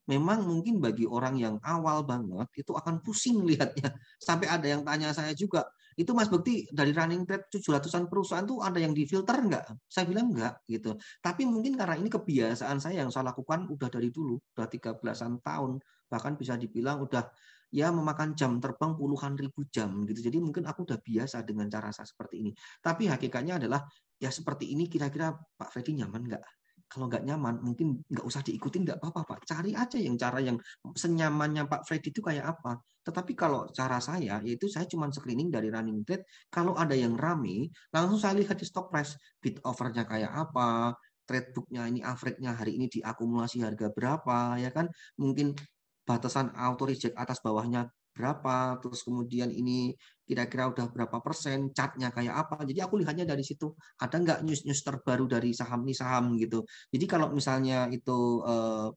memang 0.09 0.43
mungkin 0.43 0.83
bagi 0.83 1.07
orang 1.07 1.39
yang 1.39 1.57
awal 1.63 2.03
banget 2.03 2.49
itu 2.59 2.73
akan 2.75 3.01
pusing 3.05 3.43
lihatnya. 3.49 3.95
Sampai 4.19 4.51
ada 4.51 4.67
yang 4.67 4.83
tanya 4.83 5.15
saya 5.15 5.33
juga, 5.37 5.67
itu 5.99 6.11
Mas 6.17 6.31
Bekti 6.33 6.71
dari 6.71 6.95
running 6.95 7.29
trade 7.29 7.51
700-an 7.51 8.07
perusahaan 8.07 8.47
tuh 8.47 8.63
ada 8.65 8.79
yang 8.81 8.97
difilter 8.97 9.37
enggak? 9.37 9.67
Saya 9.91 10.07
bilang 10.09 10.33
enggak 10.33 10.63
gitu. 10.71 10.97
Tapi 11.21 11.45
mungkin 11.45 11.77
karena 11.77 11.99
ini 11.99 12.09
kebiasaan 12.09 12.79
saya 12.79 13.03
yang 13.05 13.11
saya 13.13 13.31
lakukan 13.35 13.69
udah 13.69 13.89
dari 13.93 14.09
dulu, 14.09 14.39
udah 14.57 14.67
13-an 14.67 15.45
tahun, 15.45 15.83
bahkan 16.09 16.35
bisa 16.39 16.55
dibilang 16.57 17.05
udah 17.05 17.29
ya 17.71 17.95
memakan 17.95 18.35
jam 18.35 18.59
terbang 18.59 18.99
puluhan 18.99 19.39
ribu 19.39 19.63
jam 19.71 20.03
gitu. 20.07 20.27
Jadi 20.27 20.39
mungkin 20.43 20.67
aku 20.67 20.83
udah 20.83 20.99
biasa 20.99 21.47
dengan 21.47 21.71
cara 21.71 21.95
saya 21.95 22.07
seperti 22.07 22.43
ini. 22.43 22.51
Tapi 22.83 23.07
hakikatnya 23.07 23.63
adalah 23.63 23.87
ya 24.19 24.29
seperti 24.29 24.75
ini 24.75 24.91
kira-kira 24.91 25.31
Pak 25.35 25.69
Freddy 25.71 26.03
nyaman 26.03 26.27
nggak? 26.27 26.45
Kalau 26.91 27.07
nggak 27.07 27.23
nyaman 27.23 27.63
mungkin 27.63 28.03
nggak 28.11 28.27
usah 28.27 28.43
diikutin 28.43 28.83
nggak 28.83 28.99
apa-apa 28.99 29.23
pak. 29.23 29.39
Cari 29.47 29.71
aja 29.79 29.95
yang 29.95 30.19
cara 30.19 30.43
yang 30.43 30.59
senyamannya 30.91 31.71
Pak 31.71 31.87
Freddy 31.87 32.11
itu 32.11 32.19
kayak 32.19 32.59
apa. 32.59 32.83
Tetapi 33.07 33.33
kalau 33.39 33.71
cara 33.71 34.03
saya 34.03 34.43
yaitu 34.43 34.67
saya 34.67 34.91
cuma 34.91 35.07
screening 35.07 35.55
dari 35.55 35.71
running 35.71 36.03
trade. 36.03 36.27
Kalau 36.51 36.75
ada 36.75 36.99
yang 36.99 37.15
rame 37.15 37.71
langsung 37.95 38.19
saya 38.19 38.35
lihat 38.43 38.59
di 38.59 38.67
stock 38.67 38.91
price. 38.91 39.15
Bid 39.39 39.63
overnya 39.63 40.03
kayak 40.03 40.35
apa 40.35 40.99
trade 41.23 41.55
booknya 41.55 41.87
ini 41.87 42.03
average-nya 42.03 42.59
hari 42.59 42.75
ini 42.75 42.91
diakumulasi 42.91 43.63
harga 43.63 43.95
berapa 43.95 44.59
ya 44.59 44.75
kan? 44.75 44.91
Mungkin 45.15 45.55
batasan 46.03 46.51
auto 46.59 46.91
reject 46.91 47.15
atas 47.15 47.39
bawahnya 47.39 47.87
berapa, 48.15 48.79
terus 48.83 49.01
kemudian 49.07 49.49
ini 49.51 49.95
kira-kira 50.27 50.71
udah 50.71 50.87
berapa 50.95 51.19
persen, 51.23 51.75
chartnya 51.75 52.15
kayak 52.15 52.35
apa. 52.47 52.63
Jadi 52.69 52.79
aku 52.83 53.03
lihatnya 53.03 53.27
dari 53.27 53.43
situ. 53.43 53.75
Ada 53.99 54.17
nggak 54.23 54.39
news-news 54.47 54.81
terbaru 54.87 55.27
dari 55.27 55.51
saham 55.51 55.83
nih 55.83 55.97
saham 55.97 56.39
gitu. 56.39 56.63
Jadi 56.95 57.05
kalau 57.11 57.35
misalnya 57.35 57.91
itu 57.91 58.45
eh, 58.47 58.89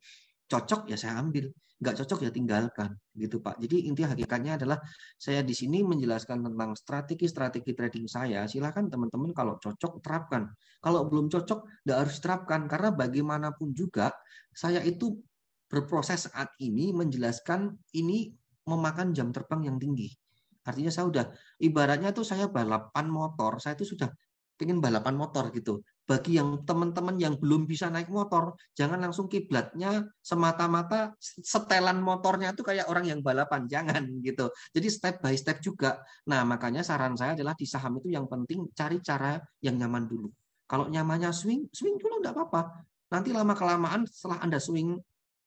cocok 0.50 0.82
ya 0.92 0.98
saya 1.00 1.18
ambil, 1.24 1.50
nggak 1.82 1.96
cocok 2.00 2.20
ya 2.24 2.32
tinggalkan 2.32 2.90
gitu 3.18 3.44
Pak. 3.44 3.60
Jadi 3.60 3.92
inti 3.92 4.08
hakikatnya 4.08 4.56
adalah 4.62 4.80
saya 5.20 5.44
di 5.44 5.52
sini 5.52 5.84
menjelaskan 5.84 6.46
tentang 6.48 6.78
strategi-strategi 6.80 7.72
trading 7.76 8.08
saya. 8.08 8.46
Silahkan 8.48 8.88
teman-teman 8.88 9.36
kalau 9.36 9.60
cocok 9.60 10.00
terapkan. 10.00 10.48
Kalau 10.80 11.10
belum 11.12 11.28
cocok 11.28 11.84
nggak 11.84 11.98
harus 11.98 12.18
terapkan 12.24 12.70
karena 12.72 12.90
bagaimanapun 12.96 13.76
juga 13.76 14.16
saya 14.54 14.80
itu 14.86 15.20
berproses 15.68 16.30
saat 16.30 16.54
ini 16.62 16.94
menjelaskan 16.94 17.74
ini 17.98 18.30
memakan 18.68 19.12
jam 19.12 19.30
terbang 19.30 19.68
yang 19.72 19.78
tinggi. 19.80 20.12
Artinya 20.64 20.92
saya 20.92 21.06
udah 21.12 21.26
ibaratnya 21.60 22.16
tuh 22.16 22.24
saya 22.24 22.48
balapan 22.48 23.12
motor, 23.12 23.60
saya 23.60 23.76
itu 23.76 23.84
sudah 23.96 24.08
pengen 24.56 24.80
balapan 24.80 25.20
motor 25.20 25.52
gitu. 25.52 25.84
Bagi 26.04 26.36
yang 26.36 26.64
teman-teman 26.68 27.16
yang 27.16 27.36
belum 27.40 27.64
bisa 27.68 27.88
naik 27.88 28.12
motor, 28.12 28.56
jangan 28.76 29.00
langsung 29.00 29.32
kiblatnya 29.32 30.08
semata-mata 30.20 31.16
setelan 31.20 32.00
motornya 32.00 32.52
itu 32.52 32.64
kayak 32.64 32.88
orang 32.88 33.08
yang 33.08 33.20
balapan, 33.20 33.68
jangan 33.74 34.04
gitu. 34.24 34.52
Jadi 34.72 34.88
step 34.88 35.20
by 35.20 35.36
step 35.36 35.60
juga. 35.60 36.00
Nah, 36.28 36.48
makanya 36.48 36.84
saran 36.84 37.16
saya 37.20 37.36
adalah 37.36 37.56
di 37.56 37.68
saham 37.68 38.00
itu 38.00 38.12
yang 38.12 38.28
penting 38.28 38.68
cari 38.72 39.04
cara 39.04 39.40
yang 39.60 39.76
nyaman 39.80 40.08
dulu. 40.08 40.32
Kalau 40.64 40.88
nyamannya 40.88 41.32
swing, 41.36 41.68
swing 41.72 42.00
dulu 42.00 42.24
enggak 42.24 42.36
apa-apa. 42.40 42.88
Nanti 43.12 43.30
lama 43.36 43.54
kelamaan 43.54 44.08
setelah 44.08 44.42
Anda 44.42 44.58
swing 44.64 44.96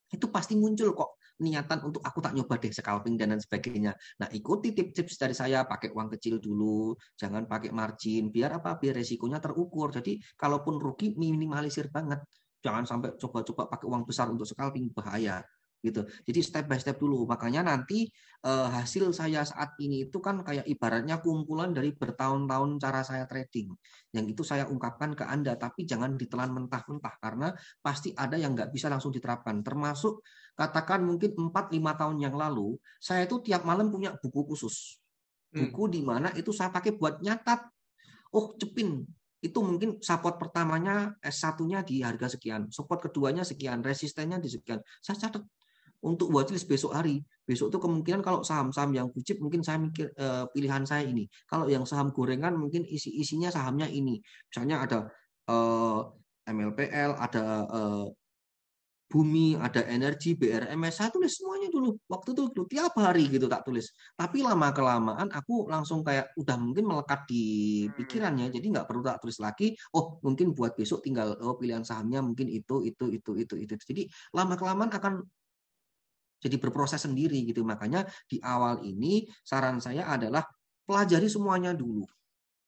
itu 0.06 0.26
pasti 0.30 0.54
muncul 0.54 0.94
kok 0.94 1.15
niatan 1.36 1.84
untuk 1.84 2.00
aku 2.00 2.18
tak 2.24 2.32
nyoba 2.32 2.56
deh 2.56 2.72
scalping 2.72 3.14
dan 3.20 3.36
lain 3.36 3.42
sebagainya. 3.42 3.92
Nah, 4.22 4.28
ikuti 4.32 4.72
tips-tips 4.72 5.20
dari 5.20 5.34
saya, 5.36 5.68
pakai 5.68 5.92
uang 5.92 6.08
kecil 6.16 6.40
dulu, 6.40 6.96
jangan 7.16 7.44
pakai 7.44 7.70
margin, 7.72 8.32
biar 8.32 8.60
apa? 8.62 8.80
Biar 8.80 8.96
resikonya 8.96 9.38
terukur. 9.42 9.92
Jadi, 9.92 10.16
kalaupun 10.36 10.80
rugi 10.80 11.12
minimalisir 11.16 11.92
banget. 11.92 12.24
Jangan 12.64 12.84
sampai 12.88 13.14
coba-coba 13.20 13.68
pakai 13.70 13.86
uang 13.86 14.02
besar 14.08 14.32
untuk 14.32 14.48
scalping, 14.48 14.90
bahaya 14.90 15.44
gitu. 15.86 16.02
Jadi 16.26 16.40
step 16.42 16.64
by 16.66 16.78
step 16.82 16.98
dulu. 16.98 17.22
Makanya 17.30 17.62
nanti 17.62 18.10
eh, 18.42 18.68
hasil 18.68 19.14
saya 19.14 19.46
saat 19.46 19.78
ini 19.78 20.10
itu 20.10 20.18
kan 20.18 20.42
kayak 20.42 20.66
ibaratnya 20.66 21.22
kumpulan 21.22 21.70
dari 21.70 21.94
bertahun-tahun 21.94 22.70
cara 22.82 23.00
saya 23.06 23.24
trading. 23.30 23.70
Yang 24.10 24.26
itu 24.34 24.42
saya 24.42 24.66
ungkapkan 24.66 25.14
ke 25.14 25.22
Anda, 25.22 25.54
tapi 25.54 25.86
jangan 25.86 26.18
ditelan 26.18 26.50
mentah-mentah 26.50 27.14
karena 27.22 27.48
pasti 27.78 28.10
ada 28.16 28.34
yang 28.34 28.58
nggak 28.58 28.74
bisa 28.74 28.90
langsung 28.90 29.14
diterapkan. 29.14 29.62
Termasuk 29.62 30.26
katakan 30.56 31.04
mungkin 31.04 31.36
4-5 31.36 32.00
tahun 32.00 32.16
yang 32.16 32.34
lalu, 32.34 32.80
saya 32.96 33.28
itu 33.28 33.44
tiap 33.44 33.62
malam 33.68 33.92
punya 33.92 34.16
buku 34.16 34.48
khusus. 34.48 34.96
Hmm. 35.52 35.68
Buku 35.68 35.82
hmm. 35.86 35.92
di 35.92 36.00
mana 36.00 36.28
itu 36.32 36.50
saya 36.50 36.72
pakai 36.72 36.96
buat 36.96 37.20
nyatat. 37.20 37.60
Oh, 38.32 38.56
cepin. 38.56 39.04
Itu 39.44 39.60
mungkin 39.60 40.00
support 40.00 40.40
pertamanya 40.40 41.12
S1-nya 41.20 41.84
di 41.84 42.00
harga 42.00 42.32
sekian, 42.34 42.72
support 42.72 43.04
keduanya 43.04 43.44
sekian, 43.44 43.84
resistennya 43.84 44.40
di 44.40 44.48
sekian. 44.48 44.80
Saya 45.04 45.28
catat 45.28 45.44
untuk 46.02 46.32
watchlist 46.32 46.66
besok 46.66 46.96
hari. 46.96 47.20
Besok 47.46 47.70
itu 47.70 47.78
kemungkinan 47.78 48.20
kalau 48.24 48.42
saham-saham 48.42 48.90
yang 48.96 49.06
wajib 49.12 49.38
mungkin 49.38 49.62
saya 49.62 49.78
mikir 49.78 50.10
uh, 50.18 50.50
pilihan 50.50 50.82
saya 50.82 51.06
ini. 51.06 51.28
Kalau 51.46 51.70
yang 51.70 51.86
saham 51.86 52.10
gorengan 52.10 52.58
mungkin 52.58 52.82
isi-isinya 52.82 53.52
sahamnya 53.52 53.86
ini. 53.86 54.18
Misalnya 54.50 54.82
ada 54.82 54.98
uh, 55.52 56.10
eh, 56.46 56.52
MLPL, 56.52 57.10
ada 57.18 57.44
bumi, 59.06 59.54
ada 59.54 59.86
energi, 59.86 60.34
BRMS, 60.34 60.98
saya 60.98 61.10
tulis 61.14 61.38
semuanya 61.38 61.70
dulu. 61.70 61.94
Waktu 62.10 62.34
itu 62.34 62.42
dulu 62.50 62.66
tiap 62.66 62.92
hari 62.98 63.30
gitu 63.30 63.46
tak 63.46 63.62
tulis. 63.62 63.94
Tapi 64.18 64.42
lama 64.42 64.74
kelamaan 64.74 65.30
aku 65.30 65.70
langsung 65.70 66.02
kayak 66.02 66.34
udah 66.34 66.56
mungkin 66.58 66.84
melekat 66.90 67.22
di 67.30 67.42
hmm. 67.86 67.94
pikirannya, 67.94 68.46
jadi 68.50 68.66
nggak 68.66 68.86
perlu 68.90 69.02
tak 69.06 69.22
tulis 69.22 69.38
lagi. 69.38 69.78
Oh 69.94 70.18
mungkin 70.26 70.50
buat 70.50 70.74
besok 70.74 71.06
tinggal 71.06 71.38
oh 71.38 71.54
pilihan 71.54 71.86
sahamnya 71.86 72.18
mungkin 72.22 72.50
itu 72.50 72.82
itu 72.82 73.04
itu 73.14 73.30
itu 73.38 73.54
itu. 73.62 73.74
Jadi 73.78 74.02
lama 74.34 74.54
kelamaan 74.58 74.90
akan 74.90 75.22
jadi 76.42 76.56
berproses 76.58 77.06
sendiri 77.06 77.46
gitu. 77.46 77.62
Makanya 77.62 78.04
di 78.26 78.42
awal 78.42 78.82
ini 78.82 79.22
saran 79.46 79.78
saya 79.78 80.10
adalah 80.10 80.42
pelajari 80.86 81.30
semuanya 81.30 81.74
dulu 81.74 82.06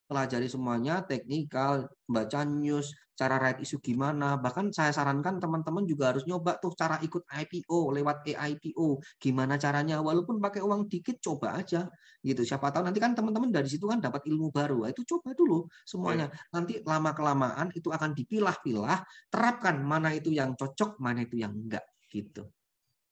pelajari 0.09 0.49
semuanya, 0.49 1.05
teknikal, 1.05 1.85
baca 2.09 2.41
news, 2.49 2.97
cara 3.13 3.37
write 3.37 3.61
isu 3.61 3.77
gimana. 3.85 4.41
Bahkan 4.41 4.73
saya 4.73 4.89
sarankan 4.89 5.37
teman-teman 5.37 5.85
juga 5.85 6.17
harus 6.17 6.25
nyoba 6.25 6.57
tuh 6.57 6.73
cara 6.73 6.97
ikut 7.05 7.29
IPO 7.29 7.93
lewat 7.93 8.25
AIPO. 8.25 9.05
Gimana 9.21 9.61
caranya? 9.61 10.01
Walaupun 10.01 10.41
pakai 10.41 10.65
uang 10.65 10.89
dikit, 10.89 11.21
coba 11.21 11.61
aja 11.61 11.85
gitu. 12.25 12.41
Siapa 12.41 12.73
tahu 12.73 12.89
nanti 12.89 12.99
kan 12.99 13.13
teman-teman 13.13 13.53
dari 13.53 13.69
situ 13.69 13.85
kan 13.85 14.01
dapat 14.01 14.25
ilmu 14.25 14.49
baru. 14.49 14.89
Itu 14.89 15.05
coba 15.05 15.37
dulu 15.37 15.69
semuanya. 15.85 16.33
Iya. 16.33 16.57
Nanti 16.57 16.73
lama 16.81 17.11
kelamaan 17.13 17.69
itu 17.77 17.93
akan 17.93 18.17
dipilah-pilah, 18.17 19.05
terapkan 19.29 19.77
mana 19.85 20.17
itu 20.17 20.33
yang 20.33 20.57
cocok, 20.57 20.97
mana 20.97 21.29
itu 21.29 21.37
yang 21.37 21.53
enggak 21.53 21.85
gitu. 22.09 22.49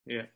Iya. 0.08 0.32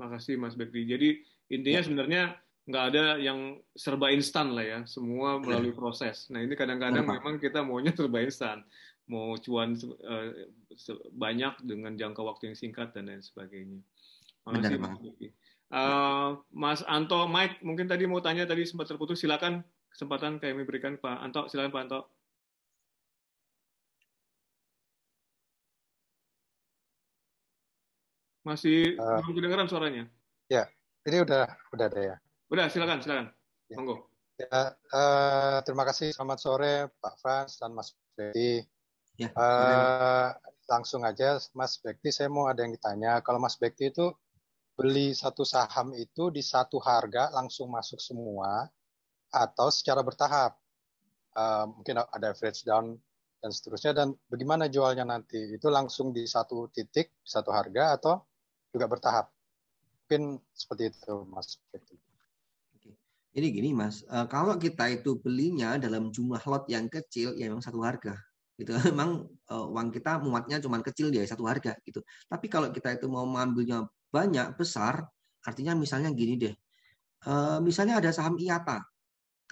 Makasih 0.00 0.40
Mas 0.40 0.56
Bekti. 0.56 0.88
Jadi 0.88 1.20
intinya 1.52 1.80
ya. 1.82 1.84
sebenarnya 1.84 2.22
nggak 2.68 2.84
ada 2.92 3.04
yang 3.16 3.56
serba 3.72 4.12
instan 4.12 4.52
lah 4.52 4.64
ya, 4.66 4.80
semua 4.84 5.40
melalui 5.40 5.72
proses. 5.72 6.28
Nah 6.28 6.44
ini 6.44 6.52
kadang-kadang 6.58 7.06
memang 7.08 7.40
kita 7.40 7.64
maunya 7.64 7.94
serba 7.96 8.20
instan, 8.20 8.62
mau 9.08 9.34
cuan 9.40 9.74
uh, 10.04 10.28
banyak 11.14 11.54
dengan 11.64 11.96
jangka 11.96 12.20
waktu 12.20 12.52
yang 12.52 12.56
singkat 12.58 12.92
dan 12.92 13.08
lain 13.08 13.24
sebagainya. 13.24 13.80
Makasih 14.46 14.78
Mas 14.78 14.98
Uh, 15.70 16.34
Mas 16.50 16.82
Anto, 16.82 17.30
Mike, 17.30 17.62
mungkin 17.62 17.86
tadi 17.86 18.02
mau 18.02 18.18
tanya 18.18 18.42
tadi 18.42 18.66
sempat 18.66 18.90
terputus, 18.90 19.22
silakan 19.22 19.62
kesempatan 19.94 20.42
kami 20.42 20.66
berikan 20.66 20.98
Pak 20.98 21.16
Anto, 21.22 21.46
silakan 21.46 21.70
Pak 21.70 21.82
Anto. 21.86 22.00
Masih 28.42 28.98
uh, 28.98 29.22
belum 29.22 29.34
kedengaran 29.38 29.70
suaranya? 29.70 30.10
Ya, 30.50 30.66
ini 31.06 31.22
udah 31.22 31.46
udah 31.70 31.86
ada 31.86 32.00
ya. 32.02 32.16
Udah, 32.50 32.66
silakan, 32.66 32.98
silakan. 32.98 33.30
Ya. 33.70 33.76
Monggo. 33.78 34.10
Ya, 34.34 34.74
uh, 34.74 35.62
terima 35.62 35.86
kasih. 35.86 36.10
Selamat 36.10 36.42
sore, 36.42 36.90
Pak 36.98 37.14
Frans 37.22 37.62
dan 37.62 37.70
Mas 37.70 37.94
Bekti. 38.18 38.66
Ya, 39.14 39.30
uh, 39.38 40.34
langsung 40.66 41.06
aja, 41.06 41.38
Mas 41.54 41.78
Bekti, 41.78 42.10
saya 42.10 42.26
mau 42.26 42.50
ada 42.50 42.66
yang 42.66 42.74
ditanya. 42.74 43.22
Kalau 43.22 43.38
Mas 43.38 43.54
Bekti 43.54 43.94
itu 43.94 44.10
beli 44.74 45.14
satu 45.14 45.46
saham 45.46 45.94
itu 45.94 46.34
di 46.34 46.42
satu 46.42 46.82
harga 46.82 47.30
langsung 47.30 47.70
masuk 47.70 48.02
semua 48.02 48.66
atau 49.30 49.70
secara 49.70 50.02
bertahap? 50.02 50.58
Uh, 51.30 51.70
mungkin 51.70 52.02
ada 52.02 52.34
average 52.34 52.66
down 52.66 52.98
dan 53.38 53.54
seterusnya. 53.54 53.94
Dan 53.94 54.18
bagaimana 54.26 54.66
jualnya 54.66 55.06
nanti? 55.06 55.54
Itu 55.54 55.70
langsung 55.70 56.10
di 56.10 56.26
satu 56.26 56.66
titik, 56.74 57.14
satu 57.22 57.54
harga 57.54 57.94
atau 57.94 58.26
juga 58.74 58.90
bertahap? 58.90 59.30
Mungkin 60.02 60.42
seperti 60.50 60.90
itu, 60.90 61.14
Mas 61.30 61.54
Bekti. 61.70 62.09
Jadi 63.30 63.46
gini 63.54 63.70
mas, 63.70 64.02
uh, 64.10 64.26
kalau 64.26 64.58
kita 64.58 64.90
itu 64.90 65.14
belinya 65.22 65.78
dalam 65.78 66.10
jumlah 66.10 66.42
lot 66.50 66.66
yang 66.66 66.90
kecil, 66.90 67.38
ya 67.38 67.46
memang 67.46 67.62
satu 67.62 67.78
harga. 67.82 68.18
Gitu. 68.58 68.76
Memang 68.92 69.24
uh, 69.48 69.66
uang 69.72 69.88
kita 69.88 70.20
muatnya 70.20 70.60
cuma 70.60 70.84
kecil 70.84 71.08
ya 71.08 71.24
satu 71.24 71.48
harga 71.48 71.72
gitu. 71.80 72.04
Tapi 72.28 72.46
kalau 72.52 72.68
kita 72.68 72.92
itu 72.92 73.08
mau 73.08 73.24
mengambilnya 73.24 73.88
banyak 74.12 74.52
besar, 74.58 75.06
artinya 75.46 75.72
misalnya 75.72 76.12
gini 76.12 76.36
deh, 76.36 76.54
uh, 77.24 77.56
misalnya 77.64 78.02
ada 78.02 78.12
saham 78.12 78.36
IATA, 78.36 78.84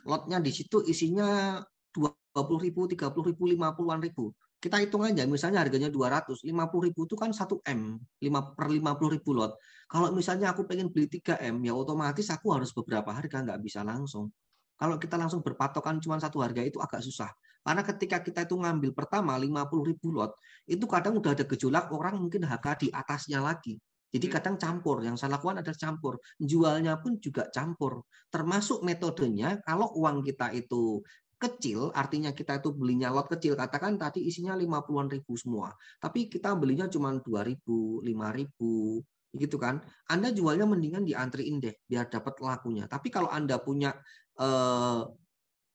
lotnya 0.05 0.43
di 0.45 0.53
situ 0.53 0.85
isinya 0.85 1.57
dua 1.95 2.13
puluh 2.35 2.61
ribu, 2.61 2.85
tiga 2.85 3.09
puluh 3.09 3.33
ribu, 3.33 3.49
lima 3.49 3.73
puluhan 3.73 4.03
ribu 4.05 4.35
kita 4.59 4.83
hitung 4.83 5.07
aja 5.07 5.23
misalnya 5.25 5.63
harganya 5.63 5.87
200 5.87 6.43
50 6.43 6.87
ribu 6.87 7.07
itu 7.07 7.15
kan 7.15 7.31
1 7.31 7.63
M 7.63 7.95
5 8.19 8.57
per 8.59 8.67
50 8.67 9.15
ribu 9.15 9.31
lot 9.35 9.55
kalau 9.87 10.11
misalnya 10.11 10.51
aku 10.51 10.67
pengen 10.67 10.91
beli 10.91 11.07
3 11.07 11.39
M 11.55 11.63
ya 11.63 11.73
otomatis 11.79 12.27
aku 12.35 12.51
harus 12.51 12.75
beberapa 12.75 13.15
harga 13.15 13.47
nggak 13.47 13.61
bisa 13.63 13.87
langsung 13.87 14.35
kalau 14.75 14.99
kita 14.99 15.15
langsung 15.15 15.47
berpatokan 15.47 16.03
cuma 16.03 16.19
satu 16.19 16.43
harga 16.43 16.63
itu 16.67 16.83
agak 16.83 17.07
susah 17.07 17.31
karena 17.63 17.83
ketika 17.87 18.19
kita 18.23 18.41
itu 18.51 18.59
ngambil 18.59 18.91
pertama 18.99 19.39
50 19.39 19.91
ribu 19.95 20.11
lot 20.11 20.35
itu 20.67 20.83
kadang 20.91 21.23
udah 21.23 21.39
ada 21.39 21.45
gejolak 21.47 21.95
orang 21.95 22.19
mungkin 22.19 22.43
harga 22.43 22.75
di 22.83 22.91
atasnya 22.91 23.39
lagi 23.39 23.79
jadi 24.09 24.27
hmm. 24.29 24.35
kadang 24.41 24.57
campur. 24.57 25.05
Yang 25.05 25.25
saya 25.25 25.37
lakukan 25.37 25.61
adalah 25.61 25.79
campur. 25.79 26.15
Jualnya 26.41 26.97
pun 27.01 27.21
juga 27.21 27.49
campur. 27.53 28.09
Termasuk 28.33 28.81
metodenya 28.81 29.61
kalau 29.65 29.93
uang 29.97 30.25
kita 30.25 30.53
itu 30.57 31.05
kecil, 31.39 31.95
artinya 31.95 32.35
kita 32.35 32.59
itu 32.59 32.75
belinya 32.75 33.09
lot 33.15 33.31
kecil, 33.31 33.55
katakan 33.55 33.95
tadi 33.95 34.27
isinya 34.27 34.59
50-an 34.59 35.09
ribu 35.09 35.39
semua. 35.39 35.71
Tapi 36.03 36.27
kita 36.27 36.59
belinya 36.59 36.91
cuma 36.91 37.15
2 37.15 37.47
ribu, 37.47 38.03
5 38.03 38.29
ribu, 38.35 39.01
gitu 39.33 39.57
kan. 39.57 39.79
Anda 40.11 40.35
jualnya 40.35 40.67
mendingan 40.67 41.07
diantriin 41.07 41.63
deh, 41.63 41.75
biar 41.87 42.11
dapat 42.11 42.43
lakunya. 42.43 42.91
Tapi 42.91 43.09
kalau 43.09 43.31
Anda 43.31 43.63
punya 43.63 43.95
eh, 44.39 45.03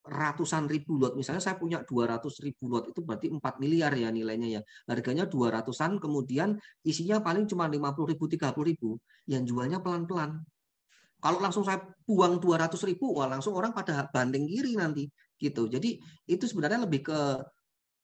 ratusan 0.04 0.68
ribu 0.68 1.00
lot, 1.00 1.16
misalnya 1.16 1.40
saya 1.40 1.56
punya 1.56 1.80
200 1.88 2.44
ribu 2.44 2.68
lot, 2.68 2.92
itu 2.92 3.00
berarti 3.00 3.32
4 3.32 3.64
miliar 3.64 3.96
ya 3.96 4.12
nilainya 4.12 4.60
ya. 4.60 4.62
Harganya 4.92 5.26
200-an, 5.32 5.96
kemudian 6.04 6.60
isinya 6.84 7.24
paling 7.24 7.48
cuma 7.48 7.72
50 7.72 8.12
ribu, 8.12 8.28
30 8.28 8.68
ribu, 8.68 9.00
yang 9.32 9.48
jualnya 9.48 9.80
pelan-pelan. 9.80 10.44
Kalau 11.24 11.40
langsung 11.40 11.64
saya 11.64 11.80
buang 12.04 12.36
200 12.36 12.76
ribu, 12.84 13.16
wah 13.16 13.32
langsung 13.32 13.56
orang 13.56 13.72
pada 13.72 14.12
banding 14.12 14.44
kiri 14.44 14.76
nanti 14.76 15.08
gitu. 15.44 15.68
Jadi 15.68 16.00
itu 16.24 16.46
sebenarnya 16.48 16.88
lebih 16.88 17.04
ke 17.12 17.20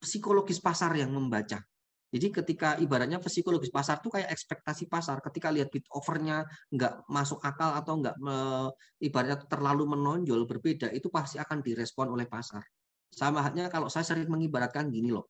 psikologis 0.03 0.59
pasar 0.59 0.91
yang 0.99 1.15
membaca. 1.15 1.63
Jadi 2.09 2.27
ketika 2.33 2.73
ibaratnya 2.81 3.21
psikologis 3.21 3.69
pasar 3.69 4.01
itu 4.01 4.09
kayak 4.09 4.33
ekspektasi 4.33 4.89
pasar. 4.89 5.21
Ketika 5.21 5.53
lihat 5.53 5.69
bid 5.69 5.85
overnya 5.93 6.41
nggak 6.73 7.05
masuk 7.05 7.37
akal 7.45 7.77
atau 7.77 8.01
nggak 8.01 8.17
me, 8.17 8.67
ibaratnya 8.97 9.45
terlalu 9.45 9.85
menonjol 9.85 10.49
berbeda, 10.49 10.89
itu 10.89 11.07
pasti 11.13 11.37
akan 11.37 11.61
direspon 11.61 12.09
oleh 12.09 12.25
pasar. 12.25 12.65
Sama 13.13 13.45
halnya 13.45 13.69
kalau 13.69 13.93
saya 13.93 14.01
sering 14.01 14.25
mengibaratkan 14.25 14.89
gini 14.89 15.13
loh. 15.13 15.29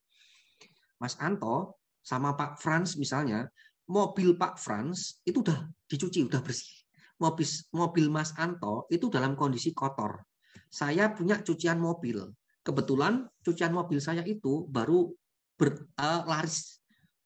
Mas 1.04 1.20
Anto 1.20 1.84
sama 2.00 2.40
Pak 2.40 2.64
Franz 2.64 2.96
misalnya, 2.96 3.44
mobil 3.92 4.40
Pak 4.40 4.56
Franz 4.56 5.20
itu 5.28 5.44
udah 5.44 5.68
dicuci, 5.84 6.24
udah 6.32 6.40
bersih. 6.40 6.80
Mobil, 7.20 7.48
mobil 7.76 8.08
Mas 8.08 8.32
Anto 8.40 8.88
itu 8.88 9.12
dalam 9.12 9.36
kondisi 9.36 9.76
kotor 9.76 10.29
saya 10.70 11.10
punya 11.12 11.42
cucian 11.42 11.82
mobil. 11.82 12.30
Kebetulan 12.62 13.26
cucian 13.42 13.74
mobil 13.74 13.98
saya 13.98 14.22
itu 14.22 14.70
baru 14.70 15.10
berlaris 15.58 16.80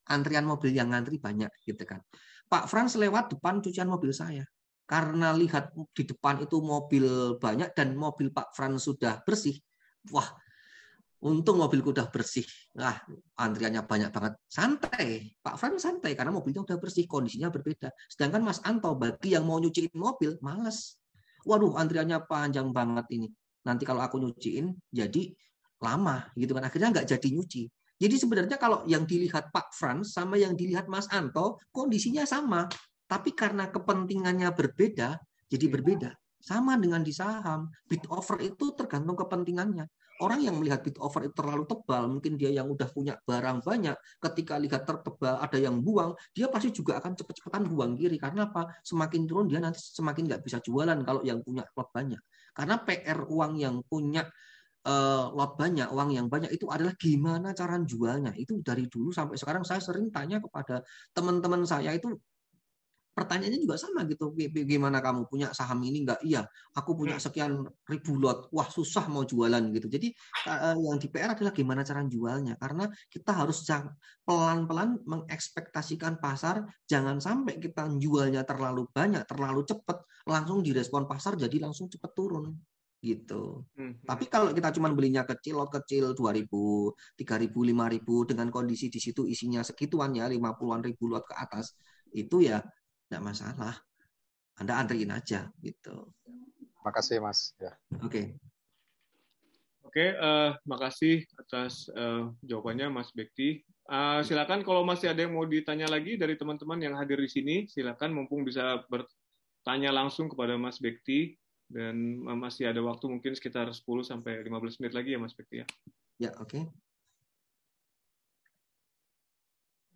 uh, 0.08 0.14
antrian 0.16 0.48
mobil 0.48 0.72
yang 0.72 0.90
ngantri 0.92 1.20
banyak 1.20 1.52
gitu 1.68 1.84
kan. 1.84 2.00
Pak 2.48 2.72
Frans 2.72 2.96
lewat 2.96 3.36
depan 3.36 3.60
cucian 3.60 3.92
mobil 3.92 4.16
saya. 4.16 4.48
Karena 4.84 5.32
lihat 5.32 5.72
di 5.96 6.04
depan 6.04 6.44
itu 6.44 6.60
mobil 6.60 7.40
banyak 7.40 7.72
dan 7.72 7.96
mobil 7.96 8.32
Pak 8.32 8.52
Frans 8.52 8.84
sudah 8.84 9.24
bersih. 9.24 9.56
Wah, 10.12 10.28
untung 11.24 11.56
mobilku 11.56 11.96
udah 11.96 12.12
bersih. 12.12 12.44
Nah, 12.76 13.00
antriannya 13.40 13.88
banyak 13.88 14.12
banget. 14.12 14.34
Santai. 14.44 15.34
Pak 15.40 15.56
Frans 15.56 15.88
santai 15.88 16.20
karena 16.20 16.36
mobilnya 16.36 16.68
udah 16.68 16.78
bersih, 16.78 17.08
kondisinya 17.08 17.48
berbeda. 17.48 17.96
Sedangkan 18.12 18.44
Mas 18.44 18.60
Anto 18.68 18.92
bagi 19.00 19.34
yang 19.34 19.48
mau 19.48 19.58
nyuciin 19.58 19.96
mobil, 19.96 20.36
males 20.44 21.00
waduh 21.46 21.76
antriannya 21.78 22.24
panjang 22.26 22.72
banget 22.72 23.06
ini. 23.14 23.28
Nanti 23.64 23.84
kalau 23.88 24.04
aku 24.04 24.20
nyuciin 24.20 24.72
jadi 24.92 25.32
lama 25.80 26.28
gitu 26.36 26.52
kan. 26.56 26.64
Akhirnya 26.68 26.90
nggak 26.96 27.08
jadi 27.08 27.28
nyuci. 27.36 27.64
Jadi 28.04 28.16
sebenarnya 28.20 28.58
kalau 28.60 28.84
yang 28.84 29.08
dilihat 29.08 29.54
Pak 29.54 29.72
Frans 29.72 30.12
sama 30.12 30.36
yang 30.36 30.58
dilihat 30.60 30.92
Mas 30.92 31.08
Anto 31.14 31.62
kondisinya 31.72 32.28
sama. 32.28 32.68
Tapi 33.08 33.36
karena 33.36 33.70
kepentingannya 33.70 34.50
berbeda, 34.52 35.20
jadi 35.48 35.66
berbeda. 35.70 36.12
Sama 36.44 36.76
dengan 36.76 37.00
di 37.06 37.16
saham. 37.16 37.72
Bid 37.88 38.04
offer 38.12 38.42
itu 38.44 38.76
tergantung 38.76 39.16
kepentingannya. 39.16 39.88
Orang 40.22 40.46
yang 40.46 40.62
melihat 40.62 40.86
bid 40.86 41.02
offer 41.02 41.26
itu 41.26 41.34
terlalu 41.34 41.66
tebal, 41.66 42.06
mungkin 42.06 42.38
dia 42.38 42.54
yang 42.54 42.70
udah 42.70 42.86
punya 42.92 43.18
barang 43.26 43.66
banyak, 43.66 43.98
ketika 44.22 44.62
lihat 44.62 44.86
tertebal 44.86 45.42
ada 45.42 45.58
yang 45.58 45.82
buang, 45.82 46.14
dia 46.36 46.46
pasti 46.54 46.70
juga 46.70 47.02
akan 47.02 47.18
cepet-cepetan 47.18 47.66
buang 47.66 47.98
kiri. 47.98 48.22
Karena 48.22 48.46
apa? 48.46 48.70
Semakin 48.86 49.26
turun 49.26 49.46
dia 49.50 49.58
nanti 49.58 49.82
semakin 49.82 50.30
nggak 50.30 50.42
bisa 50.46 50.62
jualan 50.62 51.02
kalau 51.02 51.26
yang 51.26 51.42
punya 51.42 51.66
lot 51.74 51.90
banyak. 51.90 52.22
Karena 52.54 52.76
PR 52.86 53.20
uang 53.26 53.54
yang 53.58 53.82
punya 53.90 54.30
uh, 54.86 55.32
lot 55.34 55.56
banyak, 55.58 55.90
uang 55.90 56.10
yang 56.14 56.28
banyak 56.30 56.52
itu 56.54 56.70
adalah 56.70 56.94
gimana 57.00 57.56
cara 57.56 57.80
jualnya. 57.82 58.32
Itu 58.36 58.60
dari 58.62 58.86
dulu 58.86 59.10
sampai 59.10 59.40
sekarang 59.40 59.64
saya 59.66 59.82
sering 59.82 60.12
tanya 60.14 60.38
kepada 60.44 60.84
teman-teman 61.16 61.64
saya 61.66 61.96
itu 61.96 62.14
pertanyaannya 63.14 63.60
juga 63.62 63.78
sama 63.78 64.04
gitu. 64.10 64.34
Gimana 64.52 65.00
kamu 65.00 65.30
punya 65.30 65.54
saham 65.54 65.80
ini 65.86 66.04
enggak? 66.04 66.20
Iya, 66.26 66.44
aku 66.74 66.98
punya 66.98 67.18
hmm. 67.18 67.24
sekian 67.24 67.52
ribu 67.86 68.18
lot. 68.18 68.50
Wah, 68.50 68.68
susah 68.68 69.06
mau 69.08 69.24
jualan 69.24 69.62
gitu. 69.72 69.88
Jadi 69.88 70.12
uh, 70.50 70.76
yang 70.76 70.98
di 70.98 71.08
PR 71.08 71.38
adalah 71.38 71.54
gimana 71.54 71.86
cara 71.86 72.02
jualnya. 72.10 72.58
Karena 72.58 72.90
kita 73.08 73.32
harus 73.32 73.62
pelan-pelan 74.26 75.06
mengekspektasikan 75.06 76.18
pasar. 76.18 76.66
Jangan 76.90 77.22
sampai 77.22 77.62
kita 77.62 77.88
jualnya 78.02 78.42
terlalu 78.44 78.90
banyak, 78.90 79.24
terlalu 79.30 79.62
cepat, 79.64 80.04
langsung 80.26 80.66
direspon 80.66 81.06
pasar 81.06 81.38
jadi 81.38 81.58
langsung 81.64 81.88
cepat 81.88 82.12
turun 82.18 82.58
gitu. 83.04 83.68
Hmm. 83.76 84.00
Tapi 84.08 84.32
kalau 84.32 84.56
kita 84.56 84.72
cuma 84.80 84.88
belinya 84.96 85.28
kecil, 85.28 85.60
lot 85.60 85.68
kecil 85.68 86.16
2000, 86.16 86.48
3000, 87.20 87.52
5000 87.52 88.32
dengan 88.32 88.48
kondisi 88.48 88.88
di 88.88 89.04
situ 89.04 89.28
isinya 89.28 89.60
segituan 89.60 90.16
ya 90.16 90.32
50-an 90.32 90.82
ribu 90.88 91.12
lot 91.12 91.28
ke 91.28 91.36
atas, 91.36 91.76
itu 92.16 92.48
ya 92.48 92.64
tidak 93.08 93.22
masalah. 93.24 93.76
Anda 94.58 94.78
antriin 94.78 95.10
aja 95.10 95.50
gitu. 95.60 96.14
Makasih 96.84 97.24
Mas. 97.24 97.56
Ya. 97.58 97.74
Oke. 98.04 98.10
Okay. 98.10 98.26
Oke, 99.94 100.10
uh, 100.18 100.58
makasih 100.66 101.22
atas 101.38 101.86
uh, 101.94 102.34
jawabannya 102.42 102.90
Mas 102.90 103.14
Bekti. 103.14 103.62
Uh, 103.86 104.26
silakan 104.26 104.66
kalau 104.66 104.82
masih 104.82 105.14
ada 105.14 105.22
yang 105.22 105.38
mau 105.38 105.46
ditanya 105.46 105.86
lagi 105.86 106.18
dari 106.18 106.34
teman-teman 106.34 106.82
yang 106.82 106.98
hadir 106.98 107.22
di 107.22 107.30
sini, 107.30 107.70
silakan 107.70 108.10
mumpung 108.10 108.42
bisa 108.42 108.82
bertanya 108.90 109.94
langsung 109.94 110.34
kepada 110.34 110.58
Mas 110.58 110.82
Bekti 110.82 111.38
dan 111.70 112.26
masih 112.26 112.74
ada 112.74 112.82
waktu 112.82 113.06
mungkin 113.06 113.38
sekitar 113.38 113.70
10 113.70 113.86
sampai 114.02 114.42
15 114.42 114.82
menit 114.82 114.94
lagi 114.98 115.14
ya 115.14 115.22
Mas 115.22 115.38
Bekti 115.38 115.62
ya. 115.62 115.68
Ya, 116.18 116.32
oke. 116.42 116.50
Okay. 116.50 116.64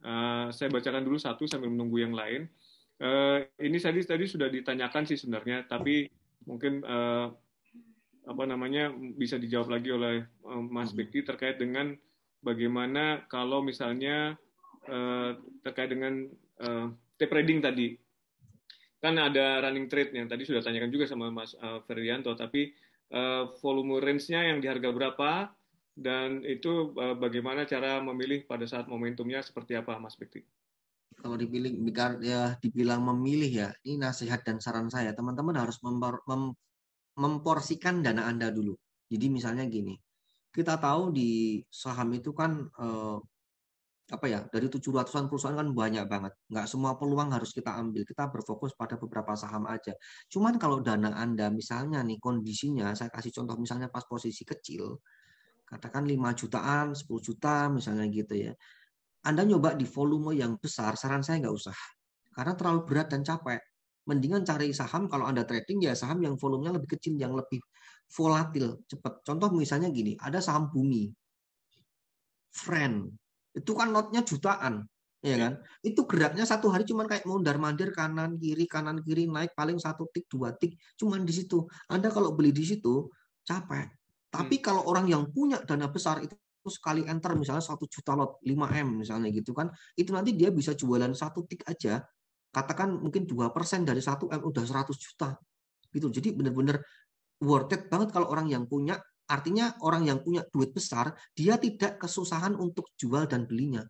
Uh, 0.06 0.54
saya 0.54 0.70
bacakan 0.70 1.10
dulu 1.10 1.18
satu 1.18 1.50
sambil 1.50 1.74
menunggu 1.74 2.06
yang 2.06 2.14
lain. 2.14 2.46
Uh, 2.98 3.46
ini 3.62 3.78
tadi 3.78 4.02
tadi 4.02 4.26
sudah 4.26 4.50
ditanyakan 4.50 5.06
sih 5.06 5.18
sebenarnya, 5.22 5.70
tapi 5.70 6.10
mungkin 6.50 6.82
uh, 6.82 7.30
apa 8.28 8.44
namanya 8.44 8.92
bisa 8.92 9.38
dijawab 9.38 9.78
lagi 9.78 9.90
oleh 9.94 10.26
uh, 10.44 10.60
Mas 10.60 10.92
hmm. 10.92 10.98
Bekti 10.98 11.22
terkait 11.22 11.62
dengan 11.62 11.94
bagaimana 12.42 13.24
kalau 13.30 13.62
misalnya 13.62 14.36
uh, 14.90 15.38
terkait 15.62 15.94
dengan 15.94 16.26
uh, 16.64 16.90
tape 17.22 17.34
reading 17.38 17.62
tadi 17.62 17.98
kan 18.98 19.14
ada 19.22 19.62
running 19.62 19.86
trade 19.86 20.10
yang 20.18 20.26
tadi 20.26 20.44
sudah 20.44 20.66
tanyakan 20.66 20.90
juga 20.90 21.06
sama 21.06 21.30
Mas 21.30 21.54
uh, 21.62 21.86
Ferdianto, 21.86 22.34
tapi 22.34 22.74
uh, 23.14 23.54
volume 23.62 24.02
range-nya 24.02 24.50
yang 24.50 24.58
di 24.58 24.66
harga 24.66 24.90
berapa 24.90 25.54
dan 25.98 26.42
itu 26.42 26.94
uh, 26.98 27.14
bagaimana 27.14 27.66
cara 27.70 28.02
memilih 28.02 28.46
pada 28.50 28.66
saat 28.66 28.90
momentumnya 28.90 29.42
seperti 29.46 29.78
apa, 29.78 30.02
Mas 30.02 30.18
Bekti? 30.18 30.42
Kalau 31.16 31.36
dipilih 31.40 31.74
ya 32.22 32.56
dibilang 32.62 33.02
memilih 33.04 33.52
ya 33.52 33.70
ini 33.88 33.98
nasihat 34.02 34.44
dan 34.46 34.62
saran 34.62 34.88
saya. 34.92 35.12
Teman-teman 35.18 35.56
harus 35.58 35.82
mempor, 35.82 36.22
mem, 36.30 36.54
memporsikan 37.18 38.06
dana 38.06 38.30
anda 38.30 38.54
dulu. 38.54 38.78
Jadi 39.08 39.26
misalnya 39.32 39.66
gini 39.66 39.98
kita 40.52 40.82
tahu 40.82 41.14
di 41.14 41.62
saham 41.70 42.18
itu 42.18 42.34
kan 42.34 42.66
eh, 42.66 43.18
apa 44.08 44.26
ya 44.32 44.40
dari 44.48 44.72
700-an 44.72 45.28
perusahaan 45.28 45.58
kan 45.58 45.70
banyak 45.76 46.06
banget. 46.08 46.34
Nggak 46.48 46.68
semua 46.72 46.96
peluang 46.96 47.30
harus 47.36 47.52
kita 47.52 47.76
ambil. 47.76 48.08
Kita 48.08 48.32
berfokus 48.32 48.72
pada 48.78 48.96
beberapa 48.96 49.36
saham 49.36 49.68
aja. 49.68 49.92
Cuman 50.32 50.56
kalau 50.56 50.80
dana 50.80 51.12
anda 51.18 51.52
misalnya 51.52 52.00
nih 52.08 52.18
kondisinya 52.22 52.96
saya 52.96 53.12
kasih 53.12 53.36
contoh 53.36 53.60
misalnya 53.60 53.92
pas 53.92 54.06
posisi 54.08 54.48
kecil 54.48 54.98
katakan 55.68 56.08
5 56.08 56.40
jutaan 56.40 56.96
10 56.96 57.12
juta 57.20 57.68
misalnya 57.68 58.08
gitu 58.08 58.34
ya 58.40 58.54
anda 59.28 59.44
nyoba 59.44 59.76
di 59.76 59.84
volume 59.84 60.32
yang 60.40 60.56
besar, 60.56 60.96
saran 60.96 61.20
saya 61.20 61.44
nggak 61.44 61.52
usah. 61.52 61.76
Karena 62.32 62.56
terlalu 62.56 62.88
berat 62.88 63.12
dan 63.12 63.28
capek. 63.28 63.60
Mendingan 64.08 64.48
cari 64.48 64.72
saham 64.72 65.12
kalau 65.12 65.28
Anda 65.28 65.44
trading 65.44 65.84
ya 65.84 65.92
saham 65.92 66.24
yang 66.24 66.40
volumenya 66.40 66.80
lebih 66.80 66.96
kecil, 66.96 67.20
yang 67.20 67.36
lebih 67.36 67.60
volatil, 68.08 68.80
cepat. 68.88 69.20
Contoh 69.28 69.52
misalnya 69.52 69.92
gini, 69.92 70.16
ada 70.16 70.40
saham 70.40 70.72
bumi. 70.72 71.12
Friend. 72.56 73.12
Itu 73.52 73.76
kan 73.76 73.92
notnya 73.92 74.24
jutaan. 74.24 74.88
ya 75.20 75.36
kan? 75.36 75.60
Itu 75.84 76.08
geraknya 76.08 76.48
satu 76.48 76.72
hari 76.72 76.88
cuma 76.88 77.04
kayak 77.04 77.28
mondar 77.28 77.60
mandir 77.60 77.92
kanan 77.92 78.40
kiri 78.40 78.64
kanan 78.64 79.04
kiri 79.04 79.28
naik 79.28 79.52
paling 79.58 79.76
satu 79.76 80.08
tik 80.08 80.24
dua 80.32 80.56
tik 80.56 80.80
cuman 80.96 81.28
di 81.28 81.36
situ. 81.36 81.68
Anda 81.92 82.08
kalau 82.08 82.32
beli 82.32 82.56
di 82.56 82.64
situ 82.64 83.12
capek. 83.44 83.92
Tapi 84.32 84.56
hmm. 84.56 84.64
kalau 84.64 84.88
orang 84.88 85.12
yang 85.12 85.28
punya 85.28 85.60
dana 85.68 85.92
besar 85.92 86.24
itu 86.24 86.32
sekali 86.66 87.06
enter 87.06 87.38
misalnya 87.38 87.62
satu 87.62 87.86
juta 87.86 88.18
lot 88.18 88.42
5 88.42 88.82
m 88.82 89.06
misalnya 89.06 89.30
gitu 89.30 89.54
kan 89.54 89.70
itu 89.94 90.10
nanti 90.10 90.34
dia 90.34 90.50
bisa 90.50 90.74
jualan 90.74 91.14
satu 91.14 91.46
tik 91.46 91.64
aja. 91.70 92.02
Katakan 92.50 92.98
mungkin 92.98 93.30
dua 93.30 93.54
persen 93.54 93.86
dari 93.86 94.02
satu 94.02 94.32
m 94.34 94.42
udah 94.42 94.64
100 94.66 94.98
juta. 94.98 95.38
Gitu. 95.94 96.08
Jadi 96.10 96.34
benar-benar 96.34 96.82
worth 97.44 97.74
it 97.76 97.92
banget 97.92 98.10
kalau 98.16 98.32
orang 98.34 98.50
yang 98.50 98.66
punya. 98.66 98.98
Artinya 99.28 99.76
orang 99.84 100.08
yang 100.08 100.24
punya 100.24 100.40
duit 100.48 100.72
besar 100.72 101.12
dia 101.36 101.60
tidak 101.60 102.00
kesusahan 102.00 102.56
untuk 102.56 102.96
jual 102.96 103.28
dan 103.28 103.44
belinya. 103.44 103.84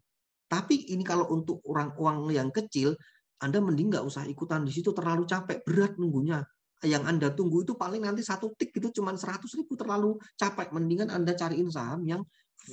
Tapi 0.49 0.89
ini 0.89 1.05
kalau 1.05 1.29
untuk 1.29 1.61
orang 1.69 1.93
uang 1.93 2.33
yang 2.33 2.49
kecil 2.49 2.97
anda 3.37 3.61
mending 3.61 3.93
nggak 3.93 4.05
usah 4.05 4.25
ikutan. 4.25 4.65
Di 4.65 4.73
situ 4.73 4.89
terlalu 4.93 5.29
capek 5.29 5.61
berat 5.61 5.93
nunggunya. 6.01 6.41
Yang 6.85 7.03
Anda 7.09 7.27
tunggu 7.33 7.65
itu 7.65 7.73
paling 7.73 8.05
nanti 8.05 8.21
satu 8.21 8.53
tik 8.53 8.69
itu 8.73 9.01
cuma 9.01 9.13
100 9.13 9.45
ribu 9.57 9.73
terlalu 9.77 10.17
capek. 10.37 10.73
Mendingan 10.73 11.09
Anda 11.13 11.33
cariin 11.37 11.69
saham 11.69 12.05
yang. 12.05 12.21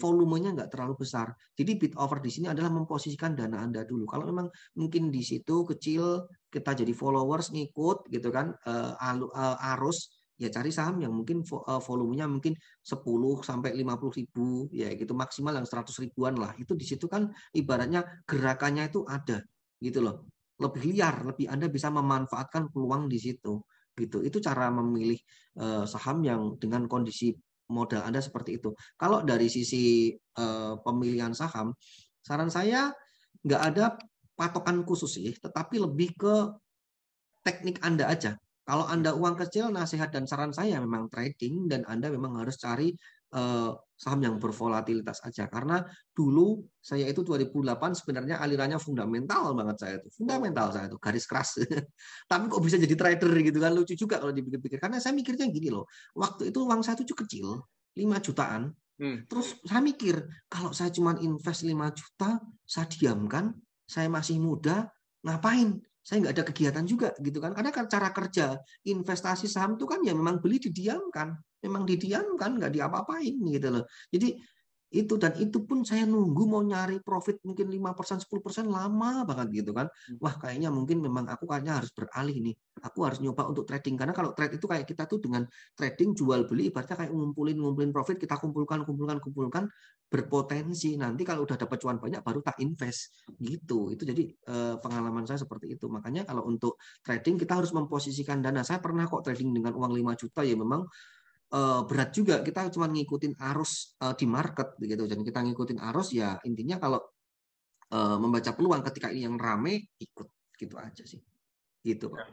Volumenya 0.00 0.50
nggak 0.54 0.70
terlalu 0.74 1.06
besar. 1.06 1.30
Jadi 1.54 1.78
bid 1.78 1.92
over 1.98 2.18
di 2.18 2.30
sini 2.30 2.50
adalah 2.50 2.70
memposisikan 2.74 3.38
dana 3.38 3.62
Anda 3.62 3.86
dulu. 3.86 4.04
Kalau 4.10 4.26
memang 4.26 4.50
mungkin 4.78 5.10
di 5.10 5.22
situ 5.22 5.62
kecil 5.62 6.26
kita 6.50 6.74
jadi 6.74 6.90
followers 6.90 7.50
ngikut 7.54 8.10
gitu 8.10 8.28
kan 8.34 8.54
uh, 8.66 9.72
arus 9.74 10.10
ya 10.34 10.50
cari 10.50 10.74
saham 10.74 10.98
yang 10.98 11.14
mungkin 11.14 11.46
volumenya 11.62 12.26
mungkin 12.26 12.58
10 12.82 13.06
sampai 13.46 13.70
50 13.70 14.18
ribu 14.18 14.66
ya 14.74 14.90
gitu 14.98 15.14
maksimal 15.14 15.54
yang 15.54 15.66
100 15.66 15.94
ribuan 16.02 16.34
lah. 16.34 16.50
Itu 16.58 16.74
di 16.74 16.82
situ 16.82 17.06
kan 17.06 17.30
ibaratnya 17.54 18.02
gerakannya 18.26 18.90
itu 18.90 19.06
ada 19.06 19.38
gitu 19.78 20.02
loh. 20.02 20.26
Lebih 20.58 20.90
liar, 20.90 21.22
lebih 21.22 21.46
Anda 21.50 21.70
bisa 21.70 21.90
memanfaatkan 21.90 22.70
peluang 22.74 23.06
di 23.06 23.18
situ 23.22 23.62
gitu. 23.94 24.22
Itu 24.26 24.42
cara 24.42 24.74
memilih 24.74 25.18
saham 25.86 26.18
yang 26.26 26.58
dengan 26.58 26.90
kondisi 26.90 27.30
modal 27.70 28.04
Anda 28.04 28.20
seperti 28.20 28.60
itu. 28.60 28.72
Kalau 28.98 29.24
dari 29.24 29.48
sisi 29.48 30.12
uh, 30.36 30.76
pemilihan 30.80 31.32
saham, 31.32 31.72
saran 32.20 32.52
saya 32.52 32.92
nggak 33.44 33.62
ada 33.74 33.84
patokan 34.34 34.82
khusus 34.82 35.20
sih, 35.20 35.32
tetapi 35.36 35.78
lebih 35.80 36.16
ke 36.18 36.34
teknik 37.44 37.80
Anda 37.84 38.10
aja. 38.10 38.34
Kalau 38.64 38.88
Anda 38.88 39.12
uang 39.12 39.36
kecil, 39.36 39.68
nasihat 39.68 40.08
dan 40.08 40.24
saran 40.24 40.50
saya 40.50 40.80
memang 40.80 41.12
trading 41.12 41.68
dan 41.68 41.84
Anda 41.84 42.08
memang 42.08 42.40
harus 42.40 42.56
cari 42.56 42.96
saham 43.94 44.20
yang 44.22 44.36
bervolatilitas 44.38 45.22
aja. 45.26 45.50
Karena 45.50 45.82
dulu 46.14 46.62
saya 46.78 47.06
itu 47.10 47.22
2008 47.22 47.98
sebenarnya 47.98 48.38
alirannya 48.38 48.78
fundamental 48.78 49.54
banget 49.54 49.76
saya 49.80 49.94
itu. 50.02 50.08
Fundamental 50.22 50.70
saya 50.70 50.86
itu, 50.90 50.98
garis 50.98 51.26
keras. 51.26 51.58
Tapi 52.30 52.44
kok 52.46 52.62
bisa 52.62 52.76
jadi 52.78 52.94
trader 52.94 53.32
gitu 53.42 53.58
kan. 53.58 53.72
Lucu 53.74 53.94
juga 53.98 54.22
kalau 54.22 54.34
dipikir-pikir. 54.34 54.78
Karena 54.78 54.98
saya 55.02 55.14
mikirnya 55.14 55.46
gini 55.50 55.70
loh. 55.70 55.90
Waktu 56.14 56.54
itu 56.54 56.58
uang 56.62 56.82
saya 56.86 56.98
itu 57.00 57.14
kecil, 57.14 57.62
5 57.98 58.26
jutaan. 58.26 58.70
Hmm. 58.94 59.26
Terus 59.26 59.58
saya 59.66 59.82
mikir, 59.82 60.22
kalau 60.46 60.70
saya 60.70 60.94
cuma 60.94 61.18
invest 61.18 61.66
5 61.66 61.74
juta, 61.98 62.38
saya 62.62 62.86
diamkan, 62.86 63.50
saya 63.82 64.06
masih 64.06 64.38
muda, 64.38 64.86
ngapain? 65.26 65.82
saya 66.04 66.20
nggak 66.20 66.34
ada 66.36 66.44
kegiatan 66.44 66.84
juga 66.84 67.08
gitu 67.16 67.40
kan 67.40 67.56
karena 67.56 67.72
kan 67.72 67.88
cara 67.88 68.12
kerja 68.12 68.60
investasi 68.84 69.48
saham 69.48 69.80
itu 69.80 69.88
kan 69.88 70.04
ya 70.04 70.12
memang 70.12 70.36
beli 70.36 70.60
didiamkan 70.60 71.32
memang 71.64 71.88
didiamkan 71.88 72.60
nggak 72.60 72.72
diapa-apain 72.76 73.34
gitu 73.48 73.68
loh 73.72 73.84
jadi 74.12 74.36
itu 74.94 75.18
dan 75.18 75.34
itu 75.42 75.66
pun 75.66 75.82
saya 75.82 76.06
nunggu 76.06 76.46
mau 76.46 76.62
nyari 76.62 77.02
profit 77.02 77.42
mungkin 77.42 77.66
5% 77.66 78.22
10% 78.22 78.70
lama 78.70 79.26
banget 79.26 79.66
gitu 79.66 79.74
kan. 79.74 79.90
Hmm. 79.90 80.22
Wah, 80.22 80.34
kayaknya 80.38 80.70
mungkin 80.70 81.02
memang 81.02 81.26
aku 81.26 81.50
kayaknya 81.50 81.82
harus 81.82 81.90
beralih 81.90 82.38
nih. 82.38 82.54
Aku 82.86 83.02
harus 83.02 83.18
nyoba 83.18 83.50
untuk 83.50 83.66
trading 83.66 83.98
karena 83.98 84.14
kalau 84.14 84.30
trade 84.30 84.54
itu 84.54 84.66
kayak 84.70 84.86
kita 84.86 85.10
tuh 85.10 85.18
dengan 85.18 85.42
trading 85.74 86.14
jual 86.14 86.46
beli 86.46 86.70
ibaratnya 86.70 86.94
kayak 86.94 87.10
ngumpulin 87.10 87.58
ngumpulin 87.58 87.90
profit 87.90 88.22
kita 88.22 88.38
kumpulkan 88.38 88.86
kumpulkan 88.86 89.18
kumpulkan 89.18 89.64
berpotensi 90.06 90.94
nanti 90.94 91.26
kalau 91.26 91.42
udah 91.42 91.58
dapat 91.58 91.80
cuan 91.82 91.98
banyak 91.98 92.22
baru 92.22 92.38
tak 92.46 92.62
invest 92.62 93.26
gitu. 93.42 93.90
Itu 93.90 94.06
jadi 94.06 94.22
eh, 94.30 94.76
pengalaman 94.78 95.26
saya 95.26 95.42
seperti 95.42 95.74
itu. 95.74 95.90
Makanya 95.90 96.22
kalau 96.22 96.46
untuk 96.46 96.78
trading 97.02 97.34
kita 97.34 97.58
harus 97.58 97.74
memposisikan 97.74 98.38
dana. 98.38 98.62
Saya 98.62 98.78
pernah 98.78 99.10
kok 99.10 99.26
trading 99.26 99.50
dengan 99.50 99.74
uang 99.74 99.90
5 99.90 100.14
juta 100.14 100.46
ya 100.46 100.54
memang 100.54 100.86
berat 101.86 102.10
juga 102.10 102.42
kita 102.42 102.66
cuma 102.74 102.90
ngikutin 102.90 103.38
arus 103.54 103.94
uh, 104.02 104.10
di 104.18 104.26
market 104.26 104.74
begitu 104.74 105.06
dan 105.06 105.22
kita 105.22 105.38
ngikutin 105.38 105.78
arus 105.92 106.10
ya 106.10 106.34
intinya 106.42 106.82
kalau 106.82 106.98
uh, 107.94 108.18
membaca 108.18 108.50
peluang 108.58 108.82
ketika 108.90 109.14
ini 109.14 109.22
yang 109.22 109.38
rame 109.38 109.94
ikut 110.02 110.28
gitu 110.58 110.74
aja 110.78 111.04
sih 111.06 111.22
gitu 111.84 112.10
pak. 112.10 112.32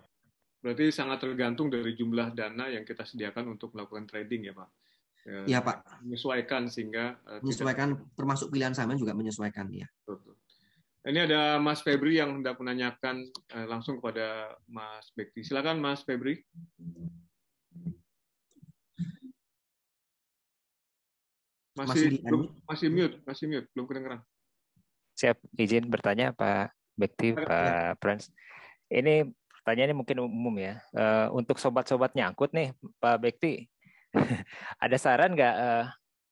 Berarti 0.62 0.94
sangat 0.94 1.26
tergantung 1.26 1.74
dari 1.74 1.98
jumlah 1.98 2.38
dana 2.38 2.70
yang 2.70 2.86
kita 2.86 3.02
sediakan 3.02 3.58
untuk 3.58 3.74
melakukan 3.74 4.06
trading 4.06 4.50
ya 4.50 4.54
pak. 4.54 4.70
Ya, 5.22 5.42
ya 5.58 5.60
pak. 5.62 5.86
Menyesuaikan 6.02 6.70
sehingga 6.70 7.18
menyesuaikan 7.42 7.98
tidak... 7.98 8.14
termasuk 8.18 8.48
pilihan 8.54 8.74
sama 8.74 8.98
juga 8.98 9.14
menyesuaikan 9.14 9.70
ya. 9.74 9.90
Betul. 10.06 10.38
Ini 11.02 11.26
ada 11.26 11.58
Mas 11.58 11.82
Febri 11.82 12.22
yang 12.22 12.38
hendak 12.38 12.62
menanyakan 12.62 13.26
eh, 13.26 13.66
langsung 13.66 13.98
kepada 13.98 14.54
Mas 14.70 15.10
Bekti. 15.18 15.42
Silakan 15.42 15.82
Mas 15.82 16.06
Febri. 16.06 16.38
Masih 21.72 22.20
masih, 22.20 22.52
masih 22.68 22.88
mute, 22.92 23.16
masih 23.24 23.46
mute, 23.48 23.68
belum 23.72 23.86
kedengeran. 23.88 24.20
Siap, 25.16 25.38
izin 25.56 25.88
bertanya 25.88 26.36
Pak 26.36 26.76
Bekti, 27.00 27.32
Pak 27.32 27.96
Prince. 28.04 28.28
Ini 28.92 29.24
pertanyaannya 29.64 29.96
mungkin 29.96 30.18
umum 30.28 30.56
ya. 30.60 30.84
Uh, 30.92 31.32
untuk 31.32 31.56
sobat-sobat 31.62 32.12
nyangkut 32.12 32.52
nih, 32.52 32.76
Pak 33.00 33.18
Bekti, 33.24 33.72
ada 34.84 34.98
saran 35.00 35.32
nggak 35.32 35.56
uh, 35.56 35.86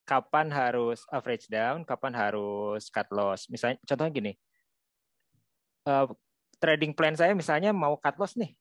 kapan 0.03 0.51
harus 0.51 1.07
average 1.07 1.47
down, 1.47 1.87
kapan 1.87 2.11
harus 2.11 2.91
cut 2.91 3.07
loss? 3.15 3.47
Misalnya, 3.47 3.79
contohnya 3.87 4.11
gini, 4.11 4.33
uh, 5.87 6.11
trading 6.59 6.91
plan 6.91 7.15
saya 7.15 7.31
misalnya 7.31 7.71
mau 7.71 7.95
cut 7.95 8.19
loss 8.19 8.35
nih, 8.35 8.51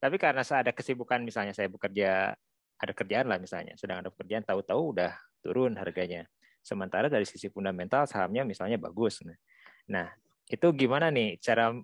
tapi 0.00 0.16
karena 0.16 0.40
saya 0.40 0.64
ada 0.64 0.72
kesibukan 0.72 1.20
misalnya 1.20 1.52
saya 1.52 1.68
bekerja 1.68 2.32
ada 2.80 2.92
kerjaan 2.96 3.28
lah 3.28 3.36
misalnya, 3.36 3.76
sedang 3.76 4.00
ada 4.00 4.08
pekerjaan 4.08 4.46
tahu-tahu 4.46 4.96
udah 4.96 5.12
turun 5.44 5.76
harganya. 5.76 6.24
Sementara 6.64 7.12
dari 7.12 7.28
sisi 7.28 7.52
fundamental 7.52 8.08
sahamnya 8.08 8.48
misalnya 8.48 8.80
bagus. 8.80 9.20
Nah, 9.92 10.08
itu 10.48 10.66
gimana 10.72 11.12
nih 11.12 11.36
cara 11.36 11.76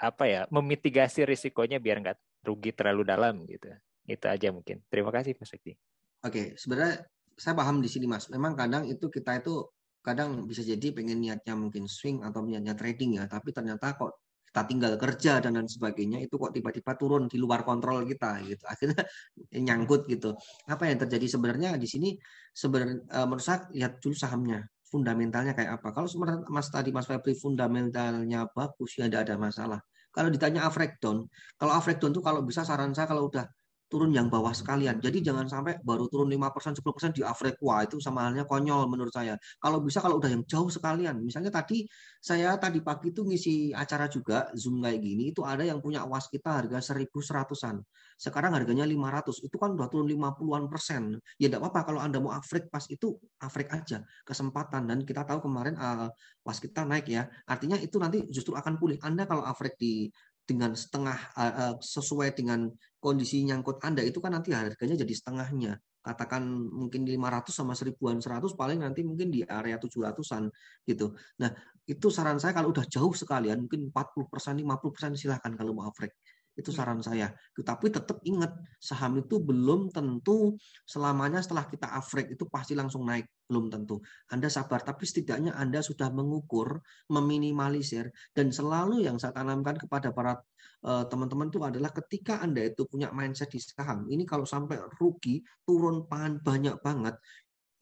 apa 0.00 0.24
ya 0.24 0.42
memitigasi 0.48 1.28
risikonya 1.28 1.76
biar 1.76 2.00
nggak 2.00 2.18
rugi 2.48 2.72
terlalu 2.72 3.04
dalam 3.04 3.44
gitu. 3.44 3.68
Itu 4.08 4.24
aja 4.28 4.48
mungkin. 4.48 4.80
Terima 4.88 5.12
kasih 5.12 5.36
Pak 5.36 5.44
Sekti. 5.44 5.76
Oke, 6.24 6.56
sebenarnya 6.56 7.04
saya 7.36 7.52
paham 7.52 7.84
di 7.84 7.88
sini 7.92 8.08
Mas. 8.08 8.32
Memang 8.32 8.56
kadang 8.56 8.88
itu 8.88 9.12
kita 9.12 9.44
itu 9.44 9.68
kadang 10.00 10.44
bisa 10.48 10.60
jadi 10.60 10.92
pengen 10.92 11.20
niatnya 11.20 11.56
mungkin 11.56 11.88
swing 11.88 12.24
atau 12.24 12.44
niatnya 12.44 12.76
trading 12.76 13.20
ya, 13.20 13.24
tapi 13.24 13.52
ternyata 13.52 13.96
kok 13.96 14.23
kita 14.54 14.70
tinggal 14.70 14.94
kerja 14.94 15.42
dan 15.42 15.58
lain 15.58 15.66
sebagainya 15.66 16.22
itu 16.22 16.38
kok 16.38 16.54
tiba-tiba 16.54 16.94
turun 16.94 17.26
di 17.26 17.42
luar 17.42 17.66
kontrol 17.66 18.06
kita 18.06 18.38
gitu. 18.46 18.62
Akhirnya 18.70 19.02
nyangkut 19.50 20.06
gitu. 20.06 20.38
Apa 20.70 20.86
yang 20.86 21.02
terjadi 21.02 21.26
sebenarnya 21.26 21.74
di 21.74 21.90
sini 21.90 22.14
sebenarnya 22.54 23.02
uh, 23.18 23.26
menurut 23.26 23.42
saya 23.42 23.66
lihat 23.74 23.98
dulu 23.98 24.14
sahamnya 24.14 24.62
fundamentalnya 24.86 25.58
kayak 25.58 25.82
apa. 25.82 25.90
Kalau 25.90 26.06
Mas 26.46 26.70
tadi 26.70 26.94
Mas 26.94 27.10
Febri 27.10 27.34
fundamentalnya 27.34 28.46
bagus 28.54 28.94
ya 28.94 29.10
tidak 29.10 29.26
ada 29.26 29.42
masalah. 29.42 29.80
Kalau 30.14 30.30
ditanya 30.30 30.70
average 30.70 31.02
down, 31.02 31.26
kalau 31.58 31.74
average 31.74 31.98
down 31.98 32.14
tuh 32.14 32.22
kalau 32.22 32.46
bisa 32.46 32.62
saran 32.62 32.94
saya 32.94 33.10
kalau 33.10 33.26
udah 33.26 33.50
turun 33.88 34.10
yang 34.10 34.26
bawah 34.32 34.50
sekalian. 34.50 34.98
Jadi 34.98 35.22
jangan 35.22 35.46
sampai 35.46 35.78
baru 35.84 36.08
turun 36.08 36.28
5%, 36.32 36.80
10% 36.80 37.14
di. 37.14 37.22
Wah, 37.62 37.80
itu 37.84 38.00
sama 38.00 38.26
halnya 38.26 38.44
konyol 38.48 38.88
menurut 38.90 39.12
saya. 39.12 39.36
Kalau 39.60 39.78
bisa 39.84 40.00
kalau 40.02 40.18
udah 40.18 40.30
yang 40.32 40.42
jauh 40.48 40.68
sekalian. 40.72 41.20
Misalnya 41.22 41.52
tadi 41.52 41.86
saya 42.18 42.56
tadi 42.56 42.80
pagi 42.80 43.12
itu 43.12 43.22
ngisi 43.22 43.70
acara 43.76 44.08
juga 44.08 44.48
Zoom 44.56 44.80
kayak 44.82 45.00
gini, 45.00 45.30
itu 45.30 45.44
ada 45.44 45.62
yang 45.62 45.78
punya 45.78 46.02
was 46.08 46.26
kita 46.32 46.64
harga 46.64 46.80
1100-an. 46.96 47.84
Sekarang 48.16 48.54
harganya 48.56 48.86
500. 48.86 49.44
Itu 49.44 49.56
kan 49.60 49.74
udah 49.76 49.88
turun 49.90 50.08
50-an 50.08 50.64
persen. 50.70 51.18
Ya 51.38 51.50
enggak 51.50 51.62
apa-apa 51.68 51.80
kalau 51.92 52.00
Anda 52.02 52.18
mau 52.22 52.32
average 52.32 52.68
pas 52.70 52.84
itu 52.90 53.18
average 53.42 53.70
aja. 53.74 53.98
Kesempatan 54.24 54.88
dan 54.88 54.98
kita 55.02 55.22
tahu 55.26 55.44
kemarin 55.44 55.74
uh, 55.76 56.08
was 56.46 56.58
kita 56.62 56.86
naik 56.86 57.10
ya. 57.10 57.26
Artinya 57.46 57.76
itu 57.78 57.96
nanti 58.00 58.24
justru 58.30 58.54
akan 58.54 58.78
pulih. 58.80 58.98
Anda 59.02 59.26
kalau 59.28 59.42
average 59.44 59.78
di 59.78 60.08
dengan 60.44 60.76
setengah 60.76 61.18
uh, 61.40 61.74
sesuai 61.80 62.36
dengan 62.36 62.68
kondisi 63.00 63.40
nyangkut 63.44 63.80
Anda 63.80 64.04
itu 64.04 64.20
kan 64.20 64.36
nanti 64.36 64.52
harganya 64.52 64.96
jadi 65.00 65.14
setengahnya. 65.16 65.72
Katakan 66.04 66.44
mungkin 66.68 67.08
500 67.08 67.48
sama 67.48 67.72
seribuan 67.72 68.20
100 68.20 68.52
paling 68.52 68.84
nanti 68.84 69.00
mungkin 69.00 69.32
di 69.32 69.40
area 69.40 69.80
700-an 69.80 70.52
gitu. 70.84 71.16
Nah, 71.40 71.48
itu 71.88 72.12
saran 72.12 72.36
saya 72.36 72.52
kalau 72.52 72.76
udah 72.76 72.84
jauh 72.84 73.12
sekalian 73.16 73.64
mungkin 73.64 73.88
40%, 73.88 74.60
50% 74.60 75.16
silahkan 75.16 75.52
kalau 75.56 75.72
mau 75.72 75.88
average. 75.88 76.12
Itu 76.54 76.70
hmm. 76.70 76.78
saran 76.78 77.00
saya. 77.02 77.34
Tapi 77.54 77.90
tetap 77.90 78.22
ingat, 78.24 78.54
saham 78.78 79.18
itu 79.18 79.42
belum 79.42 79.90
tentu 79.90 80.54
selamanya 80.86 81.42
setelah 81.42 81.66
kita 81.66 81.90
average 81.90 82.34
itu 82.34 82.44
pasti 82.46 82.78
langsung 82.78 83.04
naik. 83.04 83.26
Belum 83.44 83.68
tentu. 83.68 84.00
Anda 84.32 84.48
sabar, 84.48 84.80
tapi 84.80 85.04
setidaknya 85.04 85.52
Anda 85.52 85.84
sudah 85.84 86.08
mengukur, 86.14 86.80
meminimalisir, 87.12 88.08
dan 88.32 88.48
selalu 88.54 89.04
yang 89.04 89.20
saya 89.20 89.36
tanamkan 89.36 89.76
kepada 89.76 90.14
para 90.16 90.40
eh, 90.86 91.04
teman-teman 91.10 91.52
itu 91.52 91.60
adalah 91.60 91.92
ketika 91.92 92.40
Anda 92.40 92.72
itu 92.72 92.88
punya 92.88 93.12
mindset 93.12 93.52
di 93.52 93.60
saham, 93.60 94.08
ini 94.08 94.24
kalau 94.24 94.48
sampai 94.48 94.80
rugi, 94.96 95.44
turun 95.66 96.08
pangan 96.08 96.40
banyak 96.40 96.80
banget, 96.80 97.20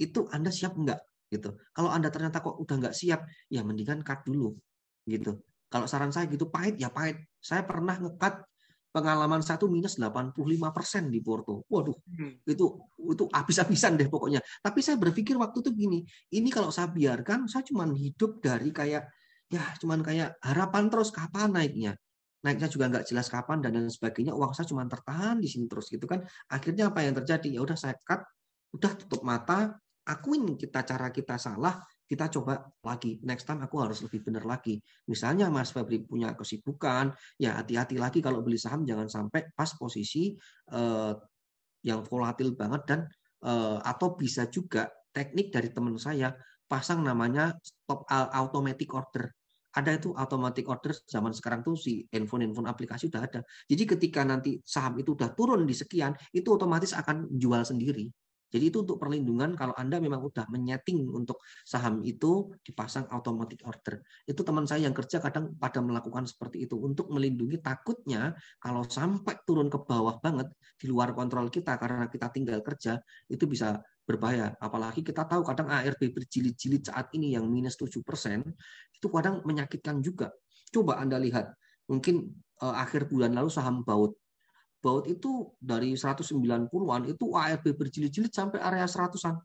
itu 0.02 0.26
Anda 0.34 0.50
siap 0.50 0.74
enggak? 0.74 0.98
gitu. 1.32 1.56
Kalau 1.72 1.88
Anda 1.88 2.12
ternyata 2.12 2.44
kok 2.44 2.60
udah 2.60 2.76
nggak 2.76 2.92
siap, 2.92 3.24
ya 3.48 3.64
mendingan 3.64 4.04
cut 4.04 4.20
dulu 4.28 4.52
gitu. 5.08 5.40
Kalau 5.72 5.88
saran 5.88 6.12
saya 6.12 6.28
gitu 6.28 6.52
pahit 6.52 6.76
ya 6.76 6.92
pahit. 6.92 7.16
Saya 7.40 7.64
pernah 7.64 7.96
ngekat 7.96 8.44
pengalaman 8.92 9.40
satu 9.40 9.72
minus 9.72 9.96
85 9.96 10.36
persen 10.70 11.08
di 11.08 11.24
Porto. 11.24 11.64
Waduh, 11.66 11.96
hmm. 11.96 12.44
itu 12.44 12.66
itu 13.08 13.24
habis-habisan 13.32 13.96
deh 13.96 14.06
pokoknya. 14.12 14.44
Tapi 14.60 14.84
saya 14.84 15.00
berpikir 15.00 15.34
waktu 15.40 15.64
itu 15.64 15.70
gini, 15.72 15.98
ini 16.36 16.52
kalau 16.52 16.68
saya 16.68 16.92
biarkan, 16.92 17.48
saya 17.48 17.64
cuma 17.64 17.88
hidup 17.88 18.44
dari 18.44 18.68
kayak 18.68 19.08
ya 19.48 19.64
cuman 19.80 20.04
kayak 20.04 20.36
harapan 20.44 20.92
terus 20.92 21.08
kapan 21.08 21.56
naiknya. 21.56 21.92
Naiknya 22.44 22.68
juga 22.68 22.92
nggak 22.92 23.08
jelas 23.08 23.32
kapan 23.32 23.64
dan 23.64 23.80
lain 23.80 23.88
sebagainya. 23.88 24.36
Uang 24.36 24.52
saya 24.52 24.68
cuma 24.68 24.84
tertahan 24.84 25.40
di 25.40 25.48
sini 25.48 25.64
terus 25.64 25.88
gitu 25.88 26.04
kan. 26.04 26.20
Akhirnya 26.52 26.92
apa 26.92 27.00
yang 27.00 27.16
terjadi? 27.16 27.48
Ya 27.48 27.60
udah 27.64 27.78
saya 27.80 27.96
cut, 28.04 28.20
udah 28.76 28.92
tutup 28.98 29.24
mata, 29.24 29.80
akuin 30.04 30.58
kita 30.58 30.82
cara 30.84 31.08
kita 31.14 31.38
salah, 31.38 31.80
kita 32.06 32.28
coba 32.28 32.68
lagi. 32.84 33.18
Next 33.24 33.48
time 33.48 33.64
aku 33.64 33.80
harus 33.80 34.04
lebih 34.04 34.26
benar 34.26 34.44
lagi. 34.44 34.78
Misalnya 35.08 35.48
Mas 35.48 35.72
Febri 35.72 36.04
punya 36.04 36.36
kesibukan, 36.36 37.12
ya 37.40 37.56
hati-hati 37.56 37.96
lagi 37.96 38.20
kalau 38.20 38.44
beli 38.44 38.60
saham 38.60 38.84
jangan 38.84 39.08
sampai 39.08 39.48
pas 39.56 39.70
posisi 39.74 40.36
uh, 40.72 41.16
yang 41.82 42.04
volatil 42.06 42.54
banget 42.54 42.82
dan 42.86 43.00
uh, 43.46 43.80
atau 43.82 44.14
bisa 44.14 44.46
juga 44.52 44.88
teknik 45.12 45.52
dari 45.52 45.68
teman 45.74 45.98
saya 45.98 46.32
pasang 46.68 47.04
namanya 47.04 47.52
stop 47.60 48.08
automatic 48.08 48.88
order. 48.96 49.28
Ada 49.72 49.96
itu 49.96 50.12
automatic 50.12 50.68
order 50.68 50.92
zaman 51.08 51.32
sekarang 51.32 51.64
tuh 51.64 51.76
si 51.80 52.04
handphone-handphone 52.12 52.68
aplikasi 52.68 53.08
udah 53.08 53.24
ada. 53.24 53.40
Jadi 53.68 53.84
ketika 53.96 54.20
nanti 54.20 54.60
saham 54.60 55.00
itu 55.00 55.16
udah 55.16 55.32
turun 55.32 55.64
di 55.64 55.72
sekian, 55.72 56.12
itu 56.32 56.48
otomatis 56.52 56.92
akan 56.92 57.28
jual 57.40 57.64
sendiri. 57.64 58.08
Jadi 58.52 58.68
itu 58.68 58.84
untuk 58.84 59.00
perlindungan 59.00 59.56
kalau 59.56 59.72
Anda 59.80 59.96
memang 59.96 60.20
udah 60.20 60.44
menyeting 60.52 61.08
untuk 61.08 61.40
saham 61.64 62.04
itu 62.04 62.52
dipasang 62.60 63.08
automatic 63.08 63.64
order. 63.64 64.04
Itu 64.28 64.44
teman 64.44 64.68
saya 64.68 64.84
yang 64.84 64.92
kerja 64.92 65.24
kadang 65.24 65.56
pada 65.56 65.80
melakukan 65.80 66.28
seperti 66.28 66.68
itu 66.68 66.76
untuk 66.76 67.08
melindungi 67.08 67.64
takutnya 67.64 68.36
kalau 68.60 68.84
sampai 68.84 69.40
turun 69.48 69.72
ke 69.72 69.80
bawah 69.80 70.20
banget 70.20 70.52
di 70.76 70.86
luar 70.92 71.16
kontrol 71.16 71.48
kita 71.48 71.80
karena 71.80 72.12
kita 72.12 72.28
tinggal 72.28 72.60
kerja 72.60 73.00
itu 73.32 73.48
bisa 73.48 73.80
berbahaya. 74.04 74.52
Apalagi 74.60 75.00
kita 75.00 75.24
tahu 75.24 75.40
kadang 75.48 75.72
ARB 75.72 76.12
berjilid-jilid 76.12 76.92
saat 76.92 77.08
ini 77.16 77.32
yang 77.32 77.48
minus 77.48 77.80
7% 77.80 78.04
itu 78.92 79.06
kadang 79.08 79.40
menyakitkan 79.48 80.04
juga. 80.04 80.28
Coba 80.68 81.00
Anda 81.00 81.16
lihat, 81.16 81.54
mungkin 81.88 82.36
uh, 82.62 82.74
akhir 82.78 83.10
bulan 83.10 83.34
lalu 83.34 83.50
saham 83.50 83.82
baut 83.82 84.18
baut 84.82 85.06
itu 85.06 85.54
dari 85.62 85.94
190-an 85.94 87.02
itu 87.06 87.26
ARB 87.30 87.64
berjilid-jilid 87.78 88.34
sampai 88.34 88.58
area 88.58 88.84
100-an. 88.90 89.38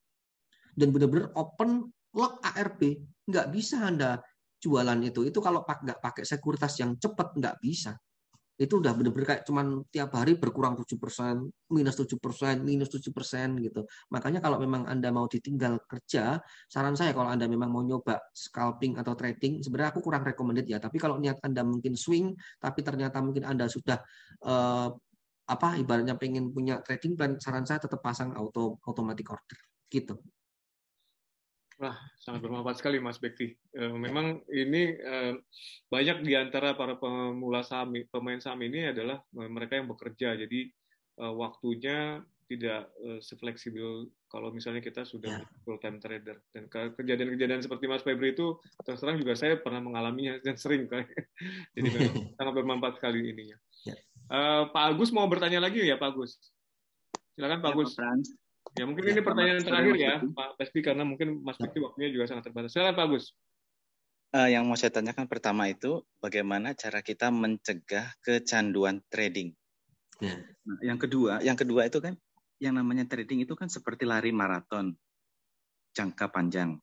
Dan 0.73 0.89
benar-benar 0.89 1.29
open 1.37 1.93
lock 2.17 2.41
ARB. 2.41 2.97
Nggak 3.29 3.47
bisa 3.53 3.85
Anda 3.85 4.17
jualan 4.57 4.97
itu. 5.05 5.29
Itu 5.29 5.37
kalau 5.39 5.61
nggak 5.61 6.01
pakai 6.01 6.25
sekuritas 6.25 6.81
yang 6.81 6.97
cepat, 6.97 7.37
nggak 7.37 7.61
bisa. 7.61 7.93
Itu 8.57 8.81
udah 8.81 8.89
benar-benar 8.97 9.37
kayak 9.37 9.43
cuman 9.45 9.85
tiap 9.93 10.17
hari 10.17 10.33
berkurang 10.33 10.73
7%, 10.73 10.97
minus 11.69 11.93
7%, 11.93 12.65
minus 12.65 12.89
7% 12.89 13.13
gitu. 13.61 13.85
Makanya 14.09 14.41
kalau 14.41 14.57
memang 14.57 14.89
Anda 14.89 15.13
mau 15.13 15.29
ditinggal 15.29 15.85
kerja, 15.85 16.41
saran 16.65 16.97
saya 16.97 17.13
kalau 17.13 17.29
Anda 17.29 17.45
memang 17.45 17.69
mau 17.69 17.85
nyoba 17.85 18.17
scalping 18.33 18.97
atau 18.97 19.13
trading, 19.13 19.61
sebenarnya 19.61 19.93
aku 19.93 20.01
kurang 20.01 20.25
recommended 20.25 20.65
ya. 20.65 20.81
Tapi 20.81 20.97
kalau 20.97 21.21
niat 21.21 21.37
Anda 21.45 21.61
mungkin 21.61 21.93
swing, 21.93 22.33
tapi 22.57 22.81
ternyata 22.81 23.21
mungkin 23.21 23.45
Anda 23.45 23.69
sudah 23.69 24.01
uh, 24.41 24.89
apa 25.47 25.79
ibaratnya 25.79 26.19
pengen 26.19 26.51
punya 26.51 26.83
trading 26.83 27.15
plan 27.15 27.39
saran 27.39 27.63
saya 27.63 27.79
tetap 27.79 28.03
pasang 28.03 28.35
auto 28.35 28.83
automatic 28.83 29.31
order 29.31 29.59
gitu. 29.87 30.19
Wah, 31.77 31.93
sangat 32.17 32.41
bermanfaat 32.41 32.81
sekali 32.81 32.97
Mas 32.97 33.21
Bekti. 33.21 33.53
Eh, 33.53 33.93
memang 33.93 34.41
ini 34.49 34.97
eh, 34.97 35.37
banyak 35.93 36.25
di 36.25 36.33
antara 36.33 36.73
para 36.73 36.97
pemula 36.97 37.61
saham, 37.61 37.93
pemain 38.09 38.41
saham 38.41 38.65
ini 38.65 38.89
adalah 38.89 39.21
mereka 39.29 39.77
yang 39.77 39.85
bekerja. 39.85 40.33
Jadi 40.41 40.73
eh, 41.21 41.33
waktunya 41.37 42.21
tidak 42.47 42.87
sefleksibel 43.19 44.07
kalau 44.31 44.55
misalnya 44.55 44.79
kita 44.79 45.03
sudah 45.03 45.43
ya. 45.43 45.47
full 45.67 45.77
time 45.83 45.99
trader. 45.99 46.39
Dan 46.49 46.71
kejadian-kejadian 46.71 47.59
seperti 47.59 47.91
Mas 47.91 48.07
Febri 48.07 48.31
itu 48.31 48.55
terus 48.87 49.03
terang 49.03 49.19
juga 49.19 49.35
saya 49.35 49.59
pernah 49.59 49.83
mengalaminya 49.83 50.39
dan 50.47 50.55
sering 50.55 50.87
Jadi 51.75 51.87
memang 51.91 52.15
sangat 52.39 52.53
bermanfaat 52.55 53.03
sekali 53.03 53.35
ininya. 53.35 53.59
Ya. 53.83 53.99
Uh, 54.27 54.67
Pak 54.75 54.83
Agus 54.91 55.09
mau 55.15 55.27
bertanya 55.31 55.63
lagi 55.63 55.83
ya 55.87 55.95
Pak 55.95 56.15
Agus? 56.15 56.35
Silakan 57.35 57.63
Pak 57.63 57.71
ya, 57.71 57.75
Agus. 57.75 57.91
Pak 57.95 58.13
ya 58.75 58.83
mungkin 58.83 59.03
ya, 59.07 59.11
ini 59.15 59.21
pertanyaan 59.23 59.63
terakhir 59.63 59.95
ya 59.95 60.13
Pak 60.19 60.49
Pesti 60.59 60.79
karena 60.83 61.03
mungkin 61.07 61.39
Mas 61.41 61.55
Fikri 61.55 61.79
ya. 61.79 61.83
waktunya 61.87 62.09
juga 62.11 62.25
sangat 62.27 62.43
terbatas. 62.51 62.75
Silakan 62.75 62.95
Pak 62.95 63.05
Agus. 63.07 63.25
uh, 64.35 64.49
yang 64.49 64.67
mau 64.67 64.75
saya 64.75 64.91
tanyakan 64.91 65.29
pertama 65.29 65.71
itu 65.71 66.03
bagaimana 66.19 66.75
cara 66.75 66.99
kita 66.99 67.31
mencegah 67.31 68.11
kecanduan 68.19 68.99
trading. 69.07 69.55
Yeah. 70.19 70.41
Nah, 70.65 70.79
yang 70.83 70.99
kedua, 70.99 71.39
yang 71.45 71.55
kedua 71.55 71.87
itu 71.87 72.01
kan 72.01 72.17
yang 72.57 72.75
namanya 72.75 73.05
trading 73.05 73.45
itu 73.45 73.53
kan 73.53 73.69
seperti 73.69 74.03
lari 74.03 74.33
maraton 74.33 74.97
jangka 75.93 76.33
panjang. 76.33 76.81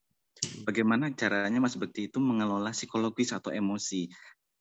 Bagaimana 0.66 1.10
caranya 1.14 1.58
Mas 1.62 1.74
Bekti 1.78 2.10
itu 2.10 2.18
mengelola 2.22 2.70
psikologis 2.74 3.34
atau 3.34 3.50
emosi, 3.54 4.10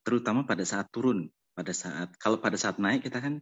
terutama 0.05 0.45
pada 0.45 0.63
saat 0.65 0.89
turun, 0.93 1.27
pada 1.53 1.73
saat 1.73 2.09
kalau 2.17 2.41
pada 2.41 2.57
saat 2.57 2.81
naik 2.81 3.05
kita 3.05 3.21
kan 3.21 3.37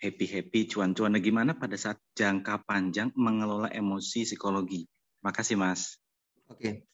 happy 0.00 0.26
happy 0.28 0.60
cuan-cuan. 0.68 1.14
Nah, 1.14 1.22
gimana 1.22 1.56
pada 1.56 1.76
saat 1.78 1.96
jangka 2.12 2.64
panjang 2.68 3.08
mengelola 3.16 3.70
emosi 3.72 4.26
psikologi? 4.28 4.84
Makasih 5.24 5.56
Mas. 5.56 5.96
Oke. 6.52 6.84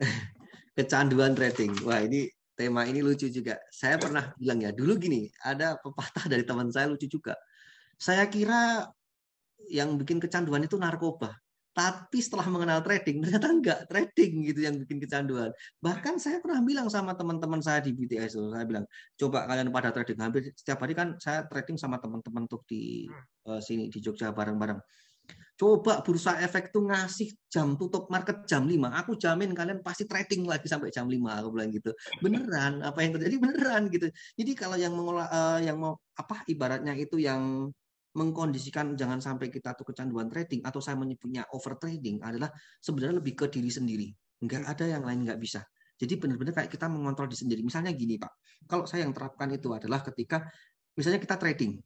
Kecanduan 0.76 1.38
trading. 1.38 1.76
Wah, 1.86 2.02
ini 2.02 2.26
tema 2.58 2.82
ini 2.88 3.04
lucu 3.04 3.30
juga. 3.30 3.60
Saya 3.70 4.00
pernah 4.00 4.34
bilang 4.34 4.58
ya, 4.64 4.70
dulu 4.74 4.98
gini, 4.98 5.30
ada 5.44 5.78
pepatah 5.78 6.26
dari 6.26 6.42
teman 6.42 6.72
saya 6.74 6.90
lucu 6.90 7.06
juga. 7.06 7.38
Saya 8.00 8.26
kira 8.26 8.88
yang 9.70 9.94
bikin 10.00 10.18
kecanduan 10.18 10.64
itu 10.64 10.74
narkoba. 10.80 11.36
Tapi 11.70 12.18
setelah 12.18 12.50
mengenal 12.50 12.82
trading, 12.82 13.22
ternyata 13.22 13.48
enggak 13.48 13.80
trading 13.86 14.32
gitu 14.42 14.60
yang 14.66 14.74
bikin 14.82 14.98
kecanduan. 14.98 15.54
Bahkan 15.78 16.18
saya 16.18 16.42
pernah 16.42 16.60
bilang 16.66 16.90
sama 16.90 17.14
teman-teman 17.14 17.62
saya 17.62 17.78
di 17.78 17.94
BTS, 17.94 18.42
saya 18.42 18.66
bilang, 18.66 18.84
coba 19.14 19.46
kalian 19.46 19.70
pada 19.70 19.94
trading. 19.94 20.18
Hampir 20.18 20.50
setiap 20.50 20.82
hari 20.82 20.98
kan 20.98 21.14
saya 21.22 21.46
trading 21.46 21.78
sama 21.78 22.02
teman-teman 22.02 22.50
tuh 22.50 22.60
di 22.66 23.06
uh, 23.46 23.62
sini 23.62 23.86
di 23.86 24.02
Jogja 24.02 24.34
bareng-bareng. 24.34 24.82
Coba 25.60 26.00
bursa 26.00 26.40
efek 26.40 26.72
tuh 26.72 26.88
ngasih 26.88 27.36
jam 27.52 27.76
tutup 27.76 28.08
market 28.08 28.48
jam 28.48 28.64
5. 28.64 28.80
Aku 29.04 29.12
jamin 29.20 29.52
kalian 29.52 29.84
pasti 29.84 30.08
trading 30.08 30.48
lagi 30.48 30.64
sampai 30.64 30.88
jam 30.88 31.04
5 31.04 31.20
aku 31.20 31.48
bilang 31.52 31.68
gitu. 31.68 31.92
Beneran 32.24 32.80
apa 32.80 33.04
yang 33.04 33.12
terjadi 33.20 33.36
beneran 33.36 33.82
gitu. 33.92 34.08
Jadi 34.40 34.52
kalau 34.56 34.80
yang 34.80 34.96
mengolah 34.96 35.28
uh, 35.28 35.60
yang 35.60 35.76
mau 35.76 36.00
apa 36.16 36.48
ibaratnya 36.48 36.96
itu 36.96 37.20
yang 37.20 37.68
mengkondisikan 38.10 38.98
jangan 38.98 39.22
sampai 39.22 39.52
kita 39.52 39.78
tuh 39.78 39.86
kecanduan 39.94 40.26
trading 40.26 40.66
atau 40.66 40.82
saya 40.82 40.98
menyebutnya 40.98 41.46
over 41.54 41.78
trading 41.78 42.18
adalah 42.22 42.50
sebenarnya 42.82 43.22
lebih 43.22 43.38
ke 43.38 43.46
diri 43.46 43.70
sendiri. 43.70 44.08
Enggak 44.42 44.66
ada 44.66 44.84
yang 44.88 45.06
lain 45.06 45.28
nggak 45.28 45.38
bisa. 45.38 45.62
Jadi 46.00 46.16
benar-benar 46.16 46.56
kayak 46.56 46.70
kita 46.72 46.88
mengontrol 46.88 47.28
diri 47.28 47.40
sendiri. 47.44 47.60
Misalnya 47.60 47.92
gini 47.92 48.16
Pak, 48.16 48.64
kalau 48.66 48.88
saya 48.88 49.04
yang 49.04 49.12
terapkan 49.12 49.52
itu 49.52 49.68
adalah 49.70 50.00
ketika 50.00 50.48
misalnya 50.96 51.20
kita 51.20 51.36
trading, 51.36 51.76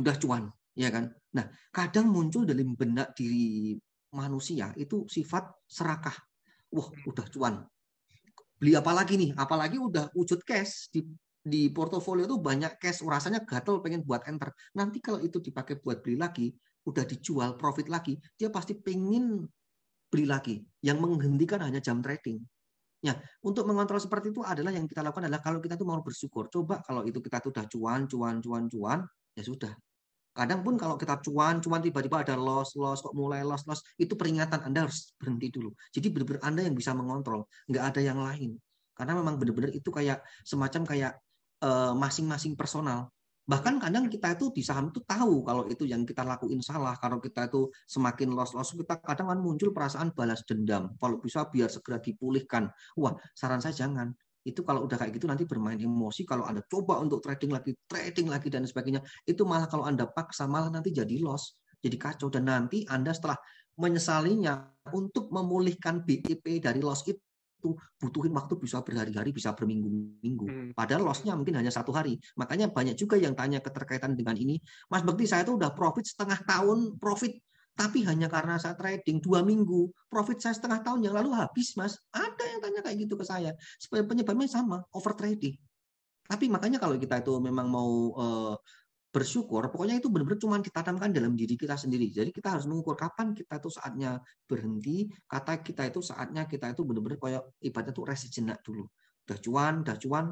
udah 0.00 0.14
cuan, 0.16 0.48
ya 0.72 0.88
kan? 0.88 1.12
Nah, 1.36 1.46
kadang 1.68 2.08
muncul 2.08 2.48
dalam 2.48 2.72
benak 2.72 3.12
diri 3.12 3.76
manusia 4.16 4.72
itu 4.80 5.04
sifat 5.04 5.44
serakah. 5.68 6.16
Wah, 6.72 6.88
udah 7.04 7.26
cuan. 7.28 7.54
Beli 8.58 8.72
apa 8.74 8.90
lagi 8.96 9.14
nih? 9.20 9.36
Apalagi 9.36 9.76
udah 9.76 10.08
wujud 10.16 10.40
cash 10.42 10.88
di 10.90 11.04
di 11.48 11.72
portofolio 11.72 12.28
itu 12.28 12.36
banyak 12.38 12.78
cash, 12.78 13.02
rasanya 13.02 13.42
gatel 13.42 13.80
pengen 13.82 14.04
buat 14.04 14.24
enter. 14.28 14.52
Nanti 14.76 15.02
kalau 15.02 15.18
itu 15.24 15.40
dipakai 15.42 15.80
buat 15.80 16.04
beli 16.04 16.16
lagi, 16.20 16.52
udah 16.86 17.04
dijual 17.04 17.56
profit 17.56 17.88
lagi, 17.90 18.16
dia 18.36 18.48
pasti 18.48 18.76
pengen 18.76 19.44
beli 20.08 20.24
lagi. 20.24 20.60
Yang 20.84 20.98
menghentikan 21.04 21.64
hanya 21.64 21.80
jam 21.82 22.00
trading. 22.00 22.40
Ya, 22.98 23.14
untuk 23.46 23.62
mengontrol 23.62 24.02
seperti 24.02 24.34
itu 24.34 24.42
adalah 24.42 24.74
yang 24.74 24.90
kita 24.90 25.06
lakukan 25.06 25.30
adalah 25.30 25.38
kalau 25.38 25.62
kita 25.62 25.78
tuh 25.78 25.86
mau 25.86 26.02
bersyukur. 26.02 26.50
Coba 26.50 26.82
kalau 26.82 27.06
itu 27.06 27.22
kita 27.22 27.38
tuh 27.38 27.54
udah 27.54 27.66
cuan, 27.70 28.00
cuan, 28.10 28.36
cuan, 28.42 28.64
cuan, 28.66 28.98
ya 29.38 29.42
sudah. 29.46 29.70
Kadang 30.34 30.62
pun 30.62 30.74
kalau 30.78 30.94
kita 30.94 31.18
cuan, 31.22 31.58
cuan 31.62 31.82
tiba-tiba 31.82 32.22
ada 32.22 32.34
loss, 32.38 32.74
loss, 32.78 33.02
kok 33.02 33.14
mulai 33.14 33.42
loss, 33.46 33.66
loss, 33.66 33.82
itu 33.98 34.14
peringatan 34.14 34.66
Anda 34.66 34.86
harus 34.86 35.14
berhenti 35.18 35.50
dulu. 35.50 35.74
Jadi 35.94 36.10
benar-benar 36.10 36.42
Anda 36.46 36.60
yang 36.66 36.74
bisa 36.78 36.94
mengontrol, 36.94 37.46
nggak 37.70 37.84
ada 37.94 38.00
yang 38.02 38.18
lain. 38.18 38.54
Karena 38.98 39.14
memang 39.14 39.38
benar-benar 39.38 39.70
itu 39.70 39.90
kayak 39.94 40.22
semacam 40.42 40.82
kayak 40.82 41.12
masing-masing 41.94 42.54
uh, 42.54 42.58
personal. 42.58 43.00
Bahkan 43.48 43.80
kadang 43.80 44.12
kita 44.12 44.36
itu 44.36 44.52
di 44.52 44.60
saham 44.60 44.92
itu 44.92 45.00
tahu 45.08 45.40
kalau 45.40 45.64
itu 45.72 45.88
yang 45.88 46.04
kita 46.04 46.20
lakuin 46.20 46.60
salah. 46.60 46.92
Kalau 47.00 47.16
kita 47.16 47.48
itu 47.48 47.72
semakin 47.88 48.36
loss-loss, 48.36 48.76
kita 48.76 49.00
kadang 49.00 49.32
kan 49.32 49.40
muncul 49.40 49.72
perasaan 49.72 50.12
balas 50.12 50.44
dendam. 50.44 50.92
Kalau 51.00 51.16
bisa 51.16 51.48
biar 51.48 51.72
segera 51.72 51.96
dipulihkan. 51.96 52.68
Wah, 53.00 53.16
saran 53.32 53.64
saya 53.64 53.88
jangan 53.88 54.12
itu 54.46 54.64
kalau 54.64 54.88
udah 54.88 54.96
kayak 54.96 55.12
gitu 55.20 55.28
nanti 55.28 55.44
bermain 55.44 55.76
emosi 55.76 56.24
kalau 56.24 56.48
anda 56.48 56.64
coba 56.64 56.96
untuk 57.04 57.20
trading 57.20 57.52
lagi 57.52 57.76
trading 57.84 58.32
lagi 58.32 58.48
dan 58.48 58.64
sebagainya 58.64 59.04
itu 59.28 59.44
malah 59.44 59.68
kalau 59.68 59.84
anda 59.84 60.08
paksa 60.08 60.48
malah 60.48 60.72
nanti 60.72 60.88
jadi 60.88 61.20
loss 61.20 61.60
jadi 61.84 62.00
kacau 62.00 62.32
dan 62.32 62.48
nanti 62.48 62.88
anda 62.88 63.12
setelah 63.12 63.36
menyesalinya 63.76 64.72
untuk 64.90 65.28
memulihkan 65.30 66.02
BIP 66.02 66.64
dari 66.64 66.80
loss 66.80 67.04
itu 67.06 67.20
butuhin 67.98 68.32
waktu 68.32 68.54
bisa 68.56 68.80
berhari-hari, 68.80 69.30
bisa 69.34 69.52
berminggu-minggu. 69.52 70.46
Hmm. 70.46 70.70
Padahal 70.72 71.02
lossnya 71.06 71.34
mungkin 71.34 71.58
hanya 71.58 71.74
satu 71.74 71.90
hari. 71.90 72.16
Makanya 72.38 72.70
banyak 72.70 72.94
juga 72.94 73.18
yang 73.18 73.34
tanya 73.34 73.58
keterkaitan 73.58 74.14
dengan 74.14 74.38
ini. 74.38 74.58
Mas 74.88 75.02
Bekti, 75.02 75.26
saya 75.26 75.42
itu 75.42 75.58
udah 75.58 75.74
profit 75.74 76.06
setengah 76.06 76.38
tahun, 76.46 76.96
profit 77.02 77.38
tapi 77.78 78.02
hanya 78.02 78.26
karena 78.26 78.58
saya 78.58 78.74
trading 78.74 79.22
dua 79.22 79.46
minggu, 79.46 79.86
profit 80.10 80.42
saya 80.42 80.50
setengah 80.58 80.82
tahun 80.82 81.06
yang 81.06 81.14
lalu 81.14 81.30
habis, 81.30 81.78
mas. 81.78 81.94
Ada 82.10 82.42
yang 82.42 82.58
tanya 82.58 82.80
kayak 82.82 83.06
gitu 83.06 83.14
ke 83.14 83.22
saya. 83.22 83.54
Penyebabnya 83.86 84.50
sama, 84.50 84.82
over 84.90 85.14
trading. 85.14 85.54
Tapi 86.26 86.50
makanya 86.50 86.82
kalau 86.82 86.98
kita 86.98 87.22
itu 87.22 87.38
memang 87.38 87.70
mau 87.70 87.90
uh, 88.18 88.54
bersyukur, 89.18 89.66
pokoknya 89.74 89.98
itu 89.98 90.06
benar-benar 90.06 90.38
cuma 90.38 90.62
ditanamkan 90.62 91.10
dalam 91.10 91.34
diri 91.34 91.58
kita 91.58 91.74
sendiri. 91.74 92.06
Jadi 92.14 92.30
kita 92.30 92.54
harus 92.54 92.70
mengukur 92.70 92.94
kapan 92.94 93.34
kita 93.34 93.58
itu 93.58 93.70
saatnya 93.74 94.22
berhenti, 94.46 95.10
kata 95.26 95.58
kita 95.66 95.90
itu 95.90 95.98
saatnya 95.98 96.46
kita 96.46 96.70
itu 96.70 96.86
benar-benar 96.86 97.18
kayak 97.18 97.42
ibaratnya 97.58 97.90
tuh 97.90 98.06
rest 98.06 98.30
jenak 98.30 98.62
dulu. 98.62 98.86
Udah 99.26 99.38
cuan, 99.42 99.74
udah 99.82 99.96
cuan, 99.98 100.26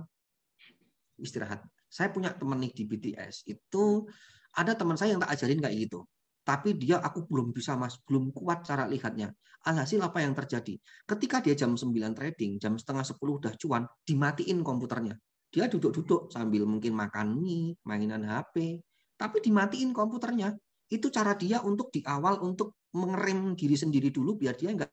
istirahat. 1.19 1.67
Saya 1.91 2.15
punya 2.15 2.31
teman 2.31 2.63
nih 2.63 2.71
di 2.71 2.87
BTS, 2.87 3.51
itu 3.51 4.07
ada 4.55 4.79
teman 4.79 4.95
saya 4.95 5.19
yang 5.19 5.21
tak 5.27 5.35
ajarin 5.35 5.59
kayak 5.59 5.77
gitu 5.91 6.07
tapi 6.47 6.79
dia 6.79 7.03
aku 7.03 7.27
belum 7.27 7.51
bisa 7.51 7.75
mas, 7.75 7.99
belum 8.07 8.31
kuat 8.31 8.63
cara 8.63 8.87
lihatnya. 8.87 9.35
Alhasil 9.67 9.99
apa 9.99 10.23
yang 10.23 10.31
terjadi? 10.31 10.79
Ketika 11.03 11.43
dia 11.43 11.59
jam 11.59 11.75
9 11.75 11.91
trading, 12.15 12.63
jam 12.63 12.79
setengah 12.79 13.03
10 13.03 13.19
udah 13.19 13.53
cuan, 13.59 13.83
dimatiin 14.07 14.63
komputernya. 14.63 15.19
Dia 15.51 15.71
duduk-duduk 15.71 16.29
sambil 16.35 16.67
mungkin 16.67 16.93
makan 16.93 17.39
mie, 17.39 17.79
mainan 17.87 18.27
HP, 18.27 18.83
tapi 19.17 19.41
dimatiin 19.41 19.95
komputernya. 19.95 20.53
Itu 20.87 21.11
cara 21.11 21.35
dia 21.35 21.63
untuk 21.65 21.91
di 21.91 22.03
awal 22.07 22.39
untuk 22.43 22.79
mengerem 22.95 23.59
diri 23.59 23.77
sendiri 23.77 24.09
dulu 24.09 24.39
biar 24.39 24.55
dia 24.57 24.73
nggak 24.73 24.91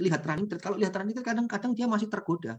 lihat 0.00 0.20
running 0.24 0.48
trade. 0.48 0.62
Kalau 0.62 0.76
lihat 0.80 0.94
running 0.96 1.16
kadang-kadang 1.20 1.72
dia 1.76 1.86
masih 1.86 2.08
tergoda. 2.08 2.56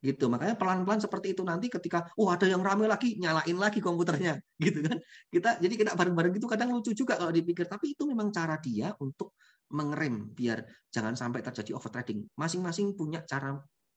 Gitu. 0.00 0.28
Makanya 0.28 0.54
pelan-pelan 0.54 1.00
seperti 1.02 1.34
itu 1.34 1.42
nanti 1.42 1.66
ketika 1.66 2.06
oh 2.20 2.30
ada 2.30 2.46
yang 2.46 2.60
rame 2.62 2.86
lagi 2.86 3.16
nyalain 3.18 3.56
lagi 3.56 3.80
komputernya. 3.80 4.38
Gitu 4.64 4.80
kan. 4.84 4.98
Kita 5.32 5.50
jadi 5.60 5.74
kita 5.74 5.92
bareng-bareng 5.98 6.32
gitu 6.36 6.46
kadang 6.48 6.72
lucu 6.72 6.92
juga 6.92 7.18
kalau 7.20 7.32
dipikir. 7.32 7.66
Tapi 7.66 7.96
itu 7.96 8.06
memang 8.06 8.30
cara 8.30 8.56
dia 8.60 8.92
untuk 9.02 9.36
mengerem 9.72 10.30
biar 10.30 10.62
jangan 10.94 11.18
sampai 11.18 11.42
terjadi 11.42 11.74
overtrading. 11.74 12.22
Masing-masing 12.38 12.94
punya 12.94 13.24
cara 13.26 13.56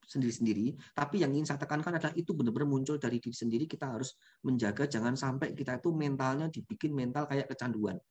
sendiri-sendiri 0.09 0.73
tapi 0.97 1.21
yang 1.21 1.29
ingin 1.29 1.53
saya 1.53 1.61
tekankan 1.61 2.01
adalah 2.01 2.17
itu 2.17 2.33
benar-benar 2.33 2.65
muncul 2.65 2.97
dari 2.97 3.21
diri 3.21 3.35
sendiri 3.37 3.69
kita 3.69 3.93
harus 3.93 4.17
menjaga 4.41 4.89
jangan 4.89 5.13
sampai 5.13 5.53
kita 5.53 5.77
itu 5.77 5.93
mentalnya 5.93 6.49
dibikin 6.49 6.97
mental 6.97 7.29
kayak 7.29 7.45
kecanduan 7.45 8.01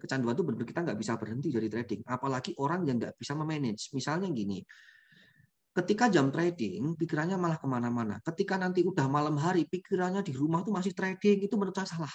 kecanduan 0.00 0.32
itu 0.32 0.42
benar-benar 0.42 0.68
kita 0.72 0.80
nggak 0.88 0.98
bisa 0.98 1.12
berhenti 1.20 1.48
dari 1.52 1.68
trading 1.68 2.00
apalagi 2.08 2.56
orang 2.56 2.88
yang 2.88 2.96
nggak 2.96 3.14
bisa 3.20 3.36
memanage 3.36 3.92
misalnya 3.92 4.32
gini 4.32 4.64
Ketika 5.74 6.06
jam 6.06 6.30
trading, 6.30 6.94
pikirannya 6.94 7.34
malah 7.34 7.58
ke 7.58 7.66
mana-mana. 7.66 8.22
Ketika 8.22 8.54
nanti 8.54 8.86
udah 8.86 9.10
malam 9.10 9.34
hari, 9.34 9.66
pikirannya 9.66 10.22
di 10.22 10.30
rumah 10.30 10.62
tuh 10.62 10.70
masih 10.70 10.94
trading, 10.94 11.42
itu 11.42 11.54
menurut 11.58 11.74
saya 11.74 11.98
salah. 11.98 12.14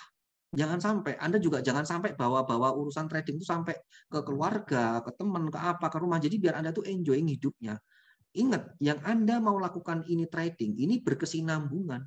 Jangan 0.56 0.80
sampai, 0.80 1.20
Anda 1.20 1.44
juga 1.44 1.60
jangan 1.60 1.84
sampai 1.84 2.16
bawa-bawa 2.16 2.72
urusan 2.80 3.12
trading 3.12 3.36
itu 3.36 3.44
sampai 3.44 3.76
ke 4.08 4.20
keluarga, 4.24 5.04
ke 5.04 5.12
teman, 5.12 5.52
ke 5.52 5.60
apa, 5.60 5.92
ke 5.92 5.98
rumah. 6.00 6.24
Jadi 6.24 6.40
biar 6.40 6.56
Anda 6.56 6.72
tuh 6.72 6.88
enjoying 6.88 7.28
hidupnya. 7.36 7.76
Ingat, 8.38 8.78
yang 8.78 9.02
Anda 9.02 9.42
mau 9.42 9.58
lakukan 9.58 10.06
ini 10.06 10.30
trading, 10.30 10.78
ini 10.78 11.02
berkesinambungan. 11.02 12.06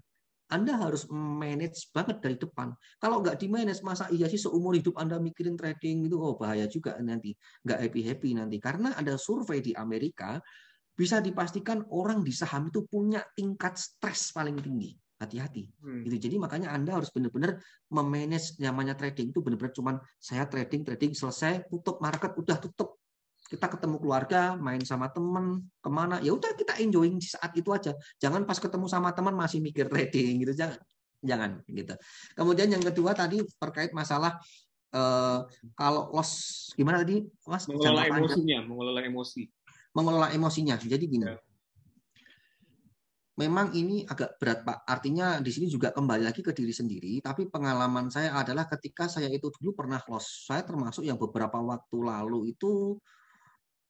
Anda 0.53 0.77
harus 0.77 1.09
manage 1.09 1.89
banget 1.97 2.20
dari 2.20 2.36
depan. 2.36 2.77
Kalau 3.01 3.24
nggak 3.24 3.40
di 3.40 3.49
manage, 3.49 3.81
masa 3.81 4.12
iya 4.12 4.28
sih 4.28 4.36
seumur 4.36 4.77
hidup 4.77 5.01
Anda 5.01 5.16
mikirin 5.16 5.57
trading 5.57 6.05
itu, 6.05 6.20
oh 6.20 6.36
bahaya 6.36 6.69
juga 6.69 7.01
nanti. 7.01 7.32
Nggak 7.65 7.78
happy-happy 7.89 8.31
nanti. 8.36 8.57
Karena 8.61 8.93
ada 8.93 9.16
survei 9.16 9.65
di 9.65 9.73
Amerika, 9.73 10.36
bisa 10.93 11.24
dipastikan 11.24 11.89
orang 11.89 12.20
di 12.20 12.31
saham 12.36 12.69
itu 12.69 12.85
punya 12.85 13.24
tingkat 13.32 13.81
stres 13.81 14.31
paling 14.31 14.61
tinggi. 14.61 14.93
Hati-hati. 15.19 15.73
Hmm. 15.81 16.05
Gitu. 16.05 16.28
Jadi 16.28 16.36
makanya 16.36 16.74
Anda 16.74 17.01
harus 17.01 17.09
benar-benar 17.15 17.57
memanage 17.89 18.59
namanya 18.61 18.93
trading 18.93 19.32
itu 19.32 19.40
benar-benar 19.40 19.73
cuman 19.73 19.97
saya 20.20 20.44
trading, 20.47 20.85
trading 20.85 21.16
selesai, 21.16 21.65
tutup 21.73 21.99
market, 22.03 22.36
udah 22.36 22.61
tutup. 22.61 23.02
Kita 23.53 23.69
ketemu 23.69 24.01
keluarga, 24.01 24.57
main 24.57 24.81
sama 24.81 25.12
teman, 25.12 25.61
ke 25.85 25.91
mana, 25.93 26.24
ya 26.24 26.33
udah 26.33 26.57
kita 26.57 26.81
enjoying 26.81 27.20
di 27.20 27.29
saat 27.29 27.53
itu 27.53 27.69
aja. 27.69 27.93
Jangan 28.16 28.49
pas 28.49 28.57
ketemu 28.57 28.89
sama 28.89 29.12
teman 29.12 29.37
masih 29.37 29.61
mikir 29.61 29.93
trading 29.93 30.41
gitu, 30.41 30.57
jangan. 30.57 30.81
Jangan 31.23 31.51
gitu. 31.69 31.95
Kemudian 32.35 32.73
yang 32.73 32.83
kedua 32.83 33.15
tadi 33.15 33.45
terkait 33.61 33.95
masalah 33.95 34.41
uh, 34.91 35.47
kalau 35.79 36.11
loss 36.11 36.73
gimana 36.74 37.07
tadi 37.07 37.23
Mas? 37.47 37.69
Mengelola 37.70 38.11
emosinya, 38.11 38.59
mengelola 38.66 39.01
emosi 39.07 39.43
mengelola 39.93 40.29
emosinya. 40.33 40.74
Jadi 40.81 41.05
gini, 41.05 41.29
ya. 41.29 41.37
memang 43.39 43.73
ini 43.77 44.05
agak 44.09 44.41
berat 44.41 44.65
Pak. 44.65 44.89
Artinya 44.89 45.41
di 45.41 45.53
sini 45.53 45.69
juga 45.69 45.93
kembali 45.93 46.24
lagi 46.24 46.41
ke 46.41 46.53
diri 46.53 46.73
sendiri. 46.73 47.20
Tapi 47.20 47.49
pengalaman 47.49 48.09
saya 48.09 48.37
adalah 48.37 48.69
ketika 48.69 49.09
saya 49.09 49.29
itu 49.29 49.53
dulu 49.61 49.77
pernah 49.85 50.01
loss. 50.09 50.49
Saya 50.49 50.65
termasuk 50.65 51.05
yang 51.05 51.20
beberapa 51.20 51.61
waktu 51.61 51.97
lalu 52.01 52.57
itu 52.57 52.97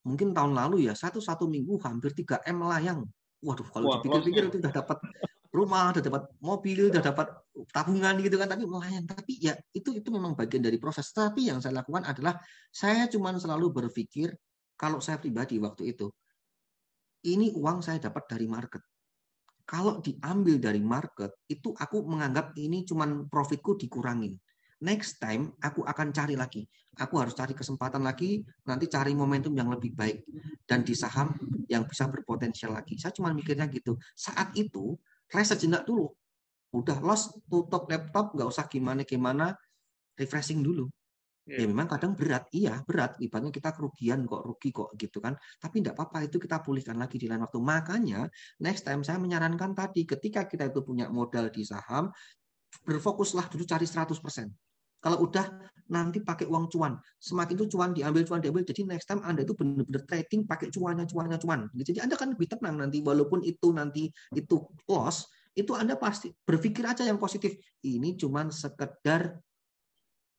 mungkin 0.03 0.35
tahun 0.35 0.53
lalu 0.55 0.91
ya 0.91 0.95
satu 0.95 1.23
satu 1.23 1.47
minggu 1.47 1.79
hampir 1.83 2.13
3 2.15 2.43
m 2.49 2.57
melayang. 2.63 3.01
Waduh 3.43 3.67
kalau 3.71 3.99
dipikir-pikir 3.99 4.43
itu 4.55 4.59
udah 4.63 4.75
dapat 4.75 4.99
rumah, 5.51 5.91
udah 5.91 6.03
dapat 6.03 6.23
mobil, 6.39 6.95
udah 6.95 7.03
dapat 7.03 7.29
tabungan 7.75 8.15
gitu 8.23 8.37
kan. 8.39 8.49
Tapi 8.51 8.65
melayang. 8.67 9.05
Tapi 9.07 9.33
ya 9.43 9.55
itu 9.75 9.95
itu 9.95 10.09
memang 10.11 10.39
bagian 10.39 10.63
dari 10.63 10.79
proses. 10.79 11.11
Tapi 11.11 11.51
yang 11.51 11.59
saya 11.59 11.83
lakukan 11.83 12.07
adalah 12.07 12.39
saya 12.71 13.11
cuma 13.11 13.35
selalu 13.35 13.71
berpikir 13.71 14.31
kalau 14.79 14.99
saya 14.99 15.19
pribadi 15.19 15.59
waktu 15.63 15.95
itu 15.95 16.11
ini 17.23 17.55
uang 17.55 17.87
saya 17.87 18.03
dapat 18.03 18.27
dari 18.27 18.51
market 18.51 18.83
kalau 19.63 20.03
diambil 20.03 20.59
dari 20.59 20.83
market 20.83 21.31
itu 21.47 21.71
aku 21.73 22.03
menganggap 22.03 22.53
ini 22.59 22.83
cuman 22.83 23.31
profitku 23.31 23.79
dikurangin. 23.79 24.37
Next 24.83 25.23
time 25.23 25.55
aku 25.63 25.87
akan 25.87 26.11
cari 26.11 26.35
lagi. 26.35 26.67
Aku 26.99 27.17
harus 27.23 27.33
cari 27.33 27.55
kesempatan 27.55 28.03
lagi, 28.03 28.43
nanti 28.67 28.91
cari 28.91 29.15
momentum 29.15 29.55
yang 29.55 29.71
lebih 29.71 29.95
baik 29.95 30.27
dan 30.67 30.83
di 30.83 30.93
saham 30.93 31.33
yang 31.71 31.87
bisa 31.87 32.11
berpotensial 32.11 32.75
lagi. 32.75 32.99
Saya 32.99 33.15
cuma 33.15 33.31
mikirnya 33.31 33.71
gitu. 33.71 33.97
Saat 34.13 34.53
itu 34.59 34.99
rest 35.31 35.57
sejenak 35.57 35.87
dulu. 35.87 36.11
Udah 36.75 36.99
lost, 36.99 37.39
tutup 37.47 37.87
laptop, 37.87 38.35
nggak 38.35 38.49
usah 38.49 38.67
gimana-gimana, 38.67 39.55
refreshing 40.19 40.61
dulu. 40.61 40.91
Ya 41.43 41.67
memang 41.67 41.91
kadang 41.91 42.15
berat, 42.15 42.47
iya 42.55 42.79
berat. 42.87 43.19
Ibaratnya 43.19 43.51
kita 43.51 43.75
kerugian 43.75 44.31
kok, 44.31 44.47
rugi 44.47 44.71
kok 44.71 44.95
gitu 44.95 45.19
kan. 45.19 45.35
Tapi 45.59 45.83
tidak 45.83 45.99
apa-apa 45.99 46.31
itu 46.31 46.39
kita 46.39 46.63
pulihkan 46.63 46.95
lagi 46.95 47.19
di 47.19 47.27
lain 47.27 47.43
waktu. 47.43 47.59
Makanya 47.59 48.31
next 48.63 48.87
time 48.87 49.03
saya 49.03 49.19
menyarankan 49.19 49.75
tadi 49.75 50.07
ketika 50.07 50.47
kita 50.47 50.71
itu 50.71 50.87
punya 50.87 51.11
modal 51.11 51.51
di 51.51 51.67
saham, 51.67 52.15
berfokuslah 52.87 53.51
dulu 53.51 53.67
cari 53.67 53.85
100%. 53.85 54.72
Kalau 55.03 55.19
udah 55.27 55.45
nanti 55.91 56.23
pakai 56.23 56.47
uang 56.47 56.71
cuan, 56.71 56.97
semakin 57.19 57.55
itu 57.59 57.67
cuan 57.75 57.91
diambil 57.91 58.23
cuan 58.23 58.41
diambil. 58.41 58.63
Jadi 58.63 58.87
next 58.87 59.11
time 59.11 59.21
Anda 59.27 59.43
itu 59.43 59.53
benar-benar 59.53 60.07
trading 60.07 60.47
pakai 60.47 60.71
cuannya 60.71 61.05
cuannya 61.05 61.37
cuan. 61.43 61.67
Jadi 61.75 61.99
Anda 62.01 62.15
kan 62.15 62.33
lebih 62.33 62.49
tenang 62.49 62.81
nanti 62.81 63.03
walaupun 63.03 63.43
itu 63.43 63.75
nanti 63.75 64.09
itu 64.33 64.57
loss, 64.87 65.29
itu 65.53 65.75
Anda 65.77 66.01
pasti 66.01 66.33
berpikir 66.33 66.87
aja 66.87 67.05
yang 67.05 67.21
positif. 67.21 67.59
Ini 67.85 68.17
cuman 68.17 68.49
sekedar 68.49 69.37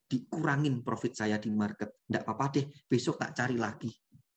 dikurangin 0.10 0.82
profit 0.82 1.14
saya 1.14 1.38
di 1.38 1.54
market. 1.54 2.02
Tidak 2.08 2.24
apa-apa 2.26 2.46
deh, 2.58 2.66
besok 2.90 3.22
tak 3.22 3.38
cari 3.38 3.60
lagi. 3.60 3.92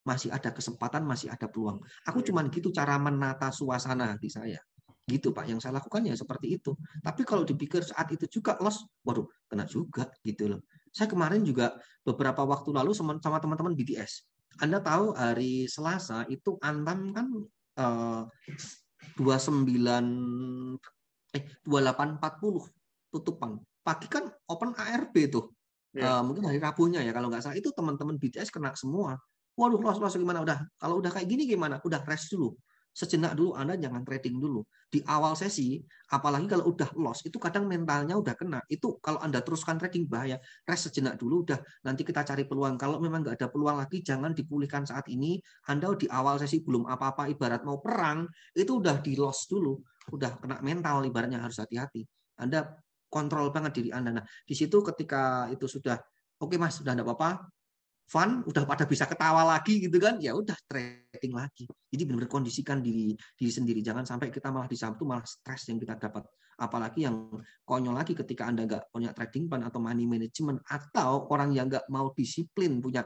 Masih 0.06 0.30
ada 0.30 0.52
kesempatan, 0.52 1.02
masih 1.02 1.32
ada 1.32 1.48
peluang. 1.50 1.82
Aku 2.06 2.22
cuma 2.22 2.44
gitu 2.46 2.70
cara 2.70 2.94
menata 3.00 3.50
suasana 3.50 4.14
hati 4.14 4.30
saya. 4.30 4.60
Gitu 5.06 5.30
Pak, 5.30 5.46
yang 5.46 5.62
saya 5.62 5.78
lakukan 5.78 6.02
ya 6.02 6.18
seperti 6.18 6.58
itu. 6.58 6.74
Tapi 6.98 7.22
kalau 7.22 7.46
dipikir 7.46 7.78
saat 7.86 8.10
itu 8.10 8.26
juga 8.26 8.58
loss, 8.58 8.82
waduh, 9.06 9.26
kena 9.46 9.62
juga 9.62 10.10
gitu 10.26 10.50
loh. 10.50 10.66
Saya 10.90 11.06
kemarin 11.06 11.46
juga 11.46 11.78
beberapa 12.02 12.42
waktu 12.42 12.74
lalu 12.74 12.90
sama 12.90 13.38
teman-teman 13.38 13.78
BTS. 13.78 14.26
Anda 14.58 14.82
tahu 14.82 15.14
hari 15.14 15.70
Selasa 15.70 16.26
itu 16.26 16.58
Antam 16.58 17.14
kan 17.14 17.26
eh, 17.78 18.22
29 19.14 19.70
eh 21.36 21.42
2840 21.62 23.12
tutupan. 23.12 23.60
Pagi 23.86 24.06
kan 24.10 24.26
open 24.50 24.74
ARB 24.74 25.14
tuh. 25.30 25.54
Yeah. 25.94 26.02
Iya. 26.02 26.10
Uh, 26.18 26.22
mungkin 26.26 26.42
hari 26.50 26.58
Rabunya 26.60 27.00
ya 27.06 27.12
kalau 27.14 27.30
nggak 27.30 27.46
salah 27.46 27.56
itu 27.56 27.70
teman-teman 27.72 28.18
BTS 28.18 28.50
kena 28.50 28.74
semua. 28.74 29.16
Waduh, 29.56 29.80
los 29.80 29.96
los 29.96 30.12
gimana 30.12 30.44
udah? 30.44 30.60
Kalau 30.76 31.00
udah 31.00 31.08
kayak 31.08 31.24
gini 31.30 31.48
gimana? 31.48 31.80
Udah 31.80 32.04
rest 32.04 32.28
dulu. 32.28 32.52
Sejenak 32.96 33.36
dulu 33.36 33.52
Anda 33.52 33.76
jangan 33.76 34.00
trading 34.08 34.40
dulu. 34.40 34.64
Di 34.88 35.04
awal 35.04 35.36
sesi, 35.36 35.76
apalagi 36.08 36.48
kalau 36.48 36.72
udah 36.72 36.96
loss, 36.96 37.20
itu 37.28 37.36
kadang 37.36 37.68
mentalnya 37.68 38.16
udah 38.16 38.32
kena. 38.32 38.64
Itu 38.72 38.96
kalau 39.04 39.20
Anda 39.20 39.44
teruskan 39.44 39.76
trading 39.76 40.08
bahaya. 40.08 40.40
Rest 40.64 40.88
sejenak 40.88 41.20
dulu 41.20 41.44
udah 41.44 41.60
nanti 41.84 42.08
kita 42.08 42.24
cari 42.24 42.48
peluang. 42.48 42.80
Kalau 42.80 42.96
memang 42.96 43.20
nggak 43.20 43.36
ada 43.36 43.52
peluang 43.52 43.76
lagi 43.76 44.00
jangan 44.00 44.32
dipulihkan 44.32 44.88
saat 44.88 45.04
ini. 45.12 45.36
Anda 45.68 45.92
di 45.92 46.08
awal 46.08 46.40
sesi 46.40 46.64
belum 46.64 46.88
apa-apa 46.88 47.28
ibarat 47.28 47.68
mau 47.68 47.84
perang, 47.84 48.24
itu 48.56 48.80
udah 48.80 49.04
di 49.04 49.12
loss 49.20 49.44
dulu. 49.44 49.76
Udah 50.16 50.40
kena 50.40 50.64
mental 50.64 51.04
ibaratnya 51.04 51.44
harus 51.44 51.60
hati-hati. 51.60 52.00
Anda 52.40 52.80
kontrol 53.12 53.52
banget 53.52 53.76
diri 53.76 53.90
Anda. 53.92 54.22
Nah, 54.22 54.24
di 54.24 54.56
situ 54.56 54.80
ketika 54.80 55.52
itu 55.52 55.68
sudah 55.68 56.00
oke 56.40 56.48
okay, 56.48 56.56
Mas, 56.56 56.80
sudah 56.80 56.96
enggak 56.96 57.12
apa-apa, 57.12 57.44
fun, 58.06 58.46
udah 58.46 58.62
pada 58.62 58.86
bisa 58.86 59.04
ketawa 59.04 59.42
lagi 59.42 59.82
gitu 59.82 59.98
kan, 59.98 60.22
ya 60.22 60.32
udah 60.32 60.54
trading 60.70 61.34
lagi. 61.34 61.66
Jadi 61.90 62.02
benar-benar 62.06 62.30
kondisikan 62.30 62.78
diri 62.78 63.18
diri 63.34 63.52
sendiri. 63.52 63.82
Jangan 63.82 64.06
sampai 64.06 64.30
kita 64.30 64.54
malah 64.54 64.70
di 64.70 64.78
Sabtu 64.78 65.02
malah 65.02 65.26
stres 65.26 65.66
yang 65.66 65.82
kita 65.82 65.98
dapat. 65.98 66.22
Apalagi 66.56 67.04
yang 67.04 67.28
konyol 67.66 67.92
lagi 67.92 68.16
ketika 68.16 68.48
Anda 68.48 68.64
nggak 68.64 68.94
punya 68.94 69.10
trading 69.12 69.50
plan 69.50 69.66
atau 69.66 69.82
money 69.82 70.08
management 70.08 70.62
atau 70.64 71.28
orang 71.28 71.52
yang 71.52 71.68
nggak 71.68 71.84
mau 71.92 72.14
disiplin 72.16 72.80
punya 72.80 73.04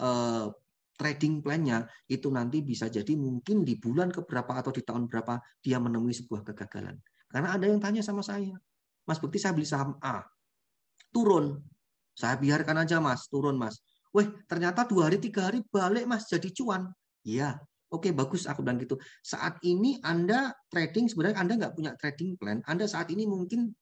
uh, 0.00 0.50
trading 0.96 1.44
plan-nya 1.44 1.86
itu 2.08 2.26
nanti 2.32 2.64
bisa 2.64 2.88
jadi 2.88 3.14
mungkin 3.14 3.62
di 3.62 3.78
bulan 3.78 4.10
keberapa 4.10 4.64
atau 4.64 4.72
di 4.74 4.82
tahun 4.82 5.06
berapa 5.06 5.38
dia 5.60 5.78
menemui 5.78 6.14
sebuah 6.16 6.42
kegagalan. 6.52 6.98
Karena 7.28 7.56
ada 7.56 7.64
yang 7.64 7.80
tanya 7.80 8.04
sama 8.04 8.20
saya, 8.20 8.52
Mas 9.08 9.18
Bukti 9.20 9.40
saya 9.40 9.56
beli 9.56 9.66
saham 9.66 9.96
A. 10.04 10.24
Turun. 11.12 11.60
Saya 12.12 12.36
biarkan 12.36 12.84
aja 12.84 13.00
Mas, 13.00 13.24
turun 13.28 13.56
Mas. 13.56 13.80
Weh, 14.12 14.28
ternyata 14.44 14.84
dua 14.84 15.08
hari, 15.08 15.16
tiga 15.16 15.48
hari 15.48 15.64
balik 15.72 16.04
Mas 16.04 16.28
jadi 16.28 16.52
cuan. 16.52 16.92
Iya, 17.24 17.56
oke 17.88 18.12
bagus 18.12 18.44
aku 18.44 18.60
bilang 18.60 18.76
gitu. 18.76 19.00
Saat 19.24 19.64
ini 19.64 19.96
Anda 20.04 20.52
trading, 20.68 21.08
sebenarnya 21.08 21.40
Anda 21.40 21.52
nggak 21.64 21.74
punya 21.76 21.92
trading 21.96 22.36
plan. 22.36 22.60
Anda 22.68 22.84
saat 22.84 23.08
ini 23.08 23.24
mungkin 23.24 23.72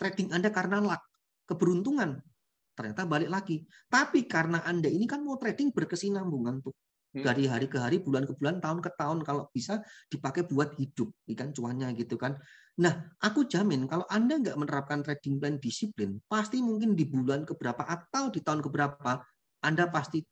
trading 0.00 0.32
Anda 0.32 0.48
karena 0.48 0.80
luck, 0.80 1.04
keberuntungan. 1.44 2.24
Ternyata 2.72 3.04
balik 3.04 3.28
lagi. 3.28 3.60
Tapi 3.92 4.24
karena 4.24 4.64
Anda 4.64 4.88
ini 4.88 5.04
kan 5.04 5.20
mau 5.20 5.36
trading 5.36 5.76
berkesinambungan 5.76 6.64
tuh 6.64 6.72
hmm. 7.12 7.20
dari 7.20 7.44
hari 7.44 7.68
ke 7.68 7.76
hari, 7.76 8.00
bulan 8.00 8.24
ke 8.24 8.32
bulan, 8.40 8.64
tahun 8.64 8.80
ke 8.80 8.90
tahun 8.96 9.18
kalau 9.28 9.52
bisa 9.52 9.84
dipakai 10.08 10.48
buat 10.48 10.72
hidup, 10.80 11.12
ikan 11.36 11.52
cuannya 11.52 11.92
gitu 12.00 12.16
kan. 12.16 12.40
Nah, 12.80 13.12
aku 13.20 13.44
jamin 13.44 13.84
kalau 13.84 14.08
Anda 14.08 14.40
nggak 14.40 14.56
menerapkan 14.56 15.04
trading 15.04 15.36
plan 15.36 15.60
disiplin, 15.60 16.16
pasti 16.24 16.64
mungkin 16.64 16.96
di 16.96 17.04
bulan 17.04 17.44
keberapa 17.44 17.84
atau 17.84 18.32
di 18.32 18.40
tahun 18.40 18.64
keberapa 18.64 19.20
Anda 19.64 19.88
pasti 19.92 20.24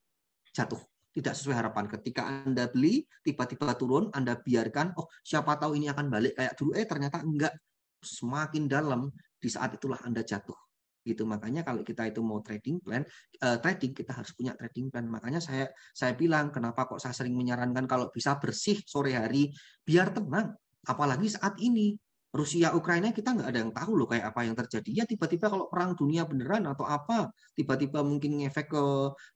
jatuh 0.52 0.80
tidak 1.18 1.34
sesuai 1.34 1.56
harapan. 1.58 1.84
Ketika 1.90 2.22
Anda 2.46 2.70
beli, 2.70 3.02
tiba-tiba 3.26 3.74
turun, 3.74 4.06
Anda 4.14 4.38
biarkan, 4.38 4.94
oh 4.94 5.10
siapa 5.26 5.58
tahu 5.58 5.74
ini 5.74 5.90
akan 5.90 6.06
balik 6.06 6.38
kayak 6.38 6.54
dulu, 6.54 6.70
eh 6.78 6.86
ternyata 6.86 7.24
enggak. 7.26 7.54
Semakin 7.98 8.70
dalam, 8.70 9.10
di 9.42 9.48
saat 9.50 9.74
itulah 9.74 9.98
Anda 10.06 10.22
jatuh. 10.22 10.54
Gitu 11.02 11.24
makanya 11.24 11.64
kalau 11.66 11.82
kita 11.82 12.06
itu 12.06 12.20
mau 12.22 12.38
trading 12.44 12.78
plan, 12.78 13.02
uh, 13.42 13.58
trading 13.58 13.96
kita 13.96 14.12
harus 14.14 14.30
punya 14.36 14.54
trading 14.54 14.92
plan. 14.92 15.08
Makanya 15.10 15.42
saya 15.42 15.66
saya 15.90 16.12
bilang 16.14 16.52
kenapa 16.54 16.86
kok 16.86 17.02
saya 17.02 17.16
sering 17.16 17.34
menyarankan 17.34 17.88
kalau 17.88 18.12
bisa 18.12 18.38
bersih 18.38 18.78
sore 18.84 19.16
hari 19.16 19.50
biar 19.82 20.14
tenang. 20.14 20.54
Apalagi 20.86 21.32
saat 21.32 21.58
ini 21.58 21.98
Rusia 22.28 22.76
Ukraina 22.76 23.08
kita 23.08 23.32
nggak 23.32 23.48
ada 23.48 23.58
yang 23.64 23.72
tahu 23.72 23.92
loh 23.96 24.08
kayak 24.08 24.28
apa 24.32 24.40
yang 24.44 24.52
terjadi. 24.52 24.90
Ya 24.92 25.04
tiba-tiba 25.08 25.48
kalau 25.48 25.64
perang 25.72 25.96
dunia 25.96 26.28
beneran 26.28 26.68
atau 26.68 26.84
apa, 26.84 27.32
tiba-tiba 27.56 28.04
mungkin 28.04 28.44
ngefek 28.44 28.68
ke 28.68 28.84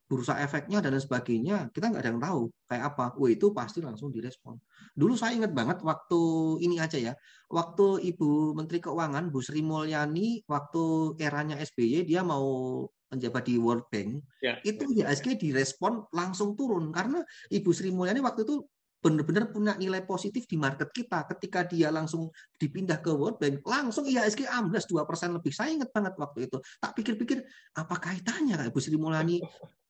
bursa 0.05 0.37
efeknya 0.45 0.85
dan 0.85 1.01
sebagainya, 1.01 1.73
kita 1.73 1.89
nggak 1.89 2.03
ada 2.05 2.11
yang 2.13 2.21
tahu 2.21 2.43
kayak 2.69 2.85
apa. 2.93 3.17
Wah 3.17 3.31
itu 3.33 3.49
pasti 3.57 3.81
langsung 3.81 4.13
direspon. 4.13 4.61
Dulu 4.93 5.17
saya 5.17 5.33
ingat 5.41 5.57
banget 5.57 5.81
waktu 5.81 6.21
ini 6.61 6.77
aja 6.85 7.01
ya, 7.01 7.17
waktu 7.49 8.13
Ibu 8.13 8.53
Menteri 8.53 8.85
Keuangan 8.85 9.33
Bu 9.33 9.41
Sri 9.41 9.65
Mulyani 9.65 10.45
waktu 10.45 11.17
eranya 11.17 11.57
SBY 11.57 12.05
dia 12.05 12.21
mau 12.21 12.85
menjabat 13.13 13.45
di 13.45 13.61
World 13.61 13.93
Bank, 13.93 14.25
ya, 14.41 14.57
itu 14.65 14.89
ya. 14.97 15.13
IHSG 15.13 15.37
direspon 15.37 16.09
langsung 16.17 16.57
turun 16.57 16.89
karena 16.89 17.21
Ibu 17.53 17.69
Sri 17.77 17.93
Mulyani 17.93 18.25
waktu 18.25 18.49
itu 18.49 18.65
benar-benar 19.03 19.51
punya 19.51 19.75
nilai 19.75 20.07
positif 20.07 20.47
di 20.47 20.55
market 20.55 20.95
kita. 20.95 21.27
Ketika 21.27 21.67
dia 21.67 21.91
langsung 21.91 22.31
dipindah 22.55 23.03
ke 23.03 23.11
World 23.11 23.43
Bank, 23.43 23.67
langsung 23.67 24.07
IHSG 24.07 24.47
ambles 24.47 24.87
2% 24.87 25.03
lebih. 25.35 25.51
Saya 25.51 25.75
ingat 25.75 25.91
banget 25.91 26.15
waktu 26.15 26.47
itu. 26.47 26.63
Tak 26.79 26.95
pikir-pikir, 26.95 27.43
apa 27.75 27.99
kaitannya 27.99 28.55
kayak 28.55 28.71
Bu 28.71 28.79
Sri 28.79 28.95
Mulyani 28.95 29.43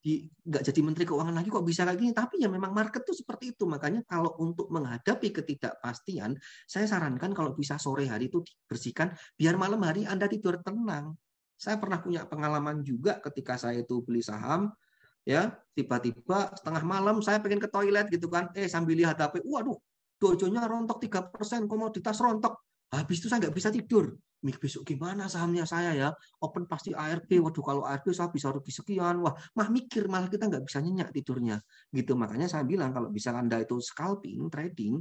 nggak 0.02 0.66
jadi 0.66 0.80
Menteri 0.82 1.05
Keuangan 1.06 1.36
lagi 1.39 1.47
kok 1.52 1.62
bisa 1.62 1.86
gini. 1.93 2.10
Tapi 2.16 2.40
ya 2.40 2.48
memang 2.48 2.72
market 2.72 3.05
tuh 3.05 3.14
seperti 3.14 3.52
itu. 3.52 3.68
Makanya 3.68 4.02
kalau 4.09 4.32
untuk 4.40 4.72
menghadapi 4.72 5.28
ketidakpastian, 5.28 6.34
saya 6.64 6.89
sarankan 6.89 7.36
kalau 7.36 7.52
bisa 7.52 7.76
sore 7.76 8.09
hari 8.09 8.32
itu 8.32 8.40
dibersihkan, 8.40 9.12
biar 9.36 9.60
malam 9.60 9.84
hari 9.84 10.09
Anda 10.09 10.24
tidur 10.26 10.59
tenang. 10.64 11.14
Saya 11.60 11.78
pernah 11.78 12.02
punya 12.02 12.26
pengalaman 12.26 12.82
juga 12.82 13.22
ketika 13.22 13.55
saya 13.55 13.84
itu 13.86 14.02
beli 14.02 14.18
saham, 14.18 14.74
ya 15.23 15.55
tiba-tiba 15.73 16.53
setengah 16.59 16.82
malam 16.85 17.16
saya 17.23 17.39
pengen 17.40 17.61
ke 17.62 17.69
toilet 17.70 18.07
gitu 18.11 18.27
kan. 18.28 18.51
Eh 18.59 18.66
sambil 18.66 18.99
lihat 18.99 19.19
HP 19.20 19.43
waduh 19.47 19.78
dojonya 20.19 20.66
rontok 20.66 20.99
tiga 21.03 21.20
persen 21.27 21.66
komoditas 21.66 22.19
rontok. 22.23 22.62
Habis 22.93 23.24
itu 23.24 23.27
saya 23.32 23.49
nggak 23.49 23.57
bisa 23.57 23.69
tidur. 23.73 24.12
Mik 24.43 24.59
besok 24.59 24.82
gimana 24.82 25.31
sahamnya 25.31 25.62
saya 25.62 25.94
ya? 25.94 26.09
Open 26.43 26.66
pasti 26.66 26.90
ARB 26.90 27.31
waduh 27.39 27.65
kalau 27.65 27.82
ARB 27.86 28.11
saya 28.11 28.28
bisa 28.28 28.51
rugi 28.51 28.74
sekian. 28.74 29.23
Wah 29.23 29.32
mah 29.57 29.69
mikir 29.70 30.11
malah 30.11 30.28
kita 30.28 30.51
nggak 30.51 30.66
bisa 30.66 30.78
nyenyak 30.82 31.15
tidurnya. 31.15 31.62
Gitu 31.94 32.12
makanya 32.19 32.51
saya 32.51 32.66
bilang 32.66 32.90
kalau 32.90 33.09
bisa 33.09 33.31
anda 33.32 33.62
itu 33.62 33.78
scalping 33.78 34.51
trading 34.53 35.01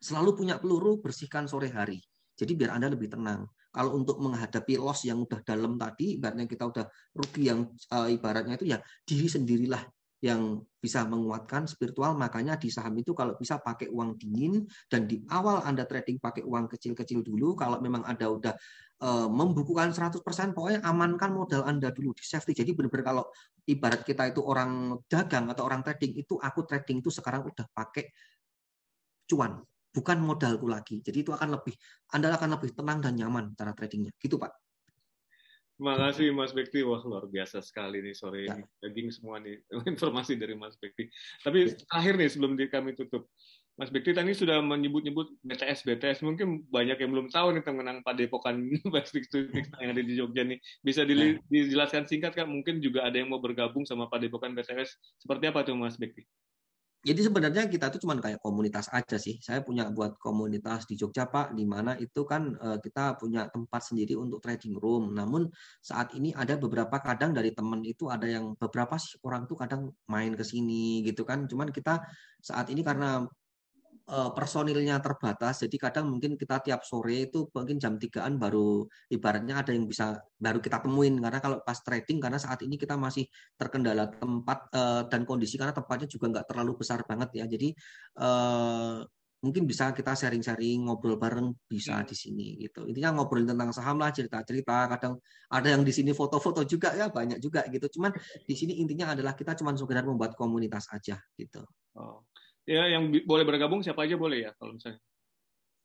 Selalu 0.00 0.30
punya 0.36 0.60
peluru, 0.60 1.00
bersihkan 1.00 1.48
sore 1.48 1.72
hari. 1.72 2.00
Jadi 2.36 2.52
biar 2.52 2.76
Anda 2.76 2.92
lebih 2.92 3.08
tenang. 3.08 3.48
Kalau 3.76 3.92
untuk 3.92 4.16
menghadapi 4.24 4.80
loss 4.80 5.04
yang 5.04 5.20
udah 5.20 5.44
dalam 5.44 5.76
tadi, 5.76 6.16
ibaratnya 6.16 6.48
kita 6.48 6.64
udah 6.64 6.84
rugi 7.12 7.52
yang 7.52 7.68
uh, 7.92 8.08
ibaratnya 8.08 8.56
itu 8.56 8.72
ya 8.72 8.80
diri 9.04 9.28
sendirilah 9.28 9.84
yang 10.24 10.64
bisa 10.80 11.04
menguatkan 11.04 11.68
spiritual. 11.68 12.16
Makanya 12.16 12.56
di 12.56 12.72
saham 12.72 12.96
itu 12.96 13.12
kalau 13.12 13.36
bisa 13.36 13.60
pakai 13.60 13.92
uang 13.92 14.16
dingin 14.16 14.64
dan 14.88 15.04
di 15.04 15.20
awal 15.28 15.60
Anda 15.60 15.84
trading 15.84 16.16
pakai 16.16 16.40
uang 16.40 16.72
kecil-kecil 16.72 17.20
dulu 17.20 17.52
kalau 17.52 17.76
memang 17.84 18.00
Anda 18.08 18.32
udah 18.32 18.54
uh, 19.04 19.28
membukukan 19.28 19.92
100% 19.92 20.24
pokoknya 20.56 20.80
amankan 20.80 21.36
modal 21.36 21.68
Anda 21.68 21.92
dulu 21.92 22.16
di 22.16 22.24
safety. 22.24 22.56
Jadi 22.56 22.72
benar-benar 22.72 23.04
kalau 23.04 23.24
ibarat 23.68 24.00
kita 24.08 24.32
itu 24.32 24.40
orang 24.40 24.96
dagang 25.04 25.52
atau 25.52 25.68
orang 25.68 25.84
trading 25.84 26.16
itu 26.16 26.40
aku 26.40 26.64
trading 26.64 27.04
itu 27.04 27.12
sekarang 27.12 27.44
udah 27.44 27.68
pakai 27.76 28.08
cuan 29.26 29.60
bukan 29.96 30.20
modalku 30.20 30.68
lagi 30.68 31.00
jadi 31.00 31.24
itu 31.24 31.32
akan 31.32 31.56
lebih 31.56 31.72
Anda 32.12 32.36
akan 32.36 32.60
lebih 32.60 32.76
tenang 32.76 33.00
dan 33.00 33.16
nyaman 33.16 33.56
cara 33.56 33.72
tradingnya 33.72 34.12
gitu 34.20 34.36
Pak 34.36 34.52
Terima 35.76 35.92
kasih 35.92 36.32
Mas 36.32 36.56
Bekti. 36.56 36.80
Wah 36.80 37.04
luar 37.04 37.28
biasa 37.28 37.60
sekali 37.60 38.00
nih 38.00 38.16
sore 38.16 38.48
ya. 38.48 38.56
ini. 38.56 38.64
Daging 38.80 39.08
semua 39.12 39.36
nih 39.36 39.60
informasi 39.92 40.40
dari 40.40 40.56
Mas 40.56 40.72
Bekti. 40.80 41.12
Tapi 41.44 41.68
ya. 41.68 41.76
akhir 41.92 42.16
nih 42.16 42.32
sebelum 42.32 42.56
kami 42.56 42.96
tutup. 42.96 43.28
Mas 43.76 43.92
Bekti 43.92 44.16
tadi 44.16 44.32
sudah 44.32 44.64
menyebut-nyebut 44.64 45.36
BTS 45.44 45.84
BTS 45.84 46.24
mungkin 46.24 46.64
banyak 46.72 46.96
yang 46.96 47.12
belum 47.12 47.28
tahu 47.28 47.60
nih 47.60 47.60
tentang 47.60 48.00
padepokan 48.00 48.56
Bastik 48.92 49.28
yang 49.76 49.92
ada 49.92 50.00
di 50.00 50.16
Jogja 50.16 50.48
nih 50.48 50.56
bisa 50.80 51.04
ya. 51.04 51.36
dijelaskan 51.52 52.08
singkat 52.08 52.32
kan 52.32 52.48
mungkin 52.48 52.80
juga 52.80 53.04
ada 53.04 53.20
yang 53.20 53.28
mau 53.28 53.36
bergabung 53.36 53.84
sama 53.84 54.08
padepokan 54.08 54.56
BTS 54.56 55.20
seperti 55.20 55.52
apa 55.52 55.60
tuh 55.60 55.76
Mas 55.76 56.00
Bekti? 56.00 56.24
Jadi 57.04 57.20
sebenarnya 57.22 57.68
kita 57.68 57.92
tuh 57.92 58.00
cuma 58.02 58.18
kayak 58.18 58.40
komunitas 58.42 58.90
aja 58.90 59.14
sih. 59.20 59.38
Saya 59.38 59.62
punya 59.62 59.86
buat 59.92 60.18
komunitas 60.18 60.88
di 60.90 60.98
Jogja 60.98 61.28
Pak, 61.28 61.54
di 61.54 61.62
mana 61.62 61.94
itu 62.00 62.26
kan 62.26 62.56
uh, 62.58 62.78
kita 62.82 63.14
punya 63.20 63.46
tempat 63.52 63.92
sendiri 63.92 64.18
untuk 64.18 64.42
trading 64.42 64.74
room. 64.80 65.14
Namun 65.14 65.46
saat 65.84 66.16
ini 66.18 66.34
ada 66.34 66.58
beberapa 66.58 66.98
kadang 66.98 67.30
dari 67.36 67.54
teman 67.54 67.84
itu 67.86 68.10
ada 68.10 68.26
yang 68.26 68.58
beberapa 68.58 68.98
orang 69.22 69.46
tuh 69.46 69.54
kadang 69.54 69.92
main 70.10 70.34
ke 70.34 70.42
sini 70.42 71.06
gitu 71.06 71.22
kan. 71.22 71.46
Cuman 71.46 71.70
kita 71.70 72.02
saat 72.42 72.66
ini 72.74 72.82
karena 72.82 73.22
personilnya 74.06 75.02
terbatas, 75.02 75.66
jadi 75.66 75.76
kadang 75.90 76.06
mungkin 76.06 76.38
kita 76.38 76.62
tiap 76.62 76.86
sore 76.86 77.26
itu 77.26 77.50
mungkin 77.50 77.82
jam 77.82 77.98
tigaan 77.98 78.38
baru 78.38 78.86
ibaratnya 79.10 79.58
ada 79.58 79.74
yang 79.74 79.90
bisa 79.90 80.22
baru 80.38 80.62
kita 80.62 80.78
temuin. 80.78 81.18
Karena 81.18 81.42
kalau 81.42 81.58
pas 81.66 81.74
trading 81.82 82.22
karena 82.22 82.38
saat 82.38 82.62
ini 82.62 82.78
kita 82.78 82.94
masih 82.94 83.26
terkendala 83.58 84.06
tempat 84.06 84.70
uh, 84.78 85.02
dan 85.10 85.26
kondisi 85.26 85.58
karena 85.58 85.74
tempatnya 85.74 86.06
juga 86.06 86.38
nggak 86.38 86.46
terlalu 86.46 86.72
besar 86.78 87.02
banget 87.02 87.34
ya, 87.34 87.44
jadi 87.50 87.68
uh, 88.22 89.02
mungkin 89.42 89.66
bisa 89.66 89.90
kita 89.90 90.14
sharing-sharing 90.14 90.86
ngobrol 90.86 91.18
bareng 91.18 91.50
bisa 91.66 91.98
hmm. 91.98 92.06
di 92.06 92.14
sini 92.14 92.46
gitu. 92.62 92.86
Intinya 92.86 93.10
ngobrol 93.18 93.42
tentang 93.42 93.74
saham 93.74 93.98
lah 93.98 94.14
cerita-cerita. 94.14 94.86
Kadang 94.86 95.18
ada 95.50 95.68
yang 95.70 95.82
di 95.82 95.90
sini 95.90 96.14
foto-foto 96.14 96.62
juga 96.62 96.94
ya 96.94 97.10
banyak 97.10 97.42
juga 97.42 97.66
gitu. 97.74 97.90
Cuman 97.98 98.14
di 98.46 98.54
sini 98.54 98.78
intinya 98.78 99.18
adalah 99.18 99.34
kita 99.34 99.58
cuma 99.58 99.74
sekedar 99.74 100.06
membuat 100.06 100.38
komunitas 100.38 100.86
aja 100.94 101.18
gitu. 101.34 101.66
Oh 101.98 102.22
ya 102.66 102.82
yang 102.90 103.14
boleh 103.24 103.46
bergabung 103.46 103.80
siapa 103.80 104.04
aja 104.04 104.18
boleh 104.18 104.50
ya 104.50 104.52
kalau 104.58 104.74
misalnya. 104.74 105.00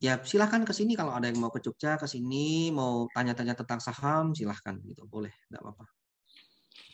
Ya 0.01 0.17
silahkan 0.25 0.65
ke 0.65 0.73
sini 0.73 0.97
kalau 0.97 1.13
ada 1.13 1.29
yang 1.29 1.37
mau 1.37 1.53
ke 1.53 1.61
Jogja 1.61 1.93
ke 1.93 2.09
sini 2.09 2.73
mau 2.73 3.05
tanya-tanya 3.13 3.53
tentang 3.53 3.77
saham 3.77 4.33
silahkan 4.33 4.81
gitu 4.81 5.05
boleh 5.05 5.29
nggak 5.53 5.61
apa-apa. 5.61 5.85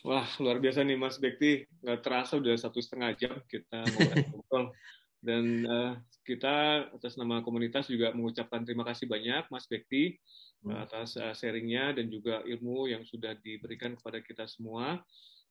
Wah 0.04 0.28
luar 0.38 0.60
biasa 0.60 0.84
nih 0.84 1.00
Mas 1.00 1.16
Bekti. 1.16 1.64
Nggak 1.80 2.04
terasa 2.04 2.36
udah 2.36 2.54
satu 2.60 2.78
setengah 2.84 3.16
jam 3.16 3.40
kita 3.48 3.80
ngobrol. 4.28 4.76
Dan 5.18 5.66
uh, 5.66 5.98
kita 6.22 6.86
atas 6.94 7.18
nama 7.18 7.42
komunitas 7.42 7.90
juga 7.90 8.14
mengucapkan 8.14 8.62
terima 8.62 8.86
kasih 8.86 9.10
banyak 9.10 9.50
Mas 9.50 9.66
Bekti 9.66 10.14
hmm. 10.62 10.76
atas 10.86 11.18
uh, 11.18 11.34
sharingnya 11.34 11.96
dan 11.96 12.06
juga 12.12 12.44
ilmu 12.46 12.86
yang 12.86 13.02
sudah 13.02 13.34
diberikan 13.42 13.98
kepada 13.98 14.22
kita 14.22 14.44
semua 14.46 15.02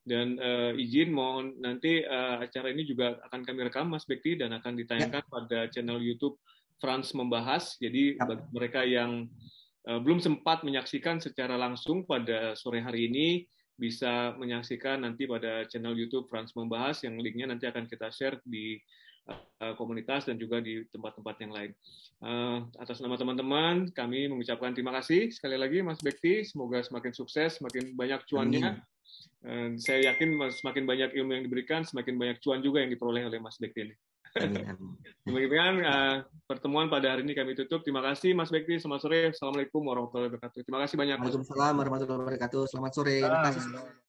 dan 0.08 0.40
uh, 0.40 0.72
izin 0.72 1.12
mohon 1.12 1.52
nanti 1.60 2.00
uh, 2.08 2.40
acara 2.40 2.72
ini 2.72 2.88
juga 2.88 3.20
akan 3.28 3.44
kami 3.44 3.68
rekam 3.68 3.92
Mas 3.92 4.08
Bekti 4.08 4.40
dan 4.40 4.56
akan 4.56 4.80
ditayangkan 4.80 5.24
ya. 5.28 5.28
pada 5.28 5.60
channel 5.68 6.00
YouTube 6.00 6.40
Frans 6.80 7.12
membahas. 7.12 7.76
Jadi 7.76 8.16
ya. 8.16 8.24
bagi 8.24 8.48
mereka 8.56 8.88
yang 8.88 9.28
uh, 9.84 10.00
belum 10.00 10.24
sempat 10.24 10.64
menyaksikan 10.64 11.20
secara 11.20 11.60
langsung 11.60 12.08
pada 12.08 12.56
sore 12.56 12.80
hari 12.80 13.12
ini 13.12 13.28
bisa 13.78 14.34
menyaksikan 14.40 15.04
nanti 15.04 15.28
pada 15.28 15.68
channel 15.68 15.94
YouTube 15.94 16.32
Frans 16.32 16.56
membahas 16.56 17.04
yang 17.04 17.20
linknya 17.20 17.52
nanti 17.52 17.68
akan 17.68 17.86
kita 17.86 18.08
share 18.08 18.40
di 18.48 18.80
uh, 19.28 19.76
komunitas 19.76 20.24
dan 20.24 20.40
juga 20.40 20.64
di 20.64 20.88
tempat-tempat 20.88 21.36
yang 21.44 21.52
lain. 21.52 21.72
Uh, 22.24 22.64
atas 22.80 23.04
nama 23.04 23.20
teman-teman, 23.20 23.92
kami 23.92 24.32
mengucapkan 24.32 24.72
terima 24.72 24.96
kasih 24.98 25.36
sekali 25.36 25.60
lagi 25.60 25.84
Mas 25.84 26.00
Bekti. 26.00 26.48
Semoga 26.48 26.80
semakin 26.80 27.12
sukses, 27.12 27.60
semakin 27.60 27.92
banyak 27.92 28.24
cuannya. 28.24 28.72
Amin 28.72 28.97
saya 29.78 30.14
yakin 30.14 30.38
semakin 30.50 30.84
banyak 30.84 31.10
ilmu 31.14 31.32
yang 31.38 31.44
diberikan, 31.46 31.82
semakin 31.86 32.18
banyak 32.18 32.38
cuan 32.42 32.60
juga 32.60 32.82
yang 32.84 32.92
diperoleh 32.92 33.30
oleh 33.30 33.40
Mas 33.40 33.62
Bekti 33.62 33.92
ini. 33.92 33.96
Demikian 35.28 35.82
uh, 35.82 36.16
pertemuan 36.46 36.92
pada 36.92 37.16
hari 37.16 37.26
ini 37.26 37.34
kami 37.34 37.58
tutup. 37.58 37.82
Terima 37.82 38.04
kasih 38.04 38.38
Mas 38.38 38.54
Bekti. 38.54 38.78
Selamat 38.78 39.08
sore. 39.08 39.34
Assalamualaikum 39.34 39.82
warahmatullahi 39.82 40.30
wabarakatuh. 40.34 40.62
Terima 40.66 40.80
kasih 40.84 40.96
banyak. 41.00 41.18
Waalaikumsalam 41.22 41.74
warahmatullahi 41.74 42.20
wabarakatuh. 42.22 42.62
Selamat 42.70 42.92
sore. 42.94 43.18
Terima 43.24 43.46
kasih. 43.50 44.06